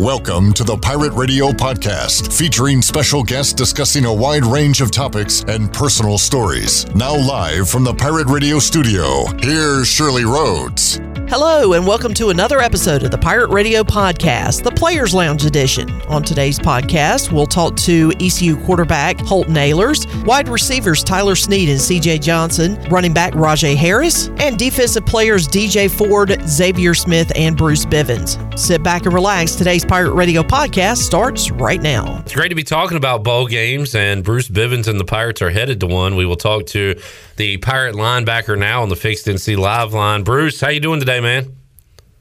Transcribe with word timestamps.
Welcome 0.00 0.54
to 0.54 0.64
the 0.64 0.78
Pirate 0.78 1.12
Radio 1.12 1.48
Podcast, 1.48 2.32
featuring 2.32 2.80
special 2.80 3.22
guests 3.22 3.52
discussing 3.52 4.06
a 4.06 4.14
wide 4.14 4.46
range 4.46 4.80
of 4.80 4.90
topics 4.90 5.44
and 5.46 5.70
personal 5.70 6.16
stories. 6.16 6.86
Now, 6.94 7.14
live 7.14 7.68
from 7.68 7.84
the 7.84 7.92
Pirate 7.92 8.28
Radio 8.28 8.60
studio, 8.60 9.26
here's 9.40 9.88
Shirley 9.88 10.24
Rhodes. 10.24 11.02
Hello, 11.30 11.74
and 11.74 11.86
welcome 11.86 12.12
to 12.14 12.30
another 12.30 12.58
episode 12.58 13.04
of 13.04 13.12
the 13.12 13.18
Pirate 13.18 13.50
Radio 13.50 13.84
Podcast, 13.84 14.64
the 14.64 14.70
Players 14.72 15.14
Lounge 15.14 15.44
Edition. 15.44 15.88
On 16.08 16.24
today's 16.24 16.58
podcast, 16.58 17.30
we'll 17.30 17.46
talk 17.46 17.76
to 17.76 18.12
ECU 18.18 18.56
quarterback 18.64 19.20
Holt 19.20 19.46
Ahlers, 19.46 20.08
wide 20.24 20.48
receivers 20.48 21.04
Tyler 21.04 21.36
Snead 21.36 21.68
and 21.68 21.78
CJ 21.78 22.20
Johnson, 22.20 22.82
running 22.90 23.14
back 23.14 23.32
Rahjai 23.34 23.76
Harris, 23.76 24.26
and 24.38 24.58
defensive 24.58 25.06
players 25.06 25.46
DJ 25.46 25.88
Ford, 25.88 26.36
Xavier 26.48 26.94
Smith, 26.94 27.30
and 27.36 27.56
Bruce 27.56 27.86
Bivens. 27.86 28.58
Sit 28.58 28.82
back 28.82 29.04
and 29.04 29.14
relax. 29.14 29.54
Today's 29.54 29.84
Pirate 29.90 30.14
Radio 30.14 30.44
Podcast 30.44 30.98
starts 30.98 31.50
right 31.50 31.82
now. 31.82 32.20
It's 32.20 32.32
great 32.32 32.50
to 32.50 32.54
be 32.54 32.62
talking 32.62 32.96
about 32.96 33.24
bowl 33.24 33.48
games, 33.48 33.96
and 33.96 34.22
Bruce 34.22 34.48
Bivens 34.48 34.86
and 34.86 35.00
the 35.00 35.04
Pirates 35.04 35.42
are 35.42 35.50
headed 35.50 35.80
to 35.80 35.88
one. 35.88 36.14
We 36.14 36.24
will 36.24 36.36
talk 36.36 36.66
to 36.66 36.94
the 37.34 37.56
Pirate 37.56 37.96
linebacker 37.96 38.56
now 38.56 38.82
on 38.82 38.88
the 38.88 38.94
Fixed 38.94 39.26
NC 39.26 39.58
Live 39.58 39.92
line. 39.92 40.22
Bruce, 40.22 40.60
how 40.60 40.68
you 40.68 40.78
doing 40.78 41.00
today, 41.00 41.18
man? 41.18 41.56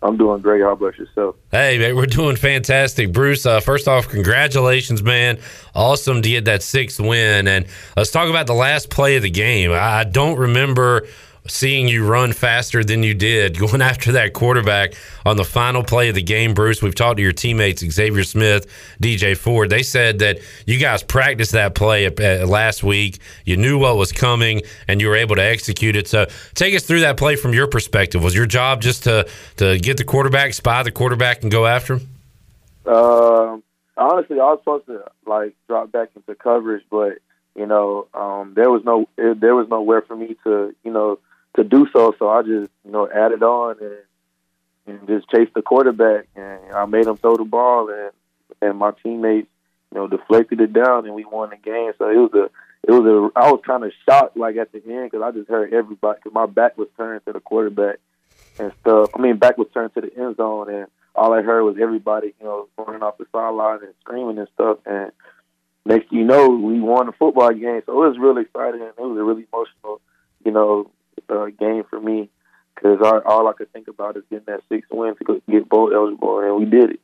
I'm 0.02 0.18
doing 0.18 0.42
great. 0.42 0.64
How 0.64 0.72
about 0.72 0.98
yourself? 0.98 1.36
Hey, 1.52 1.78
man, 1.78 1.96
we're 1.96 2.08
doing 2.08 2.38
fantastic. 2.38 3.14
Bruce, 3.14 3.46
uh, 3.46 3.60
first 3.60 3.88
off, 3.88 4.08
congratulations, 4.10 5.04
man. 5.04 5.38
Awesome 5.76 6.24
to 6.24 6.28
get 6.30 6.46
that 6.46 6.64
sixth 6.64 7.00
win. 7.00 7.48
And 7.48 7.68
let's 7.96 8.10
talk 8.10 8.32
about 8.32 8.48
the 8.48 8.56
last 8.56 8.90
play 8.90 9.16
of 9.18 9.22
the 9.22 9.30
game. 9.30 9.72
I 9.72 10.06
don't 10.06 10.40
remember 10.40 11.06
seeing 11.50 11.88
you 11.88 12.08
run 12.08 12.34
faster 12.34 12.84
than 12.84 13.04
you 13.04 13.14
did 13.14 13.58
going 13.60 13.82
after 13.82 14.14
that 14.14 14.34
quarterback 14.34 14.94
on 15.26 15.38
the 15.38 15.44
final 15.44 15.84
play 15.84 16.10
of 16.10 16.16
the 16.16 16.22
game, 16.22 16.54
Bruce. 16.54 16.82
We've 16.82 16.96
talked 16.96 17.18
to 17.18 17.24
your 17.24 17.32
teammates, 17.32 17.84
Xavier 17.84 18.24
Smith, 18.24 18.68
DJ 19.02 19.36
Ford. 19.36 19.70
They 19.70 19.84
said 19.84 20.20
that 20.20 20.40
you 20.66 20.78
guys 20.78 21.04
practiced 21.04 21.52
that 21.52 21.76
play 21.76 22.10
last 22.10 22.84
week. 22.84 23.20
You 23.46 23.58
knew 23.58 23.78
what 23.78 23.98
was 23.98 24.12
coming 24.12 24.62
and 24.88 25.02
you 25.02 25.08
were 25.08 25.16
able 25.16 25.36
to 25.36 25.44
execute 25.44 25.96
it. 25.96 26.08
So 26.08 26.28
take 26.56 26.76
us 26.76 26.84
through 26.84 27.02
that 27.02 27.18
play 27.18 27.36
from 27.36 27.54
your 27.54 27.68
perspective. 27.68 28.24
Was 28.24 28.36
your 28.36 28.46
job 28.46 28.82
just 28.82 29.04
to, 29.04 29.28
to 29.58 29.78
get 29.80 29.98
the 29.98 30.04
quarterback, 30.04 30.54
spy 30.54 30.84
the 30.84 30.92
quarterback, 30.92 31.44
and 31.44 31.52
go 31.52 31.66
after 31.66 31.96
him? 31.96 32.08
Uh, 32.86 33.58
honestly, 33.98 34.40
I 34.40 34.46
was 34.46 34.60
supposed 34.62 34.88
to 34.88 35.04
like 35.26 35.56
drop 35.68 35.92
back 35.92 36.10
into 36.16 36.34
coverage, 36.36 36.84
but 36.90 37.20
you 37.56 37.66
know, 37.66 38.08
um, 38.14 38.54
there 38.56 38.70
was 38.70 38.84
no 38.84 39.08
there 39.18 39.56
was 39.56 39.68
nowhere 39.70 40.02
for 40.02 40.16
me 40.16 40.36
to 40.44 40.74
you 40.84 40.92
know 40.92 41.20
to 41.56 41.64
do 41.64 41.88
so. 41.94 42.16
So 42.20 42.30
I 42.30 42.42
just 42.42 42.72
you 42.86 42.92
know 42.92 43.10
added 43.10 43.44
on 43.44 43.78
and 43.82 43.98
and 44.88 45.08
just 45.08 45.30
chased 45.30 45.54
the 45.54 45.62
quarterback, 45.62 46.28
and 46.36 46.60
I 46.74 46.86
made 46.86 47.08
him 47.08 47.18
throw 47.18 47.38
the 47.38 47.44
ball, 47.44 47.90
and 47.90 48.12
and 48.62 48.78
my 48.78 48.92
teammates 49.04 49.48
you 49.92 50.00
know 50.00 50.08
deflected 50.08 50.62
it 50.62 50.74
down, 50.74 51.06
and 51.06 51.16
we 51.16 51.26
won 51.26 51.50
the 51.50 51.58
game. 51.58 51.92
So 51.98 52.10
it 52.10 52.18
was 52.18 52.34
a 52.34 52.50
it 52.88 52.92
was 52.92 53.06
a 53.06 53.40
I 53.40 53.52
was 53.52 53.62
kind 53.66 53.84
of 53.84 53.92
shocked 54.08 54.38
like 54.38 54.58
at 54.58 54.72
the 54.72 54.82
end 54.86 55.12
because 55.12 55.24
I 55.24 55.32
just 55.32 55.50
heard 55.50 55.74
everybody 55.74 56.20
because 56.20 56.34
my 56.34 56.46
back 56.46 56.78
was 56.78 56.88
turned 56.98 57.26
to 57.26 57.34
the 57.34 57.40
quarterback 57.40 57.98
and 58.58 58.72
stuff. 58.82 59.12
I 59.16 59.22
mean 59.22 59.38
back 59.38 59.58
was 59.58 59.68
turned 59.74 59.94
to 59.96 60.02
the 60.02 60.16
end 60.18 60.38
zone, 60.38 60.70
and 60.70 60.88
all 61.16 61.34
I 61.34 61.42
heard 61.42 61.64
was 61.64 61.78
everybody 61.82 62.34
you 62.40 62.46
know 62.46 62.68
running 62.78 63.04
off 63.04 63.18
the 63.18 63.26
sideline 63.32 63.84
and 63.84 63.94
screaming 64.02 64.38
and 64.38 64.48
stuff, 64.56 64.80
and 64.86 65.12
next 65.86 66.12
you 66.12 66.24
know, 66.24 66.50
we 66.50 66.80
won 66.80 67.08
the 67.08 67.12
football 67.14 67.52
game. 67.52 67.82
So 67.86 68.04
it 68.04 68.10
was 68.10 68.18
really 68.20 68.44
exciting. 68.44 68.82
And 68.82 68.92
it 68.98 69.02
was 69.02 69.18
a 69.18 69.24
really 69.24 69.46
emotional, 69.52 70.02
you 70.46 70.52
know, 70.52 70.90
uh, 71.30 71.46
game 71.58 71.84
for 71.90 72.00
me 72.00 72.30
because 72.76 73.00
all 73.26 73.48
I 73.48 73.54
could 73.54 73.72
think 73.74 73.88
about 73.88 74.18
is 74.18 74.24
getting 74.30 74.46
that 74.46 74.62
sixth 74.70 74.92
win 74.92 75.16
to 75.16 75.42
get 75.50 75.70
bowl 75.70 75.94
eligible, 75.94 76.40
and 76.40 76.56
we 76.56 76.66
did 76.66 76.92
it. 76.92 77.00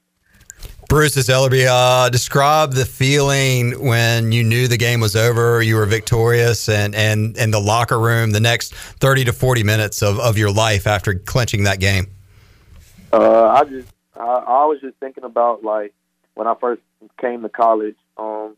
Bruce 0.87 1.15
Ellerby, 1.15 1.65
uh, 1.67 2.09
describe 2.09 2.73
the 2.73 2.85
feeling 2.85 3.85
when 3.85 4.31
you 4.31 4.43
knew 4.43 4.67
the 4.67 4.77
game 4.77 4.99
was 4.99 5.15
over, 5.15 5.61
you 5.61 5.75
were 5.75 5.85
victorious, 5.85 6.69
and 6.69 6.95
and 6.95 7.37
and 7.37 7.53
the 7.53 7.59
locker 7.59 7.99
room, 7.99 8.31
the 8.31 8.39
next 8.39 8.73
thirty 8.73 9.25
to 9.25 9.33
forty 9.33 9.64
minutes 9.64 10.02
of, 10.02 10.19
of 10.19 10.37
your 10.37 10.52
life 10.52 10.87
after 10.87 11.15
clinching 11.15 11.64
that 11.64 11.80
game. 11.80 12.08
Uh, 13.11 13.47
I 13.47 13.64
just, 13.65 13.87
I, 14.15 14.23
I 14.23 14.65
was 14.65 14.80
just 14.81 14.97
thinking 14.97 15.23
about 15.23 15.64
like 15.64 15.93
when 16.35 16.47
I 16.47 16.55
first 16.55 16.81
came 17.19 17.41
to 17.41 17.49
college. 17.49 17.97
Um, 18.17 18.55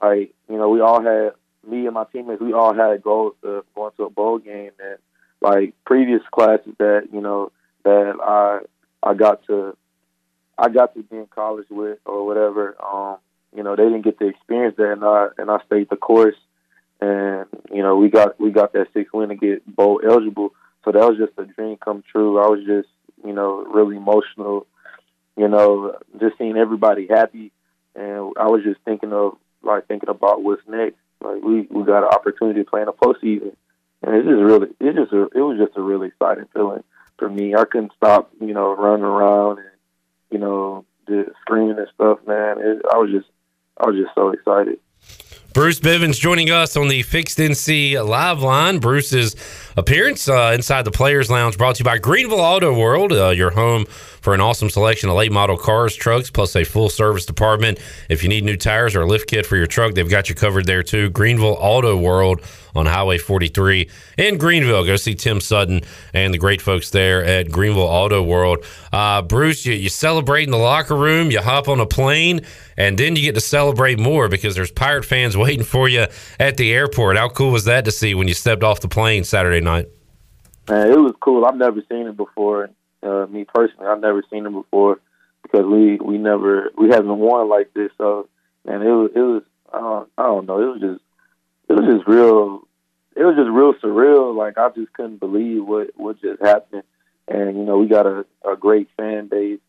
like 0.00 0.32
you 0.48 0.56
know, 0.56 0.68
we 0.68 0.80
all 0.80 1.02
had 1.02 1.32
me 1.66 1.86
and 1.86 1.94
my 1.94 2.04
teammates, 2.12 2.40
we 2.40 2.52
all 2.52 2.74
had 2.74 3.02
goals 3.02 3.34
of 3.42 3.64
going 3.74 3.92
to 3.96 4.04
a 4.04 4.10
bowl 4.10 4.38
game, 4.38 4.72
and 4.82 4.98
like 5.40 5.74
previous 5.84 6.22
classes 6.32 6.74
that 6.78 7.08
you 7.12 7.20
know 7.20 7.52
that 7.84 8.14
I 8.22 8.60
I 9.02 9.14
got 9.14 9.44
to 9.46 9.76
I 10.58 10.68
got 10.68 10.94
to 10.94 11.02
be 11.02 11.16
in 11.16 11.26
college 11.26 11.66
with 11.70 11.98
or 12.06 12.26
whatever. 12.26 12.76
Um, 12.82 13.18
you 13.54 13.62
know, 13.62 13.76
they 13.76 13.84
didn't 13.84 14.02
get 14.02 14.18
to 14.18 14.28
experience 14.28 14.76
that, 14.76 14.92
and 14.92 15.04
I 15.04 15.28
and 15.38 15.50
I 15.50 15.58
stayed 15.66 15.88
the 15.90 15.96
course, 15.96 16.36
and 17.00 17.46
you 17.72 17.82
know, 17.82 17.96
we 17.96 18.08
got 18.08 18.40
we 18.40 18.50
got 18.50 18.72
that 18.72 18.88
six 18.92 19.12
win 19.12 19.28
to 19.30 19.36
get 19.36 19.66
bowl 19.66 20.00
eligible. 20.06 20.50
So 20.84 20.92
that 20.92 21.00
was 21.00 21.18
just 21.18 21.38
a 21.38 21.44
dream 21.44 21.76
come 21.76 22.02
true. 22.10 22.38
I 22.38 22.48
was 22.48 22.60
just 22.66 22.88
you 23.24 23.32
know 23.32 23.64
really 23.64 23.96
emotional. 23.96 24.66
You 25.36 25.48
know, 25.48 25.98
just 26.18 26.38
seeing 26.38 26.56
everybody 26.56 27.06
happy, 27.08 27.52
and 27.94 28.32
I 28.38 28.46
was 28.46 28.62
just 28.64 28.80
thinking 28.84 29.12
of 29.12 29.36
like 29.62 29.86
thinking 29.86 30.08
about 30.08 30.42
what's 30.42 30.62
next. 30.66 30.96
Like 31.32 31.42
we 31.42 31.62
we 31.70 31.84
got 31.84 32.04
an 32.04 32.10
opportunity 32.10 32.62
to 32.62 32.70
play 32.70 32.82
in 32.82 32.88
a 32.88 32.92
postseason, 32.92 33.54
and 34.02 34.14
it's 34.14 34.26
just 34.26 34.42
really 34.42 34.68
it's 34.80 34.96
just 34.96 35.12
a, 35.12 35.22
it 35.34 35.42
was 35.42 35.58
just 35.58 35.76
a 35.76 35.82
really 35.82 36.08
exciting 36.08 36.46
feeling 36.52 36.84
for 37.18 37.28
me. 37.28 37.54
I 37.54 37.64
couldn't 37.64 37.92
stop, 37.96 38.30
you 38.40 38.54
know, 38.54 38.74
running 38.76 39.04
around 39.04 39.58
and 39.58 39.70
you 40.30 40.38
know 40.38 40.84
just 41.08 41.30
screaming 41.42 41.78
and 41.78 41.88
stuff. 41.94 42.18
Man, 42.26 42.58
it, 42.58 42.82
I 42.92 42.98
was 42.98 43.10
just 43.10 43.28
I 43.78 43.86
was 43.86 43.96
just 43.96 44.14
so 44.14 44.30
excited. 44.30 44.78
Bruce 45.56 45.80
Bivens 45.80 46.20
joining 46.20 46.50
us 46.50 46.76
on 46.76 46.88
the 46.88 47.00
Fixed 47.00 47.38
NC 47.38 48.06
live 48.06 48.42
line. 48.42 48.78
Bruce's 48.78 49.34
appearance 49.74 50.28
uh, 50.28 50.52
inside 50.54 50.84
the 50.84 50.90
Players 50.90 51.30
Lounge 51.30 51.56
brought 51.56 51.76
to 51.76 51.80
you 51.80 51.84
by 51.86 51.96
Greenville 51.96 52.42
Auto 52.42 52.78
World, 52.78 53.10
uh, 53.10 53.30
your 53.30 53.52
home 53.52 53.86
for 53.86 54.34
an 54.34 54.40
awesome 54.40 54.68
selection 54.68 55.08
of 55.08 55.14
late 55.14 55.32
model 55.32 55.56
cars, 55.56 55.94
trucks, 55.94 56.30
plus 56.30 56.56
a 56.56 56.64
full 56.64 56.90
service 56.90 57.24
department. 57.24 57.78
If 58.10 58.22
you 58.22 58.28
need 58.28 58.44
new 58.44 58.56
tires 58.56 58.94
or 58.94 59.02
a 59.02 59.06
lift 59.06 59.30
kit 59.30 59.46
for 59.46 59.56
your 59.56 59.68
truck, 59.68 59.94
they've 59.94 60.10
got 60.10 60.28
you 60.28 60.34
covered 60.34 60.66
there 60.66 60.82
too. 60.82 61.10
Greenville 61.10 61.56
Auto 61.58 61.96
World 61.96 62.42
on 62.74 62.86
Highway 62.86 63.18
43 63.18 63.88
in 64.18 64.36
Greenville. 64.36 64.84
Go 64.84 64.96
see 64.96 65.14
Tim 65.14 65.40
Sutton 65.40 65.80
and 66.12 66.34
the 66.34 66.38
great 66.38 66.60
folks 66.60 66.90
there 66.90 67.24
at 67.24 67.50
Greenville 67.50 67.82
Auto 67.82 68.20
World. 68.20 68.64
Uh, 68.92 69.22
Bruce, 69.22 69.64
you, 69.64 69.74
you 69.74 69.88
celebrate 69.88 70.42
in 70.42 70.50
the 70.50 70.58
locker 70.58 70.96
room, 70.96 71.30
you 71.30 71.40
hop 71.40 71.68
on 71.68 71.78
a 71.78 71.86
plane, 71.86 72.40
and 72.76 72.98
then 72.98 73.14
you 73.14 73.22
get 73.22 73.36
to 73.36 73.40
celebrate 73.40 73.98
more 73.98 74.28
because 74.28 74.56
there's 74.56 74.72
Pirate 74.72 75.04
fans 75.04 75.36
waiting 75.36 75.45
for 75.64 75.88
you 75.88 76.06
at 76.38 76.56
the 76.56 76.72
airport. 76.72 77.16
How 77.16 77.28
cool 77.28 77.50
was 77.52 77.64
that 77.64 77.84
to 77.84 77.90
see 77.90 78.14
when 78.14 78.28
you 78.28 78.34
stepped 78.34 78.62
off 78.62 78.80
the 78.80 78.88
plane 78.88 79.24
Saturday 79.24 79.60
night? 79.60 79.88
Man, 80.68 80.90
it 80.90 80.98
was 80.98 81.14
cool. 81.20 81.44
I've 81.44 81.56
never 81.56 81.82
seen 81.88 82.06
it 82.06 82.16
before. 82.16 82.70
Uh, 83.02 83.26
me 83.26 83.44
personally, 83.44 83.86
I've 83.86 84.00
never 84.00 84.22
seen 84.30 84.46
it 84.46 84.52
before 84.52 85.00
because 85.42 85.64
we 85.66 85.96
we 85.96 86.18
never 86.18 86.70
we 86.76 86.88
haven't 86.88 87.18
won 87.18 87.48
like 87.48 87.72
this. 87.74 87.90
So, 87.98 88.28
man, 88.64 88.82
it 88.82 88.90
was 88.90 89.10
it 89.14 89.20
was 89.20 89.42
I 89.72 89.78
don't, 89.78 90.08
I 90.18 90.22
don't 90.24 90.46
know. 90.46 90.60
It 90.60 90.72
was 90.72 90.80
just 90.80 91.04
it 91.68 91.72
was 91.74 91.94
just 91.94 92.08
real 92.08 92.62
it 93.14 93.24
was 93.24 93.36
just 93.36 93.50
real 93.50 93.74
surreal. 93.74 94.36
Like 94.36 94.58
I 94.58 94.68
just 94.70 94.92
couldn't 94.92 95.20
believe 95.20 95.64
what 95.64 95.90
what 95.96 96.20
just 96.20 96.42
happened. 96.42 96.82
And 97.28 97.56
you 97.56 97.64
know, 97.64 97.78
we 97.78 97.86
got 97.86 98.06
a, 98.06 98.24
a 98.48 98.56
great 98.56 98.88
fan 98.96 99.28
base, 99.28 99.60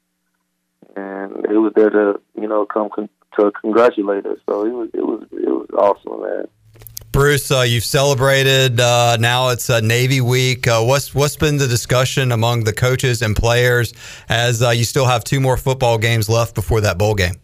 and 0.96 1.46
it 1.46 1.58
was 1.58 1.74
there 1.76 1.90
to 1.90 2.22
you 2.40 2.48
know 2.48 2.66
come 2.66 2.90
con- 2.94 3.10
to 3.40 3.52
congratulate 3.62 4.26
us. 4.26 4.40
So 4.48 4.66
it 4.66 4.72
was 4.72 4.90
it 4.94 5.06
was 5.06 5.24
it 5.32 5.50
was 5.50 5.68
awesome, 5.78 6.22
man. 6.22 6.48
Bruce, 7.12 7.50
uh, 7.52 7.62
you've 7.62 7.84
celebrated. 7.84 8.80
Uh, 8.80 9.18
now 9.20 9.50
it's 9.50 9.70
uh, 9.70 9.80
Navy 9.80 10.22
Week. 10.22 10.68
Uh, 10.68 10.84
what's 10.84 11.16
what's 11.16 11.36
been 11.36 11.58
the 11.58 11.68
discussion 11.68 12.32
among 12.32 12.64
the 12.64 12.74
coaches 12.74 13.22
and 13.22 13.36
players 13.36 13.94
as 14.30 14.62
uh, 14.62 14.70
you 14.70 14.84
still 14.84 15.06
have 15.06 15.24
two 15.24 15.40
more 15.40 15.58
football 15.58 15.98
games 15.98 16.30
left 16.30 16.54
before 16.56 16.82
that 16.82 16.98
bowl 16.98 17.16
game? 17.16 17.36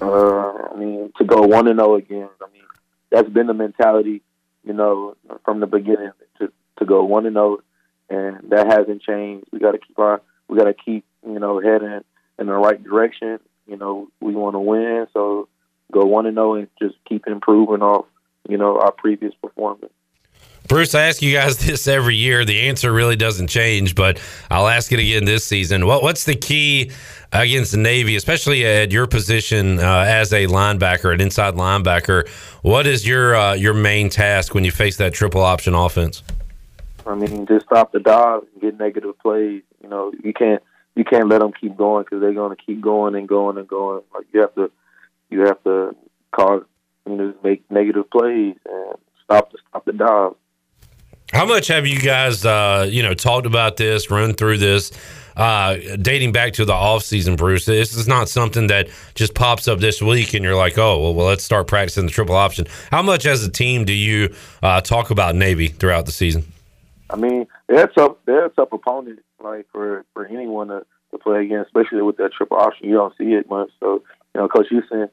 Uh, 0.00 0.68
I 0.72 0.76
mean, 0.76 1.12
to 1.18 1.24
go 1.24 1.42
one 1.42 1.68
and 1.68 1.78
zero 1.78 1.92
oh 1.92 1.96
again. 1.96 2.28
I 2.40 2.52
mean, 2.52 2.64
that's 3.10 3.28
been 3.28 3.46
the 3.46 3.54
mentality 3.54 4.22
you 4.64 4.72
know, 4.72 5.16
from 5.44 5.60
the 5.60 5.66
beginning 5.66 6.12
to 6.38 6.52
to 6.78 6.84
go 6.84 7.04
one 7.04 7.26
and 7.26 7.34
zero, 7.34 7.58
oh, 7.58 7.62
and 8.10 8.50
that 8.50 8.66
hasn't 8.66 9.02
changed. 9.02 9.46
We 9.52 9.58
got 9.58 9.72
to 9.72 9.78
keep 9.78 9.98
our 9.98 10.22
we 10.48 10.56
got 10.56 10.64
to 10.64 10.74
keep 10.74 11.04
you 11.26 11.38
know 11.38 11.60
heading 11.60 12.00
in 12.38 12.46
the 12.46 12.52
right 12.52 12.82
direction. 12.82 13.38
You 13.66 13.76
know, 13.76 14.08
we 14.20 14.34
want 14.34 14.54
to 14.54 14.60
win, 14.60 15.06
so 15.12 15.48
go 15.92 16.04
one 16.04 16.26
and 16.26 16.36
zero 16.36 16.52
oh 16.52 16.54
and 16.54 16.68
just 16.80 16.96
keep 17.08 17.26
improving 17.26 17.82
off 17.82 18.06
you 18.48 18.58
know 18.58 18.78
our 18.78 18.92
previous 18.92 19.34
performance. 19.34 19.92
Bruce, 20.68 20.94
I 20.94 21.02
ask 21.02 21.20
you 21.20 21.34
guys 21.34 21.58
this 21.66 21.86
every 21.86 22.16
year. 22.16 22.44
The 22.44 22.62
answer 22.62 22.92
really 22.92 23.16
doesn't 23.16 23.48
change, 23.48 23.94
but 23.94 24.20
I'll 24.50 24.68
ask 24.68 24.92
it 24.92 24.98
again 24.98 25.24
this 25.24 25.44
season. 25.44 25.86
What, 25.86 26.02
what's 26.02 26.24
the 26.24 26.34
key 26.34 26.90
against 27.32 27.72
the 27.72 27.78
Navy, 27.78 28.16
especially 28.16 28.64
at 28.64 28.92
your 28.92 29.06
position 29.06 29.78
uh, 29.78 30.04
as 30.06 30.32
a 30.32 30.46
linebacker, 30.46 31.12
an 31.12 31.20
inside 31.20 31.54
linebacker? 31.54 32.28
What 32.62 32.86
is 32.86 33.06
your 33.06 33.34
uh, 33.34 33.54
your 33.54 33.74
main 33.74 34.08
task 34.08 34.54
when 34.54 34.64
you 34.64 34.70
face 34.70 34.96
that 34.96 35.12
triple 35.12 35.42
option 35.42 35.74
offense? 35.74 36.22
I 37.06 37.16
mean, 37.16 37.46
just 37.46 37.66
stop 37.66 37.92
the 37.92 37.98
dive 37.98 38.42
and 38.52 38.62
get 38.62 38.78
negative 38.78 39.18
plays. 39.18 39.62
You 39.82 39.88
know, 39.88 40.12
you 40.22 40.32
can't 40.32 40.62
you 40.94 41.04
can't 41.04 41.28
let 41.28 41.40
them 41.40 41.52
keep 41.58 41.76
going 41.76 42.04
because 42.04 42.20
they're 42.20 42.34
going 42.34 42.54
to 42.54 42.62
keep 42.62 42.80
going 42.80 43.14
and 43.14 43.28
going 43.28 43.58
and 43.58 43.68
going. 43.68 44.02
Like 44.14 44.26
you 44.32 44.40
have 44.40 44.54
to 44.56 44.70
you 45.30 45.40
have 45.40 45.62
to 45.64 45.96
cause 46.32 46.62
you 47.06 47.16
know 47.16 47.34
make 47.42 47.68
negative 47.70 48.10
plays 48.10 48.56
and 48.66 48.94
stop 49.24 49.52
the 49.52 49.58
stop 49.68 49.84
the 49.84 49.92
dive. 49.92 50.32
How 51.32 51.46
much 51.46 51.68
have 51.68 51.86
you 51.86 51.98
guys, 51.98 52.44
uh, 52.44 52.86
you 52.90 53.02
know, 53.02 53.14
talked 53.14 53.46
about 53.46 53.78
this, 53.78 54.10
run 54.10 54.34
through 54.34 54.58
this, 54.58 54.92
uh, 55.34 55.78
dating 56.02 56.32
back 56.32 56.52
to 56.54 56.66
the 56.66 56.74
off 56.74 57.04
season, 57.04 57.36
Bruce? 57.36 57.64
This 57.64 57.94
is 57.94 58.06
not 58.06 58.28
something 58.28 58.66
that 58.66 58.90
just 59.14 59.34
pops 59.34 59.66
up 59.66 59.78
this 59.78 60.02
week 60.02 60.34
and 60.34 60.44
you're 60.44 60.54
like, 60.54 60.76
oh, 60.76 61.00
well, 61.00 61.14
well 61.14 61.26
let's 61.26 61.42
start 61.42 61.68
practicing 61.68 62.04
the 62.04 62.12
triple 62.12 62.36
option. 62.36 62.66
How 62.90 63.00
much 63.00 63.24
as 63.24 63.42
a 63.42 63.50
team 63.50 63.86
do 63.86 63.94
you 63.94 64.34
uh, 64.62 64.82
talk 64.82 65.10
about 65.10 65.34
Navy 65.34 65.68
throughout 65.68 66.04
the 66.04 66.12
season? 66.12 66.44
I 67.08 67.16
mean, 67.16 67.46
they're 67.72 67.84
a 67.86 67.92
tough, 67.92 68.16
they're 68.26 68.46
a 68.46 68.50
tough 68.50 68.72
opponent, 68.72 69.20
like 69.42 69.66
for 69.72 70.04
for 70.12 70.26
anyone 70.26 70.68
to, 70.68 70.84
to 71.10 71.18
play 71.18 71.44
against, 71.44 71.68
especially 71.68 72.02
with 72.02 72.18
that 72.18 72.32
triple 72.32 72.58
option. 72.58 72.88
You 72.88 72.94
don't 72.94 73.16
see 73.16 73.32
it 73.32 73.48
much, 73.48 73.70
so 73.80 74.02
you 74.34 74.40
know, 74.40 74.48
Coach 74.48 74.66
Houston 74.68 75.08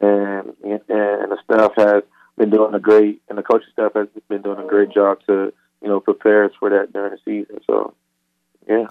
and 0.00 0.54
and 0.62 0.80
the 0.88 1.38
staff 1.44 1.72
has 1.76 2.02
been 2.38 2.50
doing 2.50 2.72
a 2.74 2.80
great, 2.80 3.20
and 3.28 3.36
the 3.36 3.42
coaching 3.42 3.68
staff 3.72 3.92
has 3.94 4.08
been 4.28 4.42
doing 4.42 4.58
a 4.58 4.66
great 4.66 4.90
job 4.90 5.18
to 5.26 5.52
you 5.82 5.88
know 5.88 6.00
prepare 6.00 6.44
us 6.44 6.52
for 6.58 6.70
that 6.70 6.92
during 6.92 7.12
the 7.12 7.18
season. 7.24 7.60
So, 7.66 7.94
yeah. 8.66 8.86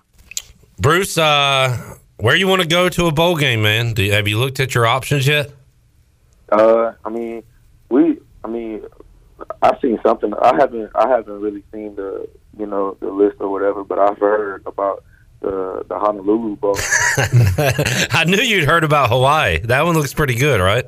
Bruce, 0.79 1.17
uh, 1.17 1.95
where 2.17 2.35
you 2.35 2.47
want 2.47 2.61
to 2.61 2.67
go 2.67 2.87
to 2.89 3.07
a 3.07 3.11
bowl 3.11 3.35
game, 3.35 3.63
man? 3.63 3.95
You, 3.97 4.11
have 4.11 4.27
you 4.27 4.37
looked 4.37 4.59
at 4.59 4.75
your 4.75 4.85
options 4.85 5.25
yet? 5.25 5.51
Uh, 6.51 6.93
I 7.03 7.09
mean, 7.09 7.41
we, 7.89 8.19
I 8.43 8.47
mean, 8.47 8.83
I've 9.61 9.79
seen 9.81 9.97
something. 10.05 10.33
I 10.35 10.55
haven't, 10.55 10.91
I 10.95 11.09
haven't 11.09 11.41
really 11.41 11.63
seen 11.73 11.95
the, 11.95 12.29
you 12.59 12.65
know, 12.65 12.97
the 12.99 13.09
list 13.09 13.37
or 13.39 13.49
whatever, 13.49 13.83
but 13.83 13.99
I've 13.99 14.17
heard 14.17 14.63
about 14.65 15.03
the 15.41 15.85
the 15.87 15.97
Honolulu 15.97 16.55
Bowl. 16.57 16.75
I 18.11 18.23
knew 18.25 18.37
you'd 18.37 18.65
heard 18.65 18.83
about 18.83 19.09
Hawaii. 19.09 19.59
That 19.59 19.85
one 19.85 19.95
looks 19.95 20.13
pretty 20.13 20.35
good, 20.35 20.59
right? 20.59 20.85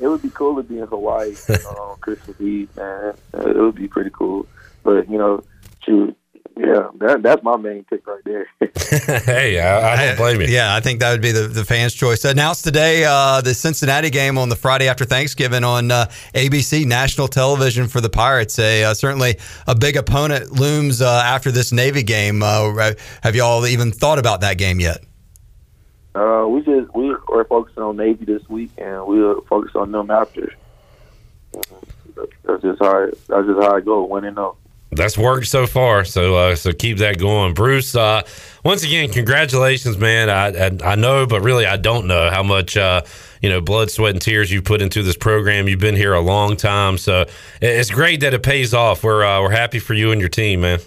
It 0.00 0.08
would 0.08 0.22
be 0.22 0.30
cool 0.30 0.56
to 0.56 0.62
be 0.62 0.78
in 0.78 0.86
Hawaii 0.86 1.34
on 1.48 1.98
Christmas 1.98 2.40
Eve, 2.40 2.74
man. 2.76 3.14
It 3.34 3.56
would 3.56 3.74
be 3.74 3.88
pretty 3.88 4.10
cool. 4.10 4.46
But 4.82 5.10
you 5.10 5.18
know, 5.18 5.44
shoot, 5.84 6.16
yeah, 6.60 6.90
that, 6.96 7.22
that's 7.22 7.42
my 7.42 7.56
main 7.56 7.84
pick 7.84 8.06
right 8.06 8.22
there. 8.24 8.46
hey, 9.20 9.58
I, 9.58 9.92
I, 9.92 10.06
don't 10.06 10.16
blame 10.16 10.42
you. 10.42 10.46
Yeah, 10.48 10.74
I 10.74 10.80
think 10.80 11.00
that 11.00 11.10
would 11.10 11.22
be 11.22 11.32
the, 11.32 11.48
the 11.48 11.64
fans' 11.64 11.94
choice. 11.94 12.24
Announced 12.24 12.64
today 12.64 13.04
uh, 13.04 13.40
the 13.40 13.54
Cincinnati 13.54 14.10
game 14.10 14.36
on 14.36 14.50
the 14.50 14.56
Friday 14.56 14.86
after 14.86 15.06
Thanksgiving 15.06 15.64
on 15.64 15.90
uh, 15.90 16.06
ABC 16.34 16.84
national 16.84 17.28
television 17.28 17.88
for 17.88 18.02
the 18.02 18.10
Pirates. 18.10 18.58
A 18.58 18.84
uh, 18.84 18.94
certainly 18.94 19.36
a 19.66 19.74
big 19.74 19.96
opponent 19.96 20.52
looms 20.52 21.00
uh, 21.00 21.22
after 21.24 21.50
this 21.50 21.72
Navy 21.72 22.02
game. 22.02 22.42
Uh, 22.42 22.92
have 23.22 23.34
y'all 23.34 23.66
even 23.66 23.90
thought 23.90 24.18
about 24.18 24.42
that 24.42 24.58
game 24.58 24.80
yet? 24.80 25.02
Uh, 26.14 26.44
we 26.46 26.60
just 26.60 26.94
we 26.94 27.14
are 27.32 27.44
focusing 27.44 27.82
on 27.82 27.96
Navy 27.96 28.26
this 28.26 28.46
week, 28.50 28.70
and 28.76 29.06
we'll 29.06 29.40
focus 29.42 29.72
on 29.74 29.92
them 29.92 30.10
after. 30.10 30.52
That's 32.44 32.62
just 32.62 32.82
how 32.82 33.06
that's 33.06 33.46
just 33.46 33.62
how 33.62 33.76
I 33.76 33.80
go. 33.80 34.04
Winning 34.04 34.28
and 34.28 34.36
know 34.36 34.56
that's 34.92 35.16
worked 35.16 35.46
so 35.46 35.66
far. 35.66 36.04
So 36.04 36.36
uh, 36.36 36.56
so 36.56 36.72
keep 36.72 36.98
that 36.98 37.18
going, 37.18 37.54
Bruce. 37.54 37.94
Uh, 37.94 38.22
once 38.64 38.82
again, 38.82 39.10
congratulations, 39.10 39.96
man. 39.96 40.28
I, 40.28 40.66
I, 40.66 40.92
I 40.92 40.94
know, 40.96 41.26
but 41.26 41.40
really 41.42 41.66
I 41.66 41.76
don't 41.76 42.06
know 42.06 42.30
how 42.30 42.42
much 42.42 42.76
uh, 42.76 43.02
you 43.40 43.48
know 43.48 43.60
blood, 43.60 43.90
sweat, 43.90 44.12
and 44.12 44.22
tears 44.22 44.50
you've 44.50 44.64
put 44.64 44.82
into 44.82 45.02
this 45.02 45.16
program. 45.16 45.68
You've 45.68 45.80
been 45.80 45.96
here 45.96 46.14
a 46.14 46.20
long 46.20 46.56
time, 46.56 46.98
so 46.98 47.26
it's 47.60 47.90
great 47.90 48.20
that 48.20 48.34
it 48.34 48.42
pays 48.42 48.74
off. 48.74 49.04
We're 49.04 49.24
uh, 49.24 49.40
we're 49.42 49.50
happy 49.50 49.78
for 49.78 49.94
you 49.94 50.12
and 50.12 50.20
your 50.20 50.30
team, 50.30 50.62
man. 50.62 50.80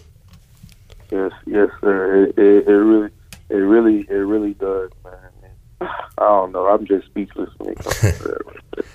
Yes, 1.12 1.32
yes, 1.46 1.70
sir. 1.80 2.26
It, 2.26 2.38
it, 2.38 2.68
it 2.68 2.72
really, 2.72 3.12
it 3.50 3.56
really, 3.56 4.08
it 4.10 4.14
really 4.14 4.54
does, 4.56 4.90
man. 5.04 5.52
I 6.18 6.24
don't 6.26 6.52
know. 6.52 6.68
I'm 6.68 6.86
just 6.86 7.06
speechless 7.06 7.50
when 7.58 7.72
it 7.72 7.80
comes 7.80 8.00
to 8.00 8.28
that. 8.76 8.86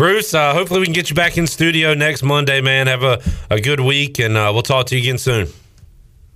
Bruce, 0.00 0.32
uh, 0.32 0.54
hopefully 0.54 0.80
we 0.80 0.86
can 0.86 0.94
get 0.94 1.10
you 1.10 1.14
back 1.14 1.36
in 1.36 1.46
studio 1.46 1.92
next 1.92 2.22
Monday, 2.22 2.62
man. 2.62 2.86
Have 2.86 3.02
a, 3.02 3.20
a 3.50 3.60
good 3.60 3.80
week, 3.80 4.18
and 4.18 4.34
uh, 4.34 4.50
we'll 4.50 4.62
talk 4.62 4.86
to 4.86 4.96
you 4.96 5.02
again 5.02 5.18
soon. 5.18 5.46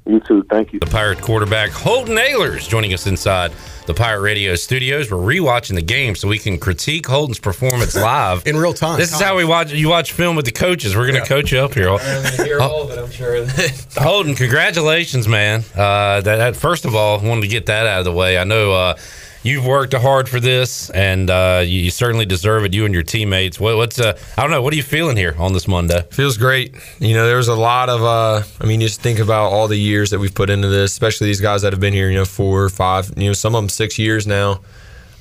You 0.05 0.21
too. 0.21 0.43
Thank 0.51 0.75
you. 0.75 0.81
The 0.81 0.87
Pirate 0.87 1.23
quarterback 1.23 1.71
Holton 1.71 2.17
Ahlers 2.17 2.69
joining 2.69 2.93
us 2.93 3.07
inside 3.07 3.53
the 3.87 3.95
Pirate 3.95 4.21
Radio 4.21 4.55
studios. 4.55 5.11
We're 5.11 5.17
rewatching 5.17 5.77
the 5.77 5.83
game 5.83 6.15
so 6.15 6.29
we 6.29 6.39
can 6.39 6.59
critique 6.59 7.07
Holton's 7.07 7.39
performance 7.39 7.97
live 7.97 8.47
in 8.47 8.59
real 8.59 8.75
time. 8.75 8.99
This 8.99 9.15
is 9.15 9.21
how 9.23 9.35
we 9.35 9.47
watch. 9.47 9.73
You 9.73 9.89
watch 9.89 10.13
film 10.13 10.37
with 10.37 10.45
the 10.45 10.53
coaches. 10.53 10.95
We're 10.95 11.11
going 11.11 11.15
to 11.15 11.21
yeah. 11.21 11.25
coach 11.25 11.51
you 11.51 11.61
up 11.61 11.73
here. 11.73 11.97
hear 12.45 12.61
all 12.61 12.83
of 12.83 12.91
it. 12.91 12.99
I'm 12.99 13.11
sure. 13.11 13.47
Holton, 13.97 14.35
congratulations, 14.35 15.27
man. 15.27 15.65
Uh, 15.75 16.21
that, 16.21 16.37
that, 16.37 16.55
first 16.55 16.85
of 16.85 16.95
all, 16.95 17.19
wanted 17.19 17.41
to 17.41 17.49
get 17.49 17.65
that 17.65 17.87
out 17.87 18.01
of 18.01 18.05
the 18.05 18.13
way. 18.13 18.37
I 18.37 18.45
know 18.45 18.75
uh, 18.75 18.97
you've 19.45 19.65
worked 19.65 19.95
hard 19.95 20.29
for 20.29 20.41
this, 20.41 20.91
and 20.91 21.31
uh, 21.31 21.63
you, 21.65 21.83
you, 21.83 21.91
certainly 21.91 22.27
deserve 22.27 22.65
it. 22.65 22.75
You 22.75 22.85
and 22.85 22.93
your 22.93 23.05
teammates. 23.05 23.61
What, 23.61 23.77
what's 23.77 24.01
uh, 24.01 24.19
I 24.37 24.43
don't 24.43 24.51
know. 24.51 24.63
What 24.63 24.73
are 24.73 24.77
you 24.77 24.83
feeling 24.83 25.17
here 25.17 25.37
on 25.39 25.53
this 25.53 25.69
Monday? 25.69 26.03
Feels 26.11 26.37
great. 26.37 26.75
You 26.99 27.15
know, 27.15 27.27
there's 27.29 27.49
a 27.49 27.55
lot 27.55 27.89
of. 27.89 28.03
Uh, 28.03 28.43
I 28.61 28.67
mean, 28.67 28.81
just 28.81 29.01
think 29.01 29.21
about 29.21 29.53
all 29.53 29.69
the 29.69 29.77
years 29.77 30.11
that 30.11 30.19
we've 30.19 30.35
put 30.35 30.51
into 30.51 30.69
this, 30.69 30.91
especially 30.91 31.29
these 31.29 31.41
guys 31.41 31.63
that 31.63 31.73
have 31.73 31.81
been 31.81 31.93
here. 31.93 32.09
You 32.09 32.17
know, 32.17 32.25
four, 32.25 32.69
five. 32.71 33.13
You 33.17 33.29
know, 33.29 33.33
some 33.35 33.55
of 33.55 33.63
them 33.63 33.69
six 33.69 33.99
years 33.99 34.27
now. 34.27 34.61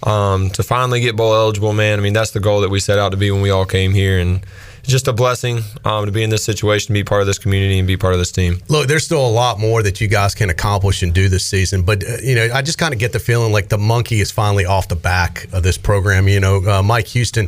Um, 0.06 0.50
to 0.52 0.64
finally 0.64 1.00
get 1.00 1.16
bowl 1.16 1.34
eligible, 1.34 1.72
man. 1.74 1.98
I 1.98 2.02
mean, 2.02 2.14
that's 2.14 2.32
the 2.32 2.40
goal 2.42 2.62
that 2.62 2.70
we 2.70 2.80
set 2.80 3.00
out 3.00 3.10
to 3.10 3.18
be 3.18 3.32
when 3.32 3.42
we 3.42 3.50
all 3.50 3.66
came 3.66 3.94
here, 3.94 4.20
and 4.20 4.44
it's 4.80 4.92
just 4.92 5.08
a 5.08 5.14
blessing 5.14 5.62
um, 5.86 6.06
to 6.06 6.12
be 6.12 6.24
in 6.24 6.30
this 6.30 6.44
situation, 6.44 6.94
be 6.94 7.06
part 7.06 7.22
of 7.22 7.28
this 7.28 7.40
community, 7.40 7.80
and 7.80 7.88
be 7.88 7.96
part 7.96 8.12
of 8.12 8.20
this 8.20 8.32
team. 8.34 8.60
Look, 8.68 8.90
there's 8.90 9.06
still 9.06 9.26
a 9.26 9.32
lot 9.32 9.60
more 9.60 9.82
that 9.82 10.02
you 10.02 10.10
guys 10.10 10.36
can 10.36 10.50
accomplish 10.50 11.04
and 11.04 11.14
do 11.14 11.30
this 11.30 11.46
season, 11.46 11.84
but 11.84 12.04
uh, 12.04 12.18
you 12.22 12.36
know, 12.36 12.50
I 12.54 12.62
just 12.62 12.78
kind 12.78 12.94
of 12.94 13.00
get 13.00 13.14
the 13.14 13.20
feeling 13.20 13.54
like 13.54 13.70
the 13.70 13.78
monkey 13.78 14.20
is 14.20 14.30
finally 14.30 14.66
off 14.66 14.90
the 14.90 14.98
back 14.98 15.48
of 15.54 15.64
this 15.64 15.78
program. 15.78 16.28
You 16.28 16.42
know, 16.42 16.58
uh, 16.66 16.84
Mike 16.84 17.08
Houston, 17.08 17.48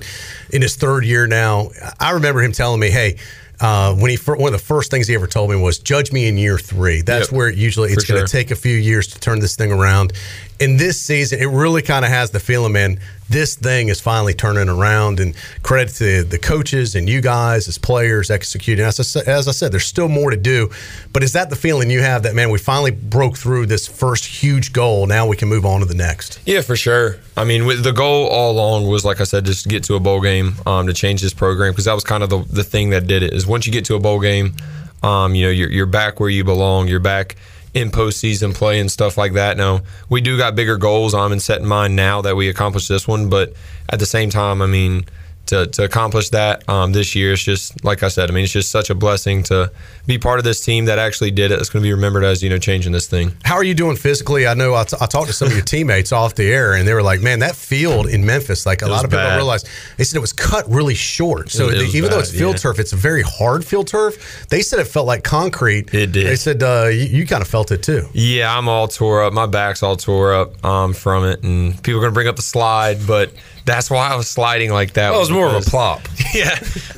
in 0.51 0.61
his 0.61 0.77
third 0.77 1.03
year 1.03 1.27
now, 1.27 1.71
I 1.99 2.11
remember 2.11 2.41
him 2.41 2.53
telling 2.53 2.79
me, 2.79 2.89
"Hey." 2.89 3.17
Uh, 3.59 3.93
when 3.95 4.11
he 4.11 4.17
one 4.17 4.53
of 4.53 4.59
the 4.59 4.65
first 4.65 4.91
things 4.91 5.07
he 5.07 5.15
ever 5.15 5.27
told 5.27 5.49
me 5.49 5.55
was, 5.55 5.79
"Judge 5.79 6.11
me 6.11 6.27
in 6.27 6.37
year 6.37 6.57
three. 6.57 7.01
That's 7.01 7.31
yep, 7.31 7.37
where 7.37 7.49
it 7.49 7.55
usually 7.55 7.91
it's 7.91 8.05
going 8.05 8.25
to 8.25 8.31
take 8.31 8.51
a 8.51 8.55
few 8.55 8.75
years 8.75 9.07
to 9.07 9.19
turn 9.19 9.39
this 9.39 9.55
thing 9.55 9.71
around." 9.71 10.13
In 10.59 10.77
this 10.77 10.99
season, 11.01 11.39
it 11.39 11.47
really 11.47 11.81
kind 11.81 12.05
of 12.05 12.11
has 12.11 12.31
the 12.31 12.39
feeling, 12.39 12.73
man 12.73 12.99
this 13.30 13.56
thing 13.56 13.89
is 13.89 14.00
finally 14.00 14.33
turning 14.33 14.69
around. 14.69 15.19
And 15.19 15.36
credit 15.63 15.94
to 15.95 16.24
the 16.24 16.38
coaches 16.38 16.95
and 16.95 17.10
you 17.10 17.22
guys 17.22 17.68
as 17.68 17.77
players 17.77 18.30
executing. 18.30 18.86
As 18.86 19.16
I, 19.16 19.22
as 19.30 19.48
I 19.48 19.51
said, 19.51 19.72
there's 19.72 19.86
still 19.86 20.07
more 20.07 20.30
to 20.30 20.38
do. 20.38 20.69
But 21.13 21.24
is 21.24 21.33
that 21.33 21.50
the 21.50 21.56
feeling 21.56 21.89
you 21.89 22.01
have 22.01 22.24
that, 22.24 22.36
man, 22.36 22.50
we 22.50 22.60
finally 22.60 22.91
broke 22.91 23.38
through 23.38 23.65
this 23.67 23.88
first 23.88 24.25
huge 24.25 24.74
goal? 24.74 25.08
Now 25.08 25.27
we 25.27 25.36
can 25.36 25.50
move 25.50 25.65
on 25.65 25.79
to 25.79 25.86
the 25.86 25.96
next? 25.96 26.39
Yeah, 26.46 26.62
for 26.62 26.75
sure. 26.75 27.17
I 27.38 27.44
mean, 27.44 27.82
the 27.82 27.94
goal 27.94 28.27
all 28.27 28.51
along 28.51 28.88
was, 28.88 29.03
like 29.03 29.22
I 29.22 29.25
said, 29.25 29.46
just 29.46 29.67
get 29.67 29.84
to 29.86 29.96
a 29.96 30.00
bowl 30.00 30.22
game 30.22 30.55
um, 30.65 30.88
to 30.88 30.94
change 30.94 31.22
this 31.22 31.34
program 31.34 31.72
because 31.72 31.86
that 31.86 31.94
was 31.94 32.03
kind 32.03 32.24
of 32.24 32.29
the, 32.29 32.44
the 32.50 32.63
thing 32.63 32.91
that 32.91 33.08
did 33.08 33.24
it. 33.24 33.34
Is 33.34 33.46
once 33.48 33.65
you 33.65 33.74
get 33.74 33.86
to 33.86 33.96
a 33.96 34.00
bowl 34.00 34.20
game, 34.20 34.55
um, 35.03 35.36
you 35.36 35.46
know, 35.46 35.51
you're, 35.51 35.70
you're 35.70 35.86
back 35.86 36.20
where 36.20 36.29
you 36.29 36.44
belong. 36.44 36.88
You're 36.88 37.00
back– 37.00 37.36
in 37.75 37.91
postseason 37.91 38.55
play 38.55 38.79
and 38.79 38.89
stuff 38.89 39.17
like 39.17 39.34
that. 39.34 39.58
Now 39.58 39.82
we 40.10 40.22
do 40.22 40.38
got 40.38 40.55
bigger 40.55 40.77
goals 40.77 41.13
I'm 41.13 41.34
in 41.34 41.41
set 41.41 41.60
in 41.60 41.67
mind 41.67 41.96
now 41.96 42.22
that 42.22 42.36
we 42.36 42.48
accomplished 42.48 42.88
this 42.88 43.08
one, 43.08 43.29
but 43.29 43.53
at 43.89 44.00
the 44.00 44.05
same 44.05 44.29
time, 44.29 44.62
I 44.62 44.65
mean 44.65 45.05
to, 45.47 45.67
to 45.67 45.83
accomplish 45.83 46.29
that 46.29 46.67
um, 46.69 46.91
this 46.91 47.15
year. 47.15 47.33
It's 47.33 47.43
just 47.43 47.83
like 47.83 48.03
I 48.03 48.07
said. 48.07 48.29
I 48.29 48.33
mean, 48.33 48.43
it's 48.43 48.53
just 48.53 48.69
such 48.69 48.89
a 48.89 48.95
blessing 48.95 49.43
to 49.43 49.71
be 50.05 50.17
part 50.17 50.39
of 50.39 50.45
this 50.45 50.61
team 50.61 50.85
that 50.85 50.99
actually 50.99 51.31
did 51.31 51.51
it. 51.51 51.59
It's 51.59 51.69
going 51.69 51.83
to 51.83 51.87
be 51.87 51.93
remembered 51.93 52.23
as 52.23 52.43
you 52.43 52.49
know 52.49 52.57
changing 52.57 52.91
this 52.91 53.07
thing. 53.07 53.33
How 53.43 53.55
are 53.55 53.63
you 53.63 53.73
doing 53.73 53.95
physically? 53.95 54.47
I 54.47 54.53
know 54.53 54.75
I, 54.75 54.83
t- 54.83 54.97
I 54.99 55.05
talked 55.05 55.27
to 55.27 55.33
some 55.33 55.47
of 55.47 55.53
your 55.53 55.63
teammates 55.65 56.11
off 56.11 56.35
the 56.35 56.51
air, 56.51 56.73
and 56.73 56.87
they 56.87 56.93
were 56.93 57.03
like, 57.03 57.21
"Man, 57.21 57.39
that 57.39 57.55
field 57.55 58.07
in 58.07 58.25
Memphis, 58.25 58.65
like 58.65 58.81
a 58.81 58.87
lot 58.87 59.03
of 59.03 59.11
people 59.11 59.23
don't 59.23 59.35
realize, 59.35 59.65
they 59.97 60.03
said 60.03 60.17
it 60.17 60.21
was 60.21 60.33
cut 60.33 60.69
really 60.69 60.95
short. 60.95 61.49
So 61.49 61.69
it, 61.69 61.75
it 61.75 61.95
even 61.95 62.09
bad, 62.09 62.11
though 62.11 62.19
it's 62.19 62.31
field 62.31 62.55
yeah. 62.55 62.59
turf, 62.59 62.79
it's 62.79 62.93
a 62.93 62.97
very 62.97 63.21
hard 63.21 63.65
field 63.65 63.87
turf. 63.87 64.47
They 64.49 64.61
said 64.61 64.79
it 64.79 64.87
felt 64.87 65.07
like 65.07 65.23
concrete. 65.23 65.93
It 65.93 66.11
did. 66.11 66.27
They 66.27 66.35
said 66.35 66.61
uh, 66.63 66.87
you, 66.87 67.05
you 67.05 67.27
kind 67.27 67.41
of 67.41 67.47
felt 67.47 67.71
it 67.71 67.83
too. 67.83 68.07
Yeah, 68.13 68.55
I'm 68.55 68.67
all 68.67 68.87
tore 68.87 69.23
up. 69.23 69.33
My 69.33 69.45
back's 69.45 69.83
all 69.83 69.95
tore 69.95 70.33
up 70.33 70.63
um, 70.65 70.93
from 70.93 71.25
it, 71.25 71.43
and 71.43 71.81
people 71.83 71.99
are 71.99 72.01
going 72.01 72.11
to 72.11 72.15
bring 72.15 72.27
up 72.27 72.35
the 72.35 72.41
slide, 72.41 73.05
but 73.07 73.31
that's 73.65 73.89
why 73.89 74.10
I 74.10 74.15
was 74.15 74.29
sliding 74.29 74.72
like 74.72 74.93
that. 74.93 75.10
Well, 75.10 75.19
it 75.19 75.24
was 75.24 75.31
more 75.31 75.48
of 75.48 75.55
a 75.55 75.69
plop. 75.69 76.01
yeah, 76.34 76.57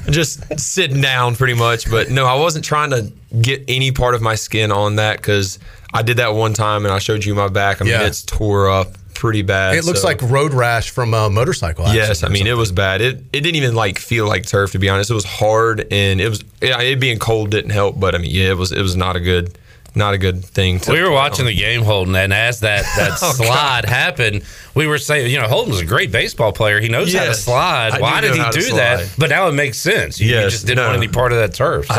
just 0.09 0.59
sitting 0.59 1.01
down 1.01 1.35
pretty 1.35 1.53
much. 1.53 1.89
But 1.89 2.09
no, 2.11 2.25
I 2.25 2.35
wasn't 2.35 2.65
trying 2.65 2.91
to 2.91 3.11
get 3.41 3.63
any 3.67 3.91
part 3.91 4.15
of 4.15 4.21
my 4.21 4.35
skin 4.35 4.71
on 4.71 4.97
that 4.97 5.17
because 5.17 5.59
I 5.93 6.01
did 6.01 6.17
that 6.17 6.33
one 6.33 6.53
time 6.53 6.85
and 6.85 6.93
I 6.93 6.99
showed 6.99 7.23
you 7.23 7.33
my 7.33 7.47
back. 7.47 7.81
I 7.81 7.85
mean, 7.85 7.93
yeah. 7.93 8.05
it's 8.05 8.21
tore 8.23 8.69
up 8.69 8.97
pretty 9.13 9.41
bad. 9.41 9.75
It 9.75 9.85
looks 9.85 10.01
so- 10.01 10.07
like 10.07 10.21
road 10.21 10.53
rash 10.53 10.91
from 10.91 11.13
a 11.13 11.29
motorcycle. 11.29 11.85
Yes, 11.93 12.23
I 12.23 12.29
mean 12.29 12.47
it 12.47 12.57
was 12.57 12.71
bad. 12.71 13.01
It 13.01 13.17
it 13.33 13.41
didn't 13.41 13.55
even 13.55 13.73
like 13.75 13.97
feel 13.97 14.27
like 14.27 14.45
turf 14.45 14.73
to 14.73 14.79
be 14.79 14.89
honest. 14.89 15.09
It 15.09 15.15
was 15.15 15.25
hard 15.25 15.87
and 15.91 16.21
it 16.21 16.29
was 16.29 16.43
yeah, 16.61 16.79
it 16.81 16.99
being 16.99 17.17
cold 17.17 17.51
didn't 17.51 17.71
help. 17.71 17.99
But 17.99 18.13
I 18.13 18.19
mean 18.19 18.31
yeah, 18.31 18.49
it 18.49 18.57
was 18.57 18.71
it 18.71 18.81
was 18.81 18.95
not 18.95 19.15
a 19.15 19.19
good 19.19 19.57
not 19.97 20.13
a 20.13 20.17
good 20.17 20.43
thing. 20.45 20.79
To, 20.81 20.91
We 20.91 21.01
were 21.01 21.11
watching 21.11 21.45
the 21.45 21.53
game, 21.55 21.81
Holton, 21.83 22.15
and 22.15 22.33
as 22.33 22.61
that, 22.61 22.83
that 22.97 23.19
Oh, 23.21 23.31
slide 23.33 23.85
happened, 23.85 24.43
we 24.75 24.87
were 24.87 24.97
saying, 24.97 25.31
you 25.31 25.39
know, 25.39 25.47
Holton 25.47 25.71
was 25.71 25.81
a 25.81 25.85
great 25.85 26.11
baseball 26.11 26.51
player. 26.53 26.79
He 26.79 26.87
knows 26.87 27.13
how 27.13 27.25
to 27.25 27.33
slide. 27.33 27.93
I 27.93 27.99
Why 27.99 28.21
did 28.21 28.35
he 28.35 28.43
do 28.51 28.75
that? 28.75 29.11
But 29.17 29.29
now 29.31 29.47
it 29.47 29.53
makes 29.53 29.79
sense. 29.79 30.19
You, 30.19 30.27
you 30.27 30.33
Yes, 30.35 30.51
just 30.51 30.65
didn't 30.67 30.77
no. 30.83 30.87
want 30.89 30.97
any 30.97 31.07
part 31.07 31.31
of 31.31 31.39
that 31.39 31.53
turf. 31.53 31.87
so. 31.87 31.93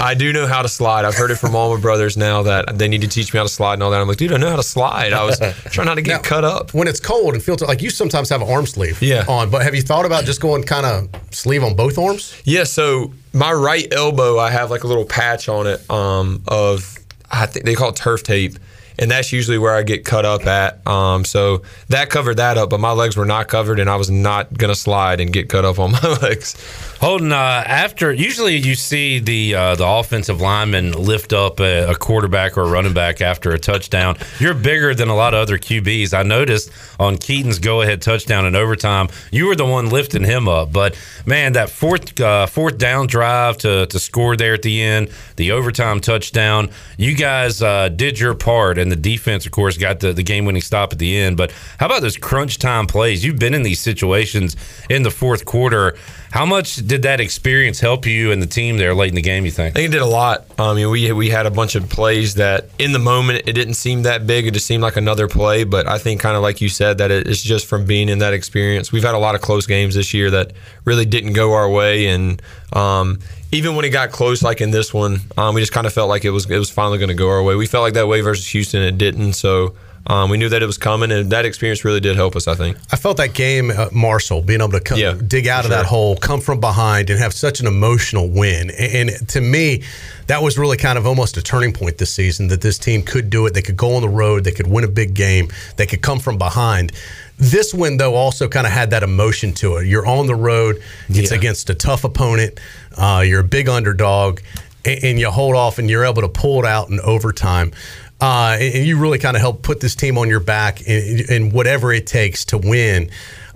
I, 0.00 0.10
I 0.10 0.14
do 0.14 0.32
know 0.32 0.46
how 0.46 0.62
to 0.62 0.68
slide. 0.68 1.04
I've 1.04 1.14
heard 1.14 1.30
it 1.30 1.36
from 1.36 1.54
all 1.54 1.74
my 1.74 1.80
brothers 1.80 2.16
now 2.16 2.42
that 2.44 2.78
they 2.78 2.88
need 2.88 3.02
to 3.02 3.08
teach 3.08 3.32
me 3.34 3.38
how 3.38 3.44
to 3.44 3.48
slide 3.50 3.74
and 3.74 3.82
all 3.82 3.90
that. 3.90 4.00
I'm 4.00 4.08
like, 4.08 4.16
dude, 4.16 4.32
I 4.32 4.38
know 4.38 4.48
how 4.50 4.56
to 4.56 4.62
slide. 4.62 5.12
I 5.12 5.24
was 5.24 5.38
trying 5.70 5.86
not 5.86 5.96
to 5.96 6.02
get 6.02 6.12
Now, 6.22 6.28
cut 6.28 6.44
up. 6.44 6.72
when 6.72 6.88
it's 6.88 7.00
cold 7.00 7.34
and 7.34 7.42
feels 7.42 7.60
like 7.62 7.82
you 7.82 7.90
sometimes 7.90 8.28
have 8.30 8.40
an 8.42 8.48
arm 8.48 8.66
sleeve 8.66 9.00
Yeah. 9.02 9.24
on. 9.28 9.50
But 9.50 9.62
have 9.62 9.74
you 9.74 9.82
thought 9.82 10.06
about 10.06 10.24
just 10.24 10.40
going 10.40 10.62
kind 10.64 10.86
of 10.86 11.08
sleeve 11.34 11.62
on 11.62 11.76
both 11.76 11.98
arms? 11.98 12.34
Yeah, 12.44 12.64
so 12.64 13.12
my 13.34 13.52
right 13.52 13.86
elbow, 13.92 14.38
I 14.38 14.50
have 14.50 14.70
like 14.70 14.84
a 14.84 14.86
little 14.86 15.04
patch 15.04 15.48
on 15.48 15.66
it 15.66 15.88
um, 15.90 16.42
of 16.48 16.98
I 17.32 17.46
think 17.46 17.64
they 17.64 17.74
call 17.74 17.88
it 17.88 17.96
turf 17.96 18.22
tape, 18.22 18.58
and 18.98 19.10
that's 19.10 19.32
usually 19.32 19.58
where 19.58 19.74
I 19.74 19.82
get 19.82 20.04
cut 20.04 20.24
up 20.24 20.46
at. 20.46 20.86
Um, 20.86 21.24
so 21.24 21.62
that 21.88 22.10
covered 22.10 22.36
that 22.36 22.58
up, 22.58 22.70
but 22.70 22.80
my 22.80 22.92
legs 22.92 23.16
were 23.16 23.26
not 23.26 23.48
covered, 23.48 23.78
and 23.78 23.88
I 23.88 23.96
was 23.96 24.10
not 24.10 24.56
gonna 24.56 24.74
slide 24.74 25.20
and 25.20 25.32
get 25.32 25.48
cut 25.48 25.64
up 25.64 25.78
on 25.78 25.92
my 26.02 26.18
legs. 26.22 26.54
Holton, 27.00 27.32
uh, 27.32 27.36
after 27.36 28.12
usually 28.12 28.56
you 28.56 28.74
see 28.74 29.18
the 29.18 29.54
uh, 29.54 29.74
the 29.74 29.86
offensive 29.86 30.40
lineman 30.40 30.92
lift 30.92 31.32
up 31.32 31.60
a, 31.60 31.90
a 31.90 31.94
quarterback 31.94 32.56
or 32.56 32.62
a 32.62 32.70
running 32.70 32.94
back 32.94 33.20
after 33.20 33.50
a 33.50 33.58
touchdown. 33.58 34.16
You're 34.38 34.54
bigger 34.54 34.94
than 34.94 35.08
a 35.08 35.14
lot 35.16 35.34
of 35.34 35.40
other 35.40 35.58
QBs. 35.58 36.14
I 36.14 36.22
noticed 36.22 36.70
on 37.00 37.16
Keaton's 37.16 37.58
go 37.58 37.82
ahead 37.82 38.02
touchdown 38.02 38.46
in 38.46 38.54
overtime, 38.54 39.08
you 39.30 39.46
were 39.46 39.56
the 39.56 39.66
one 39.66 39.90
lifting 39.90 40.24
him 40.24 40.48
up. 40.48 40.72
But 40.72 40.96
man, 41.26 41.54
that 41.54 41.70
fourth 41.70 42.20
uh, 42.20 42.46
fourth 42.46 42.78
down 42.78 43.06
drive 43.06 43.58
to 43.58 43.86
to 43.86 43.98
score 43.98 44.36
there 44.36 44.54
at 44.54 44.62
the 44.62 44.80
end, 44.82 45.10
the 45.36 45.52
overtime 45.52 46.00
touchdown, 46.00 46.70
you 46.96 47.16
guys 47.16 47.62
uh, 47.62 47.88
did 47.88 48.18
your 48.18 48.34
part, 48.34 48.78
and 48.82 48.92
the 48.92 48.96
defense, 48.96 49.46
of 49.46 49.52
course, 49.52 49.78
got 49.78 50.00
the, 50.00 50.12
the 50.12 50.22
game 50.22 50.44
winning 50.44 50.62
stop 50.62 50.92
at 50.92 50.98
the 50.98 51.16
end. 51.16 51.36
But 51.36 51.52
how 51.78 51.86
about 51.86 52.02
those 52.02 52.16
crunch 52.16 52.58
time 52.58 52.86
plays? 52.86 53.24
You've 53.24 53.38
been 53.38 53.54
in 53.54 53.62
these 53.62 53.80
situations 53.80 54.56
in 54.90 55.02
the 55.02 55.10
fourth 55.10 55.44
quarter. 55.44 55.96
How 56.30 56.46
much 56.46 56.76
did 56.76 57.02
that 57.02 57.20
experience 57.20 57.78
help 57.78 58.06
you 58.06 58.32
and 58.32 58.42
the 58.42 58.46
team 58.46 58.78
there 58.78 58.94
late 58.94 59.10
in 59.10 59.14
the 59.14 59.22
game? 59.22 59.44
You 59.44 59.50
think? 59.50 59.76
I 59.76 59.80
think 59.80 59.88
it 59.90 59.92
did 59.92 60.02
a 60.02 60.06
lot. 60.06 60.46
I 60.58 60.74
mean, 60.74 60.90
we 60.90 61.12
we 61.12 61.28
had 61.28 61.46
a 61.46 61.50
bunch 61.50 61.74
of 61.74 61.88
plays 61.90 62.34
that 62.34 62.70
in 62.78 62.92
the 62.92 62.98
moment 62.98 63.42
it 63.46 63.52
didn't 63.52 63.74
seem 63.74 64.02
that 64.02 64.26
big. 64.26 64.46
It 64.46 64.54
just 64.54 64.66
seemed 64.66 64.82
like 64.82 64.96
another 64.96 65.28
play. 65.28 65.64
But 65.64 65.86
I 65.86 65.98
think 65.98 66.20
kind 66.20 66.36
of 66.36 66.42
like 66.42 66.60
you 66.60 66.68
said 66.68 66.98
that 66.98 67.10
it's 67.10 67.42
just 67.42 67.66
from 67.66 67.84
being 67.84 68.08
in 68.08 68.18
that 68.20 68.32
experience. 68.32 68.92
We've 68.92 69.02
had 69.02 69.14
a 69.14 69.18
lot 69.18 69.34
of 69.34 69.42
close 69.42 69.66
games 69.66 69.94
this 69.94 70.14
year 70.14 70.30
that 70.30 70.52
really 70.84 71.04
didn't 71.04 71.34
go 71.34 71.52
our 71.52 71.68
way, 71.68 72.06
and 72.06 72.40
um, 72.72 73.18
even 73.52 73.76
when 73.76 73.84
it 73.84 73.90
got 73.90 74.10
close, 74.10 74.42
like 74.42 74.60
in 74.60 74.70
this 74.70 74.92
one, 74.92 75.20
um, 75.36 75.54
we 75.54 75.60
just 75.60 75.72
kind 75.72 75.86
of 75.86 75.92
felt 75.92 76.08
like 76.08 76.24
it 76.24 76.30
was 76.30 76.50
it 76.50 76.58
was 76.58 76.70
finally 76.70 76.98
going 76.98 77.10
to 77.10 77.14
go 77.14 77.28
our 77.28 77.42
way. 77.42 77.54
We 77.54 77.66
felt 77.66 77.82
like 77.82 77.94
that 77.94 78.08
way 78.08 78.22
versus 78.22 78.48
Houston, 78.48 78.82
it 78.82 78.98
didn't. 78.98 79.34
So. 79.34 79.76
Um, 80.04 80.30
we 80.30 80.36
knew 80.36 80.48
that 80.48 80.60
it 80.60 80.66
was 80.66 80.78
coming, 80.78 81.12
and 81.12 81.30
that 81.30 81.44
experience 81.44 81.84
really 81.84 82.00
did 82.00 82.16
help 82.16 82.34
us. 82.34 82.48
I 82.48 82.56
think. 82.56 82.76
I 82.92 82.96
felt 82.96 83.18
that 83.18 83.34
game, 83.34 83.70
uh, 83.70 83.86
Marshall, 83.92 84.42
being 84.42 84.60
able 84.60 84.72
to 84.72 84.80
come, 84.80 84.98
Yeah, 84.98 85.14
dig 85.14 85.46
out 85.46 85.62
of 85.62 85.70
that 85.70 85.86
hole, 85.86 86.16
come 86.16 86.40
from 86.40 86.58
behind, 86.58 87.08
and 87.08 87.20
have 87.20 87.32
such 87.32 87.60
an 87.60 87.68
emotional 87.68 88.28
win. 88.28 88.72
And, 88.72 89.10
and 89.10 89.28
to 89.28 89.40
me, 89.40 89.84
that 90.26 90.42
was 90.42 90.58
really 90.58 90.76
kind 90.76 90.98
of 90.98 91.06
almost 91.06 91.36
a 91.36 91.42
turning 91.42 91.72
point 91.72 91.98
this 91.98 92.12
season 92.12 92.48
that 92.48 92.62
this 92.62 92.78
team 92.78 93.02
could 93.02 93.30
do 93.30 93.46
it. 93.46 93.54
They 93.54 93.62
could 93.62 93.76
go 93.76 93.94
on 93.94 94.02
the 94.02 94.08
road, 94.08 94.42
they 94.42 94.50
could 94.50 94.66
win 94.66 94.82
a 94.82 94.88
big 94.88 95.14
game, 95.14 95.52
they 95.76 95.86
could 95.86 96.02
come 96.02 96.18
from 96.18 96.36
behind. 96.36 96.90
This 97.38 97.74
win, 97.74 97.96
though, 97.96 98.14
also 98.14 98.46
kind 98.48 98.66
of 98.66 98.72
had 98.72 98.90
that 98.90 99.02
emotion 99.02 99.52
to 99.54 99.76
it. 99.76 99.86
You're 99.86 100.06
on 100.06 100.26
the 100.26 100.34
road, 100.34 100.80
it's 101.08 101.30
Yeah. 101.32 101.38
against 101.38 101.70
a 101.70 101.74
tough 101.74 102.04
opponent, 102.04 102.60
uh, 102.96 103.24
you're 103.26 103.40
a 103.40 103.44
big 103.44 103.68
underdog, 103.68 104.40
and, 104.84 105.02
and 105.04 105.18
you 105.20 105.30
hold 105.30 105.56
off 105.56 105.78
and 105.78 105.90
you're 105.90 106.04
able 106.04 106.22
to 106.22 106.28
pull 106.28 106.60
it 106.60 106.66
out 106.66 106.88
in 106.90 107.00
overtime. 107.00 107.72
Uh, 108.20 108.56
and, 108.60 108.74
and 108.76 108.86
you 108.86 108.96
really 108.96 109.18
kind 109.18 109.36
of 109.36 109.40
help 109.40 109.62
put 109.62 109.80
this 109.80 109.96
team 109.96 110.16
on 110.18 110.28
your 110.28 110.38
back 110.40 110.82
in, 110.82 111.24
in 111.28 111.50
whatever 111.50 111.92
it 111.92 112.06
takes 112.06 112.44
to 112.44 112.58
win. 112.58 113.10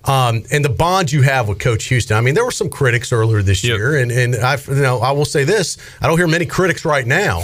Um, 0.04 0.42
and 0.52 0.64
the 0.64 0.68
bond 0.68 1.10
you 1.12 1.22
have 1.22 1.48
with 1.48 1.58
Coach 1.58 1.84
Houston. 1.86 2.16
I 2.16 2.20
mean, 2.20 2.34
there 2.34 2.44
were 2.44 2.50
some 2.52 2.68
critics 2.70 3.12
earlier 3.12 3.42
this 3.42 3.62
Yep. 3.64 3.76
year, 3.76 3.96
and 3.98 4.12
and 4.12 4.36
I, 4.36 4.56
you 4.68 4.74
know, 4.76 4.98
I 5.00 5.10
will 5.10 5.24
say 5.24 5.42
this: 5.42 5.78
I 6.00 6.06
don't 6.06 6.16
hear 6.16 6.28
many 6.28 6.46
critics 6.46 6.84
right 6.84 7.04
now 7.04 7.42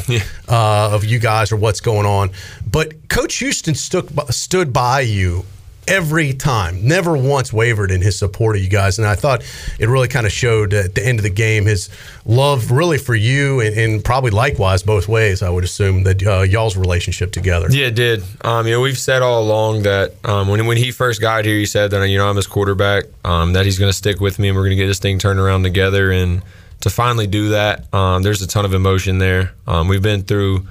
uh, 0.49 0.91
of 0.93 1.05
you 1.05 1.19
guys 1.19 1.51
or 1.51 1.57
what's 1.57 1.81
going 1.81 2.07
on. 2.07 2.31
But 2.71 3.09
Coach 3.09 3.35
Houston 3.39 3.75
stood 3.75 4.09
stood 4.33 4.73
by 4.73 5.01
you 5.01 5.45
every 5.89 6.33
time, 6.33 6.87
never 6.87 7.17
once 7.17 7.53
wavered 7.53 7.91
in 7.91 8.01
his 8.01 8.19
support 8.19 8.57
of 8.57 8.63
you 8.63 8.69
guys. 8.69 8.99
And 8.99 9.07
I 9.07 9.15
thought 9.15 9.43
it 9.79 9.89
really 9.89 10.09
kind 10.09 10.27
of 10.27 10.33
showed 10.33 10.73
at 10.73 10.95
the 10.95 11.05
end 11.05 11.19
of 11.19 11.23
the 11.25 11.31
game 11.31 11.67
his 11.67 11.89
love, 12.25 12.71
really 12.71 12.99
for 12.99 13.15
you, 13.15 13.61
and, 13.61 13.77
and 13.77 14.05
probably 14.05 14.31
likewise 14.31 14.83
both 14.83 15.09
ways. 15.09 15.43
I 15.43 15.51
would 15.51 15.65
assume 15.65 16.05
that 16.05 16.23
uh, 16.25 16.43
y'all's 16.43 16.77
relationship 16.77 17.33
together. 17.33 17.67
Yeah, 17.71 17.87
it 17.87 17.95
did. 17.95 18.23
Um, 18.43 18.67
you 18.67 18.75
know, 18.75 18.81
we've 18.81 18.99
said 18.99 19.23
all 19.23 19.43
along 19.43 19.83
that 19.83 20.13
um, 20.25 20.49
when 20.49 20.65
when 20.67 20.77
he 20.77 20.93
first 20.93 21.21
got 21.21 21.45
here, 21.45 21.57
he 21.57 21.67
said 21.67 21.91
that 21.91 22.09
you 22.09 22.19
know 22.19 22.29
I'm 22.29 22.37
his 22.37 22.47
quarterback, 22.47 23.05
um, 23.25 23.55
that 23.55 23.65
he's 23.65 23.79
going 23.79 23.91
to 23.91 23.97
stick 23.97 24.21
with 24.21 24.39
me, 24.39 24.49
and 24.49 24.57
we're 24.57 24.65
going 24.65 24.77
to 24.77 24.83
get 24.83 24.87
this 24.87 25.01
thing 25.01 25.19
turned 25.19 25.41
around 25.41 25.65
together. 25.65 26.13
And 26.13 26.43
to 26.81 26.91
finally 26.91 27.27
do 27.27 27.51
that, 27.51 27.93
um, 27.93 28.23
there's 28.23 28.43
a 28.43 28.47
ton 28.47 28.65
of 28.65 28.75
emotion 28.75 29.19
there. 29.19 29.53
Um, 29.67 29.89
we've 29.89 30.03
been 30.03 30.23
through 30.23 30.67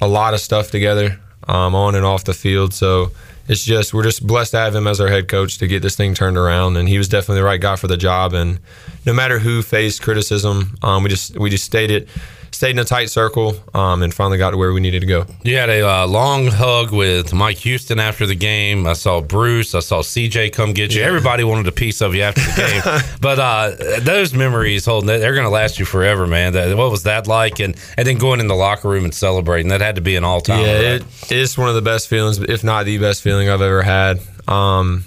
a 0.00 0.08
lot 0.08 0.34
of 0.34 0.40
stuff 0.40 0.70
together, 0.70 1.18
um, 1.48 1.74
on 1.74 1.94
and 1.94 2.04
off 2.04 2.24
the 2.24 2.34
field. 2.34 2.74
So 2.74 3.12
it's 3.48 3.64
just 3.64 3.94
we're 3.94 4.02
just 4.02 4.26
blessed 4.26 4.52
to 4.52 4.58
have 4.58 4.74
him 4.74 4.86
as 4.86 5.00
our 5.00 5.08
head 5.08 5.28
coach 5.28 5.58
to 5.58 5.66
get 5.66 5.82
this 5.82 5.96
thing 5.96 6.14
turned 6.14 6.36
around. 6.36 6.76
And 6.76 6.88
he 6.88 6.98
was 6.98 7.08
definitely 7.08 7.40
the 7.40 7.44
right 7.44 7.60
guy 7.60 7.76
for 7.76 7.86
the 7.86 7.96
job. 7.96 8.32
And 8.32 8.58
no 9.04 9.12
matter 9.12 9.38
who 9.38 9.62
faced 9.62 10.02
criticism, 10.02 10.76
um, 10.82 11.02
we 11.02 11.08
just 11.08 11.38
we 11.38 11.50
just 11.50 11.64
stayed 11.64 11.90
it. 11.90 12.08
Stayed 12.56 12.70
in 12.70 12.78
a 12.78 12.84
tight 12.84 13.10
circle 13.10 13.54
um, 13.74 14.02
and 14.02 14.14
finally 14.14 14.38
got 14.38 14.52
to 14.52 14.56
where 14.56 14.72
we 14.72 14.80
needed 14.80 15.00
to 15.00 15.06
go. 15.06 15.26
You 15.42 15.58
had 15.58 15.68
a 15.68 15.86
uh, 15.86 16.06
long 16.06 16.46
hug 16.46 16.90
with 16.90 17.34
Mike 17.34 17.58
Houston 17.58 18.00
after 18.00 18.24
the 18.24 18.34
game. 18.34 18.86
I 18.86 18.94
saw 18.94 19.20
Bruce. 19.20 19.74
I 19.74 19.80
saw 19.80 20.00
CJ 20.00 20.54
come 20.54 20.72
get 20.72 20.94
you. 20.94 21.02
Everybody 21.02 21.44
wanted 21.44 21.66
a 21.66 21.72
piece 21.72 22.00
of 22.00 22.14
you 22.14 22.22
after 22.22 22.40
the 22.40 22.56
game. 22.56 23.02
but 23.20 23.38
uh, 23.38 24.00
those 24.00 24.32
memories, 24.32 24.86
Holton, 24.86 25.06
they're 25.06 25.34
going 25.34 25.44
to 25.44 25.50
last 25.50 25.78
you 25.78 25.84
forever, 25.84 26.26
man. 26.26 26.54
That, 26.54 26.74
what 26.78 26.90
was 26.90 27.02
that 27.02 27.26
like? 27.26 27.60
And 27.60 27.76
and 27.98 28.06
then 28.06 28.16
going 28.16 28.40
in 28.40 28.46
the 28.46 28.56
locker 28.56 28.88
room 28.88 29.04
and 29.04 29.14
celebrating. 29.14 29.68
That 29.68 29.82
had 29.82 29.96
to 29.96 30.00
be 30.00 30.16
an 30.16 30.24
all 30.24 30.40
time. 30.40 30.60
Yeah, 30.60 30.94
it 30.94 31.30
is 31.30 31.58
one 31.58 31.68
of 31.68 31.74
the 31.74 31.82
best 31.82 32.08
feelings, 32.08 32.38
if 32.38 32.64
not 32.64 32.86
the 32.86 32.96
best 32.96 33.20
feeling 33.20 33.50
I've 33.50 33.60
ever 33.60 33.82
had. 33.82 34.18
Um, 34.48 35.04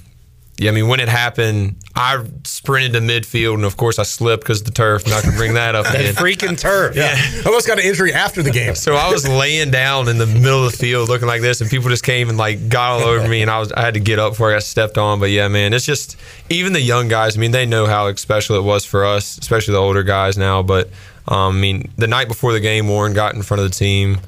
yeah, 0.60 0.72
I 0.72 0.74
mean, 0.74 0.90
when 0.90 1.00
it 1.00 1.08
happened, 1.08 1.78
I 1.96 2.24
sprinted 2.44 2.94
to 2.94 3.00
midfield, 3.00 3.54
and 3.56 3.64
of 3.64 3.78
course, 3.78 3.98
I 3.98 4.04
slipped 4.04 4.44
because 4.44 4.62
the 4.64 4.72
turf. 4.72 5.08
Not 5.08 5.24
gonna 5.24 5.38
bring 5.38 5.54
that 5.54 5.74
up 5.74 5.86
that 5.92 5.96
again. 5.96 6.14
freaking 6.16 6.60
turf. 6.60 6.96
Yeah, 6.98 7.16
almost 7.46 7.66
got 7.66 7.80
an 7.80 7.86
injury 7.86 8.14
after 8.14 8.44
the 8.44 8.52
game. 8.52 8.76
So 8.76 8.96
I 8.96 9.10
was 9.12 9.28
laying 9.28 9.72
down 9.72 10.10
in 10.10 10.18
the 10.18 10.26
middle 10.26 10.66
of 10.66 10.72
the 10.72 10.78
field, 10.78 11.08
looking 11.08 11.28
like 11.28 11.42
this, 11.42 11.62
and 11.62 11.70
people 11.70 11.90
just 11.90 12.04
came 12.04 12.28
and 12.28 12.38
like 12.38 12.68
got 12.68 12.92
all 12.92 13.08
over 13.08 13.28
me, 13.28 13.42
and 13.42 13.50
I 13.50 13.60
was 13.60 13.72
I 13.72 13.82
had 13.82 13.94
to 13.94 14.00
get 14.02 14.20
up 14.20 14.34
before 14.34 14.52
I 14.52 14.56
got 14.56 14.64
stepped 14.64 14.98
on. 14.98 15.20
But 15.20 15.30
yeah, 15.30 15.48
man, 15.48 15.74
it's 15.74 15.86
just 15.86 16.18
even 16.50 16.74
the 16.74 16.82
young 16.82 17.08
guys. 17.08 17.38
I 17.38 17.40
mean, 17.40 17.52
they 17.52 17.66
know 17.66 17.86
how 17.86 18.14
special 18.16 18.58
it 18.58 18.64
was 18.64 18.84
for 18.84 19.06
us, 19.06 19.38
especially 19.38 19.72
the 19.74 19.80
older 19.80 20.04
guys 20.04 20.38
now. 20.38 20.62
But 20.62 20.90
um, 21.28 21.56
I 21.56 21.60
mean, 21.60 21.92
the 21.98 22.08
night 22.08 22.28
before 22.28 22.52
the 22.52 22.60
game, 22.60 22.88
Warren 22.90 23.14
got 23.14 23.34
in 23.34 23.44
front 23.44 23.62
of 23.62 23.70
the 23.70 23.76
team 23.76 24.20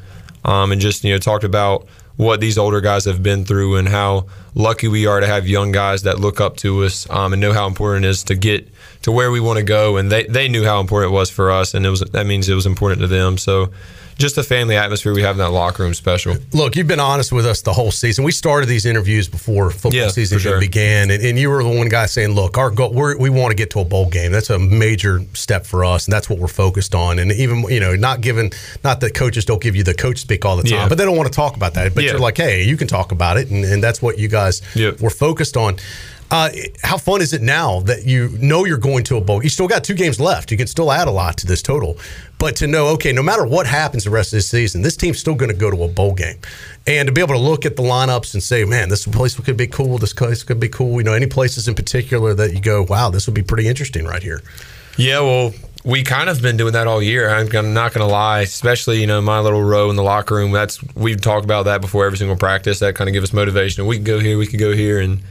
um, 0.46 0.72
and 0.72 0.80
just 0.80 1.04
you 1.04 1.12
know 1.12 1.18
talked 1.18 1.44
about 1.44 1.88
what 2.22 2.40
these 2.40 2.56
older 2.56 2.82
guys 2.82 3.06
have 3.06 3.24
been 3.24 3.44
through 3.44 3.78
and 3.78 3.90
how 3.90 4.28
lucky 4.54 4.88
we 4.88 5.08
are 5.08 5.20
to 5.20 5.26
have 5.26 5.48
young 5.48 5.72
guys 5.72 6.04
that 6.04 6.20
look 6.20 6.40
up 6.40 6.56
to 6.56 6.84
us 6.84 7.10
um, 7.10 7.34
and 7.34 7.42
know 7.42 7.52
how 7.52 7.66
important 7.66 8.06
it 8.06 8.10
is 8.10 8.24
to 8.24 8.36
get 8.36 8.70
to 9.02 9.12
where 9.12 9.32
we 9.32 9.40
want 9.40 9.58
to 9.58 9.64
go. 9.64 9.98
And 9.98 10.12
they, 10.12 10.26
they 10.26 10.48
knew 10.48 10.64
how 10.64 10.80
important 10.80 11.12
it 11.12 11.16
was 11.16 11.32
for 11.32 11.50
us, 11.50 11.74
and 11.74 11.84
it 11.84 11.90
was 11.90 12.02
that 12.02 12.28
means 12.28 12.48
it 12.48 12.54
was 12.54 12.68
important 12.68 13.02
to 13.02 13.08
them. 13.08 13.40
So 13.40 13.72
just 14.22 14.36
the 14.36 14.44
family 14.44 14.76
atmosphere 14.78 15.14
we 15.14 15.22
have 15.24 15.36
in 15.36 15.40
that 15.40 15.50
locker 15.52 15.84
room 15.84 15.94
special. 15.94 16.36
Look, 16.54 16.76
you've 16.76 16.88
been 16.88 17.00
honest 17.00 17.32
with 17.32 17.46
us 17.46 17.62
the 17.62 17.74
whole 17.74 17.92
season. 17.92 18.24
We 18.24 18.32
started 18.32 18.68
these 18.68 18.86
interviews 18.86 19.28
before 19.28 19.70
football 19.72 19.94
Yeah, 19.94 20.08
season 20.10 20.40
sure. 20.40 20.60
began, 20.60 21.12
and, 21.12 21.22
and 21.24 21.38
you 21.38 21.50
were 21.50 21.64
the 21.64 21.70
one 21.70 21.90
guy 21.90 22.06
saying, 22.06 22.30
"Look, 22.32 22.58
our 22.58 22.70
goal, 22.72 22.94
we're, 22.94 23.18
we 23.18 23.30
want 23.30 23.52
to 23.52 23.56
get 23.56 23.70
to 23.72 23.80
a 23.80 23.86
bowl 23.86 24.08
game. 24.10 24.32
That's 24.32 24.50
a 24.50 24.60
major 24.60 25.22
step 25.34 25.66
for 25.66 25.84
us, 25.84 26.06
and 26.06 26.14
that's 26.14 26.30
what 26.30 26.40
we're 26.40 26.48
focused 26.48 26.96
on." 26.96 27.20
And 27.20 27.32
even 27.32 27.64
you 27.70 27.80
know, 27.80 27.96
not 27.96 28.22
given, 28.22 28.52
not 28.84 29.02
that 29.02 29.14
coaches 29.14 29.44
don't 29.46 29.62
give 29.62 29.76
you 29.76 29.84
the 29.84 29.94
coach 29.94 30.20
speak 30.20 30.46
all 30.46 30.56
the 30.56 30.64
time, 30.64 30.72
Yeah. 30.74 30.88
but 30.90 30.98
they 30.98 31.06
don't 31.06 31.18
want 31.18 31.32
to 31.32 31.36
talk 31.36 31.56
about 31.56 31.74
that. 31.74 31.94
But 31.94 32.04
Yeah. 32.04 32.12
you're 32.12 32.20
like, 32.20 32.38
"Hey, 32.38 32.64
you 32.64 32.78
can 32.78 32.88
talk 32.88 33.12
about 33.12 33.38
it," 33.38 33.50
and, 33.50 33.66
and 33.66 33.84
that's 33.84 34.02
what 34.02 34.18
you 34.20 34.28
guys 34.28 34.62
Yep. 34.76 35.02
were 35.02 35.10
focused 35.10 35.58
on. 35.58 35.78
Uh, 36.32 36.50
how 36.82 36.98
fun 36.98 37.22
is 37.22 37.34
it 37.34 37.42
now 37.42 37.82
that 37.82 38.06
you 38.06 38.30
know 38.40 38.64
you're 38.64 38.78
going 38.78 39.04
to 39.04 39.18
a 39.18 39.22
bowl? 39.22 39.44
You 39.44 39.50
still 39.50 39.68
got 39.68 39.84
two 39.84 39.94
games 39.94 40.18
left. 40.18 40.50
You 40.50 40.58
can 40.58 40.66
still 40.66 40.90
add 40.90 41.10
a 41.10 41.12
lot 41.12 41.38
to 41.40 41.46
this 41.46 41.62
total. 41.62 41.98
But 42.40 42.56
to 42.56 42.68
know, 42.68 42.88
okay, 42.88 43.12
no 43.12 43.22
matter 43.22 43.46
what 43.46 43.68
happens 43.68 44.06
the 44.06 44.12
rest 44.12 44.32
of 44.32 44.38
this 44.38 44.50
season, 44.50 44.82
this 44.82 44.96
team's 44.96 45.20
still 45.20 45.36
going 45.36 45.52
to 45.52 45.58
go 45.58 45.70
to 45.70 45.84
a 45.84 45.90
bowl 45.90 46.14
game. 46.14 46.40
And 46.88 47.06
to 47.08 47.12
be 47.12 47.20
able 47.20 47.36
to 47.36 47.40
look 47.40 47.66
at 47.66 47.76
the 47.76 47.84
lineups 47.84 48.34
and 48.34 48.42
say, 48.42 48.64
man, 48.64 48.88
this 48.88 49.06
place 49.06 49.38
could 49.38 49.58
be 49.58 49.68
cool. 49.68 49.98
This 49.98 50.14
place 50.14 50.42
could 50.42 50.60
be 50.60 50.70
cool. 50.70 51.00
You 51.00 51.04
know, 51.04 51.14
any 51.14 51.28
places 51.28 51.68
in 51.68 51.76
particular 51.76 52.34
that 52.34 52.54
you 52.54 52.62
go, 52.62 52.84
wow, 52.84 53.10
this 53.10 53.28
would 53.28 53.36
be 53.36 53.44
pretty 53.44 53.68
interesting 53.68 54.06
right 54.06 54.24
here. 54.24 54.42
Yeah, 54.98 55.20
well, 55.20 55.54
we 55.84 56.04
kind 56.04 56.30
of 56.30 56.42
been 56.42 56.56
doing 56.56 56.74
that 56.74 56.88
all 56.88 57.02
year. 57.02 57.30
I'm 57.30 57.50
not 57.74 57.94
going 57.94 58.08
to 58.08 58.12
lie, 58.12 58.42
especially 58.42 59.02
you 59.02 59.08
know 59.08 59.22
my 59.22 59.40
little 59.40 59.64
row 59.64 59.90
in 59.90 59.98
the 59.98 60.04
locker 60.04 60.36
room. 60.36 60.52
That's 60.52 60.82
we've 60.96 61.20
talked 61.20 61.44
about 61.44 61.64
that 61.64 61.82
before 61.82 62.06
every 62.06 62.18
single 62.18 62.38
practice. 62.38 62.80
That 62.80 62.96
kind 62.96 63.10
of 63.10 63.14
gives 63.14 63.30
us 63.30 63.34
motivation. 63.34 63.86
We 63.86 63.98
can 63.98 64.06
go 64.06 64.20
here, 64.20 64.38
we 64.38 64.48
could 64.48 64.60
go 64.60 64.74
here, 64.74 65.00
and 65.00 65.22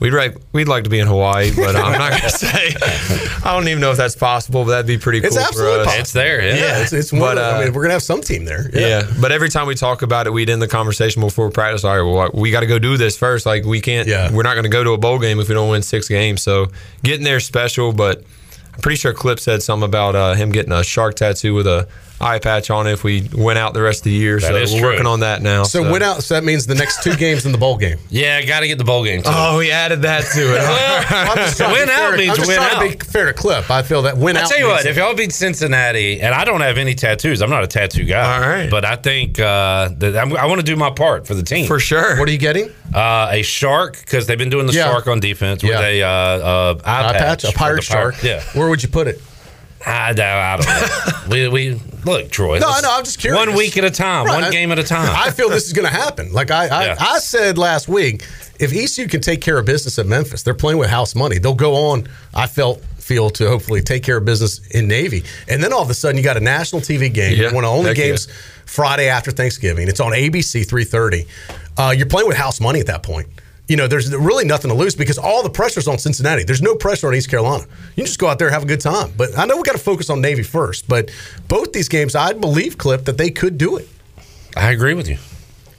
we'd 0.00 0.12
like 0.12 0.36
we'd 0.52 0.68
like 0.68 0.84
to 0.84 0.90
be 0.90 0.98
in 0.98 1.06
Hawaii, 1.06 1.50
but 1.54 1.76
I'm 1.76 1.92
not 1.92 2.10
going 2.10 2.22
to 2.30 2.30
say. 2.30 2.74
I 3.46 3.52
don't 3.54 3.68
even 3.68 3.80
know 3.80 3.90
if 3.90 3.96
that's 3.96 4.16
possible, 4.16 4.64
but 4.64 4.70
that'd 4.70 4.86
be 4.86 4.98
pretty 4.98 5.20
cool 5.20 5.26
It's 5.28 5.36
for 5.36 5.42
absolutely 5.42 5.80
us. 5.80 5.84
possible. 5.86 6.00
It's 6.00 6.12
there. 6.12 6.40
Yeah. 6.46 6.54
Yeah, 6.56 6.82
it's, 6.82 6.92
it's 6.92 7.12
one 7.12 7.20
But, 7.20 7.30
of 7.32 7.36
the- 7.36 7.42
I 7.42 7.56
uh, 7.60 7.64
mean, 7.64 7.72
we're 7.74 7.82
gonna 7.82 7.92
have 7.94 8.02
some 8.02 8.20
team 8.22 8.44
there. 8.44 8.70
Yeah. 8.72 9.02
but 9.20 9.32
every 9.32 9.48
time 9.48 9.66
we 9.66 9.74
talk 9.74 10.02
about 10.02 10.26
it, 10.26 10.32
we'd 10.32 10.50
end 10.50 10.60
the 10.62 10.68
conversation 10.68 11.20
before 11.22 11.50
practice. 11.50 11.84
All 11.84 11.94
right, 11.96 12.02
well, 12.02 12.30
we 12.34 12.50
got 12.50 12.60
to 12.60 12.66
go 12.66 12.78
do 12.78 12.96
this 12.96 13.16
first. 13.18 13.46
Like 13.46 13.64
we 13.64 13.80
can't. 13.80 14.08
Yeah. 14.08 14.32
We're 14.32 14.42
not 14.42 14.54
going 14.54 14.64
to 14.64 14.70
go 14.70 14.82
to 14.84 14.90
a 14.92 14.98
bowl 14.98 15.18
game 15.18 15.38
if 15.40 15.48
we 15.48 15.54
don't 15.54 15.70
win 15.70 15.82
six 15.82 16.08
games. 16.08 16.42
So 16.42 16.66
getting 17.02 17.24
there 17.24 17.36
is 17.36 17.44
special, 17.44 17.92
but 17.92 18.22
I'm 18.74 18.80
pretty 18.80 18.96
sure 18.96 19.12
Clip 19.12 19.38
said 19.38 19.62
something 19.62 19.86
about 19.88 20.16
uh, 20.16 20.34
him 20.34 20.50
getting 20.50 20.72
a 20.72 20.82
shark 20.82 21.14
tattoo 21.16 21.54
with 21.54 21.66
a 21.66 21.86
eye 22.24 22.38
patch 22.38 22.70
on 22.70 22.86
if 22.86 23.04
we 23.04 23.28
went 23.34 23.58
out 23.58 23.74
the 23.74 23.82
rest 23.82 24.00
of 24.00 24.04
the 24.04 24.10
year. 24.12 24.40
That 24.40 24.48
so 24.48 24.54
we're 24.54 24.66
true. 24.80 24.82
working 24.90 25.06
on 25.06 25.20
that 25.20 25.42
now. 25.42 25.64
So, 25.64 25.90
win 25.92 26.02
out. 26.02 26.22
So 26.22 26.34
that 26.34 26.44
means 26.44 26.66
the 26.66 26.74
next 26.74 27.02
two 27.02 27.14
games 27.24 27.44
in 27.46 27.52
the 27.52 27.58
bowl 27.58 27.76
game. 27.76 27.98
Yeah, 28.10 28.42
got 28.42 28.60
to 28.60 28.66
get 28.66 28.78
the 28.78 28.84
bowl 28.84 29.04
game 29.04 29.22
too. 29.22 29.30
Oh, 29.32 29.58
we 29.58 29.70
added 29.70 30.02
that 30.02 30.24
to 30.32 30.40
it. 30.56 30.60
I'm 31.10 31.36
just 31.36 31.60
Win 31.60 31.88
out 31.90 32.10
fair- 32.10 32.16
means 32.16 32.30
I'm 32.30 32.36
just 32.36 32.48
win 32.48 32.58
out. 32.58 32.80
to 32.82 32.88
be 32.96 33.04
fair 33.04 33.26
to 33.26 33.32
Clip. 33.32 33.70
I 33.70 33.82
feel 33.82 34.02
that 34.02 34.16
win 34.16 34.36
I 34.36 34.42
out. 34.42 34.48
tell 34.48 34.58
you 34.58 34.66
means- 34.66 34.78
what, 34.84 34.86
if 34.86 34.96
y'all 34.96 35.14
beat 35.14 35.32
Cincinnati, 35.32 36.20
and 36.20 36.34
I 36.34 36.44
don't 36.44 36.60
have 36.62 36.78
any 36.78 36.94
tattoos, 36.94 37.42
I'm 37.42 37.50
not 37.50 37.62
a 37.64 37.66
tattoo 37.66 38.04
guy. 38.04 38.34
All 38.34 38.40
right. 38.48 38.70
but 38.70 38.84
I 38.84 38.96
think 38.96 39.38
uh, 39.38 39.90
that 39.98 40.16
I'm, 40.16 40.34
I 40.36 40.46
want 40.46 40.60
to 40.60 40.64
do 40.66 40.76
my 40.76 40.90
part 40.90 41.26
for 41.26 41.34
the 41.34 41.42
team. 41.42 41.66
For 41.66 41.78
sure. 41.78 42.18
what 42.18 42.28
are 42.28 42.32
you 42.32 42.38
getting? 42.38 42.70
Uh, 42.94 43.28
a 43.30 43.42
shark 43.42 43.98
because 44.00 44.26
they've 44.26 44.38
been 44.38 44.50
doing 44.50 44.66
the 44.66 44.72
Yeah. 44.72 44.84
shark 44.90 45.06
on 45.08 45.20
defense 45.20 45.62
with 45.62 45.72
a 45.72 46.02
uh, 46.02 46.08
uh, 46.08 46.80
eye, 46.84 47.08
Eye 47.08 47.12
patch, 47.12 47.42
patch 47.42 47.44
a 47.44 47.56
pirate 47.56 47.82
the 47.84 47.88
pirate- 47.92 48.14
shark. 48.14 48.22
Yeah, 48.22 48.42
Where 48.58 48.68
would 48.68 48.82
you 48.82 48.88
put 48.88 49.08
it? 49.08 49.20
I, 49.86 50.10
I 50.10 50.56
don't 50.56 50.66
know. 50.66 51.28
we, 51.30 51.48
we 51.48 51.80
look, 52.04 52.30
Troy. 52.30 52.58
No, 52.58 52.68
I 52.68 52.80
know. 52.80 52.88
I'm 52.92 53.04
just 53.04 53.18
curious. 53.18 53.38
One 53.46 53.56
week 53.56 53.76
at 53.76 53.84
a 53.84 53.90
time, 53.90 54.26
Right. 54.26 54.42
one 54.42 54.50
game 54.50 54.72
at 54.72 54.78
a 54.78 54.84
time. 54.84 55.10
I 55.14 55.30
feel 55.30 55.48
this 55.48 55.66
is 55.66 55.72
going 55.72 55.86
to 55.86 55.92
happen. 55.94 56.32
Like 56.32 56.50
I, 56.50 56.66
I, 56.68 56.84
Yeah. 56.86 56.96
I 56.98 57.18
said 57.18 57.58
last 57.58 57.88
week, 57.88 58.24
if 58.58 58.72
ECU 58.72 59.08
can 59.08 59.20
take 59.20 59.40
care 59.40 59.58
of 59.58 59.66
business 59.66 59.98
at 59.98 60.06
Memphis, 60.06 60.42
they're 60.42 60.54
playing 60.54 60.78
with 60.78 60.88
house 60.90 61.14
money. 61.14 61.38
They'll 61.38 61.54
go 61.54 61.74
on. 61.74 62.08
I 62.34 62.46
felt 62.46 62.82
feel 63.04 63.28
to 63.28 63.46
hopefully 63.46 63.82
take 63.82 64.02
care 64.02 64.16
of 64.16 64.24
business 64.24 64.66
in 64.68 64.88
Navy, 64.88 65.24
and 65.46 65.62
then 65.62 65.74
all 65.74 65.82
of 65.82 65.90
a 65.90 65.94
sudden 65.94 66.16
you 66.16 66.24
got 66.24 66.38
a 66.38 66.40
national 66.40 66.80
TV 66.80 67.12
game. 67.12 67.38
Yeah, 67.38 67.52
one 67.52 67.62
of 67.62 67.70
the 67.70 67.76
only 67.76 67.88
heck 67.90 67.98
yeah. 67.98 68.04
games 68.06 68.28
Friday 68.64 69.08
after 69.08 69.30
Thanksgiving. 69.30 69.88
It's 69.88 70.00
on 70.00 70.12
ABC 70.12 70.64
3:30. 70.66 71.26
Uh, 71.76 71.90
you're 71.94 72.06
playing 72.06 72.28
with 72.28 72.36
house 72.38 72.60
money 72.60 72.80
at 72.80 72.86
that 72.86 73.02
point. 73.02 73.26
You 73.66 73.76
know, 73.76 73.86
there's 73.86 74.14
really 74.14 74.44
nothing 74.44 74.70
to 74.70 74.76
lose 74.76 74.94
because 74.94 75.16
all 75.16 75.42
the 75.42 75.48
pressure's 75.48 75.88
on 75.88 75.96
Cincinnati. 75.98 76.44
There's 76.44 76.60
no 76.60 76.74
pressure 76.74 77.08
on 77.08 77.14
East 77.14 77.30
Carolina. 77.30 77.64
You 77.64 78.02
can 78.02 78.06
just 78.06 78.18
go 78.18 78.26
out 78.28 78.38
there 78.38 78.48
and 78.48 78.52
have 78.54 78.62
a 78.64 78.66
good 78.66 78.80
time. 78.82 79.12
But 79.16 79.38
I 79.38 79.46
know 79.46 79.56
we 79.56 79.62
got 79.62 79.72
to 79.72 79.78
focus 79.78 80.10
on 80.10 80.20
Navy 80.20 80.42
first. 80.42 80.86
But 80.86 81.10
both 81.48 81.72
these 81.72 81.88
games, 81.88 82.14
I 82.14 82.34
believe, 82.34 82.76
Clip, 82.76 83.06
that 83.06 83.16
they 83.16 83.30
could 83.30 83.56
do 83.56 83.76
it. 83.78 83.88
I 84.54 84.70
agree 84.70 84.92
with 84.94 85.08
you, 85.08 85.16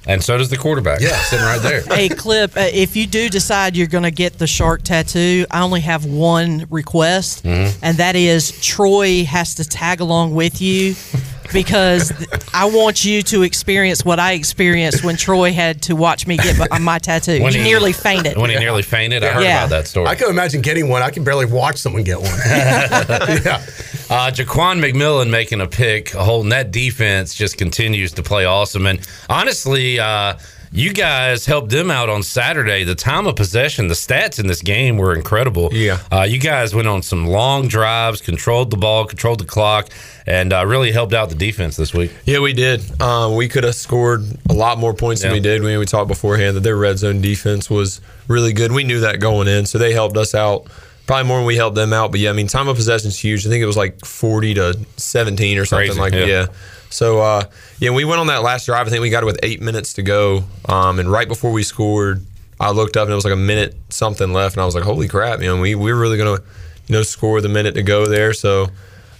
and 0.07 0.21
so 0.23 0.37
does 0.37 0.49
the 0.49 0.57
quarterback. 0.57 0.99
Yeah. 0.99 1.15
sitting 1.23 1.45
right 1.45 1.61
there. 1.61 1.81
Hey, 1.95 2.09
Clip, 2.09 2.57
uh, 2.57 2.61
if 2.73 2.95
you 2.95 3.05
do 3.07 3.29
decide 3.29 3.77
you're 3.77 3.87
going 3.87 4.03
to 4.03 4.11
get 4.11 4.37
the 4.39 4.47
shark 4.47 4.81
tattoo, 4.81 5.45
I 5.51 5.61
only 5.61 5.81
have 5.81 6.05
one 6.05 6.65
request, 6.69 7.43
Mm-hmm. 7.45 7.79
and 7.85 7.97
that 7.99 8.15
is 8.17 8.51
Troy 8.61 9.23
has 9.25 9.55
to 9.55 9.63
tag 9.63 10.01
along 10.01 10.33
with 10.35 10.59
you 10.61 10.95
because 11.53 12.11
I 12.53 12.65
want 12.65 13.03
you 13.05 13.21
to 13.23 13.43
experience 13.43 14.03
what 14.05 14.19
I 14.19 14.33
experienced 14.33 15.03
when 15.03 15.15
Troy 15.17 15.53
had 15.53 15.81
to 15.83 15.95
watch 15.95 16.27
me 16.27 16.37
get 16.37 16.57
my, 16.69 16.79
my 16.79 16.99
tattoo. 16.99 17.41
When 17.41 17.53
he, 17.53 17.59
he- 17.59 17.63
nearly 17.63 17.93
fainted. 17.93 18.37
When 18.37 18.49
he 18.49 18.57
nearly 18.57 18.81
fainted, 18.81 19.23
I 19.23 19.27
heard 19.33 19.43
Yeah. 19.43 19.59
about 19.65 19.69
that 19.71 19.87
story. 19.87 20.07
I 20.07 20.15
can 20.15 20.29
imagine 20.29 20.61
getting 20.61 20.89
one. 20.89 21.01
I 21.01 21.09
can 21.09 21.23
barely 21.23 21.45
watch 21.45 21.77
someone 21.77 22.03
get 22.03 22.19
one. 22.19 22.29
yeah. 22.47 23.61
Uh, 24.09 24.29
Ja'Quan 24.31 24.79
McMillian 24.79 25.29
making 25.29 25.61
a 25.61 25.67
pick, 25.67 26.09
holding 26.11 26.49
that 26.49 26.71
defense 26.71 27.33
just 27.33 27.57
continues 27.57 28.11
to 28.13 28.23
play 28.23 28.45
awesome. 28.45 28.85
And 28.85 28.99
honestly, 29.29 29.99
uh, 29.99 30.37
you 30.75 30.93
guys 30.93 31.45
helped 31.45 31.69
them 31.69 31.89
out 31.89 32.09
on 32.09 32.21
Saturday. 32.21 32.83
The 32.83 32.95
time 32.95 33.27
of 33.27 33.37
possession, 33.37 33.87
the 33.87 33.93
stats 33.93 34.39
in 34.39 34.47
this 34.47 34.61
game 34.61 34.97
were 34.97 35.15
incredible. 35.15 35.69
Yeah. 35.71 35.99
Uh, 36.11 36.23
you 36.23 36.37
guys 36.37 36.75
went 36.75 36.89
on 36.89 37.01
some 37.01 37.25
long 37.25 37.69
drives, 37.69 38.19
controlled 38.19 38.71
the 38.71 38.77
ball, 38.77 39.05
controlled 39.05 39.39
the 39.39 39.45
clock, 39.45 39.87
and 40.27 40.51
uh, 40.51 40.65
really 40.65 40.91
helped 40.91 41.13
out 41.13 41.29
the 41.29 41.35
defense 41.35 41.77
this 41.77 41.93
week. 41.93 42.11
Yeah, 42.25 42.39
we 42.39 42.51
did. 42.51 43.01
Um, 43.01 43.35
we 43.35 43.47
could 43.47 43.63
have 43.63 43.75
scored 43.75 44.25
a 44.49 44.53
lot 44.53 44.77
more 44.77 44.93
points 44.93 45.21
than 45.21 45.31
we 45.31 45.39
did. 45.39 45.63
We, 45.63 45.77
we 45.77 45.85
talked 45.85 46.09
beforehand 46.09 46.57
that 46.57 46.61
their 46.61 46.75
red 46.75 46.99
zone 46.99 47.21
defense 47.21 47.69
was 47.69 48.01
really 48.27 48.51
good. 48.51 48.73
We 48.73 48.83
knew 48.83 48.99
that 48.99 49.21
going 49.21 49.47
in, 49.47 49.65
so 49.65 49.77
they 49.77 49.93
helped 49.93 50.17
us 50.17 50.35
out 50.35 50.67
probably 51.07 51.27
more 51.27 51.37
than 51.37 51.45
we 51.45 51.55
helped 51.55 51.75
them 51.75 51.93
out. 51.93 52.11
But 52.11 52.19
yeah, 52.19 52.31
I 52.31 52.33
mean, 52.33 52.47
time 52.47 52.67
of 52.67 52.75
possession 52.75 53.07
is 53.07 53.17
huge. 53.19 53.45
I 53.45 53.49
think 53.49 53.61
it 53.61 53.67
was 53.67 53.77
like 53.77 54.03
forty 54.03 54.53
to 54.55 54.77
seventeen 54.97 55.57
or 55.57 55.65
something 55.65 55.87
Crazy, 55.87 56.01
like 56.01 56.13
yeah. 56.13 56.25
yeah. 56.25 56.45
So 56.95 57.19
uh, 57.19 57.43
yeah, 57.79 57.89
we 57.91 58.05
went 58.05 58.21
on 58.21 58.27
that 58.27 58.41
last 58.41 58.65
drive. 58.65 58.87
I 58.87 58.89
think 58.89 59.01
we 59.01 59.09
got 59.09 59.23
it 59.23 59.25
with 59.25 59.39
eight 59.43 59.61
minutes 59.61 59.93
to 59.93 60.01
go, 60.01 60.45
um, 60.69 60.99
and 60.99 61.11
right 61.11 61.27
before 61.27 61.51
we 61.51 61.61
scored, 61.61 62.25
I 62.59 62.71
looked 62.71 62.95
up 62.95 63.03
and 63.03 63.11
it 63.11 63.15
was 63.15 63.25
like 63.25 63.33
a 63.33 63.37
minute 63.37 63.75
something 63.89 64.31
left, 64.31 64.55
and 64.55 64.61
I 64.61 64.65
was 64.65 64.75
like, 64.75 64.85
"Holy 64.85 65.09
crap!" 65.09 65.41
You 65.41 65.47
know, 65.47 65.59
we 65.59 65.75
we 65.75 65.91
were 65.91 65.99
really 65.99 66.17
gonna 66.17 66.39
you 66.87 66.95
know 66.95 67.03
score 67.03 67.41
the 67.41 67.49
minute 67.49 67.75
to 67.75 67.83
go 67.83 68.05
there. 68.05 68.33
So. 68.33 68.69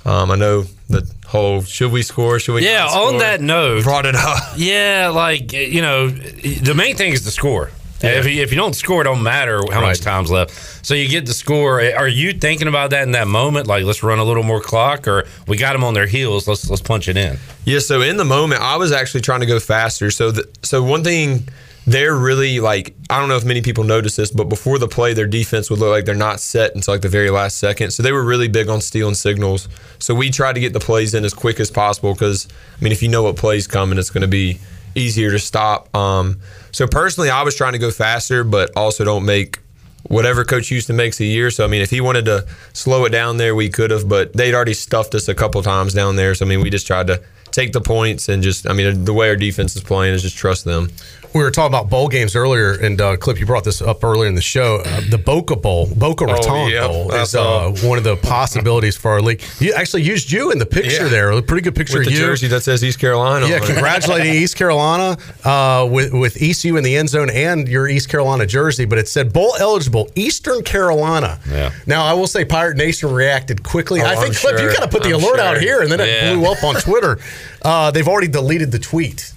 Um, 0.08 0.30
I 0.30 0.36
know 0.36 0.66
the 0.88 1.12
whole 1.26 1.64
should 1.64 1.92
we 1.92 2.04
score? 2.04 2.38
Should 2.38 2.54
we? 2.54 2.64
Yeah, 2.64 2.86
on 2.86 3.18
that 3.18 3.42
note, 3.42 3.84
brought 3.84 4.06
it 4.06 4.14
up. 4.16 4.54
Yeah, 4.56 5.10
like 5.12 5.52
you 5.52 5.82
know, 5.82 6.10
the 6.10 6.76
main 6.76 6.96
thing 6.96 7.12
is 7.12 7.26
the 7.26 7.32
score. 7.32 7.72
If, 8.06 8.28
you, 8.28 8.42
if 8.42 8.52
you 8.52 8.58
don't 8.58 8.76
score, 8.76 9.02
it 9.02 9.06
don't 9.06 9.24
matter 9.24 9.62
how 9.72 9.82
much 9.82 10.02
time's 10.02 10.32
left. 10.32 10.86
So 10.86 10.94
you 10.94 11.08
get 11.08 11.26
the 11.26 11.34
score. 11.34 11.82
Are 11.82 12.08
you 12.08 12.34
thinking 12.34 12.68
about 12.68 12.92
that 12.92 13.04
in 13.04 13.12
that 13.12 13.28
moment? 13.28 13.68
Like, 13.68 13.84
let's 13.86 14.04
run 14.04 14.20
a 14.20 14.24
little 14.24 14.44
more 14.44 14.62
clock, 14.62 15.08
or 15.08 15.26
we 15.48 15.58
got 15.58 15.74
them 15.74 15.84
on 15.84 15.94
their 15.94 16.08
heels. 16.08 16.48
Let's 16.48 16.70
let's 16.70 16.82
punch 16.82 17.08
it 17.08 17.18
in. 17.18 17.38
Yeah, 17.66 17.80
so 17.80 18.02
in 18.02 18.18
the 18.18 18.26
moment, 18.26 18.62
I 18.62 18.78
was 18.78 18.92
actually 18.92 19.22
trying 19.22 19.40
to 19.42 19.46
go 19.46 19.60
faster. 19.60 20.12
So, 20.12 20.32
the, 20.32 20.48
so 20.62 20.84
one 20.84 21.04
thing 21.04 21.48
they're 21.88 22.16
really 22.16 22.60
like, 22.60 22.96
I 23.10 23.20
don't 23.20 23.30
know 23.30 23.38
if 23.38 23.46
many 23.46 23.62
people 23.62 23.84
notice 23.84 24.16
this, 24.16 24.32
but 24.32 24.46
before 24.46 24.80
the 24.80 24.88
play, 24.88 25.14
their 25.14 25.28
defense 25.28 25.70
would 25.70 25.80
look 25.80 25.90
like 25.90 26.06
they're 26.06 26.16
not 26.16 26.40
set 26.40 26.74
until 26.74 26.96
like 26.96 27.02
the 27.02 27.10
very 27.10 27.30
last 27.30 27.58
second. 27.58 27.92
So 27.92 28.02
they 28.02 28.12
were 28.12 28.24
really 28.24 28.48
big 28.48 28.70
on 28.70 28.82
stealing 28.82 29.14
signals. 29.14 29.70
So 30.00 30.16
we 30.16 30.32
tried 30.32 30.54
to 30.54 30.60
get 30.60 30.74
the 30.74 30.80
plays 30.80 31.14
in 31.14 31.24
as 31.24 31.34
quick 31.34 31.60
as 31.60 31.70
possible 31.70 32.14
because, 32.14 32.48
I 32.80 32.84
mean, 32.84 32.92
if 32.92 33.04
you 33.04 33.10
know 33.10 33.24
what 33.24 33.36
play's 33.36 33.68
coming, 33.68 34.00
it's 34.00 34.10
going 34.10 34.24
to 34.24 34.28
be 34.28 34.60
easier 34.96 35.32
to 35.32 35.40
stop. 35.40 35.96
Um, 35.96 36.40
so 36.72 36.88
personally, 36.88 37.30
I 37.30 37.44
was 37.44 37.56
trying 37.56 37.74
to 37.74 37.80
go 37.80 37.92
faster, 37.92 38.44
but 38.44 38.72
also 38.76 39.04
don't 39.04 39.26
make 39.26 39.60
whatever 40.04 40.44
Coach 40.44 40.70
Houston 40.70 40.96
makes 40.96 41.20
a 41.20 41.26
year. 41.26 41.52
So 41.52 41.64
I 41.64 41.68
mean, 41.68 41.82
if 41.82 41.90
he 41.90 42.02
wanted 42.02 42.26
to 42.26 42.48
slow 42.74 43.06
it 43.06 43.10
down 43.10 43.38
there, 43.38 43.56
we 43.56 43.70
could 43.70 43.92
have. 43.92 44.08
But 44.08 44.34
they'd 44.34 44.54
already 44.54 44.74
stuffed 44.74 45.16
us 45.16 45.28
a 45.28 45.36
couple 45.36 45.62
times 45.62 45.94
down 45.94 46.16
there. 46.16 46.34
So 46.36 46.46
I 46.46 46.50
mean, 46.50 46.62
we 46.62 46.70
just 46.70 46.88
tried 46.88 47.08
to 47.08 47.22
take 47.56 47.72
the 47.72 47.82
points 47.82 48.28
and 48.30 48.44
just. 48.44 48.68
I 48.70 48.74
mean, 48.74 49.06
the 49.06 49.14
way 49.14 49.30
our 49.30 49.36
defense 49.38 49.76
is 49.76 49.84
playing 49.84 50.14
is 50.14 50.22
just 50.22 50.36
trust 50.38 50.66
them. 50.66 50.90
We 51.34 51.44
were 51.44 51.52
talking 51.52 51.68
about 51.76 51.90
bowl 51.90 52.08
games 52.08 52.34
earlier, 52.34 52.72
and 52.80 53.00
uh, 53.02 53.18
Clip, 53.18 53.38
you 53.42 53.46
brought 53.46 53.66
this 53.66 53.82
up 53.82 54.02
earlier 54.06 54.26
in 54.30 54.36
the 54.36 54.42
show. 54.42 54.78
Uh, 54.86 55.02
the 55.10 55.18
Boca 55.18 55.58
Bowl, 55.58 55.86
Boca 55.94 56.24
Raton 56.26 56.70
yeah, 56.70 56.88
Bowl, 56.88 57.12
is 57.14 57.36
uh, 57.36 57.76
one 57.84 57.98
of 57.98 58.06
the 58.06 58.16
possibilities 58.16 58.96
for 58.96 59.12
our 59.12 59.22
league. 59.22 59.42
You 59.60 59.74
actually 59.74 60.04
used 60.04 60.32
you 60.32 60.52
in 60.52 60.60
the 60.60 60.66
picture 60.66 61.04
Yeah. 61.04 61.10
there. 61.10 61.32
A 61.32 61.42
pretty 61.42 61.64
good 61.64 61.76
picture 61.76 61.98
With 62.00 62.08
of 62.08 62.14
the 62.14 62.20
you. 62.20 62.26
jersey 62.26 62.48
that 62.48 62.62
says 62.62 62.82
East 62.86 63.00
Carolina. 63.00 63.48
Yeah, 63.50 63.60
congratulating 63.60 64.34
East 64.44 64.56
Carolina 64.56 65.18
uh, 65.44 65.86
with 65.92 66.14
with 66.14 66.42
ECU 66.42 66.78
in 66.78 66.86
the 66.86 66.96
end 66.96 67.10
zone 67.10 67.30
and 67.30 67.68
your 67.68 67.90
East 67.90 68.08
Carolina 68.08 68.46
jersey, 68.46 68.86
but 68.86 68.98
it 68.98 69.10
said 69.10 69.34
bowl 69.34 69.56
eligible 69.60 70.10
Eastern 70.16 70.64
Carolina. 70.64 71.42
Yeah. 71.50 71.74
Now 71.86 72.06
I 72.06 72.14
will 72.14 72.28
say 72.28 72.46
Pirate 72.46 72.78
Nation 72.78 73.12
reacted 73.12 73.62
quickly. 73.62 74.00
Oh, 74.02 74.06
I 74.06 74.16
think 74.16 74.28
I'm 74.28 74.34
Clip, 74.36 74.54
you 74.54 74.70
sure. 74.70 74.74
got 74.74 74.84
to 74.84 74.88
put 74.90 75.04
the 75.04 75.10
I'm 75.14 75.22
alert 75.22 75.40
out 75.40 75.58
here, 75.60 75.82
and 75.82 75.92
then 75.92 76.00
Yeah. 76.00 76.32
it 76.32 76.36
blew 76.36 76.46
up 76.50 76.64
on 76.64 76.76
Twitter. 76.76 77.20
Uh, 77.62 77.92
they've 77.92 78.08
already 78.08 78.28
deleted 78.28 78.72
the 78.72 78.80
tweet. 78.80 79.34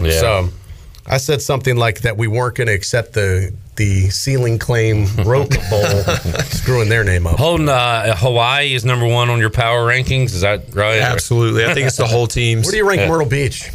Yeah. 0.00 0.10
So 0.20 0.48
I 1.06 1.18
said 1.18 1.40
something 1.42 1.76
like 1.76 2.00
that 2.02 2.16
we 2.16 2.26
weren't 2.28 2.54
going 2.56 2.66
to 2.68 2.74
accept 2.74 3.12
the 3.12 3.52
the 3.76 4.08
ceiling 4.08 4.58
claim 4.58 5.06
rope 5.24 5.50
bowl, 5.70 5.84
screwing 6.44 6.88
their 6.88 7.04
name 7.04 7.26
up. 7.26 7.36
Holton 7.38 7.68
uh, 7.68 8.16
Hawaii 8.16 8.72
is 8.74 8.84
number 8.84 9.06
one 9.06 9.28
on 9.28 9.38
your 9.38 9.50
power 9.50 9.86
rankings. 9.86 10.26
Is 10.34 10.40
that 10.40 10.74
right? 10.74 10.98
Absolutely. 11.00 11.64
I 11.66 11.74
think 11.74 11.86
it's 11.86 11.98
the 11.98 12.06
whole 12.06 12.26
team. 12.26 12.58
Where 12.62 12.70
do 12.70 12.76
you 12.78 12.88
rank 12.88 13.00
Yeah. 13.02 13.08
Myrtle 13.08 13.28
Beach? 13.28 13.70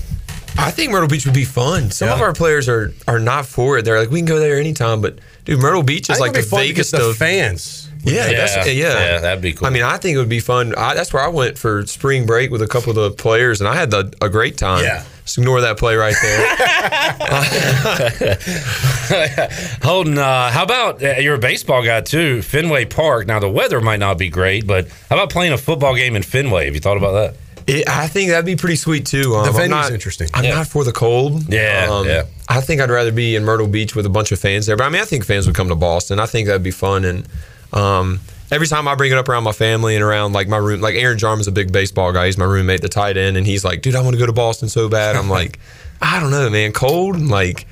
I 0.57 0.69
think 0.71 0.91
Myrtle 0.91 1.07
Beach 1.07 1.25
would 1.25 1.35
be 1.35 1.45
fun. 1.45 1.91
Some 1.91 2.07
Yeah. 2.09 2.15
of 2.15 2.21
our 2.21 2.33
players 2.33 2.67
are 2.67 2.93
are 3.07 3.19
not 3.19 3.45
for 3.45 3.77
it. 3.77 3.85
They're 3.85 3.99
like, 3.99 4.09
we 4.09 4.19
can 4.19 4.25
go 4.25 4.39
there 4.39 4.59
anytime, 4.59 5.01
but 5.01 5.19
dude, 5.45 5.59
Myrtle 5.59 5.83
Beach 5.83 6.09
is 6.09 6.19
like 6.19 6.33
the 6.33 6.39
it'd 6.39 6.49
be 6.49 6.55
fun 6.55 6.61
to 6.61 6.67
get 6.67 6.73
Vegas 6.73 6.91
the 6.91 7.09
of 7.09 7.17
fans. 7.17 7.87
Yeah, 8.03 8.29
Yeah, 8.29 8.37
that's, 8.37 8.67
yeah, 8.67 8.73
yeah, 8.73 9.19
that'd 9.19 9.41
be 9.41 9.53
cool. 9.53 9.67
I 9.67 9.71
mean, 9.71 9.83
I 9.83 9.97
think 9.97 10.15
it 10.15 10.19
would 10.19 10.29
be 10.29 10.39
fun. 10.39 10.73
I, 10.75 10.93
that's 10.95 11.13
where 11.13 11.23
I 11.23 11.27
went 11.27 11.57
for 11.57 11.85
spring 11.85 12.25
break 12.25 12.51
with 12.51 12.61
a 12.61 12.67
couple 12.67 12.89
of 12.89 12.95
the 12.95 13.11
players, 13.11 13.61
and 13.61 13.67
I 13.67 13.75
had 13.75 13.91
the, 13.91 14.13
a 14.21 14.29
great 14.29 14.57
time. 14.57 14.83
Yeah. 14.83 15.03
Just 15.23 15.37
ignore 15.37 15.61
that 15.61 15.77
play 15.77 15.95
right 15.95 16.15
there. 16.21 16.47
Holton, 19.83 20.17
uh, 20.17 20.49
how 20.49 20.63
about 20.63 21.03
uh, 21.03 21.15
you're 21.19 21.35
a 21.35 21.39
baseball 21.39 21.83
guy 21.83 22.01
too? 22.01 22.41
Fenway 22.41 22.85
Park. 22.85 23.27
Now 23.27 23.39
the 23.39 23.49
weather 23.49 23.81
might 23.81 23.99
not 23.99 24.17
be 24.17 24.29
great, 24.29 24.65
but 24.65 24.87
how 25.09 25.15
about 25.17 25.29
playing 25.29 25.53
a 25.53 25.57
football 25.57 25.95
game 25.95 26.15
in 26.15 26.23
Fenway? 26.23 26.65
Have 26.65 26.73
you 26.73 26.79
thought 26.81 26.97
about 26.97 27.11
that? 27.13 27.35
It, 27.67 27.87
I 27.87 28.07
think 28.07 28.31
that'd 28.31 28.45
be 28.45 28.55
pretty 28.55 28.75
sweet 28.75 29.05
too. 29.05 29.35
Um, 29.35 29.43
The 29.43 29.49
I'm 29.51 29.55
venue's 29.55 29.69
not- 29.69 29.91
interesting. 29.93 30.27
I'm 30.33 30.43
Yeah. 30.43 30.55
not 30.55 30.67
for 30.67 30.83
the 30.83 30.91
cold. 30.91 31.53
Yeah, 31.53 31.87
Um, 31.89 32.07
yeah. 32.07 32.23
I 32.49 32.59
think 32.61 32.81
I'd 32.81 32.89
rather 32.89 33.11
be 33.11 33.35
in 33.35 33.45
Myrtle 33.45 33.67
Beach 33.67 33.95
with 33.95 34.05
a 34.05 34.09
bunch 34.09 34.31
of 34.31 34.39
fans 34.39 34.65
there. 34.65 34.75
But 34.75 34.85
I 34.85 34.89
mean, 34.89 35.01
I 35.01 35.05
think 35.05 35.25
fans 35.25 35.45
would 35.45 35.55
come 35.55 35.69
to 35.69 35.75
Boston. 35.75 36.19
I 36.19 36.25
think 36.25 36.47
that'd 36.47 36.63
be 36.63 36.71
fun. 36.71 37.05
And 37.05 37.27
um, 37.73 38.19
every 38.51 38.67
time 38.67 38.87
I 38.87 38.95
bring 38.95 39.11
it 39.11 39.17
up 39.17 39.29
around 39.29 39.43
my 39.43 39.51
family 39.51 39.95
and 39.95 40.03
around 40.03 40.33
like 40.33 40.47
my 40.47 40.57
room, 40.57 40.81
like 40.81 40.95
Aaron 40.95 41.17
Jarman's 41.17 41.47
a 41.47 41.51
big 41.51 41.71
baseball 41.71 42.11
guy. 42.11 42.25
He's 42.25 42.37
my 42.37 42.45
roommate, 42.45 42.81
the 42.81 42.89
tight 42.89 43.17
end, 43.17 43.37
and 43.37 43.45
he's 43.45 43.63
like, 43.63 43.81
dude, 43.81 43.95
I 43.95 44.01
want 44.01 44.13
to 44.13 44.19
go 44.19 44.25
to 44.25 44.33
Boston 44.33 44.69
so 44.69 44.89
bad. 44.89 45.15
I'm 45.15 45.29
like, 45.29 45.59
I 46.01 46.19
don't 46.19 46.31
know, 46.31 46.49
man, 46.49 46.71
cold 46.73 47.15
and 47.15 47.29
like 47.29 47.67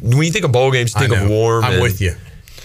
when 0.00 0.22
you 0.22 0.32
think 0.32 0.44
of 0.44 0.52
bowl 0.52 0.70
games, 0.70 0.94
you 0.94 1.06
think 1.06 1.20
of 1.20 1.28
warm. 1.28 1.64
I'm 1.64 1.74
and, 1.74 1.82
with 1.82 2.00
you. 2.00 2.14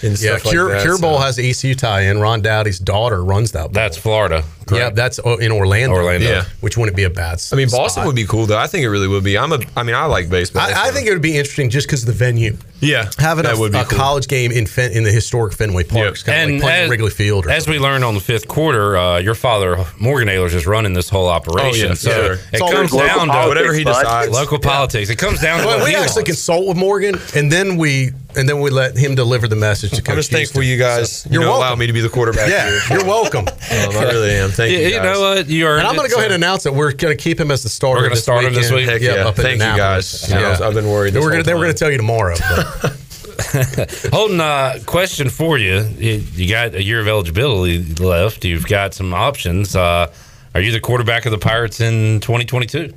And 0.04 0.12
Yeah, 0.20 0.32
stuff 0.38 0.46
like 0.46 0.52
Cure, 0.54 0.70
that, 0.70 0.82
Cure 0.84 0.98
Bowl 1.00 1.18
so. 1.18 1.24
has 1.24 1.36
the 1.38 1.50
ECU 1.50 1.74
tie-in. 1.76 2.20
Ron 2.20 2.42
Dowdy's 2.42 2.80
daughter 2.80 3.24
runs 3.24 3.52
that. 3.54 3.62
Bowl. 3.64 3.70
That's 3.72 3.98
Florida. 3.98 4.44
yeah, 4.72 4.90
that's 4.90 5.20
oh, 5.24 5.38
in 5.38 5.52
Orlando. 5.52 5.96
Orlando. 5.96 6.28
Yeah. 6.30 6.44
which 6.60 6.78
wouldn't 6.78 6.98
be 6.98 7.04
a 7.04 7.10
bad. 7.10 7.42
I 7.52 7.56
mean, 7.56 7.70
Boston 7.70 8.06
would 8.06 8.16
be 8.16 8.26
cool 8.26 8.46
though. 8.46 8.58
I 8.58 8.68
think 8.68 8.84
it 8.84 8.90
really 8.90 9.08
would 9.08 9.24
be. 9.24 9.38
I'm 9.38 9.54
a. 9.54 9.60
I 9.76 9.84
mean, 9.84 9.96
I 9.96 10.06
like 10.06 10.30
baseball. 10.30 10.62
I, 10.64 10.88
I 10.88 10.92
think 10.92 11.08
it 11.08 11.14
would 11.14 11.22
be 11.22 11.38
interesting 11.38 11.70
just 11.70 11.88
because 11.88 12.02
of 12.04 12.08
the 12.08 12.14
venue. 12.14 12.58
yeah, 12.82 13.10
Having 13.18 13.46
that 13.46 13.56
a, 13.56 13.60
would 13.60 13.72
be 13.72 13.78
a 13.78 13.86
cool. 13.86 13.98
college 13.98 14.28
game 14.28 14.52
in 14.52 14.66
Fen, 14.68 14.92
in 14.92 15.04
the 15.04 15.12
historic 15.12 15.54
Fenway 15.54 15.84
Park, 15.86 16.16
Yep. 16.18 16.26
kind 16.26 16.50
of 16.52 16.56
like 16.58 16.62
playing 16.64 16.84
at 16.86 16.90
Wrigley 16.90 17.10
Field. 17.12 17.46
Or 17.46 17.50
as 17.50 17.68
we 17.68 17.80
learned 17.80 18.04
on 18.04 18.14
the 18.14 18.20
fifth 18.20 18.48
quarter, 18.50 18.98
uh, 18.98 19.18
your 19.20 19.36
father 19.36 19.86
Morgan 20.00 20.28
Ahlers 20.28 20.54
is 20.54 20.68
running 20.68 20.92
this 20.94 21.10
whole 21.10 21.30
operation. 21.30 21.86
Oh, 21.86 21.90
yeah, 21.90 21.94
so 21.96 22.10
yeah. 22.10 22.34
it 22.34 22.40
It's 22.54 22.62
comes 22.62 22.92
local 22.94 23.08
down 23.08 23.28
to 23.30 23.48
whatever 23.48 23.74
he 23.74 23.84
decides. 23.86 24.32
local 24.32 24.60
politics. 24.60 25.10
It 25.10 25.16
comes 25.18 25.42
down 25.42 25.62
to 25.62 25.66
well, 25.66 25.86
we 25.86 25.96
actually 25.96 26.26
consult 26.26 26.68
with 26.68 26.76
Morgan, 26.78 27.16
and 27.36 27.50
then 27.52 27.78
we 27.78 28.12
and 28.38 28.48
then 28.48 28.62
we 28.62 28.70
let 28.70 28.96
him 28.98 29.16
deliver 29.16 29.48
the 29.48 29.56
message 29.56 29.92
to 29.92 30.02
Coach 30.02 30.10
I'm 30.10 30.16
just 30.18 30.32
thankful 30.32 30.62
Houston. 30.62 30.78
you 30.80 30.84
guys. 30.84 31.12
So, 31.24 31.30
you 31.30 31.34
you're 31.34 31.44
know, 31.44 31.50
allow 31.52 31.60
welcome. 31.62 31.80
me 31.80 31.88
to 31.88 31.94
be 31.94 32.02
the 32.02 32.10
quarterback. 32.10 32.50
Yeah, 32.50 32.70
here. 32.88 32.98
you're 33.00 33.06
welcome. 33.08 33.46
Um, 33.70 33.98
I 33.98 34.04
really 34.06 34.32
am. 34.32 34.50
Thank 34.52 34.72
You, 34.72 34.80
you. 34.80 34.88
you 34.96 35.02
know 35.02 35.20
what? 35.20 35.48
You 35.48 35.68
are. 35.68 35.78
And 35.78 35.86
I'm 35.86 35.96
going 35.96 36.08
to 36.08 36.14
go 36.14 36.20
ahead 36.20 36.32
and 36.32 36.42
announce 36.42 36.64
that 36.64 36.74
we're 36.74 36.94
going 36.94 37.16
to 37.16 37.22
keep 37.22 37.40
him 37.40 37.52
as 37.52 37.64
the 37.64 37.70
starter. 37.70 38.00
We're 38.00 38.04
gonna 38.06 38.16
this 38.16 38.24
start 38.24 38.44
him 38.46 38.54
this 38.54 38.72
weekend. 38.72 38.94
week? 38.94 39.02
Heck 39.04 39.16
yeah. 39.18 39.28
up 39.28 39.38
in 39.38 39.44
Thank 39.44 39.62
you, 39.62 39.76
guys. 39.78 40.30
You 40.30 40.36
know, 40.36 40.52
I've 40.62 40.74
been 40.74 40.88
worried 40.88 41.14
They 41.14 41.20
this 41.20 41.26
were 41.26 41.32
going 41.32 41.44
to 41.44 41.48
they 41.48 41.54
were 41.54 41.60
time. 41.60 41.64
going 41.66 41.74
to 41.76 41.80
tell 41.80 41.92
you 41.92 41.98
tomorrow. 41.98 42.36
but- 42.82 42.98
Holton, 44.14 44.40
uh, 44.42 44.80
question 44.86 45.30
for 45.30 45.58
you. 45.58 45.82
you. 45.98 46.24
You 46.34 46.50
got 46.50 46.74
a 46.76 46.84
year 46.84 47.00
of 47.00 47.08
eligibility 47.08 47.84
left. 48.04 48.46
You've 48.46 48.68
got 48.68 48.94
some 48.94 49.14
options. 49.14 49.76
Uh, 49.76 50.12
are 50.56 50.62
you 50.62 50.72
the 50.72 50.80
quarterback 50.80 51.26
of 51.26 51.32
the 51.32 51.38
Pirates 51.38 51.80
in 51.82 52.20
2022? 52.22 52.94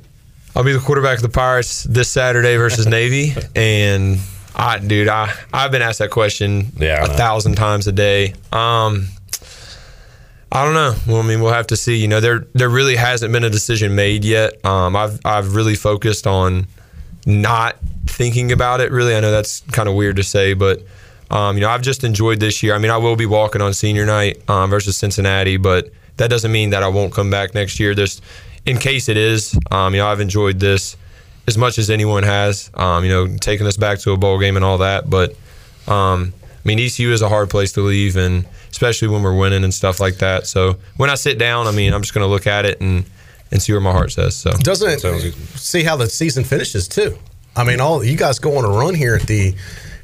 I'll 0.55 0.63
be 0.63 0.73
the 0.73 0.79
quarterback 0.79 1.17
of 1.17 1.21
the 1.23 1.29
Pirates 1.29 1.83
this 1.83 2.09
Saturday 2.09 2.55
versus 2.57 2.87
Navy, 2.99 3.33
and 3.55 4.17
I, 4.55 4.79
dude, 4.79 5.07
I 5.07 5.33
I've 5.53 5.71
been 5.71 5.81
asked 5.81 5.99
that 5.99 6.11
question 6.11 6.71
Yeah, 6.77 7.05
a 7.05 7.07
thousand 7.07 7.55
times 7.55 7.87
a 7.87 7.91
day. 7.91 8.33
Um, 8.51 9.07
I 10.51 10.65
don't 10.65 10.73
know. 10.73 10.93
Well, 11.07 11.21
I 11.21 11.25
mean, 11.25 11.39
we'll 11.41 11.53
have 11.53 11.67
to 11.67 11.77
see. 11.77 11.95
You 11.95 12.07
know, 12.07 12.19
there 12.19 12.45
there 12.53 12.69
really 12.69 12.95
hasn't 12.95 13.31
been 13.31 13.43
a 13.43 13.49
decision 13.49 13.95
made 13.95 14.25
yet. 14.25 14.63
Um, 14.65 14.95
I've 14.95 15.19
I've 15.25 15.55
really 15.55 15.75
focused 15.75 16.27
on 16.27 16.67
not 17.25 17.77
thinking 18.07 18.51
about 18.51 18.81
it. 18.81 18.91
Really, 18.91 19.15
I 19.15 19.19
know 19.21 19.31
that's 19.31 19.61
kind 19.71 19.87
of 19.87 19.95
weird 19.95 20.17
to 20.17 20.23
say, 20.23 20.53
but 20.53 20.83
um, 21.29 21.55
you 21.55 21.61
know, 21.61 21.69
I've 21.69 21.81
just 21.81 22.03
enjoyed 22.03 22.41
this 22.41 22.61
year. 22.61 22.75
I 22.75 22.77
mean, 22.77 22.91
I 22.91 22.97
will 22.97 23.15
be 23.15 23.25
walking 23.25 23.61
on 23.61 23.73
senior 23.73 24.05
night 24.05 24.41
um, 24.49 24.69
versus 24.69 24.97
Cincinnati, 24.97 25.55
but 25.55 25.89
that 26.17 26.29
doesn't 26.29 26.51
mean 26.51 26.71
that 26.71 26.83
I 26.83 26.89
won't 26.89 27.13
come 27.13 27.29
back 27.29 27.53
next 27.53 27.79
year. 27.79 27.95
There's, 27.95 28.21
in 28.65 28.77
case 28.77 29.07
it 29.07 29.15
is, 29.15 29.57
um, 29.71 29.93
you 29.93 30.01
know, 30.01 30.07
I've 30.07 30.19
enjoyed 30.19 30.59
this 30.59 30.97
as 31.47 31.57
much 31.57 31.77
as 31.77 31.89
anyone 31.89 32.23
has. 32.23 32.69
Um, 32.73 33.03
you 33.03 33.09
know, 33.09 33.37
taking 33.37 33.67
us 33.67 33.77
back 33.77 33.99
to 33.99 34.11
a 34.11 34.17
bowl 34.17 34.39
game 34.39 34.55
and 34.55 34.65
all 34.65 34.79
that, 34.79 35.09
but 35.09 35.31
um, 35.87 36.33
I 36.63 36.67
mean, 36.67 36.79
ECU 36.79 37.11
is 37.11 37.21
a 37.21 37.29
hard 37.29 37.49
place 37.49 37.71
to 37.73 37.81
leave, 37.81 38.15
and 38.15 38.45
especially 38.69 39.07
when 39.07 39.23
we're 39.23 39.35
winning 39.35 39.63
and 39.63 39.73
stuff 39.73 39.99
like 39.99 40.17
that. 40.17 40.45
So 40.45 40.77
when 40.97 41.09
I 41.09 41.15
sit 41.15 41.39
down, 41.39 41.67
I 41.67 41.71
mean, 41.71 41.93
I'm 41.93 42.01
just 42.01 42.13
going 42.13 42.25
to 42.25 42.29
look 42.29 42.47
at 42.47 42.65
it 42.65 42.79
and 42.81 43.05
and 43.51 43.61
see 43.61 43.73
where 43.73 43.81
my 43.81 43.91
heart 43.91 44.11
says. 44.11 44.35
So 44.35 44.51
Doesn't 44.51 44.89
it 44.89 44.99
Sounds 45.01 45.35
see 45.59 45.83
how 45.83 45.97
the 45.97 46.07
season 46.07 46.43
finishes 46.43 46.87
too? 46.87 47.17
I 47.55 47.65
mean, 47.65 47.81
all 47.81 48.03
you 48.03 48.15
guys 48.15 48.39
go 48.39 48.57
on 48.57 48.63
a 48.63 48.69
run 48.69 48.95
here 48.95 49.15
at 49.15 49.23
the 49.23 49.53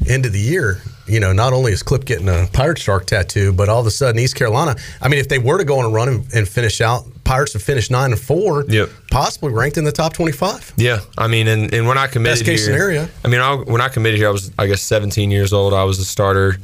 end 0.08 0.26
of 0.26 0.34
the 0.34 0.40
year. 0.40 0.82
You 1.08 1.20
know, 1.20 1.32
not 1.32 1.54
only 1.54 1.72
is 1.72 1.84
Clip 1.84 2.04
getting 2.06 2.28
a 2.28 2.48
Pirate 2.52 2.78
Shark 2.78 3.06
tattoo, 3.06 3.54
but 3.54 3.70
all 3.70 3.80
of 3.80 3.88
a 3.88 3.92
sudden 3.92 4.20
East 4.20 4.36
Carolina. 4.36 4.76
I 5.02 5.08
mean, 5.08 5.20
if 5.20 5.30
they 5.30 5.40
were 5.40 5.58
to 5.58 5.64
go 5.64 5.80
on 5.80 5.86
a 5.86 5.90
run 5.90 6.10
and, 6.10 6.34
and 6.34 6.48
finish 6.48 6.82
out, 6.82 7.06
Pirates 7.24 7.54
would 7.54 7.64
finish 7.64 7.90
nine 7.90 8.12
and 8.12 8.20
four. 8.20 8.66
Yep. 8.68 8.90
possibly 9.12 9.52
ranked 9.52 9.78
in 9.78 9.84
the 9.84 9.92
top 9.92 10.14
twenty-five. 10.14 10.74
Yeah, 10.78 11.00
I 11.18 11.28
mean, 11.28 11.48
and, 11.48 11.74
and 11.74 11.88
when 11.88 11.98
I 11.98 12.08
committed 12.08 12.40
Best 12.40 12.46
case 12.46 12.66
here, 12.66 12.76
scenario. 12.76 13.08
I 13.24 13.28
mean, 13.28 13.42
I, 13.42 13.56
when 13.56 13.82
I 13.82 13.90
committed 13.90 14.20
here, 14.20 14.30
I 14.30 14.32
was 14.32 14.52
I 14.58 14.68
guess 14.68 14.82
17 14.82 15.32
years 15.32 15.54
old. 15.54 15.74
I 15.74 15.84
was 15.84 16.00
a 16.00 16.06
starter. 16.06 16.58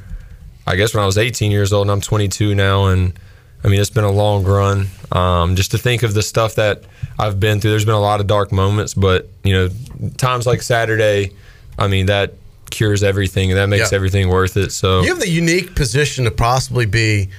I 0.66 0.76
guess 0.76 0.94
when 0.94 1.04
I 1.04 1.06
was 1.06 1.18
18 1.18 1.52
years 1.52 1.74
old, 1.74 1.88
and 1.88 1.92
I'm 1.92 2.02
22 2.02 2.56
now, 2.56 2.86
and 2.86 3.14
I 3.64 3.68
mean, 3.68 3.80
it's 3.80 3.90
been 3.90 4.04
a 4.04 4.12
long 4.12 4.44
run. 4.44 4.88
Um, 5.12 5.56
just 5.56 5.72
to 5.72 5.78
think 5.78 6.04
of 6.04 6.14
the 6.14 6.24
stuff 6.24 6.56
that 6.56 6.84
I've 7.20 7.40
been 7.40 7.60
through, 7.60 7.72
there's 7.72 7.86
been 7.86 7.94
a 7.94 8.00
lot 8.00 8.20
of 8.20 8.28
dark 8.28 8.52
moments, 8.52 8.94
but 8.94 9.30
you 9.44 9.54
know, 9.54 9.70
times 10.18 10.46
like 10.46 10.62
Saturday, 10.62 11.32
I 11.78 11.88
mean, 11.88 12.08
that 12.08 12.34
cures 12.74 13.02
everything, 13.04 13.52
and 13.52 13.58
that 13.58 13.68
makes 13.70 13.92
Yeah. 13.92 13.96
everything 13.96 14.28
worth 14.28 14.58
it. 14.58 14.72
So 14.74 15.02
You 15.02 15.08
have 15.10 15.20
the 15.22 15.30
unique 15.30 15.76
position 15.76 16.26
to 16.26 16.32
possibly 16.32 16.86
be 16.86 17.30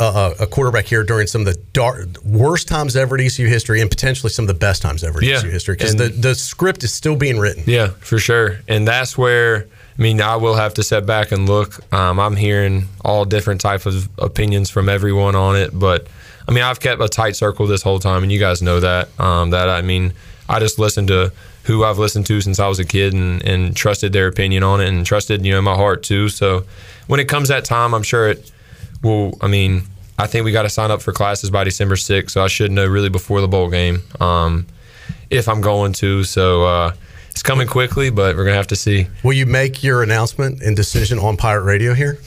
a, 0.00 0.32
a 0.40 0.46
quarterback 0.46 0.86
here 0.86 1.02
during 1.04 1.26
some 1.26 1.40
of 1.42 1.46
the 1.46 1.60
dark, 1.72 2.06
worst 2.24 2.68
times 2.68 2.94
ever 2.96 3.16
in 3.16 3.24
ECU 3.26 3.46
history, 3.48 3.80
and 3.80 3.90
potentially 3.90 4.30
some 4.30 4.44
of 4.44 4.48
the 4.48 4.54
best 4.54 4.82
times 4.82 5.02
ever 5.04 5.20
in 5.20 5.28
Yeah. 5.28 5.38
ECU 5.38 5.50
history, 5.50 5.74
because 5.76 5.96
the, 5.96 6.08
the 6.08 6.34
script 6.34 6.84
is 6.84 6.92
still 6.92 7.16
being 7.16 7.38
written. 7.38 7.64
Yeah, 7.66 7.88
for 8.00 8.18
sure. 8.18 8.58
And 8.68 8.86
that's 8.86 9.16
where 9.18 9.66
I 9.98 10.02
mean 10.02 10.20
I 10.20 10.36
will 10.36 10.56
have 10.56 10.74
to 10.74 10.82
step 10.82 11.06
back 11.06 11.30
and 11.32 11.48
look. 11.48 11.80
Um, 11.92 12.18
I'm 12.18 12.36
hearing 12.36 12.88
all 13.04 13.24
different 13.24 13.60
type 13.60 13.86
of 13.86 14.08
opinions 14.18 14.68
from 14.68 14.88
everyone 14.88 15.34
on 15.36 15.54
it, 15.56 15.70
but 15.78 16.08
I 16.48 16.52
mean 16.52 16.64
I've 16.64 16.80
kept 16.80 17.00
a 17.00 17.08
tight 17.08 17.36
circle 17.36 17.66
this 17.68 17.82
whole 17.82 18.00
time, 18.00 18.22
and 18.24 18.30
you 18.32 18.40
guys 18.40 18.60
know 18.60 18.80
that. 18.80 19.08
Um, 19.20 19.50
that 19.50 19.68
I 19.68 19.80
mean 19.82 20.12
I 20.48 20.58
just 20.58 20.78
listen 20.80 21.06
to 21.06 21.32
who 21.64 21.84
I've 21.84 21.98
listened 21.98 22.26
to 22.26 22.40
since 22.40 22.58
I 22.58 22.68
was 22.68 22.78
a 22.78 22.84
kid 22.84 23.12
and, 23.12 23.42
and 23.44 23.76
trusted 23.76 24.12
their 24.12 24.26
opinion 24.26 24.62
on 24.62 24.80
it 24.80 24.88
and 24.88 25.04
trusted 25.04 25.44
you 25.44 25.52
know 25.52 25.62
my 25.62 25.74
heart 25.74 26.02
too. 26.02 26.28
So 26.28 26.64
when 27.06 27.20
it 27.20 27.28
comes 27.28 27.48
that 27.48 27.64
time, 27.64 27.94
I'm 27.94 28.02
sure 28.02 28.28
it 28.28 28.50
will. 29.02 29.36
I 29.40 29.48
mean 29.48 29.82
I 30.18 30.26
think 30.26 30.44
we 30.44 30.52
got 30.52 30.62
to 30.62 30.70
sign 30.70 30.90
up 30.90 31.02
for 31.02 31.12
classes 31.12 31.50
by 31.50 31.64
December 31.64 31.96
6th, 31.96 32.30
so 32.30 32.44
I 32.44 32.46
should 32.46 32.70
know 32.70 32.86
really 32.86 33.08
before 33.08 33.40
the 33.40 33.48
bowl 33.48 33.68
game. 33.68 34.00
Um, 34.20 34.66
if 35.28 35.48
I'm 35.48 35.60
going 35.60 35.92
to. 35.94 36.24
So 36.24 36.64
uh, 36.64 36.94
it's 37.30 37.42
coming 37.42 37.66
quickly, 37.66 38.10
but 38.10 38.36
we're 38.36 38.44
gonna 38.44 38.56
have 38.56 38.68
to 38.68 38.76
see. 38.76 39.08
Will 39.22 39.32
you 39.32 39.46
make 39.46 39.82
your 39.82 40.02
announcement 40.02 40.62
and 40.62 40.76
decision 40.76 41.18
on 41.18 41.36
Pirate 41.36 41.64
Radio 41.64 41.94
here? 41.94 42.18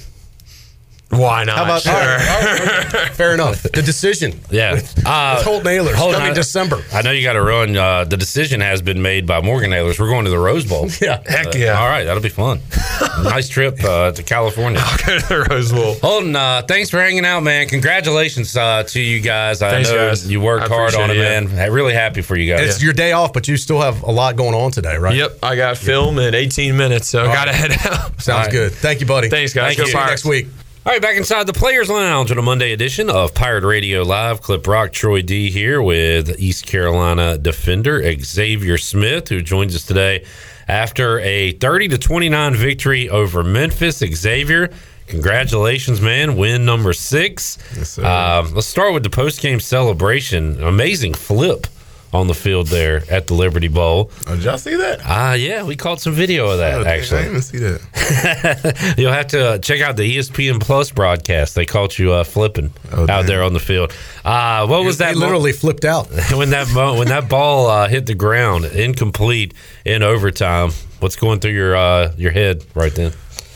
Why 1.09 1.45
not? 1.45 1.57
How 1.57 1.63
about 1.63 1.81
Sure. 1.83 1.93
all 1.93 1.99
right, 1.99 2.29
all 2.29 2.43
right, 2.65 2.95
okay. 2.95 3.13
Fair 3.13 3.33
enough. 3.33 3.63
The 3.63 3.81
decision. 3.81 4.39
Yeah. 4.51 4.81
Uh, 5.05 5.35
With 5.37 5.45
Holt 5.45 5.63
Nailers 5.63 5.95
Holton, 5.95 6.15
coming 6.19 6.31
I- 6.31 6.35
December. 6.35 6.83
I 6.93 7.01
know 7.01 7.11
you 7.11 7.23
got 7.23 7.33
to 7.33 7.41
run. 7.41 7.77
Uh, 7.77 8.03
the 8.03 8.17
decision 8.17 8.59
has 8.59 8.81
been 8.81 9.01
made 9.01 9.25
by 9.25 9.39
Morgan 9.41 9.71
Ahlers. 9.71 9.99
We're 10.01 10.09
going 10.09 10.25
to 10.25 10.31
the 10.31 10.37
Rose 10.39 10.65
Bowl. 10.65 10.89
Yeah. 11.01 11.21
Heck 11.25 11.47
Uh, 11.47 11.51
yeah. 11.55 11.79
all 11.79 11.87
right, 11.87 12.03
that'll 12.03 12.21
be 12.21 12.27
fun. 12.29 12.59
nice 13.23 13.47
trip 13.47 13.81
uh, 13.83 14.11
to 14.11 14.21
California. 14.23 14.81
Go 15.05 15.17
to 15.19 15.27
the 15.27 15.47
Rose 15.49 15.71
Bowl. 15.71 15.95
Holton, 16.01 16.35
uh, 16.35 16.63
thanks 16.67 16.89
for 16.89 16.99
hanging 16.99 17.25
out, 17.25 17.41
man. 17.41 17.67
Congratulations 17.69 18.55
uh, 18.57 18.83
to 18.87 18.99
you 18.99 19.21
guys. 19.21 19.61
I 19.61 19.69
Thanks, 19.71 19.89
know 19.89 20.09
guys. 20.09 20.29
you 20.29 20.41
worked 20.41 20.67
hard 20.67 20.93
on 20.93 21.09
it, 21.09 21.13
appreciate 21.17 21.43
it, 21.43 21.49
man. 21.51 21.59
I'm 21.67 21.71
really 21.73 21.93
happy 21.93 22.21
for 22.21 22.35
you 22.35 22.53
guys. 22.53 22.67
It's 22.67 22.83
your 22.83 22.93
day 22.93 23.13
off, 23.13 23.31
but 23.31 23.47
you 23.47 23.55
still 23.55 23.79
have 23.79 24.03
a 24.03 24.11
lot 24.11 24.35
going 24.35 24.53
on 24.55 24.71
today, 24.71 24.97
right? 24.97 25.15
Yep, 25.15 25.39
I 25.41 25.55
got 25.55 25.77
film 25.77 26.19
in 26.19 26.35
18 26.35 26.75
minutes, 26.75 27.07
so 27.07 27.23
I 27.23 27.33
gotta 27.33 27.53
head 27.53 27.71
out. 27.85 28.19
Sounds 28.21 28.27
All 28.29 28.37
right. 28.39 28.51
good. 28.51 28.71
Thank 28.73 28.99
you, 28.99 29.05
buddy. 29.07 29.29
Thanks, 29.29 29.53
guys. 29.53 29.75
Thank 29.75 29.77
Go 29.77 29.85
you. 29.85 29.91
See 29.91 29.97
you 29.97 30.05
next 30.05 30.25
week. 30.25 30.47
All 30.87 30.93
right, 30.93 31.01
back 31.01 31.17
inside 31.17 31.47
the 31.47 31.51
Players 31.51 31.89
Lounge 31.89 32.31
on 32.31 32.37
a 32.37 32.41
Monday 32.41 32.71
edition 32.71 33.09
of 33.09 33.33
Pirate 33.33 33.65
Radio 33.65 34.03
Live. 34.03 34.41
Clip 34.41 34.65
Rock 34.65 34.93
Troy 34.93 35.21
D 35.21 35.51
here 35.51 35.81
with 35.81 36.39
East 36.39 36.65
Carolina 36.65 37.37
defender 37.37 38.01
Xavier 38.21 38.77
Smith, 38.77 39.27
who 39.27 39.41
joins 39.41 39.75
us 39.75 39.85
today 39.85 40.23
after 40.65 41.19
a 41.19 41.51
30 41.51 41.89
to 41.89 41.97
29 41.97 42.55
victory 42.55 43.09
over 43.09 43.43
Memphis. 43.43 43.97
Xavier, 43.97 44.69
congratulations, 45.07 45.99
man! 45.99 46.37
Win 46.37 46.63
number 46.63 46.93
six. 46.93 47.57
sir. 47.85 48.05
Um, 48.05 48.53
let's 48.53 48.67
start 48.67 48.93
with 48.93 49.03
the 49.03 49.09
post 49.09 49.41
game 49.41 49.59
celebration. 49.59 50.63
Amazing 50.63 51.15
flip 51.15 51.67
on 52.17 52.27
the 52.27 52.33
field 52.33 52.67
there 52.67 53.03
at 53.09 53.27
the 53.27 53.33
Liberty 53.33 53.67
Bowl. 53.67 54.11
Oh, 54.27 54.35
did 54.35 54.43
y'all 54.43 54.57
see 54.57 54.75
that? 54.75 54.99
Ah, 55.05 55.33
yeah, 55.33 55.63
we 55.63 55.75
caught 55.75 56.01
some 56.01 56.13
video 56.13 56.49
of 56.49 56.57
that 56.57 56.79
Oh, 56.79 56.83
dang, 56.83 56.93
I 56.93 56.97
actually. 56.97 57.21
didn't 57.23 57.31
even 57.31 57.41
see 57.43 57.57
that. 57.59 58.95
You'll 58.97 59.11
have 59.13 59.27
to 59.27 59.45
uh, 59.51 59.57
check 59.59 59.81
out 59.81 59.95
the 59.97 60.17
ESPN 60.17 60.59
Plus 60.61 60.91
broadcast. 60.91 61.55
They 61.55 61.65
caught 61.65 61.97
you 61.99 62.11
uh, 62.13 62.23
flipping 62.23 62.71
Oh, 62.91 63.03
out 63.03 63.07
damn. 63.07 63.25
there 63.27 63.43
on 63.43 63.53
the 63.53 63.59
field. 63.59 63.93
Uh, 64.25 64.65
what 64.67 64.83
was 64.83 64.97
that? 64.97 65.15
literally 65.15 65.51
flipped 65.53 65.85
out. 65.85 66.07
when 66.33 66.49
that 66.49 66.69
mo- 66.73 66.97
when 66.97 67.07
that 67.07 67.29
ball 67.29 67.67
uh, 67.67 67.87
hit 67.87 68.05
the 68.05 68.15
ground, 68.15 68.65
incomplete 68.65 69.53
in 69.85 70.03
overtime. 70.03 70.71
What's 70.99 71.15
going 71.15 71.39
through 71.39 71.51
your 71.51 71.75
uh, 71.75 72.13
your 72.17 72.31
head 72.31 72.65
right 72.75 72.93
then? 72.93 73.13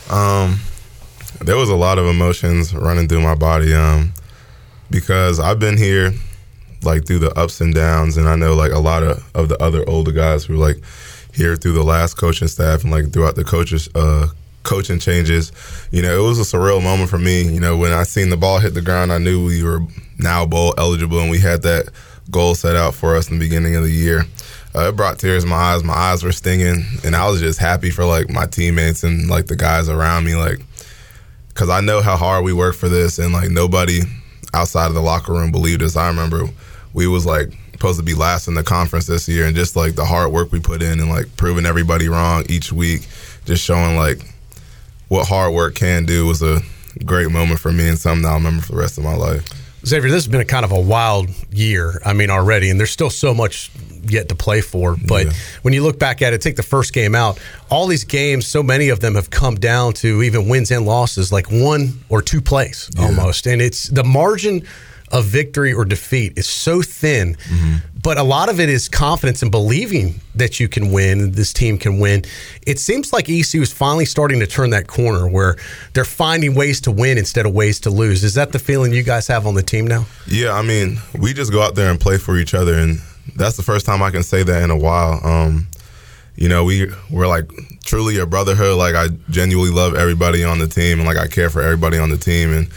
Um, 0.09 0.59
there 1.39 1.57
was 1.57 1.69
a 1.69 1.75
lot 1.75 1.97
of 1.97 2.05
emotions 2.05 2.73
running 2.73 3.07
through 3.07 3.21
my 3.21 3.35
body. 3.35 3.73
Um, 3.73 4.13
because 4.89 5.39
I've 5.39 5.57
been 5.59 5.77
here, 5.77 6.13
like 6.83 7.05
through 7.05 7.19
the 7.19 7.37
ups 7.37 7.61
and 7.61 7.73
downs, 7.73 8.17
and 8.17 8.27
I 8.27 8.35
know 8.35 8.53
like 8.53 8.71
a 8.71 8.79
lot 8.79 9.03
of 9.03 9.23
of 9.35 9.49
the 9.49 9.61
other 9.61 9.87
older 9.87 10.11
guys 10.11 10.45
who 10.45 10.57
were 10.57 10.65
like 10.65 10.81
here 11.33 11.55
through 11.55 11.73
the 11.73 11.83
last 11.83 12.15
coaching 12.15 12.47
staff 12.47 12.83
and 12.83 12.91
like 12.91 13.11
throughout 13.11 13.35
the 13.35 13.43
coaches 13.43 13.89
uh 13.95 14.27
coaching 14.63 14.99
changes. 14.99 15.51
You 15.91 16.01
know, 16.01 16.23
it 16.23 16.27
was 16.27 16.39
a 16.39 16.43
surreal 16.57 16.83
moment 16.83 17.09
for 17.09 17.17
me. 17.17 17.43
You 17.43 17.59
know, 17.59 17.77
when 17.77 17.91
I 17.91 18.03
seen 18.03 18.29
the 18.29 18.37
ball 18.37 18.59
hit 18.59 18.73
the 18.73 18.81
ground, 18.81 19.11
I 19.11 19.17
knew 19.17 19.45
we 19.45 19.63
were 19.63 19.81
now 20.19 20.45
bowl 20.45 20.73
eligible, 20.77 21.19
and 21.19 21.31
we 21.31 21.39
had 21.39 21.63
that 21.63 21.89
goal 22.29 22.55
set 22.55 22.75
out 22.75 22.93
for 22.93 23.15
us 23.15 23.29
in 23.29 23.39
the 23.39 23.45
beginning 23.45 23.75
of 23.75 23.83
the 23.83 23.91
year. 23.91 24.25
Uh, 24.73 24.87
it 24.89 24.95
brought 24.95 25.19
tears 25.19 25.43
in 25.43 25.49
my 25.49 25.55
eyes. 25.55 25.83
My 25.83 25.93
eyes 25.93 26.23
were 26.23 26.31
stinging, 26.31 26.85
and 27.03 27.15
I 27.15 27.29
was 27.29 27.41
just 27.41 27.59
happy 27.59 27.89
for 27.89 28.05
like 28.05 28.29
my 28.29 28.45
teammates 28.45 29.03
and 29.03 29.29
like 29.29 29.47
the 29.47 29.55
guys 29.55 29.89
around 29.89 30.25
me. 30.25 30.35
Like 30.35 30.59
because 31.49 31.69
I 31.69 31.81
know 31.81 32.01
how 32.01 32.15
hard 32.15 32.45
we 32.45 32.53
work 32.53 32.75
for 32.75 32.89
this, 32.89 33.19
and 33.19 33.33
like 33.33 33.49
nobody 33.49 34.01
outside 34.53 34.87
of 34.87 34.93
the 34.93 35.01
locker 35.01 35.33
room 35.33 35.51
believed 35.51 35.81
us. 35.81 35.95
I 35.95 36.07
remember 36.07 36.47
we 36.93 37.07
was 37.07 37.25
like 37.25 37.51
supposed 37.73 37.99
to 37.99 38.05
be 38.05 38.13
last 38.13 38.47
in 38.47 38.53
the 38.53 38.63
conference 38.63 39.07
this 39.07 39.27
year, 39.27 39.45
and 39.45 39.55
just 39.55 39.75
like 39.75 39.95
the 39.95 40.05
hard 40.05 40.31
work 40.31 40.51
we 40.51 40.59
put 40.59 40.81
in 40.81 40.99
and 40.99 41.09
like 41.09 41.35
proving 41.35 41.65
everybody 41.65 42.07
wrong 42.07 42.45
each 42.49 42.71
week, 42.71 43.07
just 43.45 43.63
showing 43.63 43.97
like 43.97 44.19
what 45.07 45.27
hard 45.27 45.53
work 45.53 45.75
can 45.75 46.05
do 46.05 46.25
was 46.25 46.41
a 46.41 46.61
great 47.05 47.31
moment 47.31 47.59
for 47.59 47.71
me 47.71 47.87
and 47.87 47.97
something 47.97 48.25
I'll 48.25 48.35
remember 48.35 48.61
for 48.61 48.73
the 48.73 48.77
rest 48.77 48.97
of 48.97 49.03
my 49.03 49.15
life. 49.15 49.47
Xavier, 49.85 50.11
this 50.11 50.23
has 50.23 50.27
been 50.27 50.41
a 50.41 50.45
kind 50.45 50.63
of 50.63 50.71
a 50.71 50.79
wild 50.79 51.29
year. 51.51 51.99
I 52.05 52.13
mean, 52.13 52.29
already, 52.29 52.69
and 52.69 52.79
there's 52.79 52.91
still 52.91 53.09
so 53.09 53.33
much 53.33 53.71
yet 54.03 54.29
to 54.29 54.35
play 54.35 54.61
for. 54.61 54.95
But 55.07 55.25
yeah. 55.25 55.33
when 55.63 55.73
you 55.73 55.81
look 55.81 55.97
back 55.97 56.21
at 56.21 56.33
it, 56.33 56.41
take 56.41 56.55
the 56.55 56.63
first 56.63 56.93
game 56.93 57.15
out, 57.15 57.39
all 57.71 57.87
these 57.87 58.03
games, 58.03 58.45
so 58.45 58.61
many 58.61 58.89
of 58.89 58.99
them 58.99 59.15
have 59.15 59.31
come 59.31 59.55
down 59.55 59.93
to 59.93 60.21
even 60.21 60.47
wins 60.47 60.69
and 60.69 60.85
losses, 60.85 61.31
like 61.31 61.51
one 61.51 61.99
or 62.09 62.21
two 62.21 62.41
plays 62.41 62.91
yeah. 62.95 63.05
almost. 63.05 63.47
And 63.47 63.59
it's 63.59 63.87
the 63.89 64.03
margin 64.03 64.67
of 65.11 65.25
victory 65.25 65.73
or 65.73 65.85
defeat 65.85 66.37
is 66.37 66.47
so 66.47 66.81
thin. 66.81 67.35
Mm-hmm. 67.35 67.75
But 68.01 68.17
a 68.17 68.23
lot 68.23 68.49
of 68.49 68.59
it 68.59 68.69
is 68.69 68.89
confidence 68.89 69.41
and 69.43 69.51
believing 69.51 70.21
that 70.35 70.59
you 70.59 70.67
can 70.67 70.91
win, 70.91 71.33
this 71.33 71.53
team 71.53 71.77
can 71.77 71.99
win. 71.99 72.23
It 72.65 72.79
seems 72.79 73.13
like 73.13 73.29
ECU 73.29 73.61
is 73.61 73.71
finally 73.71 74.05
starting 74.05 74.39
to 74.39 74.47
turn 74.47 74.71
that 74.71 74.87
corner 74.87 75.27
where 75.27 75.55
they're 75.93 76.03
finding 76.03 76.55
ways 76.55 76.81
to 76.81 76.91
win 76.91 77.17
instead 77.17 77.45
of 77.45 77.53
ways 77.53 77.79
to 77.81 77.91
lose. 77.91 78.23
Is 78.23 78.33
that 78.35 78.53
the 78.53 78.59
feeling 78.59 78.91
you 78.91 79.03
guys 79.03 79.27
have 79.27 79.45
on 79.45 79.53
the 79.53 79.61
team 79.61 79.85
now? 79.85 80.05
Yeah, 80.27 80.53
I 80.53 80.63
mean, 80.63 80.97
we 81.19 81.33
just 81.33 81.51
go 81.51 81.61
out 81.61 81.75
there 81.75 81.91
and 81.91 81.99
play 81.99 82.17
for 82.17 82.37
each 82.37 82.55
other, 82.55 82.73
and 82.73 82.99
that's 83.35 83.57
the 83.57 83.63
first 83.63 83.85
time 83.85 84.01
I 84.01 84.09
can 84.09 84.23
say 84.23 84.41
that 84.41 84.63
in 84.63 84.71
a 84.71 84.77
while. 84.77 85.19
Um, 85.23 85.67
you 86.35 86.49
know, 86.49 86.63
we 86.63 86.91
we're 87.11 87.27
like 87.27 87.51
truly 87.83 88.17
a 88.17 88.25
brotherhood. 88.25 88.77
Like 88.77 88.95
I 88.95 89.09
genuinely 89.29 89.71
love 89.71 89.93
everybody 89.93 90.43
on 90.43 90.57
the 90.57 90.67
team, 90.67 90.99
and 90.99 91.07
like 91.07 91.17
I 91.17 91.27
care 91.27 91.49
for 91.51 91.61
everybody 91.61 91.99
on 91.99 92.09
the 92.09 92.17
team, 92.17 92.51
and 92.51 92.67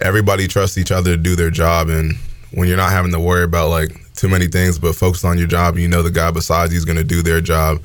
everybody 0.00 0.48
trusts 0.48 0.78
each 0.78 0.90
other 0.90 1.16
to 1.16 1.22
do 1.22 1.36
their 1.36 1.50
job. 1.50 1.88
And 1.88 2.14
when 2.52 2.68
you're 2.68 2.76
not 2.76 2.90
having 2.90 3.12
to 3.12 3.20
worry 3.20 3.44
about 3.44 3.68
like 3.68 3.90
too 4.14 4.28
many 4.28 4.46
things, 4.46 4.78
but 4.78 4.94
focus 4.94 5.24
on 5.24 5.38
your 5.38 5.46
job, 5.46 5.76
you 5.76 5.88
know 5.88 6.02
the 6.02 6.10
guy 6.10 6.30
besides 6.30 6.72
you 6.72 6.78
is 6.78 6.84
going 6.84 6.98
to 6.98 7.04
do 7.04 7.22
their 7.22 7.40
job. 7.40 7.82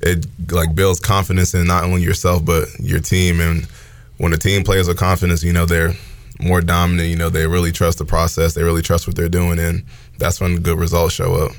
It 0.00 0.26
like 0.50 0.74
builds 0.74 1.00
confidence 1.00 1.54
in 1.54 1.66
not 1.66 1.84
only 1.84 2.02
yourself 2.02 2.44
but 2.44 2.68
your 2.78 3.00
team. 3.00 3.40
And 3.40 3.66
when 4.18 4.32
the 4.32 4.38
team 4.38 4.64
plays 4.64 4.88
with 4.88 4.98
confidence, 4.98 5.42
you 5.42 5.52
know 5.52 5.66
they're 5.66 5.94
more 6.40 6.60
dominant. 6.60 7.08
You 7.08 7.16
know 7.16 7.30
they 7.30 7.46
really 7.46 7.72
trust 7.72 7.98
the 7.98 8.04
process. 8.04 8.54
They 8.54 8.62
really 8.62 8.82
trust 8.82 9.06
what 9.06 9.16
they're 9.16 9.28
doing, 9.28 9.58
and 9.58 9.84
that's 10.18 10.40
when 10.40 10.60
good 10.60 10.78
results 10.78 11.14
show 11.14 11.34
up. 11.34 11.52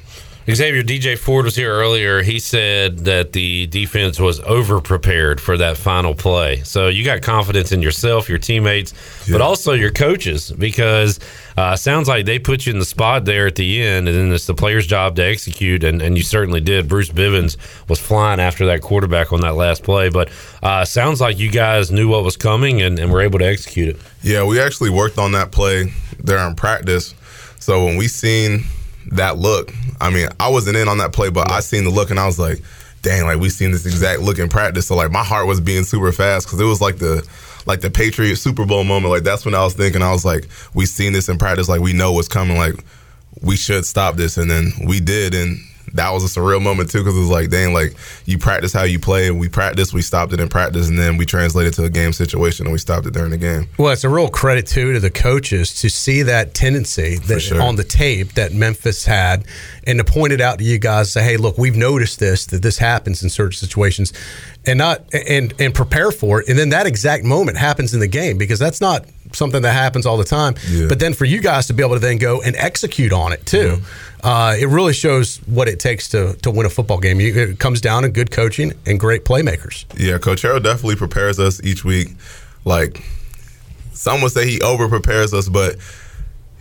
Xavier 0.54 0.84
DJ 0.84 1.18
Ford 1.18 1.46
was 1.46 1.56
here 1.56 1.72
earlier. 1.72 2.22
He 2.22 2.38
said 2.38 3.00
that 3.00 3.32
the 3.32 3.66
defense 3.66 4.20
was 4.20 4.40
over 4.42 4.80
prepared 4.80 5.42
for 5.42 5.58
that 5.58 5.76
final 5.76 6.14
play. 6.14 6.58
So 6.62 6.88
you 6.88 7.04
got 7.04 7.24
confidence 7.24 7.72
in 7.72 7.82
yourself, 7.82 8.30
your 8.30 8.38
teammates, 8.38 8.94
yeah. 9.26 9.34
but 9.34 9.42
also 9.42 9.74
your 9.74 9.90
coaches 9.90 10.52
because 10.52 11.20
uh, 11.58 11.76
sounds 11.76 12.08
like 12.08 12.28
they 12.28 12.38
put 12.38 12.68
you 12.68 12.74
in 12.74 12.78
the 12.78 12.86
spot 12.86 13.26
there 13.26 13.48
at 13.48 13.56
the 13.56 13.82
end, 13.82 14.08
and 14.08 14.16
then 14.16 14.32
it's 14.32 14.46
the 14.46 14.54
player's 14.54 14.86
job 14.86 15.16
to 15.16 15.24
execute, 15.24 15.84
and, 15.84 16.00
and 16.00 16.16
you 16.16 16.24
certainly 16.24 16.62
did. 16.62 16.88
Bruce 16.88 17.10
Bivens 17.10 17.58
was 17.90 18.00
flying 18.00 18.40
after 18.40 18.68
that 18.68 18.82
quarterback 18.82 19.34
on 19.34 19.42
that 19.42 19.56
last 19.56 19.82
play, 19.82 20.10
but 20.10 20.30
uh, 20.62 20.86
sounds 20.86 21.20
like 21.20 21.40
you 21.40 21.50
guys 21.50 21.92
knew 21.92 22.08
what 22.08 22.24
was 22.24 22.38
coming 22.38 22.84
and, 22.84 23.00
and 23.00 23.12
were 23.12 23.22
able 23.22 23.40
to 23.40 23.46
execute 23.46 23.96
it. 23.96 24.02
Yeah, 24.22 24.44
we 24.44 24.60
actually 24.60 24.92
worked 24.92 25.18
on 25.18 25.32
that 25.32 25.52
play 25.52 25.92
there 26.20 26.48
in 26.48 26.54
practice. 26.54 27.16
So 27.58 27.86
when 27.86 27.98
we 27.98 28.08
seen 28.08 28.66
that 29.12 29.38
look. 29.38 29.74
I 30.00 30.10
mean, 30.10 30.28
I 30.40 30.50
wasn't 30.50 30.78
in 30.78 30.88
on 30.88 30.98
that 31.00 31.14
play, 31.14 31.30
but 31.30 31.52
I 31.52 31.60
seen 31.60 31.84
the 31.84 31.90
look 31.90 32.10
and 32.10 32.20
I 32.20 32.26
was 32.26 32.40
like, 32.40 32.62
dang, 33.02 33.26
like 33.26 33.40
we 33.40 33.50
seen 33.50 33.72
this 33.72 33.86
exact 33.86 34.22
look 34.22 34.40
in 34.40 34.50
practice. 34.50 34.88
So 34.88 34.96
like 34.96 35.12
my 35.12 35.24
heart 35.24 35.48
was 35.48 35.62
being 35.62 35.84
super 35.84 36.12
fast 36.12 36.48
because 36.48 36.60
it 36.60 36.66
was 36.66 36.82
like 36.82 36.98
the 36.98 37.28
like 37.66 37.82
the 37.82 37.90
Patriot 37.90 38.36
Super 38.36 38.66
Bowl 38.66 38.84
moment. 38.84 39.12
Like 39.12 39.24
that's 39.24 39.46
when 39.46 39.56
I 39.56 39.64
was 39.64 39.74
thinking, 39.74 40.02
I 40.02 40.12
was 40.12 40.26
like, 40.26 40.48
we 40.74 40.86
seen 40.86 41.14
this 41.14 41.30
in 41.30 41.38
practice, 41.38 41.70
like 41.70 41.82
we 41.82 41.94
know 41.94 42.12
what's 42.14 42.28
coming, 42.28 42.58
like 42.58 42.76
we 43.42 43.56
should 43.56 43.86
stop 43.86 44.16
this, 44.16 44.38
and 44.38 44.50
then 44.50 44.72
we 44.86 45.00
did, 45.00 45.34
and 45.34 45.60
that 45.96 46.12
was 46.12 46.24
a 46.24 46.40
surreal 46.40 46.62
moment 46.62 46.92
too 46.92 47.00
because 47.00 47.16
it 47.16 47.20
was 47.20 47.30
like, 47.30 47.50
dang, 47.50 47.74
like 47.74 47.96
you 48.26 48.38
practice 48.38 48.74
how 48.74 48.84
you 48.84 49.00
play, 49.00 49.28
and 49.28 49.40
we 49.40 49.50
practiced, 49.50 49.94
we 49.94 50.02
stopped 50.02 50.34
it 50.34 50.40
in 50.40 50.50
practice, 50.50 50.90
and 50.90 51.00
then 51.00 51.18
we 51.18 51.26
translated 51.26 51.74
to 51.74 51.84
a 51.84 51.90
game 51.90 52.14
situation, 52.14 52.66
and 52.66 52.74
we 52.74 52.78
stopped 52.78 53.06
it 53.08 53.14
during 53.14 53.32
the 53.32 53.38
game. 53.38 53.68
Well, 53.78 53.92
it's 53.92 54.04
a 54.04 54.10
real 54.10 54.30
credit 54.30 54.68
too 54.68 54.94
to 54.94 55.00
the 55.00 55.10
coaches 55.10 55.74
to 55.82 55.90
see 55.90 56.22
that 56.24 56.54
tendency 56.54 57.18
that 57.18 57.40
sure. 57.40 57.62
on 57.62 57.78
the 57.78 57.84
tape 57.84 58.34
that 58.34 58.54
Memphis 58.54 59.06
had, 59.06 59.46
and 59.88 59.98
to 59.98 60.04
point 60.04 60.34
it 60.34 60.42
out 60.42 60.60
to 60.60 60.64
you 60.66 60.78
guys, 60.78 61.12
say, 61.12 61.24
hey, 61.24 61.38
look, 61.38 61.58
we've 61.58 61.78
noticed 61.78 62.20
this 62.20 62.46
that 62.48 62.62
this 62.62 62.78
happens 62.78 63.24
in 63.24 63.30
certain 63.30 63.54
situations, 63.54 64.12
and 64.66 64.78
not 64.78 65.02
and 65.14 65.54
and 65.60 65.74
prepare 65.74 66.12
for 66.12 66.42
it, 66.42 66.50
and 66.50 66.60
then 66.60 66.70
that 66.70 66.88
exact 66.88 67.24
moment 67.24 67.58
happens 67.58 67.94
in 67.94 68.00
the 68.00 68.08
game 68.08 68.38
because 68.38 68.60
that's 68.60 68.82
not 68.82 69.06
something 69.36 69.62
that 69.62 69.74
happens 69.74 70.06
all 70.06 70.18
the 70.18 70.24
time. 70.24 70.56
Yeah. 70.70 70.88
But 70.88 71.00
then 71.00 71.14
for 71.14 71.26
you 71.26 71.42
guys 71.42 71.68
to 71.68 71.74
be 71.74 71.84
able 71.84 71.96
to 71.96 72.00
then 72.00 72.18
go 72.18 72.42
and 72.42 72.56
execute 72.56 73.14
on 73.14 73.34
it 73.34 73.46
too, 73.46 73.78
mm-hmm. 73.78 74.28
uh, 74.28 74.56
it 74.60 74.68
really 74.68 74.94
shows 74.94 75.38
what 75.46 75.68
it 75.68 75.80
takes 75.80 76.10
to 76.10 76.34
to 76.42 76.52
win 76.52 76.66
a 76.66 76.70
football 76.70 77.00
game. 77.00 77.20
It 77.20 77.60
comes 77.60 77.82
down 77.82 78.04
to 78.04 78.10
good 78.10 78.32
coaching 78.32 78.74
and 78.86 79.00
great 79.00 79.26
playmakers. 79.26 79.86
Yeah, 79.98 80.18
Coach 80.18 80.44
Harrell 80.44 80.64
definitely 80.64 80.96
prepares 80.96 81.40
us 81.40 81.64
each 81.64 81.84
week. 81.84 82.10
Like 82.64 83.04
some 83.94 84.22
would 84.22 84.32
say, 84.32 84.50
he 84.50 84.62
over 84.62 84.90
prepares 84.90 85.34
us, 85.34 85.48
but 85.50 85.78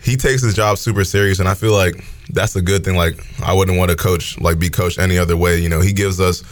he 0.01 0.15
takes 0.15 0.43
his 0.43 0.53
job 0.53 0.77
super 0.77 1.03
serious, 1.03 1.39
and 1.39 1.49
I 1.49 1.55
feel 1.55 1.73
like 1.73 2.03
that's 2.29 2.55
a 2.55 2.61
good 2.61 2.83
thing. 2.83 2.95
Like 2.95 3.19
I 3.41 3.53
wouldn't 3.53 3.77
want 3.77 3.91
to 3.91 3.97
coach 3.97 4.39
like 4.39 4.59
be 4.59 4.69
coached 4.69 4.99
any 4.99 5.17
other 5.17 5.35
way. 5.35 5.59
You 5.59 5.69
know, 5.69 5.81
he 5.81 5.93
gives 5.93 6.19
us 6.19 6.43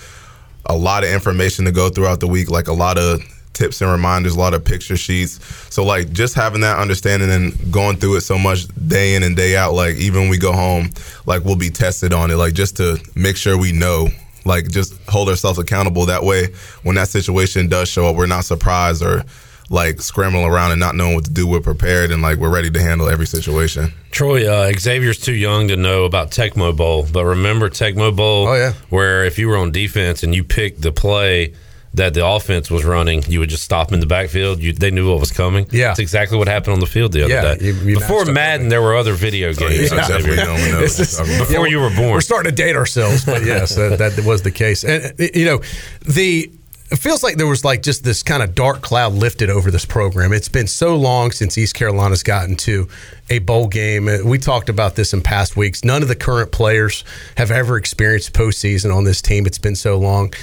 a 0.65 0.75
lot 0.75 1.03
of 1.03 1.09
information 1.09 1.65
to 1.65 1.71
go 1.71 1.89
throughout 1.89 2.19
the 2.19 2.27
week, 2.27 2.49
like 2.49 2.67
a 2.67 2.73
lot 2.73 2.97
of 2.97 3.21
tips 3.53 3.81
and 3.81 3.91
reminders, 3.91 4.35
a 4.35 4.39
lot 4.39 4.53
of 4.53 4.65
picture 4.65 4.97
sheets. 4.97 5.39
So 5.73 5.83
like 5.83 6.11
just 6.11 6.35
having 6.35 6.61
that 6.61 6.79
understanding 6.79 7.31
and 7.31 7.71
going 7.71 7.97
through 7.97 8.17
it 8.17 8.21
so 8.21 8.37
much 8.37 8.67
day 8.87 9.15
in 9.15 9.23
and 9.23 9.35
day 9.35 9.55
out, 9.55 9.73
like 9.73 9.95
even 9.95 10.21
when 10.21 10.29
we 10.29 10.37
go 10.37 10.51
home, 10.51 10.91
like 11.25 11.43
we'll 11.43 11.55
be 11.55 11.69
tested 11.69 12.13
on 12.13 12.31
it, 12.31 12.35
like 12.35 12.53
just 12.53 12.77
to 12.77 12.97
make 13.15 13.37
sure 13.37 13.57
we 13.57 13.71
know. 13.71 14.07
Like 14.45 14.67
just 14.67 15.01
hold 15.07 15.29
ourselves 15.29 15.57
accountable. 15.57 16.05
That 16.07 16.23
way, 16.23 16.49
when 16.83 16.95
that 16.95 17.07
situation 17.07 17.69
does 17.69 17.87
show 17.87 18.07
up, 18.07 18.17
we're 18.17 18.25
not 18.25 18.43
surprised 18.43 19.01
or 19.01 19.23
like 19.69 20.01
scrambling 20.01 20.45
around 20.45 20.71
and 20.71 20.79
not 20.79 20.95
knowing 20.95 21.15
what 21.15 21.23
to 21.25 21.31
do. 21.31 21.47
We're 21.47 21.61
prepared 21.61 22.11
and 22.11 22.21
like 22.21 22.37
we're 22.37 22.53
ready 22.53 22.69
to 22.69 22.81
handle 22.81 23.09
every 23.09 23.25
situation. 23.25 23.93
Troy, 24.11 24.47
uh, 24.47 24.71
Xavier's 24.77 25.17
too 25.17 25.33
young 25.33 25.69
to 25.69 25.77
know 25.77 26.03
about 26.03 26.31
Tecmo 26.31 26.75
Bowl, 26.75 27.07
but 27.11 27.25
remember 27.25 27.69
Tecmo 27.69 28.15
Bowl? 28.15 28.47
Oh 28.47 28.55
yeah, 28.55 28.73
where 28.89 29.23
if 29.23 29.39
you 29.39 29.47
were 29.47 29.57
on 29.57 29.71
defense 29.71 30.23
and 30.23 30.35
you 30.35 30.43
picked 30.43 30.81
the 30.81 30.91
play 30.91 31.53
that 31.95 32.13
the 32.13 32.25
offense 32.25 32.71
was 32.71 32.83
running, 32.83 33.23
you 33.27 33.39
would 33.39 33.49
just 33.49 33.63
stop 33.63 33.87
them 33.87 33.95
in 33.95 33.99
the 33.99 34.07
backfield. 34.07 34.61
You, 34.61 34.73
they 34.73 34.91
knew 34.91 35.11
what 35.11 35.19
was 35.19 35.31
coming. 35.31 35.67
Yeah, 35.71 35.89
that's 35.89 35.99
exactly 35.99 36.37
what 36.37 36.47
happened 36.47 36.73
on 36.73 36.79
the 36.79 36.87
field 36.87 37.11
the 37.11 37.23
other 37.23 37.33
yeah, 37.33 37.55
day. 37.55 37.65
You, 37.67 37.73
you 37.73 37.99
Before 37.99 38.25
Madden, 38.25 38.69
there 38.69 38.81
were 38.81 38.95
other 38.95 39.13
video 39.13 39.53
games. 39.53 39.91
Oh, 39.91 39.95
yeah. 39.95 40.79
Before 40.79 41.67
yeah, 41.67 41.71
you 41.71 41.79
were 41.79 41.95
born, 41.95 42.11
we're 42.11 42.21
starting 42.21 42.49
to 42.49 42.55
date 42.55 42.75
ourselves, 42.75 43.25
but 43.25 43.43
yes, 43.45 43.75
that, 43.75 43.99
that 43.99 44.23
was 44.25 44.41
the 44.41 44.51
case. 44.51 44.83
And 44.83 45.13
you 45.19 45.45
know, 45.45 45.61
the 46.01 46.51
it 46.93 46.99
feels 46.99 47.23
like 47.23 47.37
there 47.37 47.47
was 47.47 47.65
like 47.65 47.81
just 47.81 48.03
this 48.03 48.21
kind 48.21 48.43
of 48.43 48.53
dark 48.53 48.81
cloud 48.81 49.13
lifted 49.13 49.49
over 49.49 49.71
this 49.71 49.83
program. 49.83 50.31
It's 50.31 50.47
been 50.47 50.67
so 50.67 50.95
long 50.95 51.31
since 51.31 51.57
East 51.57 51.73
Carolina's 51.73 52.21
gotten 52.21 52.55
to 52.57 52.87
a 53.31 53.39
bowl 53.39 53.67
game. 53.67 54.07
Uh, 54.07 54.19
we 54.23 54.37
talked 54.37 54.69
about 54.69 54.95
this 54.95 55.11
in 55.11 55.21
past 55.21 55.57
weeks. 55.57 55.83
None 55.83 56.03
of 56.03 56.07
the 56.07 56.15
current 56.15 56.51
players 56.51 57.03
have 57.35 57.49
ever 57.49 57.77
experienced 57.77 58.33
postseason 58.33 58.95
on 58.95 59.05
this 59.05 59.23
team. 59.23 59.47
It's 59.47 59.57
been 59.57 59.75
so 59.75 59.97
long, 59.97 60.33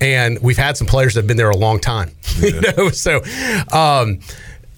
and 0.00 0.38
we've 0.40 0.56
had 0.56 0.76
some 0.76 0.86
players 0.86 1.14
that 1.14 1.20
have 1.20 1.28
been 1.28 1.36
there 1.36 1.50
a 1.50 1.56
long 1.56 1.80
time. 1.80 2.10
Yeah. 2.40 2.50
you 2.50 2.60
know, 2.76 2.88
so. 2.90 3.22
Um, 3.72 4.18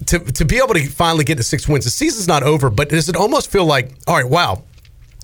to, 0.05 0.19
to 0.19 0.45
be 0.45 0.57
able 0.57 0.75
to 0.75 0.85
finally 0.87 1.23
get 1.23 1.37
to 1.37 1.43
six 1.43 1.67
wins, 1.67 1.85
the 1.85 1.91
season's 1.91 2.27
not 2.27 2.43
over, 2.43 2.69
but 2.69 2.89
does 2.89 3.09
it 3.09 3.15
almost 3.15 3.49
feel 3.51 3.65
like, 3.65 3.91
all 4.05 4.15
right, 4.15 4.29
wow, 4.29 4.61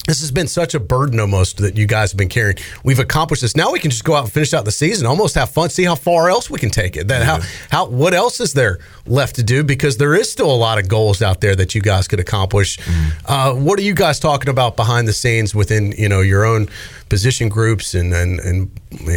this 0.07 0.19
has 0.19 0.31
been 0.31 0.47
such 0.47 0.73
a 0.73 0.79
burden 0.79 1.19
almost 1.19 1.57
that 1.57 1.77
you 1.77 1.85
guys 1.85 2.11
have 2.11 2.17
been 2.17 2.29
carrying. 2.29 2.57
We've 2.83 2.99
accomplished 2.99 3.41
this. 3.41 3.55
Now 3.55 3.71
we 3.71 3.79
can 3.79 3.89
just 3.89 4.03
go 4.03 4.15
out 4.15 4.23
and 4.25 4.31
finish 4.31 4.53
out 4.53 4.65
the 4.65 4.71
season, 4.71 5.07
almost 5.07 5.35
have 5.35 5.51
fun, 5.51 5.69
see 5.69 5.83
how 5.83 5.95
far 5.95 6.29
else 6.29 6.49
we 6.49 6.59
can 6.59 6.69
take 6.69 6.97
it. 6.97 7.07
That 7.07 7.19
yeah. 7.19 7.25
how 7.25 7.39
how 7.69 7.85
what 7.89 8.13
else 8.13 8.39
is 8.39 8.53
there 8.53 8.79
left 9.05 9.35
to 9.35 9.43
do? 9.43 9.63
Because 9.63 9.97
there 9.97 10.13
is 10.13 10.31
still 10.31 10.51
a 10.51 10.55
lot 10.55 10.77
of 10.77 10.87
goals 10.87 11.21
out 11.21 11.41
there 11.41 11.55
that 11.55 11.73
you 11.73 11.81
guys 11.81 12.07
could 12.07 12.19
accomplish. 12.19 12.77
Mm. 12.77 13.11
Uh, 13.25 13.53
what 13.53 13.79
are 13.79 13.83
you 13.83 13.93
guys 13.93 14.19
talking 14.19 14.49
about 14.49 14.75
behind 14.75 15.07
the 15.07 15.13
scenes 15.13 15.55
within 15.55 15.93
you 15.93 16.09
know 16.09 16.21
your 16.21 16.45
own 16.45 16.67
position 17.09 17.49
groups 17.49 17.93
and 17.93 18.13
and 18.13 18.39
and, 18.41 18.71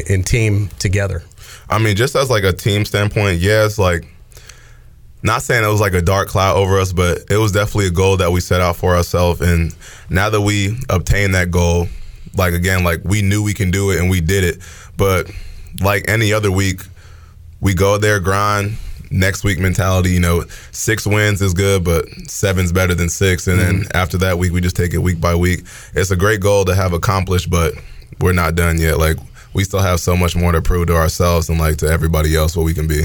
and 0.09 0.27
team 0.27 0.69
together? 0.79 1.23
I 1.69 1.79
mean, 1.79 1.97
just 1.97 2.15
as 2.15 2.31
like 2.31 2.45
a 2.45 2.53
team 2.53 2.85
standpoint, 2.85 3.41
yes, 3.41 3.79
like 3.79 4.07
not 5.27 5.43
saying 5.43 5.65
it 5.65 5.69
was 5.69 5.81
like 5.81 5.95
a 5.95 6.03
dark 6.03 6.29
cloud 6.29 6.57
over 6.57 6.79
us, 6.79 6.93
but 6.93 7.25
it 7.31 7.37
was 7.37 7.53
definitely 7.53 7.89
a 7.89 7.91
goal 7.91 8.17
that 8.19 8.31
we 8.31 8.41
set 8.41 8.61
out 8.61 8.77
for 8.77 8.97
ourselves. 8.97 9.41
And 9.41 9.75
now 10.09 10.31
that 10.31 10.41
we 10.41 10.79
obtained 10.89 11.35
that 11.35 11.51
goal, 11.51 11.89
like 12.37 12.55
again, 12.55 12.85
like 12.85 13.01
we 13.05 13.23
knew 13.23 13.43
we 13.43 13.55
can 13.55 13.71
do 13.71 13.91
it 13.91 14.01
and 14.01 14.09
we 14.09 14.21
did 14.21 14.45
it. 14.45 14.63
But 14.97 15.31
like 15.81 16.09
any 16.09 16.33
other 16.33 16.51
week, 16.51 16.81
we 17.61 17.75
go 17.75 17.99
there, 17.99 18.21
grind, 18.21 18.77
next 19.11 19.45
week 19.45 19.59
mentality. 19.59 20.11
You 20.11 20.21
know, 20.21 20.45
six 20.73 21.07
wins 21.07 21.43
is 21.43 21.55
good, 21.55 21.85
but 21.85 22.07
seven's 22.27 22.73
better 22.73 22.95
than 22.95 23.09
six. 23.09 23.47
And 23.47 23.59
mm-hmm. 23.59 23.79
then 23.79 23.89
after 23.95 24.19
that 24.19 24.39
week, 24.39 24.53
we 24.53 24.61
just 24.61 24.77
take 24.77 24.95
it 24.95 24.99
week 24.99 25.21
by 25.21 25.35
week. 25.35 25.65
It's 25.95 26.11
a 26.11 26.17
great 26.17 26.41
goal 26.41 26.65
to 26.67 26.75
have 26.75 26.93
accomplished, 26.93 27.51
but 27.51 27.75
we're 28.21 28.33
not 28.33 28.55
done 28.55 28.79
yet. 28.79 28.99
Like 28.99 29.17
we 29.53 29.65
still 29.65 29.81
have 29.81 30.01
so 30.01 30.17
much 30.17 30.37
more 30.37 30.53
to 30.53 30.63
prove 30.63 30.89
to 30.89 30.97
ourselves 30.97 31.49
and 31.49 31.59
like 31.59 31.79
to 31.79 31.87
everybody 31.87 32.37
else 32.37 32.57
what 32.57 32.65
we 32.65 32.75
can 32.75 32.87
be. 32.87 33.05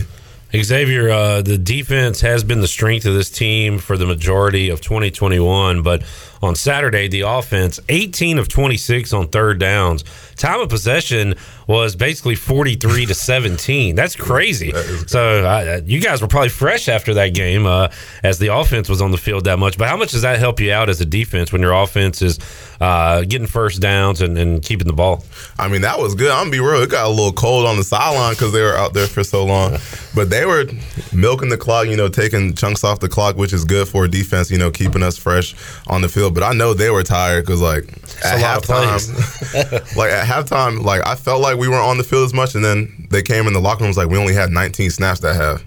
Xavier, 0.56 1.10
uh, 1.10 1.42
the 1.42 1.58
defense 1.58 2.22
has 2.22 2.44
been 2.44 2.60
the 2.60 2.68
strength 2.68 3.06
of 3.06 3.14
this 3.14 3.30
team 3.30 3.80
for 3.80 3.98
the 3.98 4.06
majority 4.06 4.70
of 4.70 4.82
2021, 4.82 5.82
but 5.82 6.04
on 6.42 6.56
Saturday, 6.56 7.08
the 7.08 7.22
offense 7.22 7.80
18 7.90 8.40
of 8.40 8.48
26 8.48 9.14
on 9.14 9.28
third 9.28 9.60
downs. 9.60 10.04
Time 10.36 10.60
of 10.60 10.70
possession 10.70 11.36
was 11.68 11.96
basically 11.96 12.36
43 12.36 13.06
to 13.06 13.14
17. 13.14 13.96
That's 13.96 14.16
crazy. 14.16 14.72
so 15.08 15.46
uh, 15.46 15.82
you 15.86 16.02
guys 16.02 16.22
were 16.22 16.28
probably 16.28 16.50
fresh 16.50 16.90
after 16.90 17.14
that 17.16 17.30
game 17.30 17.66
uh, 17.66 17.90
as 18.24 18.40
the 18.40 18.54
offense 18.54 18.90
was 18.90 19.02
on 19.02 19.12
the 19.12 19.18
field 19.18 19.46
that 19.46 19.60
much. 19.60 19.78
But 19.78 19.88
how 19.88 19.98
much 19.98 20.12
does 20.12 20.24
that 20.24 20.40
help 20.40 20.60
you 20.60 20.74
out 20.74 20.90
as 20.90 21.00
a 21.00 21.06
defense 21.06 21.52
when 21.52 21.62
your 21.62 21.74
offense 21.74 22.22
is 22.22 22.40
uh, 22.82 23.22
getting 23.22 23.48
first 23.48 23.80
downs 23.82 24.22
and, 24.22 24.38
and, 24.38 24.62
keeping 24.62 24.88
the 24.88 24.94
ball? 24.94 25.24
I 25.60 25.68
mean, 25.68 25.82
that 25.82 26.00
was 26.00 26.16
good. 26.16 26.32
I'm 26.32 26.46
gonna 26.46 26.52
be 26.52 26.60
real. 26.60 26.82
It 26.82 26.90
got 26.90 27.06
a 27.06 27.10
little 27.10 27.32
cold 27.32 27.66
on 27.66 27.78
the 27.78 27.84
sideline 27.84 28.34
because 28.34 28.52
they 28.52 28.62
were 28.62 28.76
out 28.76 28.94
there 28.94 29.08
for 29.08 29.24
so 29.24 29.46
long, 29.46 29.78
but 30.16 30.30
they 30.30 30.46
were 30.46 30.66
milking 31.14 31.50
the 31.50 31.58
clock. 31.58 31.88
You 31.88 31.96
know, 31.96 32.10
taking 32.10 32.54
chunks 32.54 32.84
off 32.84 33.00
the 33.00 33.10
clock, 33.10 33.38
which 33.38 33.54
is 33.54 33.66
good 33.66 33.88
for 33.88 34.08
defense. 34.08 34.52
You 34.52 34.58
know, 34.58 34.72
keeping 34.72 35.04
us 35.04 35.18
fresh 35.18 35.56
on 35.88 36.02
the 36.02 36.10
field. 36.10 36.31
But 36.32 36.44
I 36.44 36.54
know 36.54 36.74
they 36.74 36.90
were 36.90 37.04
tired 37.04 37.46
because, 37.46 37.62
like, 37.62 37.84
at 38.24 38.40
halftime, 38.40 39.96
like 39.96 40.12
at 40.12 40.26
halftime, 40.28 40.84
like 40.84 41.06
I 41.06 41.16
felt 41.16 41.42
like 41.42 41.58
we 41.58 41.68
weren't 41.68 41.84
on 41.84 41.98
the 41.98 42.04
field 42.04 42.26
as 42.26 42.34
much, 42.34 42.56
and 42.56 42.64
then 42.64 43.08
they 43.10 43.22
came 43.22 43.48
in 43.48 43.54
the 43.54 43.60
locker 43.60 43.82
room 43.82 43.90
was 43.90 43.98
like 43.98 44.10
we 44.10 44.18
only 44.18 44.34
had 44.34 44.52
19 44.52 44.90
snaps 44.90 45.20
that 45.22 45.36
half. 45.36 45.64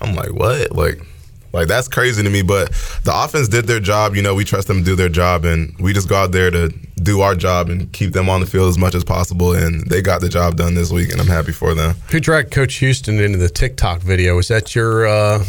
I'm 0.00 0.14
like, 0.14 0.32
what? 0.32 0.72
Like, 0.72 1.00
like 1.52 1.68
that's 1.68 1.88
crazy 1.88 2.22
to 2.22 2.28
me. 2.28 2.42
But 2.42 2.70
the 3.04 3.12
offense 3.14 3.48
did 3.48 3.66
their 3.66 3.80
job. 3.80 4.14
You 4.14 4.22
know, 4.22 4.34
we 4.34 4.44
trust 4.44 4.68
them 4.68 4.78
to 4.80 4.84
do 4.84 4.96
their 4.96 5.08
job, 5.08 5.44
and 5.44 5.74
we 5.78 5.92
just 5.92 6.08
go 6.08 6.16
out 6.16 6.32
there 6.32 6.50
to 6.50 6.68
do 7.02 7.20
our 7.20 7.34
job 7.34 7.68
and 7.70 7.90
keep 7.92 8.12
them 8.12 8.28
on 8.28 8.40
the 8.40 8.46
field 8.46 8.68
as 8.68 8.78
much 8.78 8.94
as 8.94 9.04
possible. 9.04 9.52
And 9.52 9.86
they 9.88 10.02
got 10.02 10.20
the 10.20 10.28
job 10.28 10.56
done 10.56 10.74
this 10.74 10.90
week, 10.90 11.10
and 11.10 11.20
I'm 11.20 11.26
happy 11.26 11.52
for 11.52 11.74
them. 11.74 11.94
Who 12.10 12.20
dragged 12.20 12.50
Coach 12.50 12.74
Houston 12.76 13.18
into 13.20 13.38
the 13.38 13.48
TikTok 13.48 14.00
video? 14.00 14.36
Was 14.36 14.48
that 14.48 14.74
your? 14.74 15.06
Uh 15.06 15.44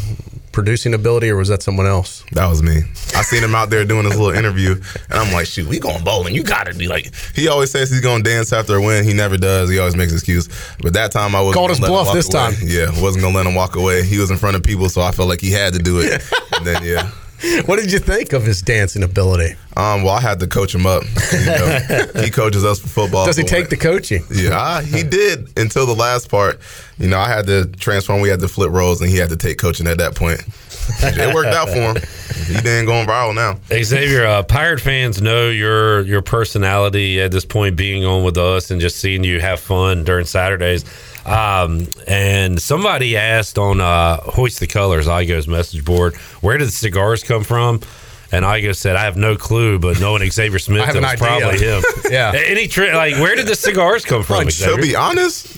producing 0.58 0.96
ability, 0.96 1.30
or 1.30 1.36
was 1.36 1.50
that 1.50 1.62
someone 1.62 1.86
else? 1.86 2.26
That 2.32 2.48
was 2.48 2.64
me. 2.64 2.82
I 3.16 3.22
seen 3.22 3.44
him 3.44 3.54
out 3.54 3.70
there 3.70 3.86
doing 3.86 4.06
his 4.06 4.18
little 4.18 4.36
interview, 4.36 4.72
and 4.72 5.20
I'm 5.20 5.32
like, 5.32 5.46
shoot, 5.46 5.68
we 5.68 5.78
going 5.78 6.04
bowling. 6.04 6.34
You 6.34 6.42
got 6.42 6.66
to 6.66 6.74
be 6.74 6.88
like. 6.88 7.14
He 7.36 7.48
always 7.48 7.70
says 7.70 7.92
he's 7.92 8.02
going 8.02 8.24
to 8.24 8.28
dance 8.28 8.52
after 8.52 8.76
a 8.78 8.82
win. 8.82 9.04
He 9.06 9.14
never 9.14 9.38
does. 9.38 9.70
He 9.70 9.78
always 9.78 9.96
makes 9.96 10.14
excuse. 10.14 10.50
But 10.82 10.94
that 10.94 11.12
time 11.12 11.36
I 11.36 11.42
was 11.42 11.54
called 11.54 11.70
his 11.70 11.80
bluff 11.80 12.12
this 12.12 12.34
away. 12.34 12.56
time. 12.56 12.56
Yeah, 12.64 12.88
wasn't 13.00 13.24
gonna 13.24 13.36
let 13.36 13.46
him 13.46 13.54
walk 13.54 13.76
away. 13.76 14.02
He 14.02 14.18
was 14.18 14.32
in 14.32 14.38
front 14.38 14.56
of 14.56 14.64
people, 14.64 14.90
so 14.90 15.02
I 15.02 15.12
felt 15.12 15.30
like 15.30 15.42
he 15.42 15.52
had 15.52 15.74
to 15.74 15.80
do 15.80 16.00
it. 16.00 16.24
and 16.56 16.66
then 16.66 16.84
yeah. 16.84 17.12
What 17.66 17.78
did 17.78 17.92
you 17.92 18.00
think 18.00 18.34
of 18.34 18.44
his 18.44 18.62
dancing 18.62 19.04
ability? 19.04 19.56
Um, 19.76 20.02
well, 20.04 20.16
I 20.16 20.22
had 20.22 20.40
to 20.40 20.48
coach 20.48 20.74
him 20.74 20.88
up. 20.88 21.04
You 21.32 21.46
know, 21.46 22.08
he 22.24 22.32
coaches 22.32 22.66
us 22.66 22.80
for 22.80 22.88
football. 22.88 23.26
Does 23.26 23.38
he 23.38 23.44
take 23.44 23.70
the 23.70 23.78
coaching? 23.78 24.24
Yeah, 24.32 24.82
he 24.82 25.04
did 25.04 25.58
until 25.58 25.86
the 25.86 25.94
last 25.94 26.30
part. 26.30 26.60
You 26.98 27.08
know, 27.08 27.20
I 27.20 27.28
had 27.28 27.46
to 27.46 27.68
transform. 27.68 28.22
We 28.22 28.30
had 28.30 28.40
to 28.40 28.48
flip 28.48 28.72
roles, 28.72 29.02
and 29.02 29.10
he 29.10 29.18
had 29.18 29.30
to 29.30 29.38
take 29.38 29.60
coaching 29.60 29.88
at 29.88 30.00
that 30.00 30.16
point. 30.16 30.42
it 31.00 31.34
worked 31.36 31.54
out 31.54 31.68
for 31.68 31.76
him. 31.76 31.96
He 32.48 32.62
didn't 32.62 32.86
going 32.86 33.08
viral 33.08 33.36
now. 33.36 33.60
Hey 33.70 33.84
Xavier, 33.84 34.26
uh, 34.26 34.42
Pirate 34.44 34.80
fans 34.80 35.22
know 35.22 35.50
your 35.50 36.02
your 36.02 36.22
personality 36.22 37.22
at 37.22 37.32
this 37.32 37.46
point, 37.46 37.76
being 37.76 38.06
on 38.06 38.24
with 38.24 38.38
us 38.38 38.72
and 38.72 38.82
just 38.82 38.98
seeing 38.98 39.24
you 39.24 39.40
have 39.42 39.60
fun 39.60 40.06
during 40.06 40.26
Saturdays. 40.26 40.86
Um, 41.28 41.88
and 42.08 42.62
somebody 42.62 43.18
asked 43.18 43.58
on 43.58 43.82
uh, 43.82 44.18
Hoist 44.22 44.60
the 44.62 44.68
Colors, 44.68 45.08
Igo's 45.08 45.48
message 45.48 45.84
board, 45.84 46.16
where 46.42 46.58
did 46.58 46.68
the 46.70 46.72
cigars 46.72 47.24
come 47.24 47.44
from? 47.44 47.82
And 48.32 48.44
Igo 48.44 48.76
said, 48.76 48.96
I 48.96 49.04
have 49.04 49.18
no 49.18 49.36
clue, 49.36 49.80
but 49.80 50.00
knowing 50.00 50.30
Xavier 50.30 50.60
Smith, 50.60 50.96
it 50.96 51.02
was 51.02 51.16
probably 51.16 51.60
him. 51.60 51.84
yeah. 52.10 52.32
Any 52.48 52.68
tri- 52.68 52.96
like, 52.96 53.16
where 53.16 53.36
did 53.36 53.48
the 53.48 53.56
cigars 53.56 54.06
come 54.06 54.24
from? 54.24 54.46
Like, 54.46 54.56
to 54.56 54.78
be 54.78 54.96
honest, 54.96 55.58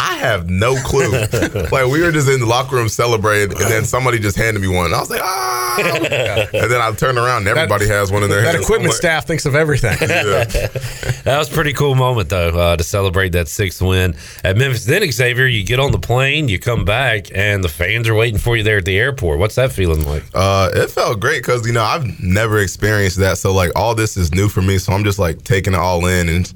I 0.00 0.14
have 0.16 0.48
no 0.48 0.76
clue. 0.76 1.10
like 1.72 1.86
we 1.86 2.02
were 2.02 2.12
just 2.12 2.28
in 2.28 2.40
the 2.40 2.46
locker 2.46 2.76
room 2.76 2.88
celebrating, 2.88 3.56
and 3.56 3.70
then 3.70 3.84
somebody 3.84 4.18
just 4.18 4.36
handed 4.36 4.60
me 4.60 4.68
one. 4.68 4.94
I 4.94 5.00
was 5.00 5.10
like, 5.10 5.20
ah! 5.22 5.76
and 6.52 6.70
then 6.70 6.80
I 6.80 6.92
turned 6.92 7.18
around, 7.18 7.48
and 7.48 7.48
everybody 7.48 7.86
that, 7.86 7.94
has 7.94 8.12
one 8.12 8.22
in 8.22 8.30
their 8.30 8.40
that 8.42 8.54
hands. 8.54 8.58
That 8.58 8.62
equipment 8.62 8.92
like, 8.92 8.96
staff 8.96 9.26
thinks 9.26 9.46
of 9.46 9.54
everything. 9.54 9.96
Yeah. 10.08 10.44
that 10.44 11.38
was 11.38 11.50
a 11.50 11.54
pretty 11.54 11.72
cool 11.72 11.94
moment, 11.94 12.28
though, 12.28 12.48
uh, 12.48 12.76
to 12.76 12.82
celebrate 12.82 13.30
that 13.30 13.48
sixth 13.48 13.80
win 13.80 14.16
at 14.42 14.56
Memphis. 14.56 14.84
Then 14.84 15.08
Xavier, 15.10 15.46
you 15.46 15.64
get 15.64 15.78
on 15.78 15.92
the 15.92 15.98
plane, 15.98 16.48
you 16.48 16.58
come 16.58 16.84
back, 16.84 17.28
and 17.34 17.62
the 17.62 17.68
fans 17.68 18.08
are 18.08 18.14
waiting 18.14 18.38
for 18.38 18.56
you 18.56 18.62
there 18.62 18.78
at 18.78 18.84
the 18.84 18.98
airport. 18.98 19.38
What's 19.38 19.54
that 19.54 19.72
feeling 19.72 20.04
like? 20.04 20.24
Uh, 20.34 20.70
it 20.74 20.90
felt 20.90 21.20
great 21.20 21.42
because 21.42 21.66
you 21.66 21.72
know 21.72 21.82
I've 21.82 22.20
never 22.20 22.58
experienced 22.58 23.18
that, 23.18 23.38
so 23.38 23.52
like 23.52 23.70
all 23.76 23.94
this 23.94 24.16
is 24.16 24.34
new 24.34 24.48
for 24.48 24.62
me. 24.62 24.78
So 24.78 24.92
I'm 24.92 25.04
just 25.04 25.18
like 25.18 25.44
taking 25.44 25.74
it 25.74 25.78
all 25.78 26.06
in 26.06 26.28
and 26.28 26.52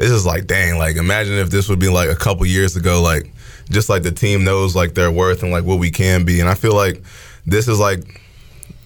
it's 0.00 0.10
just 0.10 0.26
like 0.26 0.46
dang 0.46 0.78
like 0.78 0.96
imagine 0.96 1.34
if 1.34 1.50
this 1.50 1.68
would 1.68 1.78
be 1.78 1.88
like 1.88 2.08
a 2.08 2.16
couple 2.16 2.44
years 2.46 2.74
ago 2.74 3.02
like 3.02 3.30
just 3.70 3.88
like 3.88 4.02
the 4.02 4.10
team 4.10 4.42
knows 4.44 4.74
like 4.74 4.94
their 4.94 5.10
worth 5.10 5.42
and 5.42 5.52
like 5.52 5.64
what 5.64 5.78
we 5.78 5.90
can 5.90 6.24
be 6.24 6.40
and 6.40 6.48
i 6.48 6.54
feel 6.54 6.74
like 6.74 7.02
this 7.46 7.68
is 7.68 7.78
like 7.78 8.20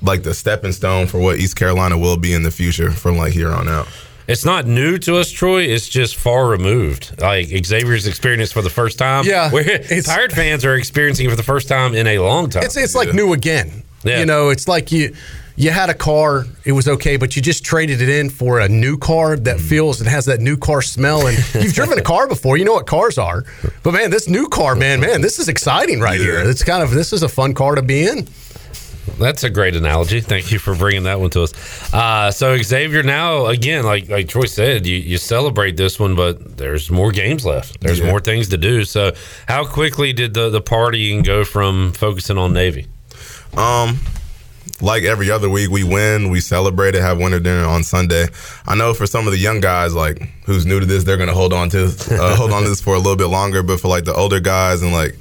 like 0.03 0.25
the 0.25 0.35
stepping 0.35 0.73
stone 0.73 1.07
for 1.07 1.19
what 1.21 1.39
east 1.39 1.57
carolina 1.57 1.97
will 1.97 2.17
be 2.17 2.35
in 2.35 2.43
the 2.43 2.51
future 2.51 2.91
from 2.91 3.17
like 3.17 3.33
here 3.33 3.51
on 3.51 3.69
out 3.69 3.87
it's 4.27 4.45
not 4.45 4.67
new 4.67 4.97
to 5.01 5.17
us, 5.17 5.31
Troy. 5.31 5.65
It's 5.65 5.87
just 5.87 6.17
far 6.17 6.49
removed. 6.49 7.21
Like 7.21 7.49
Xavier's 7.49 8.07
experience 8.07 8.53
for 8.53 8.63
the 8.63 8.71
first 8.71 8.99
time. 8.99 9.27
Yeah, 9.27 9.51
it's, 9.53 10.09
Pirate 10.09 10.33
fans 10.33 10.65
are 10.65 10.75
experiencing 10.77 11.29
for 11.29 11.37
the 11.37 11.43
first 11.43 11.69
time 11.69 11.95
in 11.95 12.07
a 12.07 12.19
long 12.21 12.49
time. 12.49 12.65
It's 12.65 12.75
it's 12.77 12.95
like 12.95 13.13
new 13.13 13.35
again. 13.35 13.83
Yeah. 14.03 14.21
You 14.21 14.27
know, 14.27 14.49
it's 14.49 14.67
like 14.67 14.91
you 14.93 15.15
you 15.57 15.71
had 15.71 15.89
a 15.89 15.95
car, 15.95 16.47
it 16.65 16.73
was 16.73 16.89
okay, 16.89 17.17
but 17.17 17.37
you 17.37 17.43
just 17.43 17.65
traded 17.65 18.01
it 18.01 18.09
in 18.09 18.29
for 18.29 18.61
a 18.61 18.69
new 18.69 18.97
car 18.97 19.37
that 19.37 19.59
mm. 19.59 19.69
feels 19.69 20.01
and 20.01 20.09
has 20.09 20.27
that 20.27 20.41
new 20.41 20.57
car 20.57 20.83
smell. 20.83 21.27
And 21.27 21.37
you've 21.55 21.75
driven 21.75 21.99
a 21.99 22.03
car 22.03 22.27
before, 22.27 22.57
you 22.57 22.65
know 22.65 22.75
what 22.75 22.87
cars 22.87 23.19
are. 23.19 23.45
But 23.83 23.93
man, 23.93 24.11
this 24.11 24.29
new 24.29 24.49
car, 24.49 24.75
man, 24.75 25.01
man, 25.01 25.21
this 25.21 25.39
is 25.39 25.49
exciting 25.49 26.01
right 26.01 26.19
yeah. 26.19 26.27
here. 26.27 26.39
It's 26.41 26.65
kind 26.65 26.83
of 26.83 26.91
this 26.91 27.13
is 27.13 27.23
a 27.23 27.29
fun 27.29 27.55
car 27.55 27.77
to 27.77 27.83
be 27.83 28.07
in. 28.07 28.27
That's 29.19 29.45
a 29.45 29.51
great 29.51 29.77
analogy. 29.77 30.21
Thank 30.21 30.51
you 30.51 30.59
for 30.59 30.75
bringing 30.75 31.05
that 31.05 31.21
one 31.21 31.31
to 31.31 31.43
us. 31.43 31.95
Uh, 31.95 32.33
so 32.33 32.57
Xavier, 32.57 33.03
now 33.03 33.47
again, 33.47 33.85
like 33.85 34.09
like 34.09 34.29
Troy 34.29 34.47
said, 34.47 34.87
you, 34.87 34.97
you 34.97 35.19
celebrate 35.19 35.77
this 35.77 36.01
one, 36.01 36.17
but 36.17 36.57
there's 36.57 36.91
more 36.91 37.13
games 37.13 37.47
left. 37.47 37.81
There's 37.81 38.01
yeah. 38.01 38.11
more 38.11 38.19
things 38.19 38.49
to 38.49 38.57
do. 38.57 38.85
So 38.85 39.13
how 39.47 39.65
quickly 39.67 40.13
did 40.13 40.35
the 40.35 40.51
the 40.51 40.63
partying 40.63 41.25
go 41.25 41.45
from 41.45 41.93
focusing 41.93 42.39
on 42.39 42.53
Navy? 42.55 42.87
Um, 43.57 44.01
like 44.85 45.03
every 45.05 45.31
other 45.31 45.49
week, 45.49 45.71
we 45.71 45.83
win, 45.83 46.29
we 46.29 46.41
celebrate 46.41 46.95
it, 46.95 47.01
have 47.01 47.19
winter 47.19 47.41
dinner 47.41 47.67
on 47.67 47.83
Sunday. 47.83 48.27
I 48.67 48.75
know 48.75 48.95
for 48.95 49.07
some 49.07 49.27
of 49.27 49.33
the 49.33 49.39
young 49.39 49.61
guys, 49.61 49.95
like 49.95 50.21
who's 50.45 50.67
new 50.67 50.79
to 50.79 50.87
this, 50.87 51.05
they're 51.05 51.17
gonna 51.17 51.33
hold 51.33 51.53
on 51.53 51.71
to 51.71 51.87
uh, 52.11 52.37
hold 52.37 52.53
on 52.53 52.63
to 52.63 52.69
this 52.69 52.81
for 52.81 52.95
a 52.95 52.99
little 52.99 53.17
bit 53.17 53.27
longer. 53.29 53.63
But 53.63 53.81
for 53.81 53.89
like 53.89 54.05
the 54.05 54.15
older 54.15 54.41
guys 54.41 54.83
and 54.83 54.93
like 54.93 55.19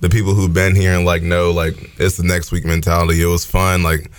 the 0.00 0.08
people 0.08 0.34
who've 0.34 0.52
been 0.52 0.74
here 0.74 0.94
and 0.94 1.04
like 1.04 1.22
know 1.22 1.50
like 1.50 1.74
it's 1.98 2.16
the 2.16 2.24
next 2.24 2.50
week 2.52 2.64
mentality, 2.64 3.22
it 3.22 3.26
was 3.26 3.44
fun. 3.44 3.82
Like 3.82 4.10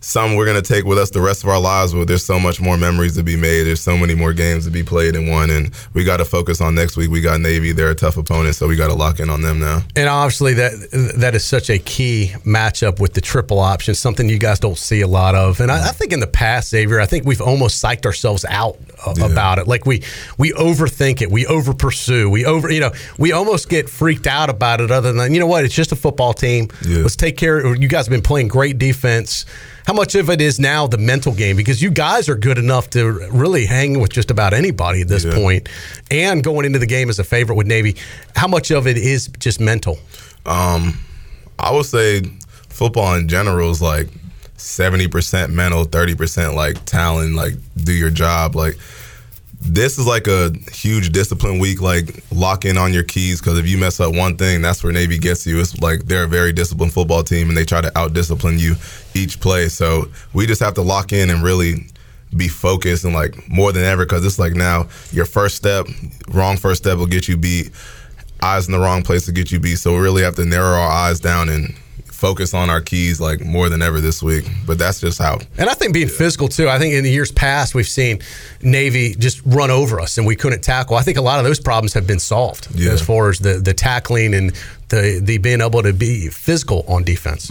some 0.00 0.34
we're 0.34 0.46
gonna 0.46 0.62
take 0.62 0.84
with 0.84 0.98
us 0.98 1.10
the 1.10 1.20
rest 1.20 1.44
of 1.44 1.50
our 1.50 1.60
lives. 1.60 1.92
But 1.92 2.08
there's 2.08 2.24
so 2.24 2.40
much 2.40 2.60
more 2.60 2.76
memories 2.76 3.16
to 3.16 3.22
be 3.22 3.36
made. 3.36 3.64
There's 3.64 3.80
so 3.80 3.96
many 3.96 4.14
more 4.14 4.32
games 4.32 4.64
to 4.64 4.70
be 4.70 4.82
played 4.82 5.14
in 5.14 5.28
one, 5.28 5.50
and 5.50 5.70
we 5.92 6.04
got 6.04 6.16
to 6.18 6.24
focus 6.24 6.60
on 6.60 6.74
next 6.74 6.96
week. 6.96 7.10
We 7.10 7.20
got 7.20 7.40
Navy; 7.40 7.72
they're 7.72 7.90
a 7.90 7.94
tough 7.94 8.16
opponent, 8.16 8.54
so 8.54 8.66
we 8.66 8.76
got 8.76 8.88
to 8.88 8.94
lock 8.94 9.20
in 9.20 9.28
on 9.28 9.42
them 9.42 9.60
now. 9.60 9.82
And 9.94 10.08
obviously, 10.08 10.54
that 10.54 11.12
that 11.16 11.34
is 11.34 11.44
such 11.44 11.70
a 11.70 11.78
key 11.78 12.32
matchup 12.44 12.98
with 12.98 13.12
the 13.12 13.20
triple 13.20 13.58
option, 13.58 13.94
something 13.94 14.28
you 14.28 14.38
guys 14.38 14.58
don't 14.58 14.78
see 14.78 15.02
a 15.02 15.08
lot 15.08 15.34
of. 15.34 15.60
And 15.60 15.70
I, 15.70 15.88
I 15.88 15.92
think 15.92 16.12
in 16.12 16.20
the 16.20 16.26
past, 16.26 16.70
Xavier, 16.70 17.00
I 17.00 17.06
think 17.06 17.26
we've 17.26 17.40
almost 17.40 17.82
psyched 17.82 18.06
ourselves 18.06 18.44
out 18.48 18.78
yeah. 19.16 19.26
about 19.26 19.58
it. 19.58 19.68
Like 19.68 19.84
we 19.84 20.02
we 20.38 20.52
overthink 20.52 21.20
it, 21.20 21.30
we 21.30 21.46
over 21.46 21.74
pursue, 21.74 22.30
we 22.30 22.46
over 22.46 22.70
you 22.70 22.80
know 22.80 22.92
we 23.18 23.32
almost 23.32 23.68
get 23.68 23.90
freaked 23.90 24.26
out 24.26 24.48
about 24.48 24.80
it. 24.80 24.90
Other 24.90 25.12
than 25.12 25.34
you 25.34 25.40
know 25.40 25.46
what, 25.46 25.64
it's 25.64 25.74
just 25.74 25.92
a 25.92 25.96
football 25.96 26.32
team. 26.32 26.68
Yeah. 26.86 27.02
Let's 27.02 27.16
take 27.16 27.36
care. 27.36 27.74
You 27.74 27.88
guys 27.88 28.06
have 28.06 28.10
been 28.10 28.22
playing 28.22 28.48
great 28.48 28.78
defense 28.78 29.44
how 29.90 29.94
much 29.94 30.14
of 30.14 30.30
it 30.30 30.40
is 30.40 30.60
now 30.60 30.86
the 30.86 30.98
mental 30.98 31.34
game? 31.34 31.56
Because 31.56 31.82
you 31.82 31.90
guys 31.90 32.28
are 32.28 32.36
good 32.36 32.58
enough 32.58 32.90
to 32.90 33.28
really 33.32 33.66
hang 33.66 33.98
with 33.98 34.12
just 34.12 34.30
about 34.30 34.54
anybody 34.54 35.00
at 35.00 35.08
this 35.08 35.24
yeah. 35.24 35.34
point, 35.34 35.68
and 36.12 36.44
going 36.44 36.64
into 36.64 36.78
the 36.78 36.86
game 36.86 37.08
as 37.08 37.18
a 37.18 37.24
favorite 37.24 37.56
with 37.56 37.66
Navy. 37.66 37.96
How 38.36 38.46
much 38.46 38.70
of 38.70 38.86
it 38.86 38.96
is 38.96 39.26
just 39.40 39.58
mental? 39.58 39.98
Um, 40.46 40.96
I 41.58 41.72
would 41.72 41.86
say 41.86 42.22
football 42.68 43.16
in 43.16 43.26
general 43.26 43.68
is 43.72 43.82
like 43.82 44.06
seventy 44.56 45.08
percent 45.08 45.52
mental, 45.52 45.82
thirty 45.82 46.14
percent 46.14 46.54
like 46.54 46.84
talent. 46.84 47.34
Like 47.34 47.54
do 47.76 47.92
your 47.92 48.10
job, 48.10 48.54
like 48.54 48.78
this 49.60 49.98
is 49.98 50.06
like 50.06 50.26
a 50.26 50.52
huge 50.72 51.10
discipline 51.10 51.58
week. 51.58 51.80
Like 51.80 52.24
lock 52.32 52.64
in 52.64 52.78
on 52.78 52.92
your 52.92 53.02
keys 53.02 53.40
because 53.40 53.58
if 53.58 53.68
you 53.68 53.76
mess 53.78 54.00
up 54.00 54.14
one 54.14 54.36
thing, 54.36 54.62
that's 54.62 54.82
where 54.82 54.92
Navy 54.92 55.18
gets 55.18 55.46
you. 55.46 55.60
It's 55.60 55.78
like 55.80 56.04
they're 56.06 56.24
a 56.24 56.28
very 56.28 56.52
disciplined 56.52 56.92
football 56.92 57.22
team 57.22 57.48
and 57.48 57.56
they 57.56 57.64
try 57.64 57.80
to 57.80 57.96
out 57.98 58.14
discipline 58.14 58.58
you 58.58 58.76
each 59.14 59.38
play. 59.40 59.68
So 59.68 60.06
we 60.32 60.46
just 60.46 60.60
have 60.62 60.74
to 60.74 60.82
lock 60.82 61.12
in 61.12 61.30
and 61.30 61.42
really 61.42 61.86
be 62.36 62.48
focused 62.48 63.04
and 63.04 63.12
like 63.12 63.48
more 63.48 63.72
than 63.72 63.84
ever 63.84 64.04
because 64.04 64.24
it's 64.24 64.38
like 64.38 64.54
now 64.54 64.88
your 65.12 65.26
first 65.26 65.56
step, 65.56 65.86
wrong 66.28 66.56
first 66.56 66.82
step 66.82 66.96
will 66.96 67.06
get 67.06 67.28
you 67.28 67.36
beat. 67.36 67.70
Eyes 68.42 68.66
in 68.66 68.72
the 68.72 68.78
wrong 68.78 69.02
place 69.02 69.26
to 69.26 69.32
get 69.32 69.52
you 69.52 69.60
beat. 69.60 69.76
So 69.76 69.92
we 69.92 70.00
really 70.00 70.22
have 70.22 70.36
to 70.36 70.46
narrow 70.46 70.78
our 70.78 70.90
eyes 70.90 71.20
down 71.20 71.50
and 71.50 71.74
focus 72.20 72.52
on 72.52 72.68
our 72.68 72.82
keys 72.82 73.18
like 73.20 73.40
more 73.44 73.68
than 73.70 73.80
ever 73.80 74.00
this 74.00 74.22
week. 74.22 74.44
But 74.66 74.78
that's 74.78 75.00
just 75.00 75.18
how. 75.18 75.38
And 75.56 75.70
I 75.70 75.74
think 75.74 75.94
being 75.94 76.08
physical 76.08 76.48
too. 76.48 76.68
I 76.68 76.78
think 76.78 76.92
in 76.94 77.02
the 77.02 77.10
years 77.10 77.32
past 77.32 77.74
we've 77.74 77.88
seen 77.88 78.20
Navy 78.62 79.14
just 79.14 79.40
run 79.46 79.70
over 79.70 79.98
us 80.00 80.18
and 80.18 80.26
we 80.26 80.36
couldn't 80.36 80.62
tackle. 80.62 80.96
I 80.96 81.02
think 81.02 81.16
a 81.16 81.22
lot 81.22 81.38
of 81.38 81.44
those 81.46 81.58
problems 81.58 81.94
have 81.94 82.06
been 82.06 82.18
solved 82.20 82.68
Yeah. 82.74 82.92
as 82.92 83.00
far 83.00 83.30
as 83.30 83.38
the 83.38 83.54
the 83.54 83.72
tackling 83.74 84.34
and 84.34 84.52
the 84.90 85.18
the 85.22 85.38
being 85.38 85.62
able 85.62 85.82
to 85.82 85.92
be 85.94 86.28
physical 86.28 86.84
on 86.86 87.04
defense. 87.04 87.50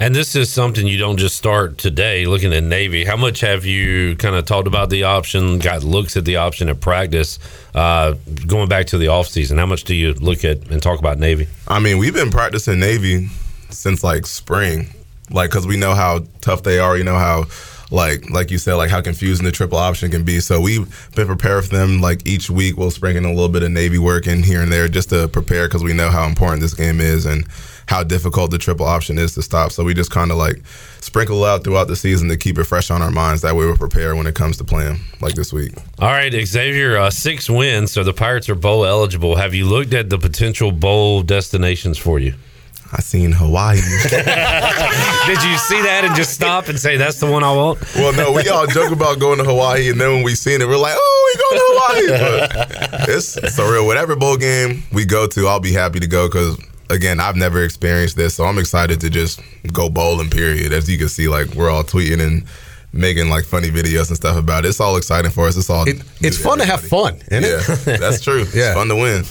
And 0.00 0.16
this 0.16 0.34
is 0.34 0.50
something 0.50 0.84
you 0.88 0.98
don't 0.98 1.16
just 1.18 1.36
start 1.36 1.78
today 1.78 2.26
looking 2.26 2.52
at 2.52 2.64
Navy. 2.64 3.04
How 3.04 3.16
much 3.16 3.40
have 3.42 3.64
you 3.64 4.16
kind 4.16 4.34
of 4.34 4.44
talked 4.46 4.66
about 4.66 4.90
the 4.90 5.04
option, 5.04 5.60
got 5.60 5.84
looks 5.84 6.16
at 6.16 6.24
the 6.24 6.36
option 6.36 6.68
at 6.68 6.80
practice, 6.80 7.38
uh, 7.74 8.14
going 8.48 8.68
back 8.68 8.86
to 8.86 8.98
the 8.98 9.06
offseason? 9.06 9.58
How 9.58 9.66
much 9.66 9.84
do 9.84 9.94
you 9.94 10.14
look 10.14 10.44
at 10.44 10.68
and 10.72 10.82
talk 10.82 10.98
about 10.98 11.18
Navy? 11.20 11.46
I 11.68 11.78
mean, 11.78 11.98
we've 11.98 12.14
been 12.14 12.30
practicing 12.32 12.80
Navy 12.80 13.28
since 13.72 14.04
like 14.04 14.26
spring, 14.26 14.88
like 15.30 15.50
because 15.50 15.66
we 15.66 15.76
know 15.76 15.94
how 15.94 16.24
tough 16.40 16.62
they 16.62 16.78
are. 16.78 16.96
You 16.96 17.04
know 17.04 17.18
how, 17.18 17.46
like, 17.90 18.30
like 18.30 18.50
you 18.50 18.58
said, 18.58 18.74
like 18.74 18.90
how 18.90 19.00
confusing 19.00 19.44
the 19.44 19.52
triple 19.52 19.78
option 19.78 20.10
can 20.10 20.24
be. 20.24 20.40
So 20.40 20.60
we've 20.60 20.88
been 21.14 21.26
prepared 21.26 21.64
for 21.64 21.76
them. 21.76 22.00
Like 22.00 22.26
each 22.26 22.50
week, 22.50 22.76
we'll 22.76 22.90
spring 22.90 23.16
in 23.16 23.24
a 23.24 23.30
little 23.30 23.48
bit 23.48 23.62
of 23.62 23.70
Navy 23.70 23.98
work 23.98 24.26
in 24.26 24.42
here 24.42 24.62
and 24.62 24.72
there 24.72 24.88
just 24.88 25.10
to 25.10 25.28
prepare 25.28 25.68
because 25.68 25.84
we 25.84 25.92
know 25.92 26.10
how 26.10 26.26
important 26.26 26.62
this 26.62 26.74
game 26.74 27.00
is 27.00 27.26
and 27.26 27.46
how 27.86 28.02
difficult 28.02 28.50
the 28.50 28.58
triple 28.58 28.86
option 28.86 29.18
is 29.18 29.34
to 29.34 29.42
stop. 29.42 29.72
So 29.72 29.84
we 29.84 29.92
just 29.92 30.10
kind 30.10 30.30
of 30.30 30.38
like 30.38 30.64
sprinkle 31.00 31.44
out 31.44 31.64
throughout 31.64 31.88
the 31.88 31.96
season 31.96 32.28
to 32.28 32.36
keep 32.36 32.58
it 32.58 32.64
fresh 32.64 32.90
on 32.90 33.02
our 33.02 33.10
minds. 33.10 33.42
That 33.42 33.54
way, 33.54 33.66
we're 33.66 33.76
prepared 33.76 34.16
when 34.16 34.26
it 34.26 34.34
comes 34.34 34.56
to 34.58 34.64
playing 34.64 35.00
like 35.20 35.34
this 35.34 35.52
week. 35.52 35.74
All 35.98 36.08
right, 36.08 36.32
Xavier, 36.32 36.96
uh, 36.96 37.10
six 37.10 37.50
wins, 37.50 37.92
so 37.92 38.04
the 38.04 38.12
Pirates 38.14 38.48
are 38.48 38.54
bowl 38.54 38.86
eligible. 38.86 39.36
Have 39.36 39.54
you 39.54 39.66
looked 39.66 39.92
at 39.92 40.08
the 40.08 40.18
potential 40.18 40.72
bowl 40.72 41.22
destinations 41.22 41.98
for 41.98 42.18
you? 42.18 42.34
I 42.94 43.00
seen 43.00 43.32
Hawaii. 43.32 43.76
Did 43.76 45.42
you 45.42 45.56
see 45.56 45.80
that 45.82 46.02
and 46.04 46.14
just 46.14 46.32
stop 46.34 46.68
and 46.68 46.78
say 46.78 46.96
that's 46.98 47.18
the 47.20 47.26
one 47.26 47.42
I 47.42 47.50
want? 47.52 47.80
Well, 47.94 48.12
no, 48.12 48.32
we 48.32 48.48
all 48.48 48.66
joke 48.66 48.92
about 48.92 49.18
going 49.18 49.38
to 49.38 49.44
Hawaii, 49.44 49.88
and 49.90 49.98
then 50.00 50.12
when 50.12 50.22
we 50.22 50.34
seen 50.34 50.60
it, 50.60 50.68
we're 50.68 50.76
like, 50.76 50.94
"Oh, 50.96 51.32
we 51.34 51.40
going 51.40 51.56
to 51.56 51.64
Hawaii!" 51.72 52.88
But 52.90 53.08
it's 53.08 53.36
surreal. 53.56 53.86
Whatever 53.86 54.14
bowl 54.16 54.36
game 54.36 54.82
we 54.92 55.04
go 55.06 55.26
to, 55.26 55.46
I'll 55.46 55.58
be 55.60 55.72
happy 55.72 56.00
to 56.00 56.06
go 56.06 56.28
because, 56.28 56.58
again, 56.90 57.18
I've 57.18 57.36
never 57.36 57.64
experienced 57.64 58.16
this, 58.16 58.34
so 58.34 58.44
I'm 58.44 58.58
excited 58.58 59.00
to 59.00 59.08
just 59.10 59.40
go 59.72 59.88
bowling. 59.88 60.28
Period. 60.28 60.72
As 60.72 60.86
you 60.90 60.98
can 60.98 61.08
see, 61.08 61.28
like 61.28 61.54
we're 61.54 61.70
all 61.70 61.84
tweeting 61.84 62.20
and 62.20 62.44
making 62.92 63.30
like 63.30 63.44
funny 63.46 63.70
videos 63.70 64.08
and 64.08 64.16
stuff 64.16 64.36
about 64.36 64.66
it. 64.66 64.68
It's 64.68 64.80
all 64.80 64.96
exciting 64.98 65.30
for 65.30 65.46
us. 65.48 65.56
It's 65.56 65.70
all. 65.70 65.88
It, 65.88 66.02
it's 66.20 66.36
fun 66.36 66.58
to 66.58 66.66
have 66.66 66.82
fun, 66.82 67.14
isn't 67.30 67.42
Yeah, 67.42 67.94
it? 67.94 68.00
that's 68.00 68.20
true. 68.20 68.40
Yeah. 68.54 68.66
It's 68.66 68.74
fun 68.74 68.88
to 68.88 68.96
win. 68.96 69.24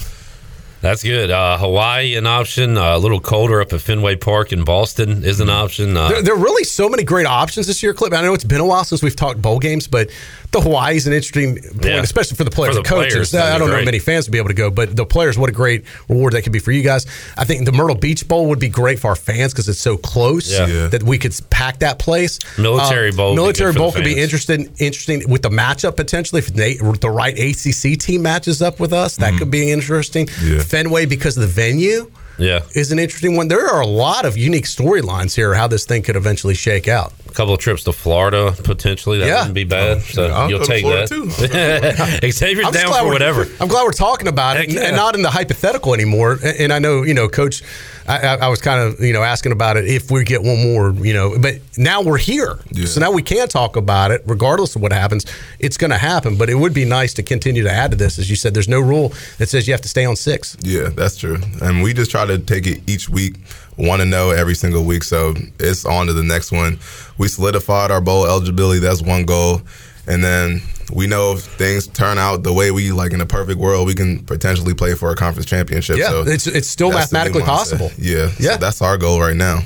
That's 0.82 1.02
good. 1.04 1.30
Uh, 1.30 1.58
Hawaii, 1.58 2.16
an 2.16 2.26
option. 2.26 2.76
Uh, 2.76 2.96
a 2.96 2.98
little 2.98 3.20
colder 3.20 3.60
up 3.60 3.72
at 3.72 3.80
Fenway 3.80 4.16
Park 4.16 4.52
in 4.52 4.64
Boston 4.64 5.24
is 5.24 5.38
an 5.38 5.48
option. 5.48 5.96
Uh, 5.96 6.08
There, 6.08 6.22
there 6.22 6.34
are 6.34 6.38
really 6.38 6.64
so 6.64 6.88
many 6.88 7.04
great 7.04 7.24
options 7.26 7.68
this 7.68 7.82
year, 7.84 7.94
Clip. 7.94 8.12
I 8.12 8.20
know 8.20 8.34
it's 8.34 8.42
been 8.42 8.60
a 8.60 8.66
while 8.66 8.82
since 8.82 9.00
we've 9.00 9.14
talked 9.14 9.40
bowl 9.40 9.60
games, 9.60 9.86
but 9.86 10.10
the 10.50 10.60
Hawaii 10.60 10.96
is 10.96 11.06
an 11.06 11.12
interesting 11.12 11.54
point, 11.62 11.84
Yeah. 11.84 12.02
especially 12.02 12.36
for 12.36 12.42
the 12.44 12.50
players 12.50 12.74
For 12.74 12.80
and 12.80 12.86
coaches. 12.86 13.30
players, 13.30 13.34
I 13.34 13.58
don't 13.58 13.68
know 13.68 13.74
great. 13.76 13.84
many 13.86 14.00
fans 14.00 14.26
would 14.26 14.32
be 14.32 14.38
able 14.38 14.48
to 14.48 14.54
go, 14.54 14.70
but 14.70 14.94
the 14.96 15.06
players, 15.06 15.38
what 15.38 15.48
a 15.48 15.52
great 15.52 15.84
reward 16.08 16.32
that 16.34 16.42
could 16.42 16.52
be 16.52 16.58
for 16.58 16.72
you 16.72 16.82
guys. 16.82 17.06
I 17.38 17.44
think 17.44 17.64
the 17.64 17.72
Myrtle 17.72 17.94
Beach 17.96 18.26
Bowl 18.26 18.46
would 18.48 18.58
be 18.58 18.68
great 18.68 18.98
for 18.98 19.08
our 19.08 19.16
fans 19.16 19.52
because 19.52 19.68
it's 19.68 19.78
so 19.78 19.96
close 19.96 20.50
Yeah. 20.50 20.66
Yeah. 20.66 20.86
that 20.88 21.04
we 21.04 21.16
could 21.16 21.32
pack 21.50 21.78
that 21.78 22.00
place. 22.00 22.38
Military 22.58 23.12
Bowl 23.12 23.34
Military 23.36 23.72
Bowl 23.72 23.92
could 23.92 24.04
be 24.04 24.18
interesting, 24.20 24.68
interesting 24.78 25.22
with 25.28 25.42
the 25.42 25.48
matchup 25.50 25.94
potentially. 25.96 26.40
If 26.40 26.48
they, 26.48 26.74
the 26.74 27.08
right 27.10 27.38
ACC 27.38 27.96
team 27.98 28.22
matches 28.22 28.60
up 28.60 28.80
with 28.80 28.92
us, 28.92 29.16
that 29.18 29.38
could 29.38 29.50
be 29.50 29.70
interesting. 29.70 30.28
Yeah. 30.72 30.82
Fenway 30.82 31.06
because 31.06 31.36
of 31.36 31.42
the 31.42 31.48
venue 31.48 32.10
yeah, 32.38 32.60
is 32.74 32.90
an 32.92 32.98
interesting 32.98 33.36
one. 33.36 33.48
There 33.48 33.68
are 33.68 33.82
a 33.82 33.86
lot 33.86 34.24
of 34.24 34.36
unique 34.38 34.64
storylines 34.64 35.34
here 35.36 35.52
how 35.54 35.66
this 35.68 35.84
thing 35.84 36.02
could 36.02 36.16
eventually 36.16 36.54
shake 36.54 36.88
out. 36.88 37.12
a 37.28 37.32
couple 37.34 37.52
of 37.54 37.60
trips 37.60 37.84
to 37.84 37.92
Florida 37.92 38.54
potentially. 38.64 39.18
That 39.18 39.26
Yeah. 39.26 39.38
wouldn't 39.40 39.54
be 39.54 39.64
bad. 39.64 39.98
Oh, 39.98 40.00
so 40.00 40.26
I'll 40.28 40.48
you'll 40.50 40.60
take 40.64 40.82
Florida, 40.82 41.06
that. 41.08 42.32
Xavier's 42.32 42.66
I'm 42.66 42.72
down 42.72 42.92
for 42.92 43.06
whatever. 43.06 43.46
I'm 43.60 43.68
glad 43.68 43.84
we're 43.84 43.92
talking 43.92 44.28
about 44.28 44.56
it 44.56 44.60
Heck 44.60 44.68
and, 44.68 44.76
yeah. 44.78 44.86
and 44.88 44.96
not 44.96 45.14
in 45.14 45.22
the 45.22 45.30
hypothetical 45.30 45.92
anymore. 45.94 46.38
And 46.42 46.72
I 46.72 46.78
know, 46.78 47.02
you 47.02 47.14
know, 47.14 47.28
Coach, 47.28 47.62
I, 48.06 48.18
I 48.18 48.34
I 48.36 48.48
was 48.48 48.60
kind 48.60 48.80
of, 48.80 49.00
you 49.00 49.12
know, 49.12 49.22
asking 49.22 49.52
about 49.52 49.76
it 49.76 49.86
if 49.86 50.10
we 50.10 50.24
get 50.24 50.42
one 50.42 50.62
more, 50.62 50.92
you 51.04 51.14
know, 51.14 51.38
but 51.38 51.56
now 51.76 52.02
we're 52.02 52.18
here. 52.18 52.58
Yeah. 52.70 52.86
So 52.86 53.00
now 53.00 53.10
we 53.12 53.22
can 53.22 53.48
talk 53.48 53.76
about 53.76 54.10
it 54.10 54.22
regardless 54.26 54.76
of 54.76 54.82
what 54.82 54.92
happens. 54.92 55.24
It's 55.58 55.76
going 55.76 55.90
to 55.90 55.98
happen, 55.98 56.36
but 56.36 56.50
it 56.50 56.54
would 56.54 56.74
be 56.74 56.84
nice 56.84 57.14
to 57.14 57.22
continue 57.22 57.62
to 57.62 57.70
add 57.70 57.90
to 57.92 57.96
this. 57.96 58.18
As 58.18 58.28
you 58.28 58.36
said, 58.36 58.54
there's 58.54 58.68
no 58.68 58.80
rule 58.80 59.12
that 59.38 59.48
says 59.48 59.66
you 59.66 59.74
have 59.74 59.82
to 59.82 59.88
stay 59.88 60.04
on 60.04 60.16
six. 60.16 60.56
Yeah, 60.62 60.88
that's 60.88 61.16
true. 61.16 61.38
And 61.60 61.82
we 61.82 61.94
just 61.94 62.10
try 62.10 62.26
to 62.26 62.38
take 62.38 62.66
it 62.66 62.82
each 62.88 63.08
week, 63.08 63.36
want 63.76 64.00
to 64.00 64.06
know 64.06 64.30
every 64.30 64.54
single 64.54 64.84
week. 64.84 65.04
So 65.04 65.34
it's 65.58 65.84
on 65.84 66.06
to 66.06 66.12
the 66.12 66.22
next 66.22 66.52
one. 66.52 66.78
We 67.18 67.28
solidified 67.28 67.90
our 67.90 68.00
bowl 68.00 68.26
eligibility. 68.26 68.80
That's 68.80 69.02
one 69.02 69.24
goal. 69.24 69.62
And 70.06 70.22
then 70.24 70.60
we 70.94 71.06
know 71.06 71.32
if 71.32 71.40
things 71.42 71.86
turn 71.86 72.18
out 72.18 72.42
the 72.42 72.52
way 72.52 72.70
we 72.70 72.92
like 72.92 73.12
in 73.12 73.20
a 73.20 73.26
perfect 73.26 73.58
world, 73.58 73.86
we 73.86 73.94
can 73.94 74.20
potentially 74.24 74.74
play 74.74 74.94
for 74.94 75.10
a 75.10 75.16
conference 75.16 75.46
championship. 75.46 75.96
Yeah, 75.96 76.08
so 76.10 76.20
it's- 76.22 76.46
it's 76.46 76.68
still 76.68 76.90
that's 76.90 77.10
the 77.10 77.18
new 77.18 77.24
mathematically 77.32 77.42
mindset. 77.42 77.46
possible. 77.78 77.90
Yeah, 77.98 78.30
Yeah. 78.38 78.52
So 78.52 78.56
that's 78.58 78.82
our 78.82 78.96
goal 78.98 79.20
right 79.20 79.36
now. 79.36 79.60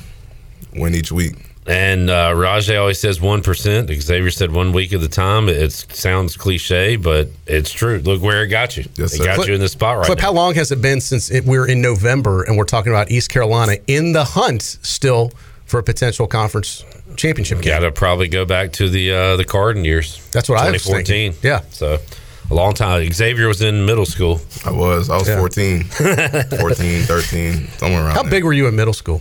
Win 0.75 0.95
each 0.95 1.11
week. 1.13 1.35
And 1.69 2.11
uh, 2.11 2.33
Rahjai 2.35 2.79
always 2.79 3.01
says 3.01 3.21
one 3.21 3.43
percent. 3.43 3.91
Xavier 3.91 4.31
said 4.31 4.53
one 4.53 4.73
week 4.73 4.93
at 4.93 5.03
a 5.03 5.09
time. 5.09 5.49
It 5.49 5.73
sounds 5.73 6.37
cliche, 6.37 6.95
but 6.95 7.29
it's 7.49 7.73
true. 7.73 7.99
Look 7.99 8.23
where 8.23 8.45
it 8.45 8.49
got 8.49 8.77
you. 8.77 8.85
Yes, 8.95 9.15
it 9.15 9.17
sir. 9.17 9.25
got 9.25 9.35
Clip- 9.35 9.49
you 9.49 9.55
in 9.55 9.61
the 9.61 9.69
spot 9.69 9.97
right 9.97 10.07
Clip, 10.07 10.19
now. 10.19 10.27
how 10.27 10.33
long 10.33 10.55
has 10.55 10.71
it 10.71 10.81
been 10.81 11.01
since 11.01 11.29
it, 11.29 11.45
we're 11.45 11.67
in 11.67 11.83
November 11.83 12.45
and 12.45 12.57
we're 12.57 12.67
talking 12.67 12.93
about 12.93 13.11
East 13.11 13.31
Carolina 13.31 13.79
in 13.89 14.13
the 14.13 14.23
hunt 14.23 14.63
still 14.63 15.33
for 15.67 15.79
a 15.79 15.83
potential 15.83 16.27
conference 16.27 16.85
championship 17.17 17.61
game? 17.61 17.69
Got 17.73 17.81
to 17.81 17.93
probably 17.93 18.29
go 18.29 18.45
back 18.45 18.73
to 18.75 18.89
the 18.89 19.13
uh, 19.13 19.37
the 19.37 19.45
Carden 19.45 19.85
years. 19.85 20.27
That's 20.31 20.49
what 20.49 20.59
I 20.59 20.71
was 20.71 20.83
2014. 20.85 21.33
thinking. 21.33 21.49
Yeah. 21.49 21.61
So 21.71 21.99
a 22.51 22.55
long 22.55 22.75
time. 22.75 23.13
Xavier 23.13 23.49
was 23.49 23.61
in 23.63 23.85
middle 23.87 24.07
school. 24.07 24.41
I 24.65 24.71
was. 24.71 25.11
I 25.11 25.17
was 25.17 25.29
Yeah. 25.29 25.39
14, 25.39 25.85
14, 26.61 27.03
13, 27.03 27.69
somewhere 27.79 28.05
around 28.05 28.15
How 28.15 28.23
there. 28.23 28.31
big 28.31 28.45
were 28.45 28.53
you 28.53 28.67
in 28.69 28.77
middle 28.77 28.95
school? 28.95 29.21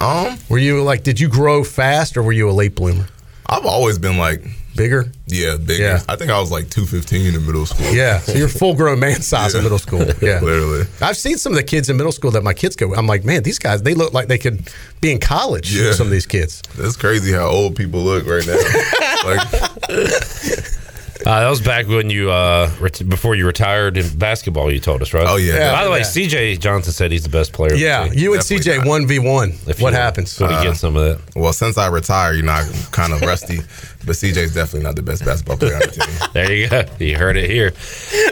Um, 0.00 0.38
Were 0.48 0.56
you 0.58 0.82
like, 0.82 1.02
did 1.02 1.20
you 1.20 1.28
grow 1.28 1.64
fast 1.64 2.16
or 2.16 2.22
were 2.22 2.32
you 2.32 2.48
a 2.48 2.52
late 2.52 2.74
bloomer? 2.74 3.06
I've 3.46 3.66
always 3.66 3.98
been 3.98 4.16
like, 4.16 4.42
Bigger? 4.76 5.12
yeah, 5.26 5.56
bigger. 5.56 5.82
Yeah. 5.82 6.00
I 6.08 6.16
think 6.16 6.30
I 6.30 6.40
was 6.40 6.50
like 6.50 6.70
215 6.70 7.34
in 7.34 7.46
middle 7.46 7.66
school. 7.66 7.86
Yeah. 7.92 8.18
So 8.20 8.32
you're 8.32 8.48
full 8.48 8.74
grown 8.74 9.00
man 9.00 9.20
size 9.20 9.54
in 9.54 9.62
middle 9.62 9.78
school. 9.78 10.00
Yeah. 10.22 10.40
Literally. 10.40 10.84
I've 11.00 11.16
seen 11.16 11.36
some 11.38 11.52
of 11.52 11.56
the 11.56 11.62
kids 11.62 11.90
in 11.90 11.96
middle 11.96 12.12
school 12.12 12.30
that 12.32 12.42
my 12.42 12.54
kids 12.54 12.76
go. 12.76 12.94
I'm 12.94 13.06
like, 13.06 13.24
man, 13.24 13.42
these 13.42 13.58
guys, 13.58 13.82
they 13.82 13.94
look 13.94 14.12
like 14.14 14.28
they 14.28 14.38
could 14.38 14.70
be 15.00 15.10
in 15.12 15.18
college. 15.20 15.74
Yeah. 15.74 15.92
Some 15.92 16.06
of 16.06 16.10
these 16.12 16.26
kids. 16.26 16.62
That's 16.76 16.96
crazy 16.96 17.32
how 17.32 17.46
old 17.46 17.76
people 17.76 18.00
look 18.00 18.26
right 18.26 18.46
now. 18.46 18.56
like, 19.24 20.58
Uh, 21.24 21.38
that 21.38 21.48
was 21.50 21.60
back 21.60 21.86
when 21.86 22.10
you 22.10 22.32
uh, 22.32 22.68
ret- 22.80 23.08
before 23.08 23.36
you 23.36 23.46
retired 23.46 23.96
in 23.96 24.18
basketball. 24.18 24.72
You 24.72 24.80
told 24.80 25.02
us, 25.02 25.14
right? 25.14 25.24
Oh, 25.24 25.36
yeah. 25.36 25.70
By 25.70 25.84
the 25.84 25.90
way, 25.92 25.98
Yeah. 25.98 26.04
CJ 26.04 26.58
Johnson 26.58 26.92
said 26.92 27.12
he's 27.12 27.22
the 27.22 27.28
best 27.28 27.52
player. 27.52 27.74
Yeah. 27.74 28.06
You 28.12 28.32
and 28.34 28.42
Definitely 28.42 28.72
CJ 28.72 28.78
not. 28.78 28.86
one 28.88 29.06
v 29.06 29.18
one. 29.20 29.50
If 29.68 29.80
What 29.80 29.90
you- 29.92 29.98
happens? 30.00 30.32
So 30.32 30.48
to 30.48 30.52
get 30.64 30.76
some 30.76 30.96
of 30.96 31.04
that. 31.04 31.36
well, 31.36 31.52
since 31.52 31.78
I 31.78 31.86
retired, 31.86 32.32
you 32.38 32.42
know, 32.42 32.50
I'm 32.50 32.72
kind 32.90 33.12
of 33.12 33.20
rusty. 33.20 33.60
But 34.04 34.16
CJ's 34.16 34.54
definitely 34.54 34.82
not 34.84 34.96
the 34.96 35.02
best 35.02 35.24
basketball 35.24 35.56
player 35.56 35.74
on 35.74 35.80
the 35.80 35.86
team. 35.88 36.28
There 36.32 36.52
you 36.52 36.68
go. 36.68 36.84
You 36.98 37.16
heard 37.18 37.36
it 37.36 37.48
here. 37.50 37.72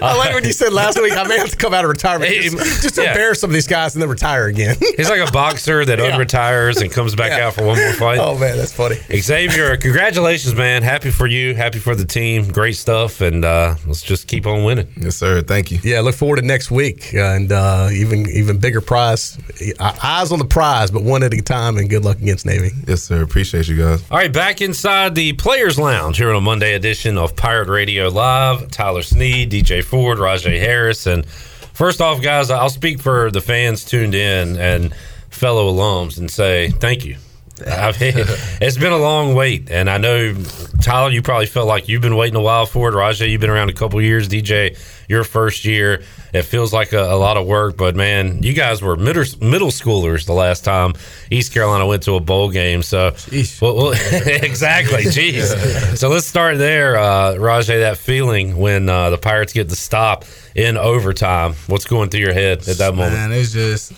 I 0.02 0.16
like 0.16 0.32
what 0.32 0.44
you 0.44 0.52
said 0.52 0.72
last 0.72 1.00
week 1.00 1.12
I 1.12 1.24
may 1.24 1.38
have 1.38 1.50
to 1.50 1.56
come 1.56 1.74
out 1.74 1.84
of 1.84 1.90
retirement 1.90 2.30
Hey, 2.30 2.48
just, 2.48 2.82
just 2.82 2.94
to 2.96 3.02
yeah. 3.02 3.10
embarrass 3.10 3.40
some 3.40 3.50
of 3.50 3.54
these 3.54 3.66
guys 3.66 3.94
and 3.94 4.00
then 4.02 4.08
retire 4.08 4.46
again. 4.46 4.76
He's 4.96 5.10
like 5.10 5.26
a 5.26 5.30
boxer 5.30 5.84
that 5.84 5.98
Yeah. 5.98 6.12
unretires 6.12 6.80
and 6.80 6.90
comes 6.90 7.14
back 7.14 7.30
Yeah. 7.30 7.48
out 7.48 7.54
for 7.54 7.64
one 7.64 7.76
more 7.78 7.92
fight. 7.92 8.18
oh 8.18 8.38
man, 8.38 8.56
that's 8.56 8.72
funny. 8.72 8.96
Xavier, 9.20 9.76
congratulations, 9.76 10.54
man. 10.54 10.82
Happy 10.82 11.10
for 11.10 11.26
you. 11.26 11.54
Happy 11.54 11.78
for 11.78 11.94
the 11.94 12.04
team. 12.06 12.48
Great 12.48 12.76
stuff. 12.76 13.20
And 13.20 13.44
uh, 13.44 13.74
let's 13.86 14.02
just 14.02 14.26
keep 14.28 14.46
on 14.46 14.64
winning. 14.64 14.88
Yes, 14.96 15.16
sir. 15.16 15.42
Thank 15.42 15.70
you. 15.70 15.78
Yeah, 15.82 16.00
look 16.00 16.14
forward 16.14 16.36
to 16.36 16.42
next 16.42 16.70
week 16.70 17.12
and 17.14 17.52
uh, 17.52 17.88
even 17.92 18.28
even 18.30 18.58
bigger 18.58 18.80
prize. 18.80 19.38
Eyes 19.78 20.32
on 20.32 20.38
the 20.38 20.44
prize, 20.46 20.90
but 20.90 21.02
one 21.02 21.22
at 21.22 21.34
a 21.34 21.42
time. 21.42 21.76
And 21.76 21.88
good 21.90 22.04
luck 22.04 22.18
against 22.18 22.46
Navy. 22.46 22.70
Yes, 22.86 23.02
sir. 23.02 23.22
Appreciate 23.22 23.68
you 23.68 23.76
guys. 23.76 24.02
All 24.10 24.16
right, 24.16 24.32
back 24.32 24.60
inside 24.62 25.14
the 25.14 25.32
Players 25.60 25.78
Lounge 25.78 26.16
here 26.16 26.30
on 26.30 26.36
a 26.36 26.40
Monday 26.40 26.72
edition 26.72 27.18
of 27.18 27.36
Pirate 27.36 27.68
Radio 27.68 28.08
Live. 28.08 28.70
Tyler 28.70 29.02
Snead, 29.02 29.50
DJ 29.50 29.84
Ford, 29.84 30.16
Rahjai 30.16 30.58
Harris. 30.58 31.06
And 31.06 31.26
first 31.26 32.00
off, 32.00 32.22
guys, 32.22 32.48
I'll 32.48 32.70
speak 32.70 32.98
for 32.98 33.30
the 33.30 33.42
fans 33.42 33.84
tuned 33.84 34.14
in 34.14 34.56
and 34.56 34.94
fellow 35.28 35.70
alums 35.70 36.16
and 36.16 36.30
say 36.30 36.70
thank 36.70 37.04
you. 37.04 37.18
I 37.66 37.92
it's 38.00 38.78
been 38.78 38.92
a 38.92 38.96
long 38.96 39.34
wait, 39.34 39.70
and 39.70 39.90
I 39.90 39.98
know 39.98 40.34
Tyler, 40.80 41.10
you 41.10 41.20
probably 41.20 41.44
felt 41.44 41.68
like 41.68 41.90
you've 41.90 42.00
been 42.00 42.16
waiting 42.16 42.36
a 42.36 42.40
while 42.40 42.64
for 42.64 42.88
it. 42.88 42.92
Rahjai, 42.92 43.28
you've 43.28 43.42
been 43.42 43.50
around 43.50 43.68
a 43.68 43.74
couple 43.74 44.00
years. 44.00 44.30
DJ, 44.30 44.78
your 45.10 45.24
first 45.24 45.66
year, 45.66 46.02
it 46.32 46.42
feels 46.42 46.72
like 46.72 46.92
a, 46.92 47.00
a 47.00 47.16
lot 47.16 47.36
of 47.36 47.46
work, 47.46 47.76
but 47.76 47.96
man, 47.96 48.42
you 48.42 48.52
guys 48.52 48.82
were 48.82 48.96
middle, 48.96 49.24
middle 49.40 49.68
schoolers 49.68 50.26
the 50.26 50.32
last 50.32 50.64
time 50.64 50.94
East 51.30 51.52
Carolina 51.52 51.86
went 51.86 52.02
to 52.04 52.14
a 52.14 52.20
bowl 52.20 52.50
game. 52.50 52.82
So, 52.82 53.14
well, 53.60 53.76
well, 53.76 53.92
exactly, 54.26 55.04
jeez. 55.04 55.96
so 55.96 56.08
let's 56.08 56.26
start 56.26 56.58
there, 56.58 56.96
uh, 56.96 57.34
Rahjai. 57.34 57.80
That 57.80 57.98
feeling 57.98 58.56
when 58.56 58.88
uh, 58.88 59.10
the 59.10 59.18
Pirates 59.18 59.52
get 59.52 59.68
the 59.68 59.76
stop 59.76 60.24
in 60.54 60.76
overtime. 60.76 61.54
What's 61.66 61.84
going 61.84 62.10
through 62.10 62.20
your 62.20 62.32
head 62.34 62.68
at 62.68 62.78
that 62.78 62.94
moment? 62.94 63.14
Man, 63.14 63.32
it's 63.32 63.52
just 63.52 63.92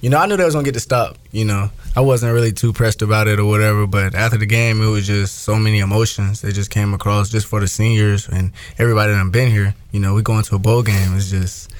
you 0.00 0.08
know, 0.08 0.18
I 0.18 0.26
knew 0.26 0.36
they 0.36 0.44
was 0.44 0.54
gonna 0.54 0.64
get 0.64 0.74
the 0.74 0.80
stop. 0.80 1.16
You 1.30 1.44
know, 1.44 1.70
I 1.94 2.00
wasn't 2.00 2.32
really 2.32 2.52
too 2.52 2.72
pressed 2.72 3.02
about 3.02 3.28
it 3.28 3.38
or 3.38 3.44
whatever. 3.44 3.86
But 3.86 4.14
after 4.14 4.38
the 4.38 4.46
game, 4.46 4.80
it 4.80 4.88
was 4.88 5.06
just 5.06 5.40
so 5.40 5.56
many 5.56 5.80
emotions 5.80 6.40
that 6.40 6.52
just 6.54 6.70
came 6.70 6.94
across 6.94 7.30
just 7.30 7.46
for 7.46 7.60
the 7.60 7.68
seniors 7.68 8.28
and 8.28 8.52
everybody 8.78 9.12
that 9.12 9.32
been 9.32 9.50
here. 9.50 9.74
You 9.92 10.00
know, 10.00 10.14
we 10.14 10.22
going 10.22 10.44
to 10.44 10.54
a 10.54 10.58
bowl 10.58 10.82
game. 10.82 11.16
It's 11.16 11.30
just 11.30 11.70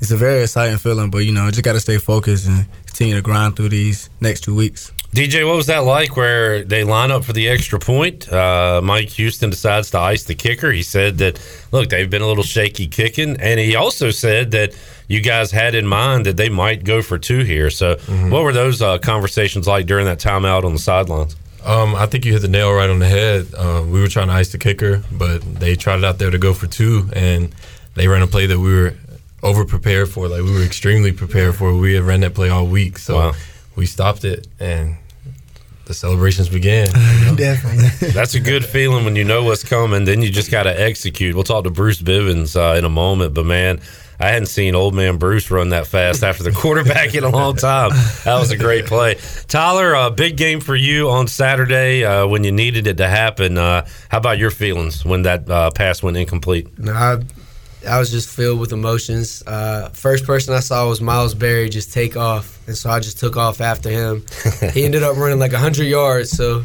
it's 0.00 0.10
a 0.10 0.16
very 0.16 0.42
exciting 0.42 0.78
feeling. 0.78 1.10
But 1.10 1.18
you 1.18 1.32
know, 1.32 1.48
just 1.50 1.62
got 1.62 1.74
to 1.74 1.80
stay 1.80 1.98
focused 1.98 2.46
and 2.48 2.66
continue 2.86 3.14
to 3.14 3.22
grind 3.22 3.56
through 3.56 3.68
these 3.68 4.10
next 4.20 4.42
two 4.42 4.54
weeks. 4.54 4.92
DJ, 5.12 5.46
what 5.46 5.56
was 5.56 5.66
that 5.66 5.80
like 5.80 6.16
where 6.16 6.64
they 6.64 6.84
line 6.84 7.10
up 7.10 7.22
for 7.22 7.34
the 7.34 7.46
extra 7.46 7.78
point? 7.78 8.32
Uh, 8.32 8.80
Mike 8.82 9.10
Houston 9.10 9.50
decides 9.50 9.90
to 9.90 9.98
ice 9.98 10.24
the 10.24 10.34
kicker. 10.34 10.72
He 10.72 10.82
said 10.82 11.18
that, 11.18 11.38
look, 11.70 11.90
they've 11.90 12.08
been 12.08 12.22
a 12.22 12.26
little 12.26 12.42
shaky 12.42 12.86
kicking. 12.86 13.38
And 13.38 13.60
he 13.60 13.76
also 13.76 14.10
said 14.10 14.52
that 14.52 14.74
you 15.08 15.20
guys 15.20 15.50
had 15.50 15.74
in 15.74 15.86
mind 15.86 16.24
that 16.24 16.38
they 16.38 16.48
might 16.48 16.84
go 16.84 17.02
for 17.02 17.18
two 17.18 17.40
here. 17.40 17.68
So, 17.68 17.96
mm-hmm. 17.96 18.30
what 18.30 18.42
were 18.42 18.54
those 18.54 18.80
uh, 18.80 18.96
conversations 18.98 19.66
like 19.66 19.84
during 19.84 20.06
that 20.06 20.18
timeout 20.18 20.64
on 20.64 20.72
the 20.72 20.78
sidelines? 20.78 21.36
Um, 21.62 21.94
I 21.94 22.06
think 22.06 22.24
you 22.24 22.32
hit 22.32 22.40
the 22.40 22.48
nail 22.48 22.72
right 22.72 22.88
on 22.88 22.98
the 22.98 23.06
head. 23.06 23.48
Uh, 23.54 23.84
we 23.86 24.00
were 24.00 24.08
trying 24.08 24.28
to 24.28 24.32
ice 24.32 24.50
the 24.50 24.58
kicker, 24.58 25.02
but 25.12 25.42
they 25.42 25.76
tried 25.76 25.98
it 25.98 26.04
out 26.04 26.18
there 26.18 26.30
to 26.30 26.38
go 26.38 26.54
for 26.54 26.66
two, 26.66 27.10
and 27.12 27.54
they 27.94 28.08
ran 28.08 28.22
a 28.22 28.26
play 28.26 28.46
that 28.46 28.58
we 28.58 28.74
were 28.74 28.94
over 29.42 29.66
prepared 29.66 30.08
for. 30.08 30.26
Like 30.26 30.42
we 30.42 30.52
were 30.52 30.64
extremely 30.64 31.12
prepared 31.12 31.54
for. 31.54 31.76
We 31.76 31.94
had 31.94 32.04
ran 32.04 32.20
that 32.20 32.34
play 32.34 32.48
all 32.48 32.66
week, 32.66 32.96
so 32.96 33.16
wow. 33.16 33.32
we 33.76 33.86
stopped 33.86 34.24
it, 34.24 34.48
and 34.58 34.96
the 35.92 35.98
celebrations 35.98 36.48
began. 36.48 36.88
You 37.22 37.26
know? 37.26 37.36
Definitely. 37.36 38.08
That's 38.10 38.34
a 38.34 38.40
good 38.40 38.64
feeling 38.64 39.04
when 39.04 39.16
you 39.16 39.24
know 39.24 39.44
what's 39.44 39.62
coming. 39.62 40.04
Then 40.04 40.22
you 40.22 40.30
just 40.30 40.50
got 40.50 40.64
to 40.64 40.80
execute. 40.80 41.34
We'll 41.34 41.44
talk 41.44 41.64
to 41.64 41.70
Bruce 41.70 42.00
Bivens 42.00 42.56
uh, 42.56 42.76
in 42.76 42.84
a 42.84 42.88
moment, 42.88 43.34
but 43.34 43.44
man, 43.44 43.80
I 44.18 44.28
hadn't 44.28 44.46
seen 44.46 44.74
old 44.74 44.94
man 44.94 45.18
Bruce 45.18 45.50
run 45.50 45.68
that 45.70 45.86
fast 45.86 46.22
after 46.30 46.42
the 46.42 46.52
quarterback 46.52 47.14
in 47.14 47.22
a 47.24 47.28
long 47.28 47.56
time. 47.56 47.90
That 48.24 48.38
was 48.38 48.50
a 48.50 48.56
great 48.56 48.86
play. 48.86 49.16
Tyler, 49.46 49.92
a 49.92 50.10
big 50.10 50.36
game 50.36 50.60
for 50.60 50.74
you 50.74 51.10
on 51.10 51.28
Saturday 51.28 52.04
uh, 52.04 52.26
when 52.26 52.44
you 52.44 52.52
needed 52.52 52.86
it 52.86 52.96
to 52.96 53.08
happen. 53.08 53.58
Uh, 53.58 53.86
how 54.08 54.18
about 54.18 54.38
your 54.38 54.50
feelings 54.50 55.04
when 55.04 55.22
that 55.22 55.48
uh, 55.50 55.70
pass 55.72 56.02
went 56.02 56.16
incomplete? 56.16 56.78
No, 56.78 56.92
I, 56.92 57.22
I 57.88 57.98
was 57.98 58.10
just 58.10 58.28
filled 58.28 58.60
with 58.60 58.72
emotions. 58.72 59.42
Uh, 59.46 59.88
first 59.90 60.24
person 60.24 60.54
I 60.54 60.60
saw 60.60 60.88
was 60.88 61.00
Miles 61.00 61.34
Berry 61.34 61.68
just 61.68 61.92
take 61.92 62.16
off, 62.16 62.58
and 62.66 62.76
so 62.76 62.90
I 62.90 63.00
just 63.00 63.18
took 63.18 63.36
off 63.36 63.60
after 63.60 63.90
him. 63.90 64.24
he 64.72 64.84
ended 64.84 65.02
up 65.02 65.16
running 65.16 65.38
like 65.38 65.52
hundred 65.52 65.84
yards, 65.84 66.30
so 66.30 66.64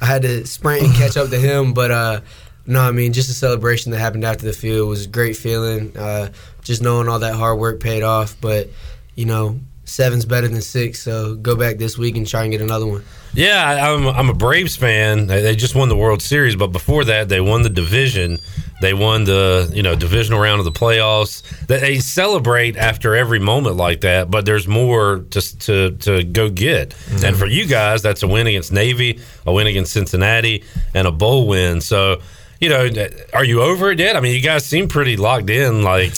I 0.00 0.06
had 0.06 0.22
to 0.22 0.46
sprint 0.46 0.82
and 0.82 0.94
catch 0.94 1.16
up 1.16 1.30
to 1.30 1.38
him. 1.38 1.72
But 1.74 1.90
uh, 1.90 2.20
no, 2.66 2.80
I 2.80 2.90
mean 2.90 3.12
just 3.12 3.28
the 3.28 3.34
celebration 3.34 3.92
that 3.92 3.98
happened 3.98 4.24
after 4.24 4.44
the 4.44 4.52
field 4.52 4.88
was 4.88 5.06
a 5.06 5.08
great 5.08 5.36
feeling. 5.36 5.96
Uh, 5.96 6.30
just 6.62 6.82
knowing 6.82 7.08
all 7.08 7.20
that 7.20 7.34
hard 7.36 7.58
work 7.58 7.80
paid 7.80 8.02
off. 8.02 8.36
But 8.40 8.68
you 9.14 9.24
know, 9.24 9.60
seven's 9.86 10.24
better 10.24 10.48
than 10.48 10.60
six, 10.60 11.00
so 11.00 11.34
go 11.36 11.56
back 11.56 11.78
this 11.78 11.96
week 11.96 12.16
and 12.16 12.26
try 12.26 12.42
and 12.42 12.52
get 12.52 12.60
another 12.60 12.86
one. 12.86 13.04
Yeah, 13.34 13.90
I'm, 13.90 14.06
I'm 14.06 14.28
a 14.28 14.34
Braves 14.34 14.76
fan. 14.76 15.26
They 15.26 15.54
just 15.56 15.74
won 15.74 15.88
the 15.88 15.96
World 15.96 16.22
Series, 16.22 16.56
but 16.56 16.68
before 16.68 17.04
that, 17.04 17.28
they 17.28 17.40
won 17.40 17.62
the 17.62 17.70
division. 17.70 18.38
They 18.80 18.92
won 18.92 19.24
the 19.24 19.70
you 19.72 19.82
know 19.82 19.94
divisional 19.94 20.40
round 20.40 20.58
of 20.58 20.64
the 20.64 20.72
playoffs. 20.72 21.42
They 21.66 21.98
celebrate 21.98 22.76
after 22.76 23.14
every 23.14 23.38
moment 23.38 23.76
like 23.76 24.02
that, 24.02 24.30
but 24.30 24.44
there's 24.44 24.68
more 24.68 25.24
to 25.30 25.58
to, 25.58 25.90
to 25.92 26.24
go 26.24 26.50
get. 26.50 26.90
Mm-hmm. 26.90 27.24
And 27.24 27.36
for 27.36 27.46
you 27.46 27.66
guys, 27.66 28.02
that's 28.02 28.22
a 28.22 28.28
win 28.28 28.46
against 28.46 28.72
Navy, 28.72 29.20
a 29.46 29.52
win 29.52 29.66
against 29.66 29.92
Cincinnati, 29.92 30.62
and 30.94 31.06
a 31.06 31.12
bowl 31.12 31.48
win. 31.48 31.80
So 31.80 32.20
you 32.60 32.68
know, 32.68 32.88
are 33.34 33.44
you 33.44 33.60
over 33.62 33.90
it 33.90 33.98
yet? 33.98 34.16
I 34.16 34.20
mean, 34.20 34.34
you 34.34 34.40
guys 34.40 34.64
seem 34.64 34.88
pretty 34.88 35.16
locked 35.16 35.50
in. 35.50 35.82
Like 35.82 36.12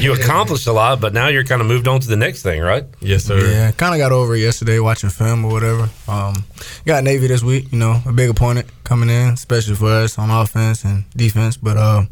you 0.00 0.12
accomplished 0.20 0.66
a 0.66 0.72
lot, 0.72 1.00
but 1.00 1.12
now 1.12 1.28
you're 1.28 1.44
kind 1.44 1.60
of 1.60 1.68
moved 1.68 1.86
on 1.88 2.00
to 2.00 2.08
the 2.08 2.16
next 2.16 2.42
thing, 2.42 2.60
right? 2.60 2.84
Yes, 3.00 3.24
sir. 3.24 3.38
Yeah, 3.38 3.70
kind 3.72 3.94
of 3.94 3.98
got 3.98 4.12
over 4.12 4.34
it 4.34 4.40
yesterday 4.40 4.78
watching 4.78 5.10
film 5.10 5.44
or 5.44 5.52
whatever. 5.52 5.88
Um, 6.08 6.44
got 6.84 7.04
Navy 7.04 7.26
this 7.26 7.42
week. 7.42 7.72
You 7.72 7.78
know, 7.78 8.00
a 8.06 8.12
big 8.12 8.30
opponent 8.30 8.66
coming 8.84 9.08
in, 9.08 9.34
especially 9.34 9.76
for 9.76 9.90
us 9.90 10.18
on 10.18 10.30
offense 10.30 10.84
and 10.84 11.04
defense. 11.12 11.56
But 11.56 11.76
um, 11.76 12.08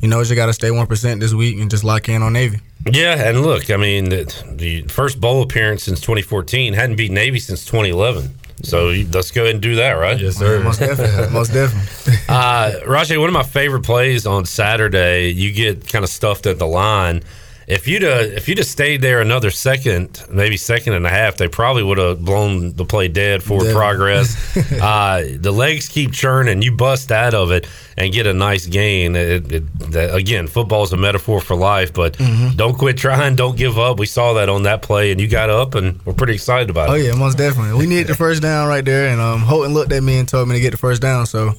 you 0.00 0.08
know, 0.08 0.18
you 0.18 0.24
just 0.24 0.36
got 0.36 0.46
to 0.46 0.52
stay 0.52 0.70
one 0.70 0.86
percent 0.86 1.20
this 1.20 1.32
week 1.32 1.58
and 1.58 1.70
just 1.70 1.84
lock 1.84 2.08
in 2.08 2.22
on 2.22 2.32
Navy. 2.32 2.60
Yeah, 2.92 3.28
and 3.28 3.42
look, 3.42 3.70
I 3.70 3.76
mean, 3.76 4.10
the, 4.10 4.44
the 4.48 4.82
first 4.82 5.20
bowl 5.20 5.42
appearance 5.42 5.82
since 5.82 6.00
2014 6.00 6.74
hadn't 6.74 6.94
beat 6.96 7.10
Navy 7.10 7.40
since 7.40 7.64
2011. 7.64 8.30
So 8.66 8.88
let's 9.12 9.30
go 9.30 9.42
ahead 9.42 9.54
and 9.54 9.62
do 9.62 9.76
that, 9.76 9.92
right? 9.92 10.18
Yes, 10.18 10.36
sir. 10.36 10.60
Most 10.60 10.80
definitely. 10.80 11.28
Most 11.32 11.52
definitely. 11.52 12.14
uh, 12.28 12.72
Rahjai, 12.84 13.18
one 13.18 13.28
of 13.28 13.34
my 13.34 13.42
favorite 13.42 13.84
plays 13.84 14.26
on 14.26 14.44
Saturday, 14.44 15.28
you 15.28 15.52
get 15.52 15.88
kind 15.88 16.04
of 16.04 16.10
stuffed 16.10 16.46
at 16.46 16.58
the 16.58 16.66
line 16.66 17.22
if 17.66 17.88
you'd 17.88 18.02
have, 18.02 18.26
if 18.26 18.48
you'd 18.48 18.58
have 18.58 18.66
stayed 18.66 19.02
there 19.02 19.20
another 19.20 19.50
second, 19.50 20.22
maybe 20.30 20.56
second 20.56 20.92
and 20.92 21.04
a 21.04 21.10
half, 21.10 21.36
they 21.36 21.48
probably 21.48 21.82
would 21.82 21.98
have 21.98 22.24
blown 22.24 22.74
the 22.74 22.84
play 22.84 23.08
dead 23.08 23.42
forward 23.42 23.74
progress. 23.74 24.56
uh, 24.80 25.24
the 25.34 25.50
legs 25.50 25.88
keep 25.88 26.12
churning. 26.12 26.62
You 26.62 26.70
bust 26.70 27.10
out 27.10 27.34
of 27.34 27.50
it 27.50 27.66
and 27.96 28.12
get 28.12 28.26
a 28.26 28.32
nice 28.32 28.66
gain. 28.66 29.16
It, 29.16 29.50
it, 29.50 29.78
that, 29.90 30.14
again, 30.14 30.46
football 30.46 30.84
is 30.84 30.92
a 30.92 30.96
metaphor 30.96 31.40
for 31.40 31.56
life, 31.56 31.92
but 31.92 32.16
mm-hmm. 32.18 32.56
don't 32.56 32.78
quit 32.78 32.98
trying. 32.98 33.34
Don't 33.34 33.56
give 33.56 33.78
up. 33.78 33.98
We 33.98 34.06
saw 34.06 34.34
that 34.34 34.48
on 34.48 34.62
that 34.62 34.82
play, 34.82 35.10
and 35.10 35.20
you 35.20 35.26
got 35.26 35.50
up, 35.50 35.74
and 35.74 36.00
we're 36.04 36.12
pretty 36.12 36.34
excited 36.34 36.70
about 36.70 36.90
oh, 36.90 36.94
it. 36.94 37.00
Oh 37.00 37.06
yeah, 37.06 37.12
most 37.14 37.36
definitely. 37.36 37.76
We 37.78 37.86
needed 37.86 38.06
the 38.06 38.14
first 38.14 38.42
down 38.42 38.68
right 38.68 38.84
there, 38.84 39.08
and 39.08 39.20
um, 39.20 39.40
Holton 39.40 39.74
looked 39.74 39.92
at 39.92 40.04
me 40.04 40.18
and 40.18 40.28
told 40.28 40.48
me 40.48 40.54
to 40.54 40.60
get 40.60 40.70
the 40.70 40.76
first 40.76 41.02
down. 41.02 41.26
So, 41.26 41.54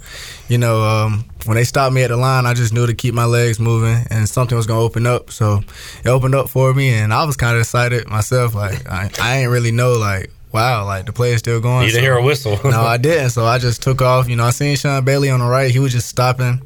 you 0.47 0.57
know, 0.57 0.81
um, 0.81 1.25
when 1.45 1.55
they 1.55 1.63
stopped 1.63 1.93
me 1.93 2.03
at 2.03 2.09
the 2.09 2.17
line, 2.17 2.45
I 2.45 2.53
just 2.53 2.73
knew 2.73 2.85
to 2.87 2.93
keep 2.93 3.13
my 3.13 3.25
legs 3.25 3.59
moving 3.59 4.05
and 4.09 4.27
something 4.27 4.55
was 4.55 4.67
going 4.67 4.79
to 4.79 4.85
open 4.85 5.05
up. 5.05 5.31
So 5.31 5.61
it 6.03 6.09
opened 6.09 6.35
up 6.35 6.49
for 6.49 6.73
me, 6.73 6.89
and 6.89 7.13
I 7.13 7.25
was 7.25 7.35
kind 7.35 7.55
of 7.55 7.61
excited 7.61 8.07
myself. 8.07 8.55
Like, 8.55 8.89
I, 8.89 9.09
I 9.21 9.37
ain't 9.39 9.51
really 9.51 9.71
know, 9.71 9.93
like, 9.93 10.31
wow, 10.51 10.85
like 10.85 11.05
the 11.05 11.13
play 11.13 11.33
is 11.33 11.39
still 11.39 11.59
going. 11.59 11.85
You 11.85 11.91
didn't 11.91 11.99
so, 11.99 12.01
hear 12.01 12.17
a 12.17 12.23
whistle. 12.23 12.59
no, 12.69 12.81
I 12.81 12.97
didn't. 13.07 13.31
So 13.31 13.45
I 13.45 13.57
just 13.57 13.83
took 13.83 14.01
off. 14.01 14.27
You 14.29 14.35
know, 14.35 14.45
I 14.45 14.51
seen 14.51 14.75
Sean 14.75 15.03
Bailey 15.03 15.29
on 15.29 15.39
the 15.39 15.45
right. 15.45 15.71
He 15.71 15.79
was 15.79 15.91
just 15.91 16.07
stopping. 16.07 16.61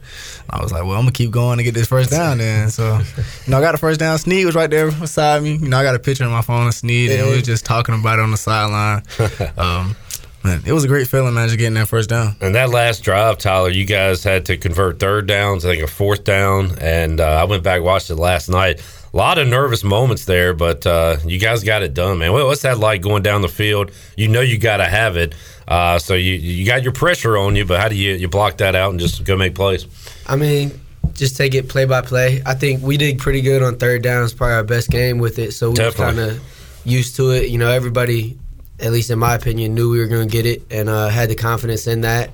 I 0.49 0.61
was 0.61 0.71
like, 0.71 0.83
well, 0.83 0.93
I'm 0.93 1.01
gonna 1.01 1.11
keep 1.11 1.31
going 1.31 1.57
to 1.57 1.63
get 1.63 1.73
this 1.73 1.87
first 1.87 2.09
down. 2.09 2.37
Then, 2.37 2.69
so 2.69 2.99
you 3.45 3.51
know, 3.51 3.57
I 3.57 3.61
got 3.61 3.71
the 3.73 3.77
first 3.77 3.99
down. 3.99 4.17
Snead 4.17 4.45
was 4.45 4.55
right 4.55 4.69
there 4.69 4.91
beside 4.91 5.43
me. 5.43 5.55
You 5.55 5.69
know, 5.69 5.77
I 5.77 5.83
got 5.83 5.95
a 5.95 5.99
picture 5.99 6.23
on 6.23 6.31
my 6.31 6.41
phone 6.41 6.67
of 6.67 6.73
Snead, 6.73 7.11
and 7.11 7.27
we 7.27 7.35
were 7.35 7.41
just 7.41 7.65
talking 7.65 7.95
about 7.95 8.19
it 8.19 8.23
on 8.23 8.31
the 8.31 8.37
sideline. 8.37 9.03
Um, 9.57 9.95
Man, 10.43 10.63
it 10.65 10.71
was 10.71 10.83
a 10.83 10.87
great 10.87 11.07
feeling, 11.07 11.35
man, 11.35 11.47
just 11.47 11.59
getting 11.59 11.75
that 11.75 11.87
first 11.87 12.09
down. 12.09 12.35
And 12.41 12.55
that 12.55 12.71
last 12.71 13.03
drive, 13.03 13.37
Tyler, 13.37 13.69
you 13.69 13.85
guys 13.85 14.23
had 14.23 14.47
to 14.47 14.57
convert 14.57 14.99
third 14.99 15.27
downs, 15.27 15.65
I 15.65 15.71
think 15.71 15.83
a 15.83 15.87
fourth 15.87 16.23
down. 16.23 16.79
And 16.79 17.19
uh, 17.19 17.25
I 17.25 17.43
went 17.43 17.63
back 17.63 17.83
watched 17.83 18.09
it 18.09 18.15
last 18.15 18.49
night. 18.49 18.81
A 19.13 19.17
lot 19.17 19.37
of 19.37 19.47
nervous 19.47 19.83
moments 19.83 20.25
there, 20.25 20.53
but 20.53 20.85
uh, 20.87 21.17
you 21.25 21.37
guys 21.37 21.63
got 21.63 21.83
it 21.83 21.93
done, 21.93 22.19
man. 22.19 22.31
What's 22.31 22.63
that 22.63 22.79
like 22.79 23.01
going 23.01 23.23
down 23.23 23.41
the 23.41 23.49
field? 23.49 23.91
You 24.15 24.29
know 24.29 24.41
you 24.41 24.57
got 24.57 24.77
to 24.77 24.85
have 24.85 25.17
it. 25.17 25.35
Uh, 25.67 25.99
so 25.99 26.15
you 26.15 26.33
you 26.33 26.65
got 26.65 26.83
your 26.83 26.93
pressure 26.93 27.37
on 27.37 27.55
you, 27.55 27.65
but 27.65 27.79
how 27.79 27.87
do 27.87 27.95
you 27.95 28.13
you 28.13 28.27
block 28.27 28.57
that 28.57 28.73
out 28.73 28.91
and 28.91 28.99
just 28.99 29.23
go 29.25 29.35
make 29.35 29.53
plays? 29.53 29.85
I 30.27 30.37
mean, 30.37 30.79
just 31.13 31.37
take 31.37 31.53
it 31.53 31.69
play 31.69 31.85
by 31.85 32.01
play. 32.01 32.41
I 32.45 32.55
think 32.55 32.81
we 32.81 32.97
did 32.97 33.19
pretty 33.19 33.41
good 33.41 33.61
on 33.61 33.77
third 33.77 34.01
down. 34.01 34.23
It's 34.23 34.33
probably 34.33 34.55
our 34.55 34.63
best 34.63 34.89
game 34.89 35.19
with 35.19 35.39
it, 35.39 35.51
so 35.51 35.71
we 35.71 35.83
were 35.83 35.91
kind 35.91 36.19
of 36.19 36.41
used 36.85 37.17
to 37.17 37.31
it. 37.31 37.49
You 37.49 37.57
know, 37.57 37.69
everybody 37.69 38.37
at 38.81 38.91
least 38.91 39.09
in 39.09 39.19
my 39.19 39.35
opinion, 39.35 39.75
knew 39.75 39.91
we 39.91 39.99
were 39.99 40.07
going 40.07 40.27
to 40.27 40.31
get 40.31 40.45
it 40.45 40.63
and 40.71 40.89
uh, 40.89 41.09
had 41.09 41.29
the 41.29 41.35
confidence 41.35 41.87
in 41.87 42.01
that. 42.01 42.31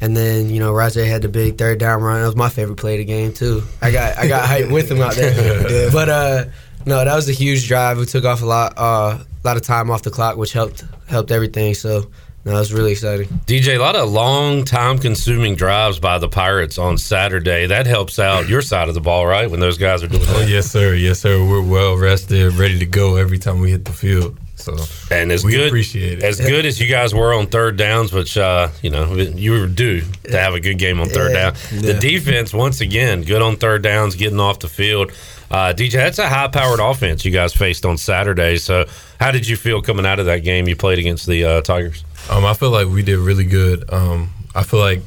And 0.00 0.16
then 0.16 0.48
you 0.48 0.60
know 0.60 0.72
Rahjai 0.72 1.06
had 1.06 1.20
the 1.22 1.28
big 1.28 1.58
third 1.58 1.78
down 1.78 2.02
run. 2.02 2.20
That 2.20 2.26
was 2.26 2.36
my 2.36 2.48
favorite 2.48 2.76
play 2.76 2.94
of 2.94 2.98
the 2.98 3.04
game 3.04 3.34
too. 3.34 3.62
I 3.82 3.90
got 3.90 4.16
I 4.16 4.28
got 4.28 4.48
hyped 4.48 4.72
with 4.72 4.90
him 4.90 5.00
out 5.02 5.14
there. 5.14 5.90
But 5.92 6.08
uh, 6.08 6.44
no, 6.86 7.04
that 7.04 7.14
was 7.14 7.28
a 7.28 7.32
huge 7.32 7.68
drive. 7.68 7.98
We 7.98 8.06
took 8.06 8.24
off 8.24 8.40
a 8.40 8.46
lot 8.46 8.74
uh, 8.78 9.18
a 9.22 9.46
lot 9.46 9.56
of 9.58 9.62
time 9.62 9.90
off 9.90 10.02
the 10.02 10.10
clock, 10.10 10.38
which 10.38 10.54
helped 10.54 10.84
helped 11.06 11.30
everything. 11.30 11.74
So 11.74 12.10
no, 12.44 12.52
it 12.52 12.58
was 12.58 12.72
really 12.72 12.92
exciting. 12.92 13.28
DJ, 13.44 13.76
a 13.76 13.78
lot 13.78 13.96
of 13.96 14.10
long 14.10 14.64
time 14.64 14.98
consuming 14.98 15.56
drives 15.56 15.98
by 15.98 16.16
the 16.16 16.28
Pirates 16.28 16.78
on 16.78 16.96
Saturday. 16.96 17.66
That 17.66 17.86
helps 17.86 18.18
out 18.18 18.48
your 18.48 18.62
side 18.62 18.88
of 18.88 18.94
the 18.94 19.00
ball, 19.02 19.26
right? 19.26 19.50
When 19.50 19.60
those 19.60 19.76
guys 19.76 20.02
are 20.02 20.08
doing 20.08 20.24
that. 20.24 20.36
Oh, 20.36 20.40
yes, 20.40 20.70
sir. 20.70 20.94
Yes, 20.94 21.20
sir. 21.20 21.38
We're 21.38 21.60
well 21.60 21.98
rested, 21.98 22.54
ready 22.54 22.78
to 22.78 22.86
go 22.86 23.16
every 23.16 23.38
time 23.38 23.60
we 23.60 23.70
hit 23.70 23.84
the 23.84 23.92
field. 23.92 24.38
So 24.60 24.76
and 25.10 25.32
as 25.32 25.44
good 25.44 25.74
as 25.74 26.40
good 26.40 26.66
as 26.66 26.80
you 26.80 26.86
guys 26.86 27.14
were 27.14 27.32
on 27.34 27.46
third 27.46 27.76
downs, 27.76 28.12
which 28.12 28.36
uh, 28.36 28.68
you 28.82 28.90
know 28.90 29.14
you 29.14 29.52
were 29.52 29.66
due 29.66 30.02
to 30.24 30.38
have 30.38 30.54
a 30.54 30.60
good 30.60 30.78
game 30.78 31.00
on 31.00 31.08
third 31.08 31.32
yeah. 31.32 31.50
down. 31.50 31.82
The 31.82 31.94
defense 31.94 32.52
once 32.52 32.80
again 32.80 33.22
good 33.22 33.42
on 33.42 33.56
third 33.56 33.82
downs, 33.82 34.14
getting 34.14 34.40
off 34.40 34.58
the 34.58 34.68
field. 34.68 35.12
Uh, 35.50 35.72
DJ, 35.76 35.94
that's 35.94 36.20
a 36.20 36.28
high-powered 36.28 36.78
offense 36.78 37.24
you 37.24 37.32
guys 37.32 37.52
faced 37.52 37.84
on 37.84 37.98
Saturday. 37.98 38.56
So, 38.56 38.86
how 39.18 39.32
did 39.32 39.48
you 39.48 39.56
feel 39.56 39.82
coming 39.82 40.06
out 40.06 40.20
of 40.20 40.26
that 40.26 40.44
game 40.44 40.68
you 40.68 40.76
played 40.76 41.00
against 41.00 41.26
the 41.26 41.44
uh, 41.44 41.60
Tigers? 41.62 42.04
Um, 42.30 42.44
I 42.44 42.54
feel 42.54 42.70
like 42.70 42.86
we 42.86 43.02
did 43.02 43.18
really 43.18 43.44
good. 43.44 43.92
Um, 43.92 44.30
I 44.54 44.62
feel 44.62 44.78
like 44.78 45.02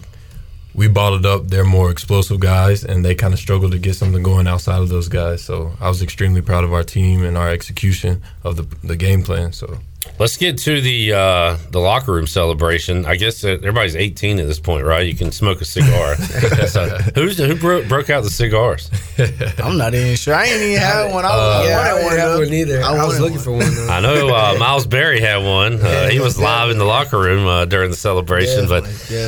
we 0.75 0.87
bottled 0.87 1.25
up 1.25 1.47
their 1.47 1.63
more 1.63 1.91
explosive 1.91 2.39
guys, 2.39 2.83
and 2.83 3.05
they 3.05 3.15
kind 3.15 3.33
of 3.33 3.39
struggled 3.39 3.71
to 3.73 3.79
get 3.79 3.95
something 3.95 4.23
going 4.23 4.47
outside 4.47 4.81
of 4.81 4.89
those 4.89 5.07
guys. 5.07 5.43
So 5.43 5.73
I 5.79 5.87
was 5.87 6.01
extremely 6.01 6.41
proud 6.41 6.63
of 6.63 6.73
our 6.73 6.83
team 6.83 7.23
and 7.23 7.37
our 7.37 7.49
execution 7.49 8.21
of 8.43 8.55
the, 8.55 8.63
the 8.85 8.95
game 8.95 9.23
plan. 9.23 9.53
So 9.53 9.79
Let's 10.19 10.37
get 10.37 10.57
to 10.59 10.79
the 10.81 11.13
uh, 11.13 11.57
the 11.71 11.79
locker 11.79 12.11
room 12.13 12.27
celebration. 12.27 13.05
I 13.05 13.15
guess 13.15 13.43
uh, 13.43 13.49
everybody's 13.49 13.95
18 13.95 14.39
at 14.39 14.47
this 14.47 14.59
point, 14.59 14.85
right? 14.85 15.05
You 15.05 15.15
can 15.15 15.31
smoke 15.31 15.61
a 15.61 15.65
cigar. 15.65 16.15
so, 16.67 16.87
who's 17.15 17.37
who 17.37 17.55
broke, 17.55 17.87
broke 17.87 18.09
out 18.09 18.23
the 18.23 18.29
cigars? 18.29 18.89
I'm 19.59 19.77
not 19.77 19.93
even 19.93 20.15
sure. 20.15 20.35
I 20.35 20.45
ain't 20.45 20.61
even 20.61 20.77
had 20.79 21.11
one. 21.11 21.25
I, 21.25 21.29
Uh, 21.29 21.31
I 21.33 21.67
yeah, 21.67 21.79
I 21.79 21.93
wanted 21.93 21.95
didn't 21.95 22.05
one. 22.05 22.17
have 22.17 22.39
one 22.39 22.53
either. 22.53 22.83
I, 22.83 23.05
was 23.05 23.19
looking 23.19 23.39
for 23.39 23.51
one. 23.51 23.59
Though. 23.73 23.87
I 23.89 23.99
know 24.01 24.29
uh, 24.35 24.55
Miles 24.59 24.85
Berry 24.85 25.19
had 25.19 25.37
one. 25.43 25.81
Uh, 25.81 26.09
he 26.09 26.19
was 26.19 26.39
live 26.39 26.69
in 26.69 26.77
the 26.77 26.85
locker 26.85 27.19
room 27.19 27.47
uh, 27.47 27.65
during 27.65 27.89
the 27.89 27.97
celebration. 27.97 28.67
But 28.67 28.83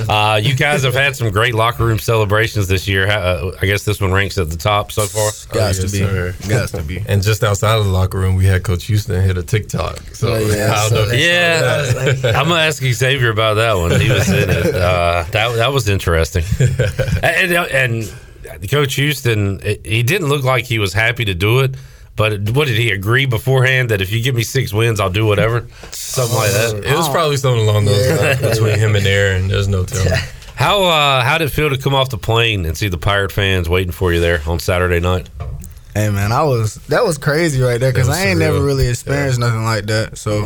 uh, 0.09 0.39
you 0.41 0.55
guys 0.55 0.83
have 0.83 0.93
had 0.93 1.15
some 1.15 1.31
great 1.31 1.55
locker 1.55 1.85
room 1.85 1.99
celebrations 1.99 2.67
this 2.67 2.87
year. 2.87 3.07
Uh, 3.07 3.51
I 3.61 3.65
guess 3.65 3.83
this 3.85 3.99
one 4.01 4.11
ranks 4.11 4.37
at 4.37 4.49
the 4.49 4.57
top 4.57 4.91
so 4.91 5.05
far. 5.05 5.31
Got 5.53 5.75
to 5.75 5.81
yes, 5.87 5.91
be. 6.41 6.47
Got 6.49 6.69
to 6.69 6.83
be. 6.83 7.03
And 7.07 7.23
just 7.23 7.43
outside 7.43 7.77
of 7.77 7.85
the 7.85 7.91
locker 7.91 8.19
room, 8.19 8.35
we 8.35 8.45
had 8.45 8.63
Coach 8.63 8.85
Houston 8.85 9.21
hit 9.23 9.37
a 9.37 9.43
TikTok. 9.43 9.99
So 10.13 10.35
Oh, 10.35 10.47
yeah, 10.65 10.73
I 10.73 10.89
don't 10.89 10.93
know 10.93 11.03
if 11.03 12.23
you 12.23 12.29
Yeah, 12.29 12.39
I'm 12.39 12.47
gonna 12.47 12.61
ask 12.61 12.83
Xavier 12.83 13.29
about 13.29 13.55
that 13.55 13.73
one. 13.73 13.99
He 13.99 14.09
was 14.09 14.29
in 14.29 14.49
it. 14.49 14.75
Uh, 14.75 15.25
that 15.31 15.55
that 15.55 15.73
was 15.73 15.87
interesting. 15.87 16.43
and, 17.23 17.51
and 17.51 18.69
Coach 18.69 18.95
Houston, 18.95 19.59
he 19.83 20.03
didn't 20.03 20.27
look 20.27 20.43
like 20.43 20.65
he 20.65 20.79
was 20.79 20.93
happy 20.93 21.25
to 21.25 21.33
do 21.33 21.59
it. 21.59 21.75
But 22.15 22.49
what 22.51 22.67
did 22.67 22.77
he 22.77 22.91
agree 22.91 23.25
beforehand 23.25 23.89
that 23.89 24.01
if 24.01 24.11
you 24.11 24.23
give 24.23 24.35
me 24.35 24.43
six 24.43 24.71
wins, 24.71 25.01
I'll 25.01 25.09
do 25.09 25.25
whatever, 25.25 25.67
something 25.91 26.37
like 26.37 26.51
that. 26.51 26.83
It 26.85 26.95
was 26.95 27.09
probably 27.09 27.35
something 27.35 27.67
along 27.67 27.85
those 27.85 28.19
lines 28.19 28.39
between 28.39 28.79
him 28.79 28.95
and 28.95 29.05
Aaron. 29.05 29.49
There's 29.49 29.67
no 29.67 29.83
telling. 29.83 30.13
How 30.55 30.83
uh, 30.83 31.23
how 31.23 31.37
did 31.37 31.49
it 31.49 31.51
feel 31.51 31.69
to 31.69 31.77
come 31.77 31.93
off 31.93 32.09
the 32.09 32.17
plane 32.17 32.65
and 32.65 32.77
see 32.77 32.87
the 32.87 32.97
Pirate 32.97 33.33
fans 33.33 33.67
waiting 33.67 33.91
for 33.91 34.13
you 34.13 34.21
there 34.21 34.41
on 34.47 34.59
Saturday 34.59 35.01
night? 35.01 35.29
Hey 35.95 36.09
man, 36.09 36.33
I 36.33 36.43
was 36.43 36.75
that 36.89 37.05
was 37.05 37.17
crazy 37.17 37.61
right 37.61 37.79
there 37.79 37.93
because 37.93 38.09
I 38.09 38.25
ain't 38.25 38.37
surreal. 38.37 38.53
never 38.53 38.61
really 38.61 38.87
experienced 38.89 39.39
nothing 39.39 39.63
like 39.63 39.85
that. 39.85 40.17
So, 40.17 40.45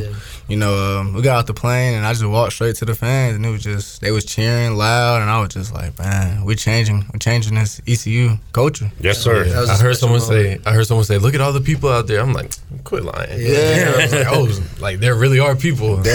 you 0.49 0.57
know, 0.57 0.99
um, 0.99 1.13
we 1.13 1.21
got 1.21 1.37
off 1.37 1.45
the 1.45 1.53
plane 1.53 1.93
and 1.93 2.05
I 2.05 2.11
just 2.11 2.25
walked 2.25 2.53
straight 2.53 2.75
to 2.77 2.85
the 2.85 2.95
fans 2.95 3.35
and 3.35 3.45
it 3.45 3.51
was 3.51 3.61
just 3.61 4.01
they 4.01 4.09
was 4.09 4.25
cheering 4.25 4.75
loud 4.75 5.21
and 5.21 5.29
I 5.29 5.39
was 5.39 5.49
just 5.49 5.71
like, 5.71 5.97
man, 5.99 6.43
we're 6.43 6.55
changing, 6.55 7.05
we're 7.13 7.19
changing 7.19 7.53
this 7.53 7.79
ECU 7.87 8.37
culture. 8.51 8.91
Yes, 8.99 9.19
sir. 9.19 9.45
That 9.45 9.61
was 9.61 9.69
a 9.69 9.73
I 9.73 9.75
heard 9.77 9.95
special 9.95 10.17
someone 10.17 10.21
say, 10.21 10.59
I 10.65 10.73
heard 10.73 10.87
someone 10.87 11.05
say, 11.05 11.19
look 11.19 11.35
at 11.35 11.41
all 11.41 11.53
the 11.53 11.61
people 11.61 11.89
out 11.89 12.07
there. 12.07 12.19
I'm 12.19 12.33
like, 12.33 12.51
quit 12.83 13.03
lying. 13.03 13.39
Yeah. 13.39 13.93
I 13.95 14.01
was 14.01 14.11
like, 14.11 14.27
oh, 14.27 14.81
like 14.81 14.99
there 14.99 15.15
really 15.15 15.39
are 15.39 15.55
people. 15.55 16.03
so 16.03 16.11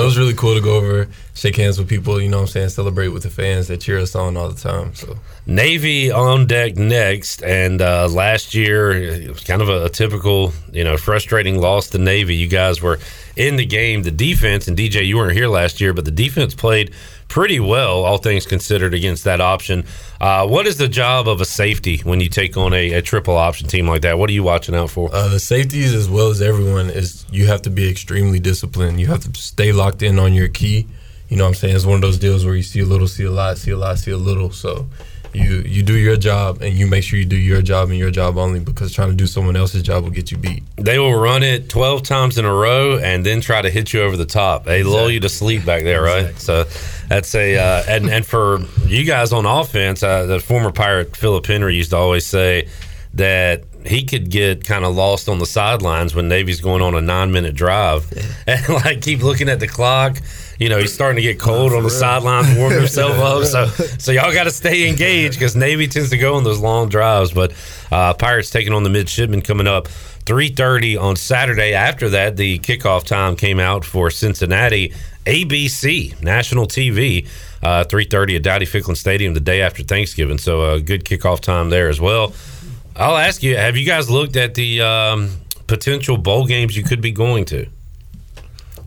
it 0.00 0.04
was 0.04 0.18
really 0.18 0.34
cool 0.34 0.56
to 0.56 0.60
go 0.60 0.76
over, 0.76 1.08
shake 1.34 1.54
hands 1.54 1.78
with 1.78 1.88
people. 1.88 2.20
You 2.20 2.28
know 2.28 2.38
what 2.38 2.42
I'm 2.42 2.48
saying? 2.48 2.70
Celebrate 2.70 3.08
with 3.08 3.22
the 3.22 3.30
fans 3.30 3.68
that 3.68 3.80
cheer 3.80 3.98
us 3.98 4.16
on 4.16 4.36
all 4.36 4.48
the 4.48 4.60
time. 4.60 4.96
So 4.96 5.16
Navy 5.46 6.10
on 6.10 6.48
deck 6.48 6.76
next, 6.76 7.42
and 7.44 7.80
uh, 7.80 8.08
last 8.08 8.52
year 8.52 8.90
it 8.90 9.28
was 9.28 9.44
kind 9.44 9.62
of 9.62 9.68
a, 9.68 9.84
a 9.84 9.88
typical, 9.88 10.52
you 10.72 10.82
know, 10.82 10.96
frustrating 10.96 11.60
loss 11.60 11.90
to 11.90 11.98
Navy. 11.98 12.34
You 12.34 12.48
guys 12.48 12.82
were 12.82 12.98
in 13.36 13.56
the 13.56 13.66
game. 13.66 13.75
The 13.76 14.10
defense 14.10 14.68
and 14.68 14.76
DJ, 14.76 15.06
you 15.06 15.18
weren't 15.18 15.34
here 15.34 15.48
last 15.48 15.82
year, 15.82 15.92
but 15.92 16.06
the 16.06 16.10
defense 16.10 16.54
played 16.54 16.94
pretty 17.28 17.60
well, 17.60 18.04
all 18.04 18.16
things 18.16 18.46
considered, 18.46 18.94
against 18.94 19.24
that 19.24 19.42
option. 19.42 19.84
Uh, 20.18 20.46
what 20.46 20.66
is 20.66 20.78
the 20.78 20.88
job 20.88 21.28
of 21.28 21.42
a 21.42 21.44
safety 21.44 21.98
when 21.98 22.18
you 22.20 22.30
take 22.30 22.56
on 22.56 22.72
a, 22.72 22.94
a 22.94 23.02
triple 23.02 23.36
option 23.36 23.68
team 23.68 23.86
like 23.86 24.00
that? 24.00 24.18
What 24.18 24.30
are 24.30 24.32
you 24.32 24.42
watching 24.42 24.74
out 24.74 24.88
for? 24.88 25.14
uh, 25.14 25.28
the 25.28 25.38
safeties, 25.38 25.92
as 25.92 26.08
well 26.08 26.28
as 26.28 26.40
everyone, 26.40 26.88
is 26.88 27.26
you 27.30 27.48
have 27.48 27.60
to 27.62 27.70
be 27.70 27.90
extremely 27.90 28.40
disciplined. 28.40 28.98
You 28.98 29.08
have 29.08 29.20
to 29.30 29.38
stay 29.38 29.72
locked 29.72 30.02
in 30.02 30.18
on 30.18 30.32
your 30.32 30.48
key. 30.48 30.86
You 31.28 31.36
know 31.36 31.44
what 31.44 31.48
I'm 31.48 31.54
saying? 31.56 31.76
It's 31.76 31.84
one 31.84 31.96
of 31.96 32.00
those 32.00 32.18
deals 32.18 32.46
where 32.46 32.54
you 32.54 32.62
see 32.62 32.80
a 32.80 32.86
little, 32.86 33.08
see 33.08 33.24
a 33.24 33.30
lot, 33.30 33.58
see 33.58 33.72
a 33.72 33.76
lot, 33.76 33.98
see 33.98 34.12
a 34.12 34.16
little. 34.16 34.52
So 34.52 34.86
you 35.36 35.62
you 35.66 35.82
do 35.82 35.96
your 35.96 36.16
job 36.16 36.62
and 36.62 36.74
you 36.74 36.86
make 36.86 37.04
sure 37.04 37.18
you 37.18 37.24
do 37.24 37.36
your 37.36 37.62
job 37.62 37.90
and 37.90 37.98
your 37.98 38.10
job 38.10 38.38
only 38.38 38.60
because 38.60 38.92
trying 38.92 39.10
to 39.10 39.14
do 39.14 39.26
someone 39.26 39.56
else's 39.56 39.82
job 39.82 40.04
will 40.04 40.10
get 40.10 40.30
you 40.30 40.38
beat. 40.38 40.62
They 40.76 40.98
will 40.98 41.14
run 41.14 41.42
it 41.42 41.68
12 41.68 42.02
times 42.02 42.38
in 42.38 42.44
a 42.44 42.52
row 42.52 42.98
and 42.98 43.24
then 43.24 43.40
try 43.40 43.60
to 43.60 43.70
hit 43.70 43.92
you 43.92 44.02
over 44.02 44.16
the 44.16 44.26
top. 44.26 44.64
They 44.64 44.82
lull 44.82 45.10
you 45.10 45.20
to 45.20 45.28
sleep 45.28 45.64
back 45.64 45.82
there, 45.82 46.02
right? 46.02 46.36
So 46.38 46.64
that's 47.08 47.34
a, 47.34 47.56
uh, 47.56 47.82
and, 47.88 48.08
and 48.08 48.24
for 48.24 48.60
you 48.86 49.04
guys 49.04 49.32
on 49.32 49.46
offense, 49.46 50.02
uh, 50.02 50.26
the 50.26 50.40
former 50.40 50.72
Pirate 50.72 51.16
Philip 51.16 51.46
Henry 51.46 51.76
used 51.76 51.90
to 51.90 51.96
always 51.96 52.26
say 52.26 52.68
that 53.14 53.64
he 53.86 54.04
could 54.04 54.30
get 54.30 54.64
kind 54.64 54.84
of 54.84 54.94
lost 54.94 55.28
on 55.28 55.38
the 55.38 55.46
sidelines 55.46 56.14
when 56.14 56.28
Navy's 56.28 56.60
going 56.60 56.82
on 56.82 56.94
a 56.94 57.00
nine 57.00 57.32
minute 57.32 57.54
drive 57.54 58.12
and 58.46 58.68
like 58.68 59.02
keep 59.02 59.22
looking 59.22 59.48
at 59.48 59.60
the 59.60 59.68
clock. 59.68 60.18
You 60.58 60.68
know, 60.70 60.78
he's 60.78 60.92
starting 60.92 61.16
to 61.16 61.22
get 61.22 61.38
cold 61.38 61.72
on 61.72 61.82
the 61.82 61.90
sidelines, 61.90 62.56
warming 62.56 62.78
himself 62.78 63.18
up. 63.18 63.44
So, 63.44 63.66
so 63.98 64.12
y'all 64.12 64.32
got 64.32 64.44
to 64.44 64.50
stay 64.50 64.88
engaged 64.88 65.34
because 65.34 65.54
Navy 65.54 65.86
tends 65.86 66.10
to 66.10 66.18
go 66.18 66.34
on 66.34 66.44
those 66.44 66.58
long 66.58 66.88
drives. 66.88 67.32
But 67.32 67.52
uh, 67.90 68.14
Pirates 68.14 68.50
taking 68.50 68.72
on 68.72 68.82
the 68.82 68.90
midshipmen 68.90 69.42
coming 69.42 69.66
up 69.66 69.88
3:30 70.24 71.00
on 71.00 71.16
Saturday. 71.16 71.74
After 71.74 72.08
that, 72.10 72.36
the 72.36 72.58
kickoff 72.60 73.04
time 73.04 73.36
came 73.36 73.60
out 73.60 73.84
for 73.84 74.10
Cincinnati 74.10 74.92
ABC 75.26 76.22
national 76.22 76.66
TV. 76.66 77.28
Uh, 77.62 77.84
3:30 77.84 78.36
at 78.36 78.42
Dowdy 78.42 78.66
Ficklen 78.66 78.96
Stadium 78.96 79.34
the 79.34 79.40
day 79.40 79.60
after 79.60 79.82
Thanksgiving. 79.82 80.38
So 80.38 80.74
a 80.74 80.80
good 80.80 81.04
kickoff 81.04 81.40
time 81.40 81.70
there 81.70 81.88
as 81.88 82.00
well. 82.00 82.32
I'll 82.94 83.16
ask 83.16 83.42
you: 83.42 83.56
Have 83.56 83.76
you 83.76 83.84
guys 83.84 84.08
looked 84.08 84.36
at 84.36 84.54
the 84.54 84.80
um, 84.80 85.30
potential 85.66 86.16
bowl 86.16 86.46
games 86.46 86.76
you 86.76 86.82
could 86.82 87.02
be 87.02 87.10
going 87.10 87.44
to? 87.46 87.66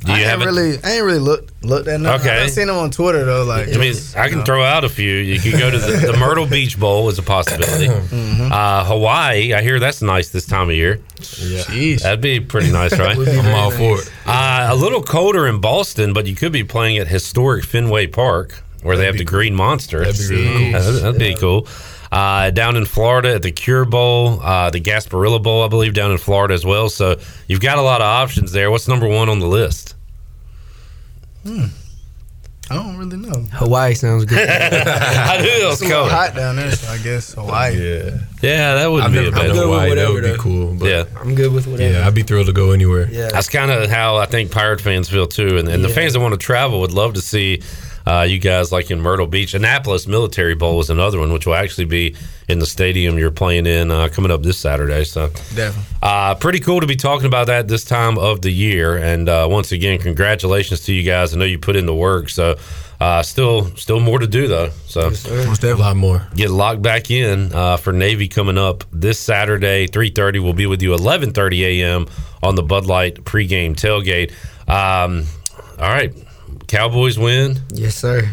Do 0.06 0.14
I 0.14 0.20
have 0.20 0.40
ain't 0.40 0.46
really, 0.46 0.78
I 0.82 0.92
ain't 0.94 1.04
really 1.06 1.20
looked 1.20 1.64
looked 1.64 1.90
at 1.90 2.00
nothing. 2.00 2.30
Okay. 2.30 2.42
I 2.42 2.48
seen 2.48 2.68
them 2.68 2.78
on 2.78 2.90
Twitter 2.90 3.26
though. 3.26 3.44
Like, 3.44 3.68
I 3.68 3.78
mean, 3.78 3.94
I 4.16 4.30
can 4.30 4.46
throw 4.46 4.64
out 4.64 4.86
a 4.86 4.90
few. 4.90 5.14
You 5.14 5.42
could 5.42 5.60
go 5.60 5.70
to 5.70 5.78
the, 5.78 6.12
the 6.12 6.18
Myrtle 6.18 6.46
Beach 6.48 6.80
Bowl 6.80 7.10
is 7.10 7.20
a 7.20 7.24
possibility. 7.24 7.88
Mm-hmm. 8.10 8.52
Uh, 8.52 8.84
Hawaii, 8.86 9.54
I 9.54 9.62
hear 9.62 9.80
that's 9.80 10.02
nice 10.02 10.30
this 10.30 10.46
time 10.46 10.70
of 10.70 10.76
year. 10.76 11.00
Jeez. 11.18 12.02
That'd 12.02 12.22
be 12.22 12.40
pretty 12.40 12.72
nice, 12.72 12.98
right? 12.98 13.18
I'm 13.28 13.54
all 13.54 13.72
for 13.72 14.00
it. 14.00 14.12
Uh, 14.26 14.70
a 14.72 14.76
little 14.76 15.04
colder 15.04 15.48
in 15.48 15.60
Boston, 15.62 16.14
but 16.14 16.26
you 16.26 16.36
could 16.36 16.52
be 16.52 16.64
playing 16.64 16.98
at 16.98 17.08
historic 17.08 17.66
Fenway 17.66 18.08
Park 18.08 18.64
where 18.82 18.98
they 18.98 19.06
have 19.06 19.18
the 19.18 19.26
Green 19.26 19.54
Monster. 19.54 20.04
That'd 20.06 20.30
be 20.30 20.36
really 20.36 20.48
cool. 20.72 20.76
Uh, 20.76 20.82
that'd, 20.82 21.04
that'd 21.04 21.20
be 21.20 21.36
cool. 21.36 21.68
Uh, 22.12 22.50
down 22.50 22.76
in 22.76 22.86
Florida 22.86 23.36
at 23.36 23.44
the 23.44 23.52
Cure 23.52 23.86
Bowl, 23.86 24.40
uh, 24.42 24.70
the 24.72 24.82
Gasparilla 24.82 25.42
Bowl, 25.42 25.64
I 25.64 25.68
believe, 25.68 25.94
down 25.94 26.12
in 26.12 26.18
Florida 26.18 26.54
as 26.56 26.66
well. 26.66 26.90
So 26.90 27.20
you've 27.48 27.62
got 27.62 27.78
a 27.78 27.82
lot 27.84 28.02
of 28.02 28.06
options 28.06 28.52
there. 28.52 28.72
What's 28.72 28.88
number 28.88 29.08
one 29.08 29.30
on 29.30 29.40
the 29.40 29.48
list? 29.48 29.96
I 32.72 32.76
don't 32.76 32.98
really 32.98 33.18
know. 33.18 33.42
Hawaii 33.54 33.96
sounds 33.96 34.26
good. 34.26 34.48
I 34.50 35.42
knew 35.42 35.48
it 35.48 35.66
was 35.66 35.82
It's 35.82 35.90
coming. 35.90 36.12
hot 36.12 36.36
down 36.36 36.56
there, 36.58 36.72
so 36.72 36.92
I 36.92 36.98
guess 37.00 37.34
Hawaii. 37.34 37.76
Yeah. 37.78 38.18
Yeah, 38.44 38.76
that 38.76 38.92
would 38.92 39.12
be 39.12 39.18
a 39.18 39.22
never 39.24 39.32
bad 39.32 39.42
been 39.42 39.48
to 39.48 39.54
good 39.54 39.56
with 39.56 39.64
Hawaii. 39.64 39.82
That 39.82 39.90
whatever, 39.90 40.14
would 40.14 40.24
be 40.24 40.30
though. 40.30 40.38
cool. 40.38 40.74
But 40.76 40.86
Yeah. 40.90 41.04
I'm 41.20 41.34
good 41.34 41.52
with 41.52 41.66
whatever. 41.66 41.94
Yeah, 42.00 42.06
I'd 42.08 42.14
be 42.14 42.22
thrilled 42.22 42.46
to 42.46 42.54
go 42.54 42.72
anywhere. 42.72 43.10
Yeah. 43.12 43.30
That's 43.32 43.50
kind 43.50 43.72
of 43.72 43.90
how 43.90 44.18
I 44.18 44.28
think 44.28 44.52
Pirate 44.52 44.82
fans 44.82 45.10
feel 45.10 45.26
too, 45.26 45.58
and, 45.58 45.68
and 45.68 45.84
the 45.84 45.90
fans 45.90 46.14
that 46.14 46.20
want 46.20 46.34
to 46.34 46.38
travel 46.40 46.80
would 46.82 46.92
love 46.94 47.16
to 47.16 47.22
see 47.22 47.64
uh, 48.10 48.24
you 48.24 48.40
guys 48.40 48.72
like 48.72 48.90
in 48.90 49.00
Myrtle 49.00 49.28
Beach. 49.28 49.54
Annapolis 49.54 50.08
Military 50.08 50.56
Bowl 50.56 50.80
is 50.80 50.90
another 50.90 51.20
one, 51.20 51.32
which 51.32 51.46
will 51.46 51.54
actually 51.56 51.86
be 51.86 52.16
in 52.48 52.58
the 52.60 52.66
stadium 52.66 53.18
you're 53.20 53.30
playing 53.30 53.68
in 53.68 53.92
uh, 53.92 54.08
coming 54.12 54.32
up 54.32 54.42
this 54.42 54.58
Saturday. 54.58 55.04
So, 55.04 55.28
Definitely. 55.56 55.84
uh, 56.02 56.34
pretty 56.36 56.60
cool 56.60 56.80
to 56.82 56.88
be 56.88 56.96
talking 56.96 57.28
about 57.28 57.48
that 57.48 57.68
this 57.68 57.86
time 57.86 58.18
of 58.18 58.42
the 58.42 58.50
year. 58.52 58.98
And 58.98 59.30
uh, 59.30 59.48
once 59.50 59.72
again, 59.72 60.00
congratulations 60.00 60.82
to 60.86 60.94
you 60.94 61.04
guys. 61.04 61.34
I 61.34 61.38
know 61.38 61.46
you 61.46 61.60
put 61.60 61.76
in 61.76 61.86
the 61.86 61.94
work, 61.94 62.30
so 62.30 62.56
uh, 63.00 63.22
still 63.24 63.74
still 63.76 64.00
more 64.00 64.18
to 64.20 64.28
do 64.28 64.48
though. 64.48 64.70
So 64.88 65.02
Most 65.12 65.64
A 65.64 65.76
lot 65.76 65.96
more. 65.96 66.28
get 66.36 66.50
locked 66.50 66.82
back 66.82 67.12
in 67.12 67.54
uh, 67.54 67.78
for 67.78 67.94
Navy 67.94 68.28
coming 68.28 68.58
up 68.58 68.84
this 68.92 69.20
Saturday, 69.20 69.88
3.30. 69.88 70.44
We'll 70.44 70.54
be 70.54 70.66
with 70.66 70.82
you 70.82 70.92
11.30 70.92 71.62
a.m. 71.62 72.08
on 72.42 72.56
the 72.56 72.64
Bud 72.64 72.86
Light 72.88 73.24
pregame 73.24 73.76
tailgate. 73.76 74.32
Um, 74.68 75.26
all 75.80 75.88
right. 75.90 76.14
Cowboys 76.70 77.18
win. 77.18 77.60
Yes, 77.74 77.96
sir. 77.96 78.32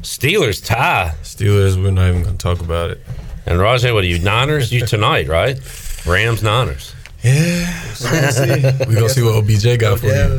Steelers 0.00 0.64
tie. 0.64 1.12
Steelers, 1.22 1.80
we're 1.80 1.90
not 1.90 2.08
even 2.08 2.22
going 2.22 2.38
to 2.38 2.42
talk 2.42 2.60
about 2.60 2.90
it. 2.90 3.00
And 3.44 3.58
Rahjai, 3.58 3.92
what 3.92 4.02
are 4.02 4.06
you? 4.06 4.18
Niners? 4.18 4.72
You 4.72 4.86
tonight, 4.86 5.28
right? 5.28 5.60
Rams, 6.06 6.42
Niners. 6.42 6.94
Yeah. 7.22 7.84
We're 8.00 8.94
going 8.94 8.96
to 8.96 9.08
see 9.10 9.22
what 9.22 9.34
OBJ 9.36 9.78
got 9.78 10.00
for 10.00 10.06
you. 10.06 10.38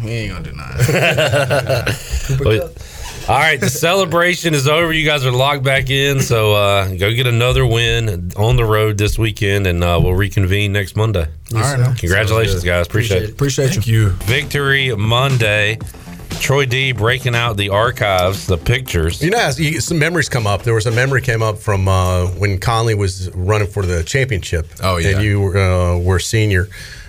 He 0.00 0.10
ain't 0.12 0.32
gonna 0.32 0.44
do 0.44 0.52
nothing. 0.52 2.38
But- 2.44 2.82
all 3.28 3.34
right, 3.38 3.58
the 3.60 3.68
celebration 3.68 4.54
is 4.54 4.68
over. 4.68 4.92
You 4.92 5.04
guys 5.04 5.26
are 5.26 5.32
locked 5.32 5.64
back 5.64 5.90
in, 5.90 6.20
so 6.20 6.52
uh, 6.54 6.86
go 6.94 7.12
get 7.12 7.26
another 7.26 7.66
win 7.66 8.30
on 8.36 8.54
the 8.54 8.64
road 8.64 8.98
this 8.98 9.18
weekend, 9.18 9.66
and 9.66 9.82
uh, 9.82 9.98
we'll 10.00 10.14
reconvene 10.14 10.72
next 10.72 10.94
Monday. 10.94 11.26
All 11.52 11.60
right, 11.60 11.76
now. 11.80 11.92
Congratulations, 11.94 12.62
guys. 12.62 12.86
Appreciate, 12.86 13.24
it. 13.24 13.30
Appreciate 13.32 13.84
you. 13.84 14.00
You. 14.00 14.08
Victory 14.10 14.94
Monday. 14.94 15.78
Troy 16.40 16.66
D 16.66 16.92
breaking 16.92 17.34
out 17.34 17.56
the 17.56 17.70
archives, 17.70 18.46
the 18.46 18.56
pictures. 18.58 19.22
You 19.22 19.30
know, 19.30 19.38
as 19.38 19.84
some 19.84 19.98
memories 19.98 20.28
come 20.28 20.46
up. 20.46 20.62
There 20.62 20.74
was 20.74 20.86
a 20.86 20.90
memory 20.90 21.22
came 21.22 21.42
up 21.42 21.58
from 21.58 21.88
uh, 21.88 22.26
when 22.26 22.58
Conley 22.58 22.94
was 22.94 23.30
running 23.34 23.68
for 23.68 23.84
the 23.84 24.02
championship. 24.04 24.68
Oh, 24.82 24.96
yeah. 24.96 25.10
and 25.10 25.22
you 25.24 25.40
were, 25.40 25.56
uh, 25.56 25.98
were 25.98 26.18
senior. 26.18 26.68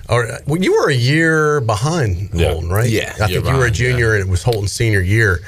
Or 0.09 0.39
well, 0.45 0.61
you 0.61 0.73
were 0.73 0.89
a 0.89 0.93
year 0.95 1.59
behind 1.61 2.29
Yeah. 2.33 2.53
Holton, 2.53 2.69
right? 2.69 2.89
Yeah, 2.89 3.13
I 3.21 3.27
year 3.27 3.41
think 3.41 3.45
you 3.45 3.51
were 3.57 3.65
a 3.65 3.71
behind, 3.71 3.75
junior, 3.75 4.13
and 4.15 4.23
it 4.23 4.29
was 4.29 4.41
Holton's 4.43 4.71
senior 4.71 5.01
year. 5.01 5.41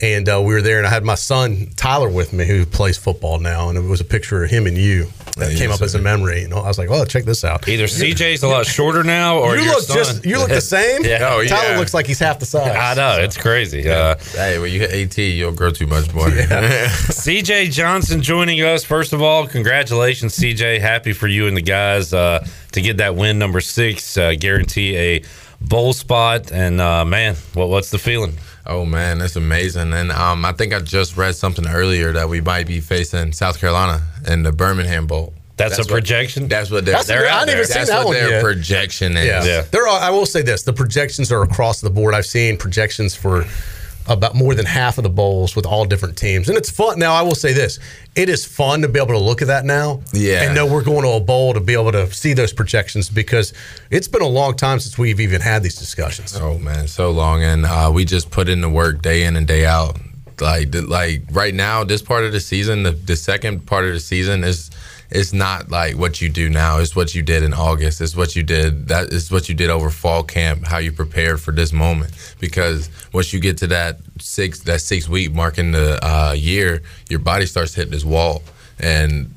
And 0.00 0.28
uh, 0.28 0.40
we 0.40 0.54
were 0.54 0.62
there, 0.62 0.78
and 0.78 0.86
I 0.86 0.90
had 0.90 1.02
my 1.02 1.16
son 1.16 1.70
Tyler 1.74 2.08
with 2.08 2.32
me, 2.32 2.46
who 2.46 2.64
plays 2.64 2.96
football 2.96 3.40
now, 3.40 3.68
and 3.68 3.76
it 3.76 3.80
was 3.82 4.00
a 4.00 4.04
picture 4.04 4.44
of 4.44 4.48
him 4.50 4.66
and 4.68 4.76
you. 4.78 5.08
that 5.36 5.56
came 5.56 5.72
up 5.72 5.82
as 5.82 5.96
a 5.96 5.98
memory. 6.00 6.42
You 6.42 6.48
know, 6.48 6.58
I 6.58 6.68
was 6.68 6.78
like, 6.78 6.88
"Oh, 6.88 7.04
check 7.04 7.24
this 7.24 7.42
out." 7.44 7.66
Either 7.68 7.84
CJ's 7.84 8.44
a 8.44 8.48
lot 8.48 8.64
shorter 8.64 9.02
now, 9.02 9.38
or 9.38 9.56
you 9.56 9.64
your 9.64 9.74
look 9.74 9.82
son. 9.82 9.96
just 9.96 10.24
you 10.24 10.38
look 10.38 10.50
the 10.50 10.60
same. 10.60 11.04
Yeah. 11.04 11.28
Oh, 11.32 11.40
yeah. 11.40 11.48
Tyler 11.48 11.78
looks 11.78 11.94
like 11.94 12.06
he's 12.06 12.20
half 12.20 12.38
the 12.38 12.46
size. 12.46 12.76
I 12.76 12.94
know 12.94 13.22
it's 13.22 13.36
crazy. 13.36 13.88
Uh, 13.90 14.14
Hey, 14.34 14.58
when 14.60 14.70
you 14.72 14.78
hit 14.80 14.92
AT, 14.92 15.18
you'll 15.18 15.50
grow 15.52 15.70
too 15.72 15.86
much 15.88 16.12
more. 16.14 16.28
CJ 16.28 17.72
Johnson 17.72 18.22
joining 18.22 18.60
us. 18.60 18.84
First 18.84 19.12
of 19.12 19.20
all, 19.22 19.46
congratulations, 19.46 20.36
CJ. 20.38 20.80
Happy 20.80 21.12
for 21.12 21.26
you 21.26 21.46
and 21.46 21.56
the 21.56 21.62
guys 21.62 22.12
uh, 22.14 22.46
to 22.72 22.80
get 22.80 22.98
that 22.98 23.16
win 23.16 23.38
number 23.38 23.60
six, 23.60 24.16
uh, 24.16 24.34
guarantee 24.38 24.96
a 24.96 25.22
bowl 25.60 25.92
spot. 25.92 26.52
And 26.52 26.80
uh, 26.80 27.04
man, 27.04 27.36
what, 27.54 27.68
what's 27.68 27.90
the 27.90 27.98
feeling? 27.98 28.34
Oh 28.68 28.84
man, 28.84 29.18
that's 29.18 29.36
amazing! 29.36 29.94
And 29.94 30.12
um, 30.12 30.44
I 30.44 30.52
think 30.52 30.74
I 30.74 30.80
just 30.80 31.16
read 31.16 31.34
something 31.34 31.66
earlier 31.66 32.12
that 32.12 32.28
we 32.28 32.40
might 32.42 32.66
be 32.66 32.80
facing 32.80 33.32
South 33.32 33.58
Carolina 33.58 34.02
in 34.26 34.42
the 34.42 34.52
Birmingham 34.52 35.06
Bowl. 35.06 35.32
That's, 35.56 35.78
a 35.78 35.80
what- 35.82 35.88
projection. 35.88 36.48
That's 36.48 36.70
what 36.70 36.84
they're. 36.84 36.94
That's 36.94 37.06
a 37.06 37.08
they're 37.08 37.20
good- 37.22 37.28
I 37.30 37.40
out 37.40 37.46
didn't 37.46 37.48
even 37.48 37.56
there. 37.58 37.64
see 37.66 37.72
That's 37.74 37.90
that 37.90 37.98
what 37.98 38.06
one 38.08 38.14
their 38.14 38.28
yet. 38.30 38.42
projection 38.42 39.16
is. 39.16 39.24
Yeah. 39.26 39.42
Yeah. 39.44 39.60
There 39.62 39.88
are, 39.88 39.98
I 40.00 40.10
will 40.10 40.26
say 40.26 40.42
this: 40.42 40.62
the 40.64 40.72
projections 40.74 41.32
are 41.32 41.42
across 41.42 41.80
the 41.80 41.88
board. 41.90 42.14
I've 42.14 42.26
seen 42.26 42.58
projections 42.58 43.14
for 43.14 43.44
about 44.08 44.34
more 44.34 44.54
than 44.54 44.66
half 44.66 44.98
of 44.98 45.04
the 45.04 45.10
bowls 45.10 45.54
with 45.54 45.66
all 45.66 45.84
different 45.84 46.16
teams, 46.16 46.48
and 46.48 46.56
it's 46.58 46.70
fun. 46.70 46.98
Now, 46.98 47.12
I 47.14 47.22
will 47.22 47.34
say 47.34 47.52
this: 47.52 47.78
it 48.16 48.28
is 48.28 48.44
fun 48.44 48.82
to 48.82 48.88
be 48.88 48.98
able 48.98 49.12
to 49.12 49.18
look 49.18 49.42
at 49.42 49.48
that 49.48 49.64
now, 49.64 50.02
Yeah. 50.12 50.42
and 50.42 50.54
know 50.54 50.66
we're 50.66 50.82
going 50.82 51.02
to 51.02 51.10
a 51.10 51.20
bowl 51.20 51.54
to 51.54 51.60
be 51.60 51.74
able 51.74 51.92
to 51.92 52.12
see 52.12 52.32
those 52.32 52.52
projections 52.52 53.08
because 53.10 53.52
it's 53.90 54.08
been 54.08 54.22
a 54.22 54.26
long 54.28 54.56
time 54.56 54.80
since 54.80 54.98
we've 54.98 55.20
even 55.20 55.40
had 55.40 55.62
these 55.62 55.76
discussions. 55.76 56.36
Oh 56.36 56.58
man, 56.58 56.88
so 56.88 57.10
long, 57.10 57.42
and 57.42 57.66
uh, 57.66 57.90
we 57.92 58.04
just 58.04 58.30
put 58.30 58.48
in 58.48 58.60
the 58.60 58.68
work 58.70 59.02
day 59.02 59.24
in 59.24 59.36
and 59.36 59.46
day 59.46 59.66
out. 59.66 59.96
Like, 60.40 60.72
like 60.72 61.22
right 61.32 61.52
now, 61.54 61.82
this 61.82 62.00
part 62.00 62.24
of 62.24 62.30
the 62.30 62.38
season, 62.38 62.84
the, 62.84 62.92
the 62.92 63.16
second 63.16 63.66
part 63.66 63.84
of 63.86 63.92
the 63.92 63.98
season 64.00 64.44
is 64.44 64.70
it's 65.10 65.32
not 65.32 65.70
like 65.70 65.96
what 65.96 66.20
you 66.20 66.28
do 66.28 66.50
now. 66.50 66.78
It's 66.78 66.94
what 66.94 67.14
you 67.14 67.22
did 67.22 67.42
in 67.42 67.54
August. 67.54 68.00
It's 68.00 68.14
what 68.14 68.36
you 68.36 68.42
did. 68.42 68.88
That 68.88 69.12
is 69.12 69.30
what 69.30 69.48
you 69.48 69.54
did 69.54 69.70
over 69.70 69.90
fall 69.90 70.22
camp. 70.22 70.66
How 70.66 70.78
you 70.78 70.92
prepared 70.92 71.40
for 71.40 71.52
this 71.52 71.72
moment. 71.72 72.12
Because 72.38 72.90
once 73.12 73.32
you 73.32 73.40
get 73.40 73.58
to 73.58 73.66
that 73.68 73.98
six 74.20 74.60
that 74.60 74.80
six 74.80 75.08
week 75.08 75.32
mark 75.32 75.58
in 75.58 75.72
the 75.72 75.98
uh, 76.04 76.32
year, 76.32 76.82
your 77.08 77.20
body 77.20 77.46
starts 77.46 77.74
hitting 77.74 77.92
this 77.92 78.04
wall, 78.04 78.42
and 78.78 79.34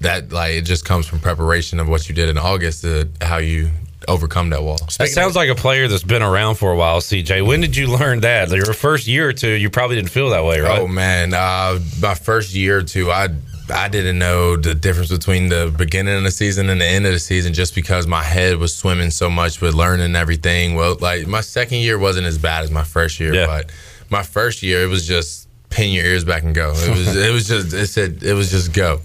that 0.00 0.32
like 0.32 0.54
it 0.54 0.62
just 0.62 0.84
comes 0.84 1.06
from 1.06 1.18
preparation 1.18 1.80
of 1.80 1.88
what 1.88 2.08
you 2.08 2.14
did 2.14 2.28
in 2.28 2.38
August 2.38 2.82
to 2.82 3.08
how 3.20 3.38
you 3.38 3.70
overcome 4.06 4.50
that 4.50 4.62
wall. 4.62 4.78
That 4.98 5.08
sounds 5.08 5.34
like 5.34 5.50
a 5.50 5.54
player 5.54 5.88
that's 5.88 6.04
been 6.04 6.22
around 6.22 6.54
for 6.54 6.72
a 6.72 6.76
while, 6.76 7.00
CJ. 7.00 7.44
When 7.44 7.60
did 7.60 7.76
you 7.76 7.88
learn 7.88 8.20
that? 8.20 8.50
Your 8.50 8.72
first 8.72 9.08
year 9.08 9.28
or 9.28 9.32
two, 9.32 9.50
you 9.50 9.68
probably 9.68 9.96
didn't 9.96 10.10
feel 10.10 10.30
that 10.30 10.44
way, 10.44 10.60
right? 10.60 10.78
Oh 10.78 10.86
man, 10.86 11.34
uh, 11.34 11.80
my 12.00 12.14
first 12.14 12.54
year 12.54 12.78
or 12.78 12.82
two, 12.82 13.10
I 13.10 13.28
I 13.70 13.88
didn't 13.88 14.18
know 14.18 14.56
the 14.56 14.74
difference 14.74 15.10
between 15.10 15.48
the 15.48 15.72
beginning 15.76 16.16
of 16.16 16.22
the 16.22 16.30
season 16.30 16.68
and 16.70 16.80
the 16.80 16.86
end 16.86 17.06
of 17.06 17.12
the 17.12 17.18
season 17.18 17.52
just 17.54 17.74
because 17.74 18.06
my 18.06 18.22
head 18.22 18.56
was 18.58 18.74
swimming 18.74 19.10
so 19.10 19.28
much 19.28 19.60
with 19.60 19.74
learning 19.74 20.16
everything. 20.16 20.74
Well, 20.74 20.96
like 21.00 21.26
my 21.26 21.40
second 21.42 21.78
year 21.78 21.98
wasn't 21.98 22.26
as 22.26 22.38
bad 22.38 22.64
as 22.64 22.70
my 22.70 22.84
first 22.84 23.20
year, 23.20 23.34
Yeah. 23.34 23.46
but 23.46 23.70
my 24.10 24.22
first 24.22 24.62
year 24.62 24.82
it 24.82 24.86
was 24.88 25.06
just 25.06 25.48
pin 25.70 25.92
your 25.92 26.04
ears 26.06 26.24
back 26.24 26.42
and 26.44 26.54
go. 26.54 26.70
It 26.74 26.90
was 26.90 27.16
it 27.16 27.32
was 27.32 27.46
just 27.48 27.74
it 27.74 27.86
said 27.88 28.22
it 28.22 28.32
was 28.34 28.50
just 28.50 28.72
go. 28.72 29.00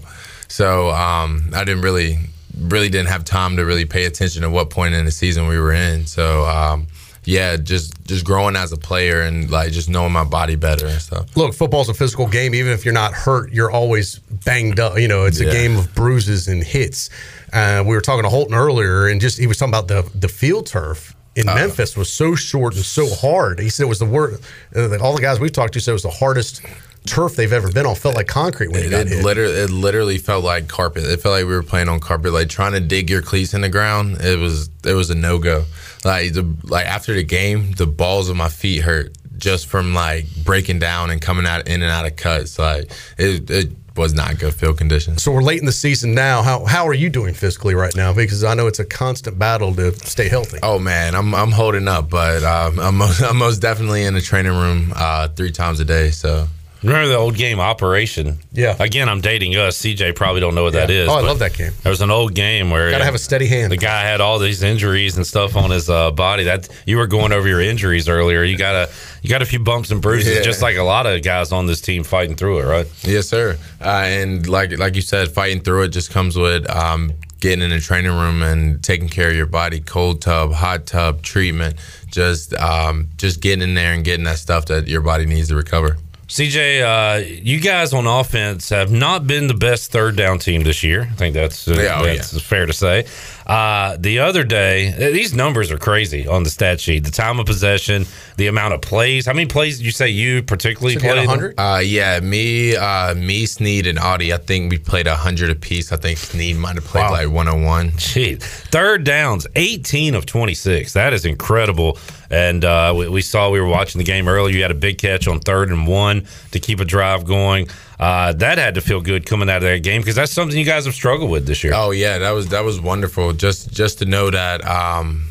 So 0.48 0.90
um, 0.90 1.50
I 1.54 1.64
didn't 1.64 1.82
really 1.82 2.18
really 2.58 2.88
didn't 2.88 3.08
have 3.08 3.24
time 3.24 3.56
to 3.56 3.64
really 3.64 3.84
pay 3.84 4.04
attention 4.04 4.42
to 4.42 4.48
what 4.50 4.70
point 4.70 4.94
in 4.94 5.04
the 5.04 5.10
season 5.10 5.48
we 5.48 5.58
were 5.58 5.72
in. 5.72 6.06
So 6.06 6.44
um, 6.44 6.86
yeah, 7.24 7.56
just 7.56 8.04
just 8.06 8.24
growing 8.24 8.56
as 8.56 8.72
a 8.72 8.76
player 8.76 9.22
and 9.22 9.50
like 9.50 9.72
just 9.72 9.88
knowing 9.88 10.12
my 10.12 10.24
body 10.24 10.56
better 10.56 10.86
and 10.86 11.00
stuff. 11.00 11.36
Look, 11.36 11.54
football's 11.54 11.88
a 11.88 11.94
physical 11.94 12.26
game. 12.26 12.54
Even 12.54 12.72
if 12.72 12.84
you're 12.84 12.94
not 12.94 13.12
hurt, 13.14 13.52
you're 13.52 13.70
always 13.70 14.18
banged 14.18 14.78
up. 14.80 14.98
You 14.98 15.08
know, 15.08 15.24
it's 15.24 15.40
a 15.40 15.44
game 15.46 15.76
of 15.76 15.94
bruises 15.94 16.48
and 16.48 16.62
hits. 16.62 17.10
Uh, 17.52 17.82
we 17.86 17.94
were 17.94 18.00
talking 18.00 18.24
to 18.24 18.28
Holton 18.30 18.54
earlier, 18.54 19.06
and 19.08 19.20
just 19.20 19.38
he 19.38 19.46
was 19.46 19.56
talking 19.58 19.72
about 19.74 19.88
the 19.88 20.08
the 20.18 20.28
field 20.28 20.66
turf 20.66 21.14
in 21.36 21.48
Uh. 21.48 21.54
Memphis 21.54 21.96
was 21.96 22.12
so 22.12 22.34
short 22.34 22.74
and 22.74 22.84
so 22.84 23.08
hard. 23.14 23.58
He 23.58 23.68
said 23.68 23.84
it 23.84 23.88
was 23.88 23.98
the 23.98 24.04
worst. 24.06 24.42
Uh, 24.74 24.96
all 24.98 25.14
the 25.14 25.22
guys 25.22 25.40
we 25.40 25.50
talked 25.50 25.72
to 25.74 25.80
said 25.80 25.92
it 25.92 25.94
was 25.94 26.02
the 26.02 26.10
hardest 26.10 26.62
turf 27.06 27.36
they've 27.36 27.52
ever 27.52 27.70
been 27.70 27.84
on. 27.86 27.94
Felt 27.94 28.14
like 28.14 28.26
concrete 28.28 28.68
when 28.68 28.80
he 28.80 28.86
It, 28.86 28.90
got 28.90 29.00
it 29.02 29.08
hit. 29.08 29.24
literally, 29.24 29.54
it 29.54 29.70
literally 29.70 30.16
felt 30.18 30.42
like 30.44 30.68
carpet. 30.68 31.04
It 31.04 31.20
felt 31.20 31.32
like 31.34 31.44
we 31.44 31.52
were 31.52 31.62
playing 31.62 31.88
on 31.88 32.00
carpet, 32.00 32.32
like 32.32 32.48
trying 32.48 32.72
to 32.72 32.80
dig 32.80 33.10
your 33.10 33.20
cleats 33.22 33.52
in 33.54 33.60
the 33.60 33.68
ground. 33.68 34.20
It 34.22 34.38
was, 34.38 34.70
it 34.84 34.94
was 34.94 35.10
a 35.10 35.14
no 35.14 35.38
go. 35.38 35.64
Like 36.04 36.32
the, 36.32 36.56
like 36.64 36.86
after 36.86 37.14
the 37.14 37.24
game, 37.24 37.72
the 37.72 37.86
balls 37.86 38.28
of 38.28 38.36
my 38.36 38.48
feet 38.48 38.82
hurt 38.82 39.16
just 39.38 39.66
from 39.66 39.94
like 39.94 40.26
breaking 40.44 40.78
down 40.78 41.10
and 41.10 41.20
coming 41.20 41.46
out 41.46 41.66
in 41.68 41.82
and 41.82 41.90
out 41.90 42.06
of 42.06 42.16
cuts. 42.16 42.58
Like 42.58 42.90
it, 43.18 43.50
it 43.50 43.72
was 43.96 44.12
not 44.12 44.38
good 44.38 44.54
field 44.54 44.76
conditions. 44.76 45.22
so 45.22 45.30
we're 45.32 45.42
late 45.42 45.60
in 45.60 45.66
the 45.66 45.72
season 45.72 46.14
now. 46.14 46.42
How 46.42 46.64
how 46.64 46.86
are 46.88 46.94
you 46.94 47.08
doing 47.08 47.34
physically 47.34 47.74
right 47.74 47.94
now? 47.94 48.12
Because 48.12 48.42
I 48.42 48.54
know 48.54 48.66
it's 48.66 48.80
a 48.80 48.84
constant 48.84 49.38
battle 49.38 49.74
to 49.76 49.92
stay 49.92 50.28
healthy. 50.28 50.58
Oh 50.62 50.78
man, 50.78 51.14
I'm 51.14 51.34
I'm 51.34 51.52
holding 51.52 51.88
up, 51.88 52.10
but 52.10 52.42
um, 52.42 52.78
I'm 52.80 52.96
most, 52.96 53.22
I'm 53.22 53.36
most 53.36 53.58
definitely 53.58 54.04
in 54.04 54.14
the 54.14 54.20
training 54.20 54.52
room 54.52 54.92
uh, 54.96 55.28
three 55.28 55.52
times 55.52 55.80
a 55.80 55.84
day. 55.84 56.10
So 56.10 56.48
Remember 56.84 57.08
the 57.08 57.16
old 57.16 57.34
game 57.34 57.60
Operation? 57.60 58.38
Yeah. 58.52 58.76
Again, 58.78 59.08
I'm 59.08 59.20
dating 59.20 59.56
us. 59.56 59.78
CJ 59.80 60.14
probably 60.14 60.40
don't 60.40 60.54
know 60.54 60.64
what 60.64 60.74
that 60.74 60.90
is. 60.90 61.08
Oh, 61.08 61.14
I 61.14 61.20
love 61.22 61.38
that 61.38 61.54
game. 61.54 61.72
There 61.82 61.90
was 61.90 62.00
an 62.02 62.10
old 62.10 62.34
game 62.34 62.70
where 62.70 62.90
Got 62.90 62.98
to 62.98 63.04
have 63.04 63.14
a 63.14 63.18
steady 63.18 63.46
hand. 63.46 63.72
the 63.72 63.76
guy 63.76 64.02
had 64.02 64.20
all 64.20 64.38
these 64.38 64.62
injuries 64.62 65.16
and 65.16 65.26
stuff 65.26 65.56
on 65.56 65.70
his 65.70 65.88
uh, 65.88 66.10
body. 66.10 66.44
That 66.44 66.68
you 66.86 66.98
were 66.98 67.06
going 67.06 67.32
over 67.32 67.48
your 67.48 67.60
injuries 67.60 68.08
earlier. 68.08 68.42
You 68.44 68.56
got 68.58 68.74
a 68.74 68.90
you 69.22 69.30
got 69.30 69.40
a 69.42 69.46
few 69.46 69.58
bumps 69.58 69.90
and 69.90 70.02
bruises, 70.02 70.36
Yeah. 70.36 70.42
just 70.42 70.60
like 70.62 70.76
a 70.76 70.82
lot 70.82 71.06
of 71.06 71.22
guys 71.22 71.52
on 71.52 71.66
this 71.66 71.80
team 71.80 72.04
fighting 72.04 72.36
through 72.36 72.58
it, 72.60 72.64
right? 72.64 72.86
Yes, 73.02 73.28
sir. 73.28 73.58
Uh, 73.80 73.84
and 74.04 74.46
like 74.46 74.76
like 74.78 74.94
you 74.94 75.02
said, 75.02 75.28
fighting 75.32 75.62
through 75.62 75.84
it 75.84 75.88
just 75.88 76.10
comes 76.10 76.36
with 76.36 76.68
um, 76.70 77.12
getting 77.40 77.62
in 77.64 77.70
the 77.70 77.80
training 77.80 78.12
room 78.12 78.42
and 78.42 78.82
taking 78.84 79.08
care 79.08 79.30
of 79.30 79.36
your 79.36 79.46
body. 79.46 79.80
Cold 79.80 80.20
tub, 80.20 80.52
hot 80.52 80.86
tub, 80.86 81.22
treatment. 81.22 81.76
Just 82.10 82.52
um, 82.54 83.08
just 83.16 83.40
getting 83.40 83.62
in 83.62 83.74
there 83.74 83.92
and 83.94 84.04
getting 84.04 84.24
that 84.24 84.38
stuff 84.38 84.66
that 84.66 84.86
your 84.86 85.00
body 85.00 85.24
needs 85.26 85.48
to 85.48 85.56
recover. 85.56 85.96
CJ, 86.26 86.82
uh, 86.82 87.18
you 87.42 87.60
guys 87.60 87.92
on 87.92 88.06
offense 88.06 88.70
have 88.70 88.90
not 88.90 89.26
been 89.26 89.46
the 89.46 89.54
best 89.54 89.92
third 89.92 90.16
down 90.16 90.38
team 90.38 90.62
this 90.62 90.82
year. 90.82 91.02
I 91.02 91.14
think 91.14 91.34
that's 91.34 91.68
uh, 91.68 91.74
Yeah, 91.74 92.00
oh, 92.00 92.06
that's 92.06 92.40
fair 92.40 92.66
to 92.66 92.72
say. 92.72 93.04
Uh, 93.46 93.96
the 93.98 94.20
other 94.20 94.42
day, 94.44 94.90
these 95.12 95.34
numbers 95.34 95.70
are 95.70 95.76
crazy 95.78 96.26
on 96.26 96.42
the 96.44 96.50
stat 96.50 96.80
sheet. 96.80 97.04
The 97.04 97.10
time 97.10 97.38
of 97.38 97.46
possession, 97.46 98.06
the 98.36 98.46
amount 98.46 98.72
of 98.74 98.80
plays. 98.80 99.26
How 99.26 99.32
many 99.34 99.46
plays 99.46 99.76
did 99.78 99.84
you 99.86 99.92
say 99.92 100.08
you 100.08 100.42
particularly 100.42 100.94
So 100.94 101.00
played? 101.00 101.26
100? 101.26 101.54
Uh, 101.58 101.80
yeah, 101.84 102.20
me, 102.20 102.74
uh, 102.74 103.14
me, 103.14 103.44
Snead, 103.46 103.86
and 103.86 103.98
Audie. 103.98 104.32
I 104.32 104.38
think 104.38 104.70
we 104.70 104.78
played 104.78 105.06
hundred 105.06 105.50
apiece. 105.50 105.92
I 105.92 105.96
think 105.96 106.18
Snead 106.18 106.56
might 106.56 106.76
have 106.76 106.84
played 106.84 107.02
Wow. 107.02 107.12
like 107.12 107.28
one 107.30 107.48
on 107.48 107.62
one. 107.64 107.92
Gee, 107.96 108.36
third 108.36 109.04
downs, 109.04 109.46
18 109.56 110.14
of 110.14 110.24
26. 110.26 110.92
That 110.94 111.12
is 111.12 111.24
incredible. 111.26 111.98
And 112.30 112.64
uh, 112.64 112.94
we, 112.96 113.08
we 113.08 113.22
saw 113.22 113.50
we 113.50 113.60
were 113.60 113.68
watching 113.68 113.98
the 113.98 114.04
game 114.04 114.26
earlier. 114.26 114.56
You 114.56 114.62
had 114.62 114.70
a 114.70 114.74
big 114.74 114.98
catch 114.98 115.28
on 115.28 115.38
third 115.40 115.68
and 115.68 115.86
one 115.86 116.26
to 116.52 116.58
keep 116.58 116.80
a 116.80 116.84
drive 116.84 117.24
going. 117.26 117.68
Uh, 117.98 118.32
that 118.32 118.58
had 118.58 118.74
to 118.74 118.80
feel 118.80 119.00
good 119.00 119.26
coming 119.26 119.48
out 119.48 119.58
of 119.58 119.62
that 119.62 119.82
game 119.82 120.00
because 120.00 120.16
that's 120.16 120.32
something 120.32 120.58
you 120.58 120.64
guys 120.64 120.84
have 120.84 120.94
struggled 120.94 121.30
with 121.30 121.46
this 121.46 121.62
year. 121.62 121.72
Oh 121.74 121.90
yeah, 121.90 122.18
that 122.18 122.30
was 122.32 122.48
that 122.48 122.64
was 122.64 122.80
wonderful. 122.80 123.32
Just 123.32 123.72
just 123.72 123.98
to 124.00 124.04
know 124.04 124.30
that 124.30 124.66
um, 124.66 125.26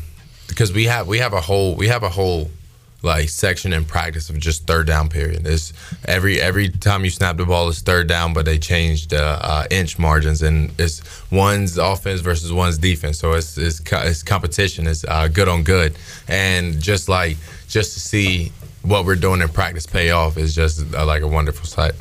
because 0.48 0.72
we 0.72 0.84
have 0.84 1.06
we 1.06 1.18
have 1.18 1.32
a 1.32 1.40
whole 1.40 1.74
we 1.74 1.88
have 1.88 2.02
a 2.02 2.08
whole 2.08 2.50
like 3.04 3.28
section 3.28 3.72
in 3.74 3.84
practice 3.84 4.30
of 4.30 4.38
just 4.38 4.66
third 4.66 4.86
down 4.86 5.08
period. 5.08 5.46
It's 5.46 5.72
every 6.06 6.40
every 6.40 6.70
time 6.70 7.04
you 7.04 7.10
snap 7.10 7.36
the 7.36 7.44
ball 7.44 7.68
is 7.68 7.80
third 7.80 8.08
down, 8.08 8.32
but 8.32 8.46
they 8.46 8.58
changed 8.58 9.10
the 9.10 9.22
uh, 9.22 9.66
inch 9.70 9.98
margins 9.98 10.42
and 10.42 10.72
it's 10.80 11.02
one's 11.30 11.76
offense 11.76 12.20
versus 12.20 12.52
one's 12.52 12.78
defense. 12.78 13.18
So 13.18 13.32
it's 13.32 13.58
it's, 13.58 13.80
it's 13.92 14.22
competition. 14.22 14.86
It's 14.86 15.04
uh, 15.04 15.28
good 15.28 15.48
on 15.48 15.62
good, 15.62 15.96
and 16.28 16.80
just 16.80 17.08
like 17.08 17.36
just 17.68 17.92
to 17.92 18.00
see 18.00 18.52
what 18.82 19.04
we're 19.04 19.16
doing 19.16 19.40
in 19.40 19.48
practice 19.48 19.86
pay 19.86 20.10
off 20.10 20.36
is 20.36 20.54
just 20.54 20.94
uh, 20.94 21.04
like 21.04 21.22
a 21.22 21.28
wonderful 21.28 21.66
sight. 21.66 21.94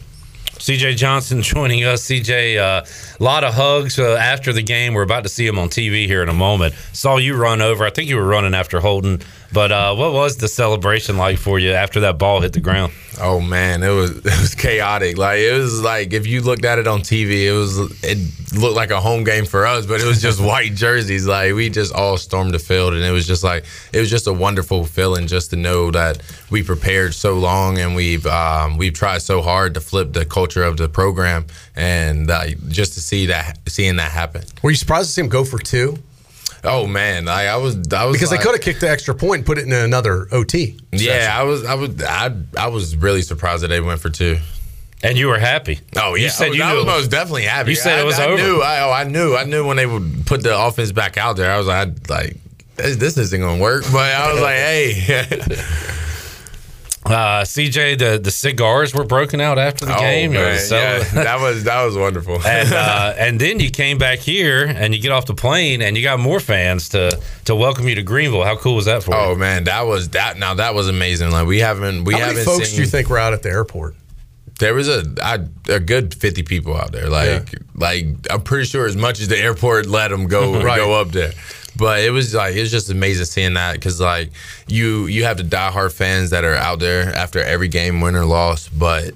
CJ 0.63 0.95
Johnson 0.95 1.41
joining 1.41 1.83
us. 1.83 2.03
CJ, 2.03 2.55
a 2.55 2.57
uh, 2.57 2.85
lot 3.19 3.43
of 3.43 3.53
hugs 3.53 3.99
uh, 3.99 4.15
after 4.15 4.53
the 4.53 4.63
game. 4.63 4.93
We're 4.93 5.01
about 5.01 5.23
to 5.23 5.29
see 5.29 5.45
him 5.45 5.59
on 5.59 5.67
TV 5.67 6.05
here 6.07 6.23
in 6.23 6.29
a 6.29 6.33
moment. 6.33 6.73
Saw 6.93 7.17
you 7.17 7.35
run 7.35 7.61
over. 7.61 7.83
I 7.83 7.89
think 7.89 8.07
you 8.07 8.15
were 8.15 8.25
running 8.25 8.53
after 8.53 8.79
Holton. 8.79 9.19
But 9.53 9.71
uh, 9.71 9.95
what 9.95 10.13
was 10.13 10.37
the 10.37 10.47
celebration 10.47 11.15
like 11.15 11.37
for 11.37 11.59
you 11.59 11.73
after 11.73 11.99
that 12.01 12.17
ball 12.17 12.41
hit 12.41 12.53
the 12.53 12.59
ground? 12.59 12.91
Oh 13.21 13.39
man, 13.39 13.83
it 13.83 13.89
was 13.89 14.09
it 14.17 14.23
was 14.23 14.55
chaotic. 14.55 15.17
Like 15.17 15.39
it 15.39 15.53
was 15.53 15.81
like 15.81 16.11
if 16.11 16.25
you 16.25 16.41
looked 16.41 16.65
at 16.65 16.79
it 16.79 16.87
on 16.87 17.01
TV, 17.01 17.45
it 17.45 17.53
was 17.53 17.77
it 18.03 18.17
looked 18.59 18.75
like 18.75 18.89
a 18.89 18.99
home 18.99 19.23
game 19.23 19.45
for 19.45 19.67
us, 19.67 19.85
but 19.85 20.01
it 20.01 20.07
was 20.07 20.21
just 20.21 20.41
white 20.51 20.73
jerseys. 20.73 21.27
Like 21.27 21.53
we 21.53 21.69
just 21.69 21.93
all 21.93 22.17
stormed 22.17 22.53
the 22.53 22.59
field, 22.59 22.95
and 22.95 23.03
it 23.03 23.11
was 23.11 23.27
just 23.27 23.43
like 23.43 23.65
it 23.93 23.99
was 23.99 24.09
just 24.09 24.25
a 24.25 24.33
wonderful 24.33 24.85
feeling 24.85 25.27
just 25.27 25.51
to 25.51 25.55
know 25.55 25.91
that 25.91 26.21
we 26.49 26.63
prepared 26.63 27.13
so 27.13 27.35
long 27.35 27.77
and 27.77 27.95
we've 27.95 28.25
um, 28.25 28.77
we've 28.77 28.93
tried 28.93 29.21
so 29.21 29.43
hard 29.43 29.75
to 29.75 29.81
flip 29.81 30.13
the 30.13 30.25
culture 30.25 30.63
of 30.63 30.77
the 30.77 30.89
program, 30.89 31.45
and 31.75 32.31
uh, 32.31 32.47
just 32.69 32.93
to 32.95 33.01
see 33.01 33.27
that 33.27 33.59
seeing 33.67 33.97
that 33.97 34.11
happen. 34.11 34.43
Were 34.63 34.71
you 34.71 34.77
surprised 34.77 35.09
to 35.09 35.13
see 35.13 35.21
him 35.21 35.29
go 35.29 35.43
for 35.43 35.59
two? 35.59 35.99
Oh 36.65 36.87
man, 36.87 37.25
like 37.25 37.47
I 37.47 37.57
was 37.57 37.75
I 37.91 38.05
was 38.05 38.15
Because 38.15 38.29
they 38.29 38.37
could 38.37 38.53
have 38.53 38.61
kicked 38.61 38.79
the 38.81 38.89
extra 38.89 39.13
point 39.13 39.39
and 39.39 39.45
put 39.45 39.57
it 39.57 39.65
in 39.65 39.73
another 39.73 40.27
OT. 40.31 40.79
Yeah, 40.91 41.29
I 41.37 41.43
was 41.43 41.65
I 41.65 41.73
was 41.75 42.01
I, 42.01 42.33
I 42.57 42.67
was 42.67 42.95
really 42.95 43.21
surprised 43.21 43.63
that 43.63 43.67
they 43.67 43.81
went 43.81 43.99
for 43.99 44.09
two. 44.09 44.37
And 45.03 45.17
you 45.17 45.27
were 45.27 45.37
happy. 45.39 45.81
Oh 45.97 46.15
yeah, 46.15 46.23
You 46.23 46.29
said 46.29 46.45
I 46.45 46.49
was, 46.49 46.57
you 46.57 46.63
I 46.63 46.71
knew- 46.71 46.77
was 46.77 46.85
most 46.85 47.11
definitely 47.11 47.43
happy. 47.43 47.71
You 47.71 47.75
said 47.75 47.99
I, 47.99 48.01
it 48.03 48.05
was 48.05 48.17
I 48.19 48.25
over. 48.27 48.37
Knew, 48.41 48.61
I, 48.61 48.79
oh, 48.83 48.91
I 48.91 49.03
knew. 49.03 49.35
I 49.35 49.43
knew 49.43 49.67
when 49.67 49.75
they 49.75 49.85
would 49.85 50.25
put 50.25 50.41
the 50.43 50.57
offense 50.57 50.93
back 50.93 51.17
out 51.17 51.35
there. 51.35 51.51
I 51.51 51.57
was 51.57 51.67
like, 51.67 51.87
I, 51.89 52.13
like 52.13 52.37
this, 52.77 52.95
this 52.95 53.17
isn't 53.17 53.41
gonna 53.41 53.61
work. 53.61 53.83
But 53.91 54.13
I 54.15 54.31
was 54.31 54.41
like, 54.41 54.55
hey, 54.55 54.93
Uh, 57.05 57.41
CJ, 57.43 57.99
the, 57.99 58.17
the 58.17 58.31
cigars 58.31 58.93
were 58.93 59.03
broken 59.03 59.41
out 59.41 59.59
after 59.59 59.85
the 59.85 59.93
Oh, 59.95 59.99
game. 59.99 60.31
You 60.31 60.39
man, 60.39 60.57
celebrating. 60.59 61.15
yeah, 61.17 61.23
that 61.37 61.39
was 61.41 61.63
that 61.65 61.83
was 61.83 61.97
wonderful. 61.97 62.35
and 62.45 62.71
uh, 62.71 63.13
and 63.17 63.39
then 63.41 63.59
you 63.59 63.69
came 63.69 63.97
back 63.97 64.19
here 64.19 64.65
and 64.65 64.95
you 64.95 65.01
get 65.01 65.11
off 65.11 65.25
the 65.25 65.33
plane 65.33 65.81
and 65.81 65.97
you 65.97 66.03
got 66.03 66.19
more 66.19 66.39
fans 66.39 66.89
to 66.89 67.19
to 67.45 67.55
welcome 67.55 67.87
you 67.89 67.95
to 67.95 68.03
Greenville. 68.03 68.43
How 68.43 68.55
cool 68.55 68.75
was 68.75 68.85
that 68.85 69.03
for 69.03 69.11
you? 69.11 69.17
oh 69.17 69.35
man, 69.35 69.65
that 69.65 69.81
was 69.81 70.09
that. 70.09 70.37
Now 70.37 70.53
that 70.53 70.73
was 70.75 70.87
amazing. 70.87 71.31
Like 71.31 71.45
we 71.45 71.59
haven't 71.59 72.05
we 72.05 72.13
How 72.13 72.19
many 72.21 72.29
haven't 72.39 72.45
folks 72.45 72.69
seen. 72.69 72.77
do 72.77 72.81
you 72.83 72.87
think 72.87 73.09
were 73.09 73.17
out 73.17 73.33
at 73.33 73.43
the 73.43 73.49
airport? 73.49 73.95
There 74.59 74.73
was 74.73 74.87
a 74.87 75.03
I, 75.21 75.39
a 75.67 75.79
good 75.81 76.13
fifty 76.13 76.43
people 76.43 76.77
out 76.77 76.93
there. 76.93 77.09
Like 77.09 77.53
like 77.75 78.05
I'm 78.29 78.41
pretty 78.43 78.65
sure 78.65 78.85
as 78.87 78.95
much 78.95 79.19
as 79.19 79.27
the 79.27 79.37
airport 79.37 79.87
let 79.87 80.07
them 80.09 80.27
go 80.27 80.63
Right. 80.63 80.77
go 80.77 80.93
up 80.93 81.09
there. 81.09 81.33
But 81.75 82.01
it 82.01 82.11
was 82.11 82.33
like 82.33 82.55
it 82.55 82.61
was 82.61 82.71
just 82.71 82.89
amazing 82.89 83.25
seeing 83.25 83.53
that 83.55 83.73
because 83.73 83.99
like 83.99 84.31
you 84.67 85.07
you 85.07 85.23
have 85.23 85.37
the 85.37 85.43
diehard 85.43 85.91
fans 85.91 86.29
that 86.29 86.43
are 86.43 86.55
out 86.55 86.79
there 86.79 87.13
after 87.15 87.39
every 87.39 87.67
game, 87.67 88.01
win 88.01 88.15
or 88.15 88.25
loss. 88.25 88.69
But 88.69 89.11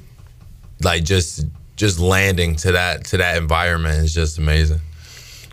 like 0.82 1.04
just 1.04 1.46
just 1.76 2.00
landing 2.00 2.56
to 2.58 2.72
that 2.74 3.06
to 3.06 3.18
that 3.18 3.38
environment 3.38 4.04
is 4.04 4.14
just 4.14 4.38
amazing. 4.38 4.82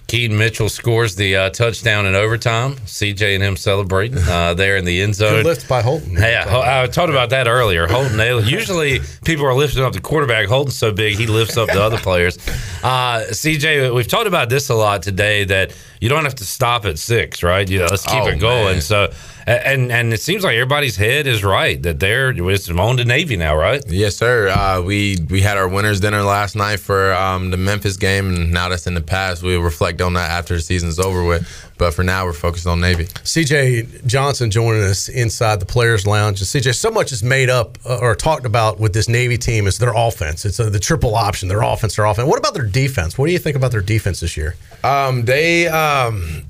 Keaton 0.06 0.36
Mitchell 0.36 0.68
scores 0.68 1.16
the 1.16 1.34
uh, 1.34 1.50
touchdown 1.50 2.06
in 2.06 2.14
overtime. 2.14 2.74
CJ 2.74 3.34
and 3.34 3.42
him 3.42 3.56
celebrating 3.56 4.18
uh, 4.18 4.54
there 4.56 4.76
in 4.76 4.84
the 4.84 5.00
end 5.00 5.14
zone. 5.14 5.36
Good 5.42 5.46
lift 5.46 5.68
by 5.68 5.80
Holton. 5.82 6.12
Yeah, 6.12 6.46
Ho- 6.48 6.60
I 6.82 6.86
talked 6.86 7.10
about 7.10 7.30
that 7.30 7.48
earlier. 7.48 7.86
Holton. 7.86 8.18
Usually, 8.46 9.00
people 9.24 9.46
are 9.46 9.54
lifting 9.54 9.82
up 9.82 9.92
the 9.94 10.00
quarterback. 10.00 10.46
Holton's 10.46 10.76
so 10.78 10.92
big, 10.92 11.16
he 11.16 11.26
lifts 11.26 11.56
up 11.56 11.68
the 11.68 11.82
other 11.82 11.98
players. 11.98 12.36
Uh, 12.82 13.24
CJ, 13.30 13.94
we've 13.94 14.06
talked 14.06 14.26
about 14.28 14.50
this 14.50 14.68
a 14.68 14.74
lot 14.74 15.02
today. 15.02 15.44
That 15.44 15.74
you 16.00 16.08
don't 16.10 16.24
have 16.24 16.34
to 16.36 16.44
stop 16.44 16.84
at 16.84 16.98
six, 16.98 17.42
right? 17.42 17.68
You 17.68 17.78
know, 17.80 17.86
let's 17.90 18.04
keep 18.04 18.22
Oh, 18.22 18.28
it 18.28 18.38
going. 18.38 18.74
man. 18.74 18.80
So, 18.82 19.10
and 19.46 19.92
and 19.92 20.12
it 20.12 20.20
seems 20.20 20.44
like 20.44 20.54
everybody's 20.54 20.96
head 20.96 21.26
is 21.26 21.44
right 21.44 21.82
that 21.82 22.00
they're 22.00 22.30
it's 22.30 22.70
on 22.70 22.96
to 22.96 23.04
Navy 23.04 23.36
now, 23.36 23.56
right? 23.56 23.82
Yes, 23.88 24.16
sir. 24.16 24.48
Uh, 24.48 24.80
we 24.80 25.18
we 25.28 25.40
had 25.40 25.56
our 25.56 25.68
winners 25.68 26.00
dinner 26.00 26.22
last 26.22 26.56
night 26.56 26.80
for 26.80 27.12
um, 27.14 27.50
the 27.50 27.56
Memphis 27.56 27.96
game, 27.96 28.34
and 28.34 28.52
now 28.52 28.68
that's 28.68 28.86
in 28.86 28.94
the 28.94 29.00
past. 29.00 29.42
We'll 29.42 29.60
reflect 29.60 30.00
on 30.00 30.14
that 30.14 30.30
after 30.30 30.54
the 30.54 30.60
season's 30.60 30.98
over 30.98 31.24
with. 31.24 31.46
But 31.76 31.92
for 31.92 32.04
now, 32.04 32.24
we're 32.24 32.32
focused 32.32 32.66
on 32.66 32.80
Navy. 32.80 33.06
CJ 33.06 34.06
Johnson 34.06 34.50
joining 34.50 34.84
us 34.84 35.08
inside 35.08 35.58
the 35.60 35.66
Players 35.66 36.06
Lounge. 36.06 36.40
And 36.40 36.46
CJ, 36.46 36.74
so 36.74 36.90
much 36.90 37.10
is 37.10 37.22
made 37.22 37.50
up 37.50 37.78
uh, 37.84 37.98
or 37.98 38.14
talked 38.14 38.46
about 38.46 38.78
with 38.78 38.92
this 38.94 39.08
Navy 39.08 39.36
team 39.36 39.66
is 39.66 39.78
their 39.78 39.92
offense. 39.94 40.44
It's 40.44 40.60
uh, 40.60 40.70
the 40.70 40.78
triple 40.78 41.16
option, 41.16 41.48
their 41.48 41.62
offense, 41.62 41.96
their 41.96 42.04
offense. 42.04 42.28
What 42.28 42.38
about 42.38 42.54
their 42.54 42.66
defense? 42.66 43.18
What 43.18 43.26
do 43.26 43.32
you 43.32 43.38
think 43.38 43.56
about 43.56 43.72
their 43.72 43.80
defense 43.80 44.20
this 44.20 44.36
year? 44.36 44.54
Um, 44.84 45.24
they 45.24 45.66
um, 45.66 46.44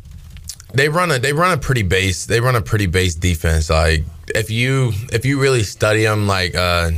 they 0.75 0.89
run 0.89 1.11
a 1.11 1.19
they 1.19 1.33
run 1.33 1.53
a 1.53 1.61
pretty 1.61 1.83
base 1.83 2.27
they 2.27 2.41
run 2.41 2.57
a 2.57 2.61
pretty 2.61 2.87
base 2.87 3.15
defense. 3.15 3.71
Like 3.71 4.05
if 4.29 4.51
you 4.51 4.93
if 5.13 5.25
you 5.25 5.41
really 5.41 5.63
study 5.63 6.03
them 6.03 6.27
like 6.27 6.55
uh, 6.55 6.91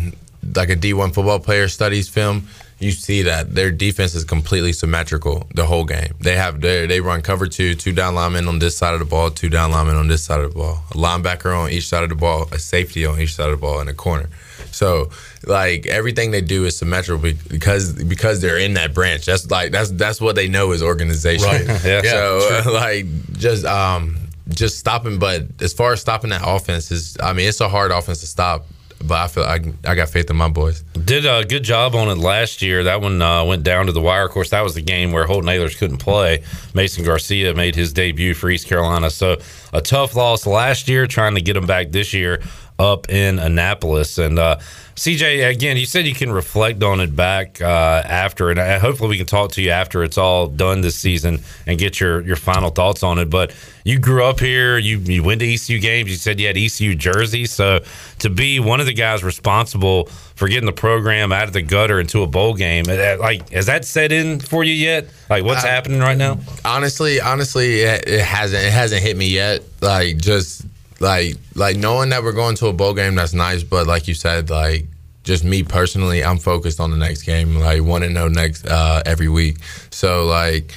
like 0.54 0.70
a 0.70 0.76
D 0.76 0.94
one 0.94 1.12
football 1.12 1.38
player 1.38 1.68
studies 1.68 2.08
film, 2.08 2.48
you 2.78 2.90
see 2.90 3.22
that 3.22 3.54
their 3.54 3.70
defense 3.70 4.14
is 4.14 4.24
completely 4.24 4.72
symmetrical 4.72 5.46
the 5.54 5.66
whole 5.66 5.84
game. 5.84 6.14
They 6.20 6.36
have 6.36 6.60
they 6.60 6.86
they 6.86 7.00
run 7.00 7.22
cover 7.22 7.46
two, 7.46 7.74
two 7.74 7.92
down 7.92 8.14
linemen 8.14 8.48
on 8.48 8.58
this 8.58 8.76
side 8.76 8.94
of 8.94 9.00
the 9.00 9.06
ball, 9.06 9.30
two 9.30 9.48
down 9.48 9.70
linemen 9.70 9.96
on 9.96 10.08
this 10.08 10.24
side 10.24 10.40
of 10.40 10.52
the 10.52 10.58
ball, 10.58 10.82
a 10.90 10.94
linebacker 10.94 11.56
on 11.56 11.70
each 11.70 11.88
side 11.88 12.02
of 12.02 12.08
the 12.08 12.16
ball, 12.16 12.48
a 12.52 12.58
safety 12.58 13.06
on 13.06 13.20
each 13.20 13.34
side 13.34 13.50
of 13.50 13.60
the 13.60 13.60
ball, 13.60 13.80
and 13.80 13.90
a 13.90 13.94
corner. 13.94 14.28
So 14.72 15.10
like 15.46 15.86
everything 15.86 16.32
they 16.32 16.40
do 16.40 16.64
is 16.64 16.76
symmetrical 16.76 17.32
because 17.48 17.92
because 17.92 18.40
they're 18.40 18.58
in 18.58 18.74
that 18.74 18.92
branch. 18.92 19.26
That's 19.26 19.50
like 19.50 19.72
that's 19.72 19.90
that's 19.92 20.20
what 20.20 20.34
they 20.34 20.48
know 20.48 20.72
is 20.72 20.82
organization. 20.82 21.46
Right. 21.46 21.66
Yeah. 21.86 22.02
So 22.16 22.62
uh, 22.66 22.72
like 22.72 23.06
just 23.32 23.64
um 23.64 24.16
just 24.48 24.78
stopping, 24.78 25.18
but 25.18 25.42
as 25.60 25.72
far 25.72 25.92
as 25.92 26.00
stopping 26.00 26.30
that 26.30 26.42
offense 26.44 26.90
is, 26.90 27.16
I 27.22 27.32
mean, 27.32 27.48
it's 27.48 27.60
a 27.60 27.68
hard 27.68 27.90
offense 27.90 28.20
to 28.20 28.26
stop. 28.26 28.66
But 29.04 29.14
I 29.14 29.28
feel 29.28 29.44
I, 29.44 29.60
I 29.84 29.94
got 29.94 30.08
faith 30.08 30.30
in 30.30 30.36
my 30.36 30.48
boys. 30.48 30.80
Did 31.04 31.26
a 31.26 31.44
good 31.44 31.62
job 31.62 31.94
on 31.94 32.08
it 32.08 32.16
last 32.16 32.62
year. 32.62 32.84
That 32.84 33.02
one 33.02 33.20
uh, 33.20 33.44
went 33.44 33.62
down 33.62 33.86
to 33.86 33.92
the 33.92 34.00
wire. 34.00 34.24
Of 34.24 34.30
course, 34.30 34.50
that 34.50 34.62
was 34.62 34.74
the 34.74 34.80
game 34.80 35.12
where 35.12 35.26
Holton 35.26 35.50
Ahlers 35.50 35.76
couldn't 35.76 35.98
play. 35.98 36.42
Mason 36.74 37.04
Garcia 37.04 37.54
made 37.54 37.74
his 37.74 37.92
debut 37.92 38.32
for 38.32 38.48
East 38.48 38.66
Carolina. 38.66 39.10
So 39.10 39.36
a 39.74 39.82
tough 39.82 40.16
loss 40.16 40.46
last 40.46 40.88
year, 40.88 41.06
trying 41.06 41.34
to 41.34 41.42
get 41.42 41.58
him 41.58 41.66
back 41.66 41.90
this 41.90 42.14
year 42.14 42.42
up 42.78 43.08
in 43.08 43.38
Annapolis. 43.38 44.18
And 44.18 44.38
uh, 44.38 44.58
CJ, 44.96 45.48
again, 45.50 45.76
you 45.76 45.86
said 45.86 46.06
you 46.06 46.14
can 46.14 46.30
reflect 46.32 46.82
on 46.82 47.00
it 47.00 47.14
back 47.16 47.60
uh, 47.60 47.64
after, 48.04 48.50
and 48.50 48.58
uh, 48.58 48.78
hopefully 48.78 49.10
we 49.10 49.16
can 49.16 49.26
talk 49.26 49.52
to 49.52 49.62
you 49.62 49.70
after 49.70 50.02
it's 50.04 50.18
all 50.18 50.46
done 50.46 50.80
this 50.82 50.96
season 50.96 51.40
and 51.66 51.78
get 51.78 52.00
your, 52.00 52.20
your 52.22 52.36
final 52.36 52.70
thoughts 52.70 53.02
on 53.02 53.18
it. 53.18 53.30
But 53.30 53.54
you 53.84 53.98
grew 53.98 54.24
up 54.24 54.40
here, 54.40 54.78
you, 54.78 54.98
you 54.98 55.22
went 55.22 55.40
to 55.40 55.46
ECU 55.52 55.78
games, 55.80 56.10
you 56.10 56.16
said 56.16 56.38
you 56.40 56.46
had 56.46 56.56
ECU 56.56 56.94
jerseys. 56.94 57.50
So 57.52 57.80
to 58.20 58.30
be 58.30 58.58
one 58.60 58.80
of 58.80 58.86
the 58.86 58.94
guys 58.94 59.22
responsible 59.24 60.06
for 60.34 60.48
getting 60.48 60.66
the 60.66 60.72
program 60.72 61.32
out 61.32 61.44
of 61.44 61.52
the 61.54 61.62
gutter 61.62 61.98
into 62.00 62.22
a 62.22 62.26
bowl 62.26 62.54
game, 62.54 62.84
uh, 62.88 63.16
like, 63.18 63.48
has 63.50 63.66
that 63.66 63.84
set 63.84 64.12
in 64.12 64.40
for 64.40 64.64
you 64.64 64.72
yet? 64.74 65.06
Like, 65.30 65.44
what's 65.44 65.64
Uh, 65.64 65.68
happening 65.68 66.00
right 66.00 66.16
now? 66.16 66.38
Honestly, 66.64 67.20
honestly, 67.20 67.80
it, 67.82 68.06
it 68.08 68.20
hasn't 68.20 68.62
it 68.64 68.72
hasn't 68.72 69.02
hit 69.02 69.16
me 69.16 69.28
yet. 69.28 69.62
Like 69.80 70.18
just 70.18 70.64
like 71.00 71.36
like 71.54 71.76
knowing 71.76 72.10
that 72.10 72.22
we're 72.22 72.32
going 72.32 72.56
to 72.56 72.66
a 72.68 72.72
bowl 72.72 72.94
game, 72.94 73.14
that's 73.14 73.34
nice. 73.34 73.62
But 73.62 73.86
like 73.86 74.08
you 74.08 74.14
said, 74.14 74.50
like 74.50 74.86
just 75.24 75.44
me 75.44 75.62
personally, 75.62 76.24
I'm 76.24 76.38
focused 76.38 76.80
on 76.80 76.90
the 76.90 76.96
next 76.96 77.22
game. 77.22 77.56
Like 77.56 77.82
want 77.82 78.04
to 78.04 78.10
know 78.10 78.28
next 78.28 78.66
uh, 78.66 79.02
every 79.04 79.28
week. 79.28 79.58
So 79.90 80.24
like 80.26 80.72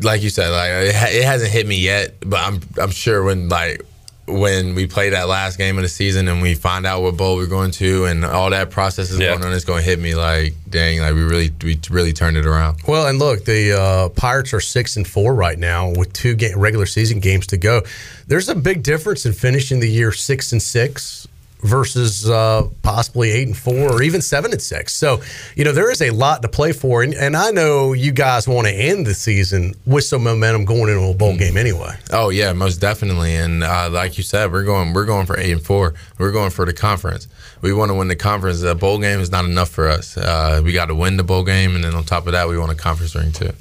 like 0.00 0.22
you 0.22 0.30
said, 0.30 0.50
like 0.50 0.70
it, 0.70 0.94
ha- 0.94 1.10
it 1.10 1.24
hasn't 1.24 1.50
hit 1.50 1.66
me 1.66 1.76
yet. 1.76 2.14
But 2.20 2.40
I'm 2.40 2.60
I'm 2.80 2.90
sure 2.90 3.22
when 3.24 3.48
like 3.48 3.82
when 4.28 4.74
we 4.74 4.86
play 4.86 5.10
that 5.10 5.26
last 5.28 5.56
game 5.58 5.78
of 5.78 5.82
the 5.82 5.88
season 5.88 6.28
and 6.28 6.42
we 6.42 6.54
find 6.54 6.86
out 6.86 7.02
what 7.02 7.16
bowl 7.16 7.36
we're 7.36 7.46
going 7.46 7.70
to 7.72 8.04
and 8.04 8.24
all 8.24 8.50
that 8.50 8.70
process 8.70 9.10
is 9.10 9.18
Yeah. 9.18 9.28
going 9.30 9.44
on, 9.44 9.52
it's 9.52 9.64
going 9.64 9.82
to 9.82 9.88
hit 9.88 9.98
me 9.98 10.14
like 10.14 10.54
dang, 10.68 11.00
like 11.00 11.14
we 11.14 11.22
really 11.22 11.50
we 11.62 11.78
really 11.90 12.12
turned 12.12 12.36
it 12.36 12.46
around. 12.46 12.78
Well, 12.86 13.06
and 13.06 13.18
look, 13.18 13.44
the 13.44 13.80
uh, 13.80 14.08
Pirates 14.10 14.52
are 14.52 14.60
six 14.60 14.96
and 14.96 15.06
four 15.06 15.34
right 15.34 15.58
now 15.58 15.90
with 15.90 16.12
two 16.12 16.34
ga- 16.34 16.54
regular 16.56 16.86
season 16.86 17.20
games 17.20 17.46
to 17.48 17.56
go. 17.56 17.82
There's 18.26 18.48
a 18.48 18.54
big 18.54 18.82
difference 18.82 19.24
in 19.26 19.32
finishing 19.32 19.80
the 19.80 19.88
year 19.90 20.12
six 20.12 20.52
and 20.52 20.62
six 20.62 21.26
versus 21.60 22.28
uh, 22.28 22.68
possibly 22.82 23.30
eight 23.30 23.46
and 23.46 23.56
four 23.56 23.92
or 23.92 24.02
even 24.02 24.20
seven 24.22 24.52
and 24.52 24.62
six. 24.62 24.94
So, 24.94 25.20
you 25.56 25.64
know, 25.64 25.72
there 25.72 25.90
is 25.90 26.00
a 26.02 26.10
lot 26.10 26.42
to 26.42 26.48
play 26.48 26.72
for, 26.72 27.02
and, 27.02 27.14
and 27.14 27.36
I 27.36 27.50
know 27.50 27.92
you 27.92 28.12
guys 28.12 28.46
want 28.46 28.66
to 28.66 28.72
end 28.72 29.06
the 29.06 29.14
season 29.14 29.74
with 29.86 30.04
some 30.04 30.22
momentum 30.22 30.64
going 30.64 30.88
into 30.88 31.04
a 31.04 31.14
bowl 31.14 31.36
game 31.36 31.56
anyway. 31.56 31.96
Oh 32.12 32.30
yeah, 32.30 32.52
most 32.52 32.76
definitely. 32.76 33.34
And 33.34 33.64
uh, 33.64 33.90
like 33.90 34.16
you 34.18 34.24
said, 34.24 34.52
we're 34.52 34.64
going 34.64 34.92
we're 34.92 35.06
going 35.06 35.26
for 35.26 35.38
eight 35.38 35.52
and 35.52 35.62
four. 35.62 35.94
We're 36.18 36.32
going 36.32 36.50
for 36.50 36.64
the 36.64 36.72
conference. 36.72 37.28
We 37.60 37.72
want 37.72 37.90
to 37.90 37.94
win 37.94 38.08
the 38.08 38.16
conference. 38.16 38.60
The 38.60 38.74
bowl 38.74 38.98
game 38.98 39.20
is 39.20 39.30
not 39.30 39.44
enough 39.44 39.68
for 39.68 39.88
us. 39.88 40.16
Uh, 40.16 40.60
we 40.64 40.72
got 40.72 40.86
to 40.86 40.94
win 40.94 41.16
the 41.16 41.24
bowl 41.24 41.44
game, 41.44 41.74
and 41.74 41.84
then 41.84 41.94
on 41.94 42.04
top 42.04 42.26
of 42.26 42.32
that, 42.32 42.48
we 42.48 42.56
want 42.58 42.70
a 42.72 42.76
conference 42.76 43.14
ring 43.14 43.32
too. 43.32 43.52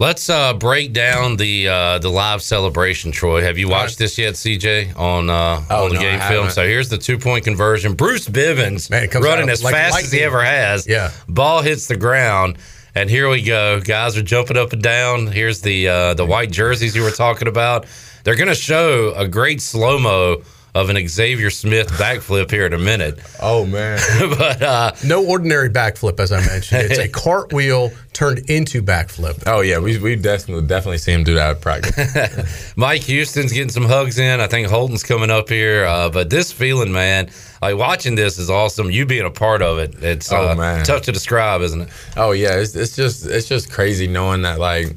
Let's 0.00 0.30
uh, 0.30 0.54
break 0.54 0.94
down 0.94 1.36
the 1.36 1.68
uh, 1.68 1.98
the 1.98 2.08
live 2.08 2.40
celebration. 2.40 3.12
Troy, 3.12 3.42
have 3.42 3.58
you 3.58 3.68
watched 3.68 3.98
this 3.98 4.16
yet, 4.16 4.32
CJ, 4.32 4.98
on 4.98 5.28
uh, 5.28 5.62
Oh, 5.68 5.84
on 5.84 5.88
the 5.90 5.96
no, 5.96 6.00
game 6.00 6.20
film? 6.20 6.48
So 6.48 6.66
here's 6.66 6.88
the 6.88 6.96
two 6.96 7.18
point 7.18 7.44
conversion. 7.44 7.92
Bruce 7.92 8.26
Bivens 8.26 8.88
Man, 8.90 9.10
running 9.22 9.50
as 9.50 9.62
like 9.62 9.74
fast 9.74 10.02
as 10.02 10.10
he 10.10 10.22
ever 10.22 10.42
has. 10.42 10.86
Yeah. 10.86 11.10
ball 11.28 11.60
hits 11.60 11.86
the 11.86 11.98
ground, 11.98 12.56
and 12.94 13.10
here 13.10 13.28
we 13.28 13.42
go. 13.42 13.78
Guys 13.82 14.16
are 14.16 14.22
jumping 14.22 14.56
up 14.56 14.72
and 14.72 14.82
down. 14.82 15.26
Here's 15.26 15.60
the 15.60 15.88
uh, 15.88 16.14
the 16.14 16.24
white 16.24 16.50
jerseys 16.50 16.96
you 16.96 17.02
were 17.02 17.10
talking 17.10 17.46
about. 17.46 17.84
They're 18.24 18.36
going 18.36 18.48
to 18.48 18.54
show 18.54 19.12
a 19.14 19.28
great 19.28 19.60
slow 19.60 19.98
mo 19.98 20.42
of 20.74 20.88
an 20.90 21.08
Xavier 21.08 21.50
Smith 21.50 21.88
backflip 21.92 22.50
here 22.50 22.66
in 22.66 22.72
a 22.72 22.78
minute. 22.78 23.18
Oh 23.40 23.66
man, 23.66 23.98
but 24.38 24.62
uh, 24.62 24.92
No 25.04 25.24
ordinary 25.26 25.68
backflip, 25.70 26.20
as 26.20 26.32
I 26.32 26.44
mentioned. 26.46 26.82
It's 26.90 26.98
a 26.98 27.08
cartwheel 27.20 27.90
turned 28.12 28.50
into 28.50 28.82
backflip. 28.82 29.42
oh 29.46 29.60
yeah, 29.60 29.78
we 29.78 29.98
we 29.98 30.16
definitely 30.16 30.66
definitely 30.66 30.98
see 30.98 31.12
him 31.12 31.24
do 31.24 31.34
that 31.34 31.56
at 31.56 31.60
practice. 31.60 32.72
Mike 32.76 33.02
Houston's 33.02 33.52
getting 33.52 33.70
some 33.70 33.84
hugs 33.84 34.18
in. 34.18 34.40
I 34.40 34.46
think 34.46 34.68
Holton's 34.68 35.02
coming 35.02 35.30
up 35.30 35.48
here. 35.48 35.84
Uh, 35.84 36.10
but 36.10 36.30
this 36.30 36.52
feeling, 36.52 36.92
man, 36.92 37.30
like 37.62 37.76
watching 37.76 38.14
this 38.14 38.38
is 38.38 38.50
awesome. 38.50 38.90
You 38.90 39.06
being 39.06 39.26
a 39.26 39.30
part 39.30 39.62
of 39.62 39.78
it, 39.78 40.02
it's 40.02 40.30
Oh, 40.32 40.48
uh, 40.48 40.84
tough 40.84 41.02
to 41.02 41.12
describe, 41.12 41.62
isn't 41.62 41.82
it? 41.82 41.88
oh 42.16 42.32
yeah, 42.32 42.56
it's, 42.56 42.74
it's 42.76 42.94
just 42.96 43.26
it's 43.26 43.48
just 43.48 43.70
crazy 43.72 44.06
knowing 44.06 44.42
that 44.42 44.58
like 44.58 44.96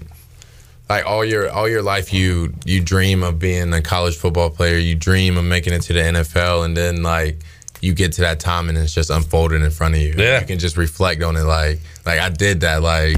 like 0.96 1.06
all 1.06 1.26
your 1.26 1.50
all 1.50 1.68
your 1.68 1.82
life 1.82 2.14
you 2.14 2.54
you 2.66 2.80
dream 2.80 3.24
of 3.24 3.40
being 3.40 3.74
a 3.74 3.82
college 3.82 4.16
football 4.16 4.50
player. 4.50 4.78
You 4.78 4.96
dream 4.96 5.38
of 5.38 5.44
making 5.44 5.74
it 5.74 5.82
to 5.84 5.94
the 5.94 6.00
NFL, 6.00 6.66
and 6.66 6.76
then 6.78 7.04
like. 7.04 7.38
You 7.82 7.94
get 7.94 8.14
to 8.14 8.22
that 8.22 8.40
time 8.40 8.70
and 8.70 8.78
it's 8.78 8.94
just 8.94 9.10
unfolding 9.10 9.62
in 9.62 9.70
front 9.70 9.96
of 9.96 10.00
you. 10.00 10.14
Yeah. 10.18 10.40
you 10.40 10.48
can 10.48 10.58
just 10.58 10.78
reflect 10.78 11.22
on 11.22 11.36
it. 11.36 11.42
Like, 11.42 11.82
like 12.06 12.18
I 12.18 12.30
did 12.30 12.62
that. 12.62 12.82
Like, 12.82 13.18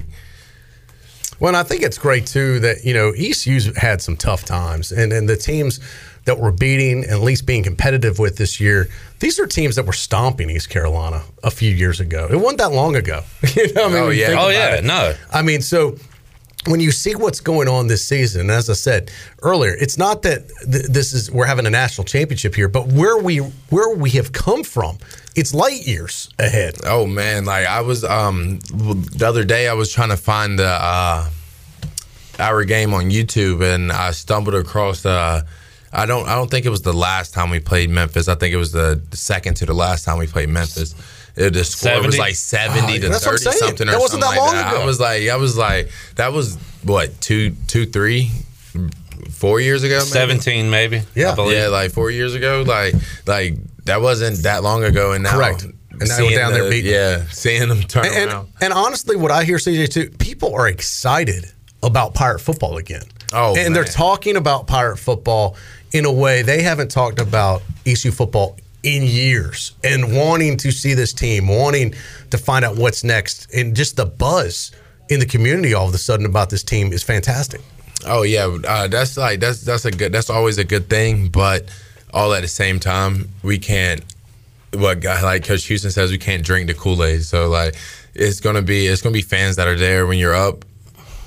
Well, 1.39 1.49
and 1.49 1.57
I 1.57 1.61
think 1.61 1.83
it's 1.83 1.99
great 1.99 2.25
too 2.25 2.59
that 2.61 2.83
you 2.83 2.95
know 2.95 3.11
ECU's 3.11 3.77
had 3.77 4.01
some 4.01 4.17
tough 4.17 4.43
times, 4.43 4.91
and 4.91 5.13
and 5.13 5.29
the 5.29 5.37
teams 5.37 5.79
that 6.25 6.39
we're 6.39 6.51
beating 6.51 7.03
and 7.03 7.11
at 7.11 7.19
least 7.19 7.45
being 7.45 7.61
competitive 7.61 8.17
with 8.17 8.37
this 8.37 8.59
year, 8.59 8.89
these 9.19 9.39
are 9.39 9.45
teams 9.45 9.75
that 9.75 9.85
were 9.85 9.93
stomping 9.93 10.49
East 10.49 10.71
Carolina 10.71 11.21
a 11.43 11.51
few 11.51 11.69
years 11.69 11.99
ago. 11.99 12.27
It 12.31 12.37
wasn't 12.37 12.57
that 12.57 12.71
long 12.71 12.95
ago. 12.95 13.21
you 13.55 13.71
know, 13.73 13.85
I 13.85 13.89
mean, 13.89 13.97
oh 13.97 14.09
yeah, 14.09 14.35
oh 14.35 14.49
yeah, 14.49 14.77
it. 14.77 14.83
no. 14.83 15.13
I 15.31 15.43
mean, 15.43 15.61
so 15.61 15.95
when 16.67 16.79
you 16.79 16.91
see 16.91 17.15
what's 17.15 17.39
going 17.39 17.67
on 17.67 17.87
this 17.87 18.05
season, 18.05 18.49
as 18.49 18.69
I 18.69 18.73
said 18.73 19.11
earlier, 19.41 19.75
it's 19.79 19.97
not 19.97 20.23
that 20.23 20.47
th- 20.71 20.85
this 20.85 21.13
is 21.13 21.31
we're 21.31 21.45
having 21.45 21.65
a 21.65 21.69
national 21.69 22.05
championship 22.05 22.55
here, 22.55 22.67
but 22.67 22.87
where 22.87 23.17
we 23.17 23.37
where 23.37 23.95
we 23.95 24.11
have 24.11 24.31
come 24.31 24.63
from, 24.63 24.97
it's 25.35 25.53
light 25.53 25.85
years 25.85 26.29
ahead. 26.39 26.75
Oh 26.85 27.05
man, 27.05 27.45
like 27.45 27.67
I 27.67 27.81
was 27.81 28.03
um 28.03 28.59
the 28.69 29.25
other 29.27 29.43
day 29.43 29.67
I 29.67 29.73
was 29.73 29.91
trying 29.91 30.09
to 30.09 30.17
find 30.17 30.57
the 30.57 30.67
uh 30.67 31.29
our 32.39 32.63
game 32.65 32.93
on 32.93 33.05
YouTube 33.05 33.61
and 33.63 33.91
I 33.91 34.11
stumbled 34.11 34.55
across 34.55 35.05
uh 35.05 35.43
I 35.93 36.05
don't 36.05 36.27
I 36.27 36.35
don't 36.35 36.49
think 36.49 36.65
it 36.65 36.69
was 36.69 36.81
the 36.81 36.93
last 36.93 37.33
time 37.33 37.49
we 37.49 37.59
played 37.59 37.89
Memphis. 37.89 38.27
I 38.27 38.35
think 38.35 38.53
it 38.53 38.57
was 38.57 38.71
the 38.71 39.01
second 39.11 39.55
to 39.57 39.65
the 39.65 39.73
last 39.73 40.03
time 40.03 40.17
we 40.17 40.27
played 40.27 40.49
Memphis. 40.49 40.95
It, 41.37 41.53
the 41.53 41.63
score 41.63 42.01
was 42.01 42.17
like 42.17 42.35
seventy 42.35 42.97
Oh, 42.97 42.99
to 43.01 43.09
that's 43.09 43.25
what 43.25 43.33
I'm 43.33 43.37
thirty 43.39 43.57
something 43.57 43.87
or 43.89 43.91
That 43.91 43.99
wasn't 43.99 44.23
something 44.23 44.35
that 44.39 44.41
like 44.41 44.53
long 44.53 44.55
that. 44.55 44.73
ago. 44.73 44.81
I 44.81 44.85
was 44.85 44.99
like 44.99 45.27
I 45.29 45.35
was 45.35 45.57
like 45.57 45.89
that 46.15 46.31
was 46.33 46.57
what 46.83 47.19
two 47.21 47.51
two 47.67 47.85
three 47.85 48.31
four 49.31 49.59
years 49.59 49.83
ago 49.83 49.97
maybe? 49.99 50.05
Seventeen 50.09 50.69
maybe. 50.69 51.01
Yeah. 51.13 51.31
I 51.31 51.35
believe. 51.35 51.57
yeah 51.57 51.67
like 51.67 51.91
four 51.91 52.09
years 52.11 52.35
ago 52.35 52.63
like 52.65 52.93
like 53.25 53.55
that 53.85 54.01
wasn't 54.01 54.43
that 54.43 54.63
long 54.63 54.83
ago 54.83 55.11
and 55.13 55.23
now 55.23 55.35
Correct. 55.35 55.63
And 55.63 56.09
now 56.09 56.29
down 56.29 56.51
there 56.53 56.69
beating- 56.69 56.91
yeah 56.91 57.23
seeing 57.31 57.67
them 57.69 57.81
turn 57.83 58.05
And, 58.05 58.29
around 58.31 58.47
and, 58.55 58.63
and 58.63 58.73
honestly, 58.73 59.15
what 59.15 59.31
I 59.31 59.43
hear, 59.45 59.57
CJ, 59.57 59.89
too, 59.89 60.09
people 60.19 60.53
are 60.53 60.67
excited 60.67 61.45
about 61.83 62.13
pirate 62.13 62.39
football 62.39 62.75
again. 62.77 63.03
Oh, 63.33 63.55
and 63.57 63.73
they're 63.75 63.85
talking 63.85 64.35
about 64.35 64.67
pirate 64.67 64.97
football 64.97 65.55
in 65.93 66.03
a 66.05 66.11
way 66.11 66.41
they 66.41 66.61
haven't 66.63 66.91
talked 66.91 67.19
about 67.21 67.61
ECU 67.85 68.11
football 68.11 68.57
in 68.85 69.01
years, 69.01 69.73
and 69.83 70.15
wanting 70.15 70.57
to 70.57 70.71
see 70.71 70.93
this 70.93 71.11
team, 71.11 71.47
wanting 71.47 71.95
to 72.29 72.37
find 72.37 72.63
out 72.63 72.77
what's 72.77 73.03
next, 73.03 73.51
and 73.53 73.75
just 73.75 73.97
the 73.97 74.05
buzz 74.05 74.71
in 75.09 75.19
the 75.19 75.25
community 75.25 75.73
all 75.73 75.87
of 75.87 75.93
a 75.93 75.97
sudden 75.97 76.25
about 76.25 76.49
this 76.51 76.63
team 76.63 76.93
is 76.93 77.01
fantastic. 77.03 77.61
Oh 78.05 78.21
yeah, 78.21 78.45
uh, 78.45 78.87
that's 78.87 79.17
like 79.17 79.39
that's 79.39 79.61
that's 79.61 79.85
a 79.85 79.91
good 79.91 80.11
that's 80.11 80.29
always 80.29 80.59
a 80.59 80.63
good 80.63 80.87
thing, 80.87 81.29
but 81.29 81.65
all 82.13 82.33
at 82.33 82.41
the 82.41 82.47
same 82.47 82.79
time 82.79 83.29
we 83.41 83.57
can't. 83.57 84.03
What 84.73 84.99
guy 84.99 85.21
like 85.23 85.45
Coach 85.45 85.65
Houston 85.65 85.89
says, 85.89 86.11
we 86.11 86.17
can't 86.17 86.43
drink 86.43 86.67
the 86.67 86.73
Kool 86.73 87.03
Aid. 87.03 87.23
So 87.23 87.47
like, 87.47 87.75
it's 88.13 88.39
gonna 88.39 88.61
be 88.61 88.85
it's 88.85 89.01
gonna 89.01 89.13
be 89.13 89.21
fans 89.23 89.55
that 89.55 89.67
are 89.67 89.77
there 89.77 90.05
when 90.05 90.19
you're 90.19 90.35
up, 90.35 90.63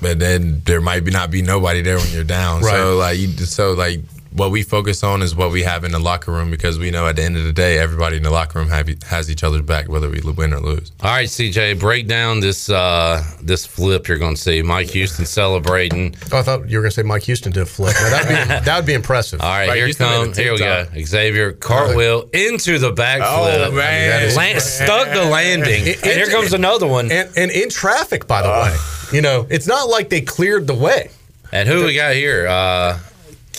but 0.01 0.19
then 0.19 0.61
there 0.65 0.79
might 0.79 1.03
be 1.03 1.11
not 1.11 1.29
be 1.29 1.41
nobody 1.41 1.81
there 1.81 1.97
when 1.97 2.09
you're 2.11 2.23
down. 2.23 2.61
Right. 2.61 2.71
So 2.71 2.95
like 2.95 3.19
you 3.19 3.27
so 3.27 3.73
like 3.73 3.99
what 4.31 4.51
we 4.51 4.63
focus 4.63 5.03
on 5.03 5.21
is 5.21 5.35
what 5.35 5.51
we 5.51 5.63
have 5.63 5.83
in 5.83 5.91
the 5.91 5.99
locker 5.99 6.31
room 6.31 6.51
because 6.51 6.77
we 6.77 6.91
know 6.91 7.07
at 7.07 7.15
the 7.15 7.23
end 7.23 7.35
of 7.35 7.43
the 7.43 7.53
day 7.53 7.79
everybody 7.79 8.17
in 8.17 8.23
the 8.23 8.29
locker 8.29 8.59
room 8.59 8.69
have, 8.69 8.87
has 9.03 9.29
each 9.29 9.43
other's 9.43 9.63
back 9.63 9.89
whether 9.89 10.09
we 10.09 10.21
win 10.21 10.53
or 10.53 10.59
lose. 10.59 10.91
All 11.01 11.09
right, 11.11 11.27
CJ, 11.27 11.79
break 11.79 12.07
down 12.07 12.39
this 12.39 12.69
uh, 12.69 13.23
this 13.41 13.65
flip 13.65 14.07
you're 14.07 14.17
going 14.17 14.35
to 14.35 14.41
see. 14.41 14.61
Mike 14.61 14.89
Houston 14.91 15.25
celebrating. 15.25 16.15
Oh, 16.31 16.39
I 16.39 16.41
thought 16.43 16.69
you 16.69 16.77
were 16.77 16.83
going 16.83 16.91
to 16.91 16.95
say 16.95 17.03
Mike 17.03 17.23
Houston 17.23 17.51
did 17.51 17.63
a 17.63 17.65
flip. 17.65 17.95
Now, 17.99 18.09
that'd 18.09 18.27
be 18.27 18.33
that 18.65 18.75
would 18.75 18.85
be 18.85 18.93
impressive. 18.93 19.41
All 19.41 19.49
right, 19.49 19.67
Mike 19.67 19.75
here 19.77 19.85
Houston 19.85 20.07
made 20.07 20.23
comes. 20.25 20.37
Here 20.37 20.51
we 20.53 20.59
go. 20.59 20.85
Xavier 21.03 21.51
cartwheel 21.53 22.29
into 22.33 22.77
the 22.77 22.93
backflip. 22.93 23.67
Oh, 23.67 23.71
man. 23.71 24.35
Land, 24.35 24.61
stuck 24.61 25.09
the 25.09 25.25
landing. 25.25 25.87
It- 25.87 26.03
and 26.03 26.11
here 26.13 26.27
it- 26.27 26.31
comes 26.31 26.53
another 26.53 26.87
one. 26.87 27.11
And 27.11 27.29
and 27.35 27.49
in 27.51 27.69
traffic, 27.69 28.27
by 28.27 28.41
the 28.43 28.49
way, 28.49 28.75
you 29.17 29.21
know, 29.21 29.47
it's 29.49 29.67
not 29.67 29.89
like 29.89 30.09
they 30.09 30.21
cleared 30.21 30.67
the 30.67 30.75
way. 30.75 31.09
And 31.51 31.67
who 31.67 31.85
we 31.85 31.95
got 31.95 32.13
here? 32.13 32.47
Uh, 32.47 32.99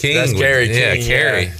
King. 0.00 0.14
That's 0.16 0.32
with- 0.32 0.40
Kerry 0.40 0.68
Yeah, 0.76 0.94
King, 0.96 1.06
Kerry. 1.06 1.42
yeah. 1.44 1.50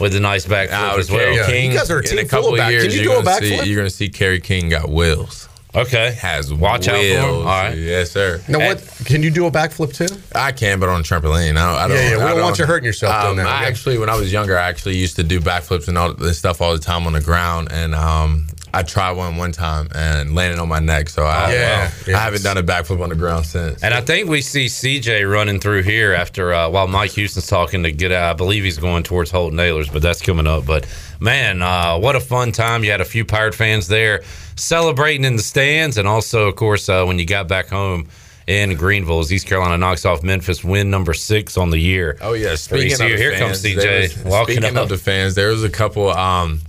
With 0.00 0.14
a 0.14 0.20
nice 0.20 0.46
backflip 0.46 0.70
Now, 0.70 0.96
as 0.96 1.10
well. 1.10 1.20
Kerry 1.20 1.36
Yeah. 1.36 1.46
King, 1.46 1.72
You 1.72 1.78
guys 1.78 1.90
are 1.90 1.98
a 2.00 2.08
in 2.10 2.18
a 2.18 2.24
couple 2.24 2.58
of 2.58 2.70
years, 2.70 2.84
Can 2.84 2.92
you 2.92 3.02
you're 3.02 3.14
do 3.14 3.20
a 3.20 3.22
gonna 3.22 3.36
see- 3.38 3.50
backflip? 3.52 3.66
You're 3.66 3.76
going 3.76 3.88
to 3.88 3.94
see 3.94 4.08
Kerry 4.08 4.40
King 4.40 4.68
got 4.70 4.88
wheels. 4.88 5.46
Okay. 5.74 6.16
Has 6.20 6.52
Watch 6.52 6.88
out 6.88 6.96
for 6.96 7.00
him. 7.02 7.22
wheels. 7.24 7.36
All 7.38 7.44
right. 7.44 7.76
Yes, 7.78 8.10
sir. 8.10 8.40
Now, 8.48 8.58
what 8.58 8.82
can 9.04 9.22
you 9.22 9.30
do 9.30 9.46
a 9.46 9.50
backflip 9.52 9.94
too? 9.94 10.08
I 10.34 10.50
can, 10.52 10.80
but 10.80 10.88
on 10.88 11.00
a 11.00 11.04
trampoline. 11.04 11.50
I 11.50 11.54
don't. 11.54 11.58
I 11.58 11.86
don't 11.88 11.96
Yeah, 11.96 12.10
yeah, 12.10 12.16
we 12.16 12.22
I 12.24 12.28
don't 12.30 12.40
want 12.42 12.58
you 12.58 12.64
hurting 12.64 12.86
yourself 12.86 13.12
doing 13.22 13.30
Um, 13.32 13.36
that. 13.36 13.46
I 13.46 13.60
Yeah. 13.62 13.68
actually, 13.68 13.98
when 13.98 14.08
I 14.08 14.16
was 14.16 14.32
younger, 14.32 14.58
I 14.58 14.68
actually 14.68 14.96
used 14.96 15.14
to 15.16 15.22
do 15.22 15.38
backflips 15.40 15.86
and 15.86 15.96
all 15.96 16.12
this 16.14 16.38
stuff 16.38 16.60
all 16.60 16.72
the 16.72 16.80
time 16.80 17.06
on 17.06 17.12
the 17.12 17.20
ground, 17.20 17.68
and 17.70 17.94
um, 17.94 18.46
I 18.72 18.82
tried 18.82 19.12
one 19.12 19.36
one 19.36 19.52
time 19.52 19.88
and 19.94 20.34
landed 20.34 20.58
on 20.60 20.68
my 20.68 20.78
neck. 20.78 21.08
So 21.08 21.24
I, 21.24 21.52
Yeah. 21.52 21.90
I 22.08 22.10
haven't 22.20 22.42
done 22.42 22.56
a 22.56 22.62
backflip 22.62 23.02
on 23.02 23.08
the 23.08 23.14
ground 23.16 23.46
since. 23.46 23.82
And 23.82 23.92
I 23.92 24.00
think 24.00 24.28
we 24.28 24.40
see 24.42 24.66
CJ 24.66 25.30
running 25.30 25.58
through 25.60 25.82
here 25.82 26.12
after 26.14 26.52
uh, 26.54 26.68
while 26.70 26.86
Mike 26.86 27.10
Houston's 27.12 27.46
talking 27.46 27.82
to 27.82 27.92
get 27.92 28.12
out. 28.12 28.30
I 28.30 28.32
believe 28.34 28.62
he's 28.64 28.78
going 28.78 29.02
towards 29.02 29.30
Holton 29.30 29.58
Ahlers, 29.58 29.92
but 29.92 30.02
that's 30.02 30.22
coming 30.22 30.46
up. 30.46 30.66
But 30.66 30.86
man, 31.20 31.62
uh, 31.62 31.98
what 31.98 32.14
a 32.16 32.20
fun 32.20 32.52
time! 32.52 32.84
You 32.84 32.90
had 32.90 33.00
a 33.00 33.04
few 33.04 33.24
Pirate 33.24 33.54
fans 33.54 33.88
there 33.88 34.22
celebrating 34.56 35.24
in 35.24 35.36
the 35.36 35.42
stands, 35.42 35.96
and 35.98 36.06
also, 36.06 36.46
of 36.48 36.56
course, 36.56 36.88
uh, 36.88 37.04
when 37.04 37.18
you 37.18 37.24
got 37.26 37.48
back 37.48 37.68
home 37.68 38.06
in 38.46 38.74
Greenville, 38.74 39.20
as 39.20 39.32
East 39.32 39.46
Carolina 39.46 39.78
knocks 39.78 40.04
off 40.04 40.22
Memphis, 40.22 40.64
win 40.64 40.90
number 40.90 41.14
six 41.14 41.56
on 41.56 41.70
the 41.70 41.78
year. 41.78 42.16
Oh 42.20 42.32
yeah, 42.32 42.54
speaking 42.56 42.92
of 42.92 42.98
the 42.98 43.16
here 43.16 43.30
fans, 43.32 43.40
comes 43.40 43.62
CJ 43.62 44.02
was- 44.02 44.24
walking 44.24 44.56
Speaking 44.56 44.76
up. 44.76 44.82
of 44.84 44.88
the 44.88 44.98
fans, 44.98 45.34
there 45.34 45.48
was 45.48 45.64
a 45.64 45.70
couple. 45.70 46.10
Um, 46.10 46.60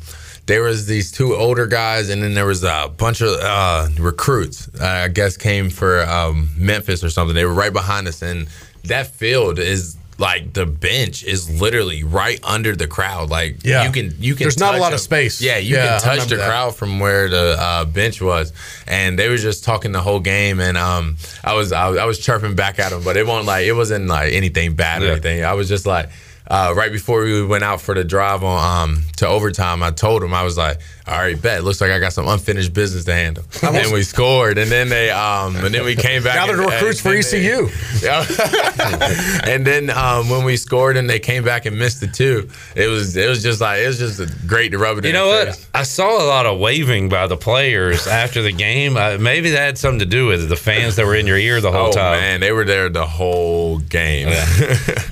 there 0.52 0.64
was 0.64 0.86
these 0.86 1.14
two 1.14 1.34
older 1.34 1.66
guys, 1.66 2.10
and 2.10 2.22
then 2.22 2.34
there 2.34 2.46
was 2.46 2.62
a 2.64 2.92
bunch 2.98 3.22
of 3.22 3.30
uh, 3.42 3.88
recruits. 3.98 4.68
Uh, 4.80 4.86
I 4.86 5.08
guess 5.08 5.38
came 5.38 5.70
for 5.70 6.02
um, 6.04 6.50
Memphis 6.58 7.04
or 7.06 7.10
something. 7.10 7.34
They 7.34 7.46
were 7.46 7.54
right 7.54 7.72
behind 7.72 8.06
us, 8.10 8.22
and 8.22 8.50
that 8.84 9.08
field 9.08 9.60
is 9.60 9.96
like 10.18 10.52
the 10.54 10.66
bench 10.66 11.24
is 11.24 11.50
literally 11.62 12.04
right 12.04 12.40
under 12.44 12.76
the 12.76 12.86
crowd. 12.86 13.30
Like 13.30 13.64
Yeah. 13.64 13.86
you 13.86 13.92
can 13.94 14.14
you 14.20 14.36
can. 14.36 14.44
There's 14.44 14.60
not 14.60 14.76
a 14.76 14.78
lot 14.80 14.92
of 14.94 15.00
space. 15.00 15.42
Yeah, 15.42 15.58
you 15.58 15.76
Yeah, 15.78 16.00
can 16.00 16.02
touch 16.18 16.28
the 16.28 16.36
that. 16.36 16.48
crowd 16.50 16.76
from 16.76 17.00
where 17.00 17.30
the 17.30 17.56
uh, 17.58 17.86
bench 17.86 18.22
was, 18.22 18.52
and 18.88 19.18
they 19.18 19.30
were 19.30 19.38
just 19.38 19.64
talking 19.64 19.94
the 19.94 20.02
whole 20.02 20.20
game. 20.20 20.60
And 20.60 20.78
um, 20.78 21.16
I 21.46 21.54
was 21.54 21.72
I, 21.72 21.88
was- 21.90 21.98
I 22.00 22.06
was 22.06 22.20
chirping 22.20 22.56
back 22.56 22.78
at 22.78 22.90
them, 22.92 23.04
but 23.04 23.16
it 23.16 23.26
wasn't 23.26 23.48
like 23.48 23.66
it 23.66 23.74
wasn't 23.74 24.08
like 24.08 24.34
anything 24.34 24.76
bad 24.76 25.02
or 25.02 25.06
Yeah. 25.06 25.12
anything. 25.14 25.46
I 25.46 25.54
was 25.54 25.70
just 25.70 25.86
like. 25.86 26.10
Uh, 26.48 26.74
right 26.76 26.92
before 26.92 27.24
we 27.24 27.46
went 27.46 27.64
out 27.64 27.80
for 27.82 27.96
the 27.96 28.04
drive 28.04 28.44
on 28.44 28.90
um, 28.90 29.04
to 29.18 29.28
overtime, 29.28 29.84
I 29.84 29.92
told 29.92 30.24
him 30.24 30.34
I 30.34 30.44
was 30.44 30.58
like, 30.58 30.80
"All 31.12 31.18
right, 31.18 31.40
bet. 31.42 31.64
Looks 31.64 31.82
like 31.82 31.92
I 31.92 32.00
got 32.00 32.14
some 32.14 32.28
unfinished 32.28 32.74
business 32.74 33.04
to 33.06 33.14
handle." 33.14 33.44
And 33.62 33.76
then 33.76 33.92
we 33.94 34.04
scored, 34.04 34.58
and 34.58 34.72
then 34.72 34.90
they 34.90 35.10
um, 35.12 35.56
and 35.58 35.74
then 35.74 35.84
we 35.86 35.96
came 35.96 36.24
back. 36.24 36.36
Now 36.36 36.48
they're 36.48 36.62
and- 36.62 36.72
recruits 36.72 37.02
for 37.02 37.10
and 37.10 37.20
ECU. 37.20 37.68
they- 37.68 38.08
yeah. 38.08 39.42
and 39.46 39.66
then 39.66 39.90
um, 39.90 40.30
when 40.30 40.44
we 40.44 40.58
scored 40.58 40.98
and 40.98 41.10
they 41.10 41.20
came 41.20 41.44
back 41.44 41.66
and 41.66 41.78
missed 41.78 42.00
the 42.02 42.08
two, 42.08 42.50
it 42.76 42.88
was 42.88 43.16
it 43.16 43.28
was 43.30 43.44
just 43.44 43.62
like 43.62 43.80
it 43.82 43.88
was 43.88 44.00
just 44.00 44.20
a 44.20 44.28
great 44.48 44.70
to 44.70 44.78
rub 44.78 44.98
it. 44.98 45.04
You 45.04 45.10
in 45.10 45.16
know 45.16 45.28
what? 45.28 45.48
face. 45.50 45.68
I 45.74 45.84
saw 45.84 46.24
a 46.24 46.28
lot 46.28 46.46
of 46.46 46.60
waving 46.60 47.10
by 47.10 47.28
the 47.28 47.38
players 47.38 48.08
after 48.08 48.42
the 48.42 48.52
game. 48.52 48.98
Uh, 48.98 49.18
maybe 49.20 49.52
that 49.52 49.60
had 49.60 49.78
something 49.78 50.00
to 50.00 50.06
do 50.06 50.28
with 50.28 50.44
it. 50.44 50.48
The 50.48 50.56
fans 50.56 50.96
that 50.96 51.06
were 51.06 51.16
in 51.16 51.28
your 51.28 51.38
ear 51.38 51.62
the 51.62 51.72
whole 51.72 51.88
Oh 51.88 51.92
time. 51.92 52.20
man, 52.20 52.40
they 52.40 52.52
were 52.52 52.66
there 52.66 52.90
the 52.90 53.06
whole 53.06 53.80
game. 53.80 54.30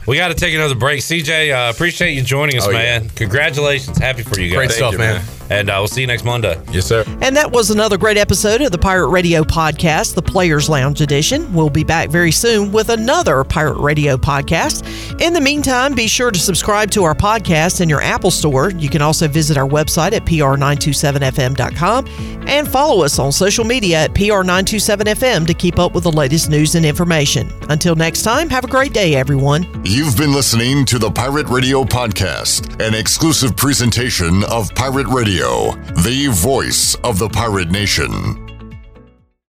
We 0.07 0.17
got 0.17 0.29
to 0.29 0.33
take 0.33 0.55
another 0.55 0.73
break. 0.75 1.01
CJ, 1.01 1.51
uh, 1.53 1.69
appreciate 1.71 2.13
you 2.13 2.23
joining 2.23 2.57
us, 2.57 2.67
Oh, 2.67 2.71
man. 2.71 3.09
Congratulations. 3.09 3.97
Happy 3.99 4.23
for 4.23 4.39
you 4.39 4.49
guys. 4.49 4.57
Great 4.57 4.71
stuff, 4.71 4.93
you, 4.93 4.97
man. 4.97 5.17
man. 5.17 5.25
And 5.49 5.69
uh, 5.69 5.75
we'll 5.79 5.87
see 5.87 6.01
you 6.01 6.07
next 6.07 6.23
Monday. 6.23 6.59
yes, 6.71 6.85
sir. 6.85 7.03
And 7.21 7.35
that 7.35 7.51
was 7.51 7.71
another 7.71 7.97
great 7.97 8.17
episode 8.17 8.61
of 8.61 8.71
the 8.71 8.77
Pirate 8.77 9.07
Radio 9.09 9.43
Podcast, 9.43 10.15
the 10.15 10.21
Players 10.21 10.69
Lounge 10.69 11.01
Edition. 11.01 11.51
We'll 11.53 11.69
be 11.69 11.83
back 11.83 12.09
very 12.09 12.31
soon 12.31 12.71
with 12.71 12.89
another 12.89 13.43
Pirate 13.43 13.79
Radio 13.79 14.17
podcast. 14.17 14.85
In 15.21 15.33
the 15.33 15.41
meantime, 15.41 15.95
be 15.95 16.07
sure 16.07 16.31
to 16.31 16.39
subscribe 16.39 16.91
to 16.91 17.03
our 17.03 17.15
podcast 17.15 17.81
in 17.81 17.89
your 17.89 18.01
Apple 18.01 18.31
Store. 18.31 18.71
You 18.71 18.89
can 18.89 19.01
also 19.01 19.27
visit 19.27 19.57
our 19.57 19.67
website 19.67 20.13
at 20.13 20.23
pr927fm.com 20.25 22.07
and 22.47 22.67
follow 22.67 23.03
us 23.03 23.19
on 23.19 23.31
social 23.31 23.65
media 23.65 24.03
at 24.03 24.13
pr927fm 24.13 25.45
to 25.47 25.53
keep 25.53 25.79
up 25.79 25.93
with 25.93 26.03
the 26.03 26.11
latest 26.11 26.49
news 26.49 26.75
and 26.75 26.85
information. 26.85 27.51
Until 27.69 27.95
next 27.95 28.23
time, 28.23 28.49
have 28.49 28.63
a 28.63 28.67
great 28.67 28.93
day, 28.93 29.15
everyone. 29.15 29.67
You've 29.83 30.17
been 30.17 30.33
listening 30.33 30.85
to 30.85 30.99
the 30.99 31.11
Pirate 31.11 31.47
Radio 31.47 31.83
Podcast, 31.83 32.79
an 32.85 32.93
exclusive 32.93 33.55
presentation 33.55 34.43
of 34.45 34.73
Pirate 34.75 35.07
Radio, 35.39 35.71
the 36.03 36.27
voice 36.33 36.95
of 36.95 37.17
the 37.17 37.29
pirate 37.29 37.71
nation. 37.71 38.48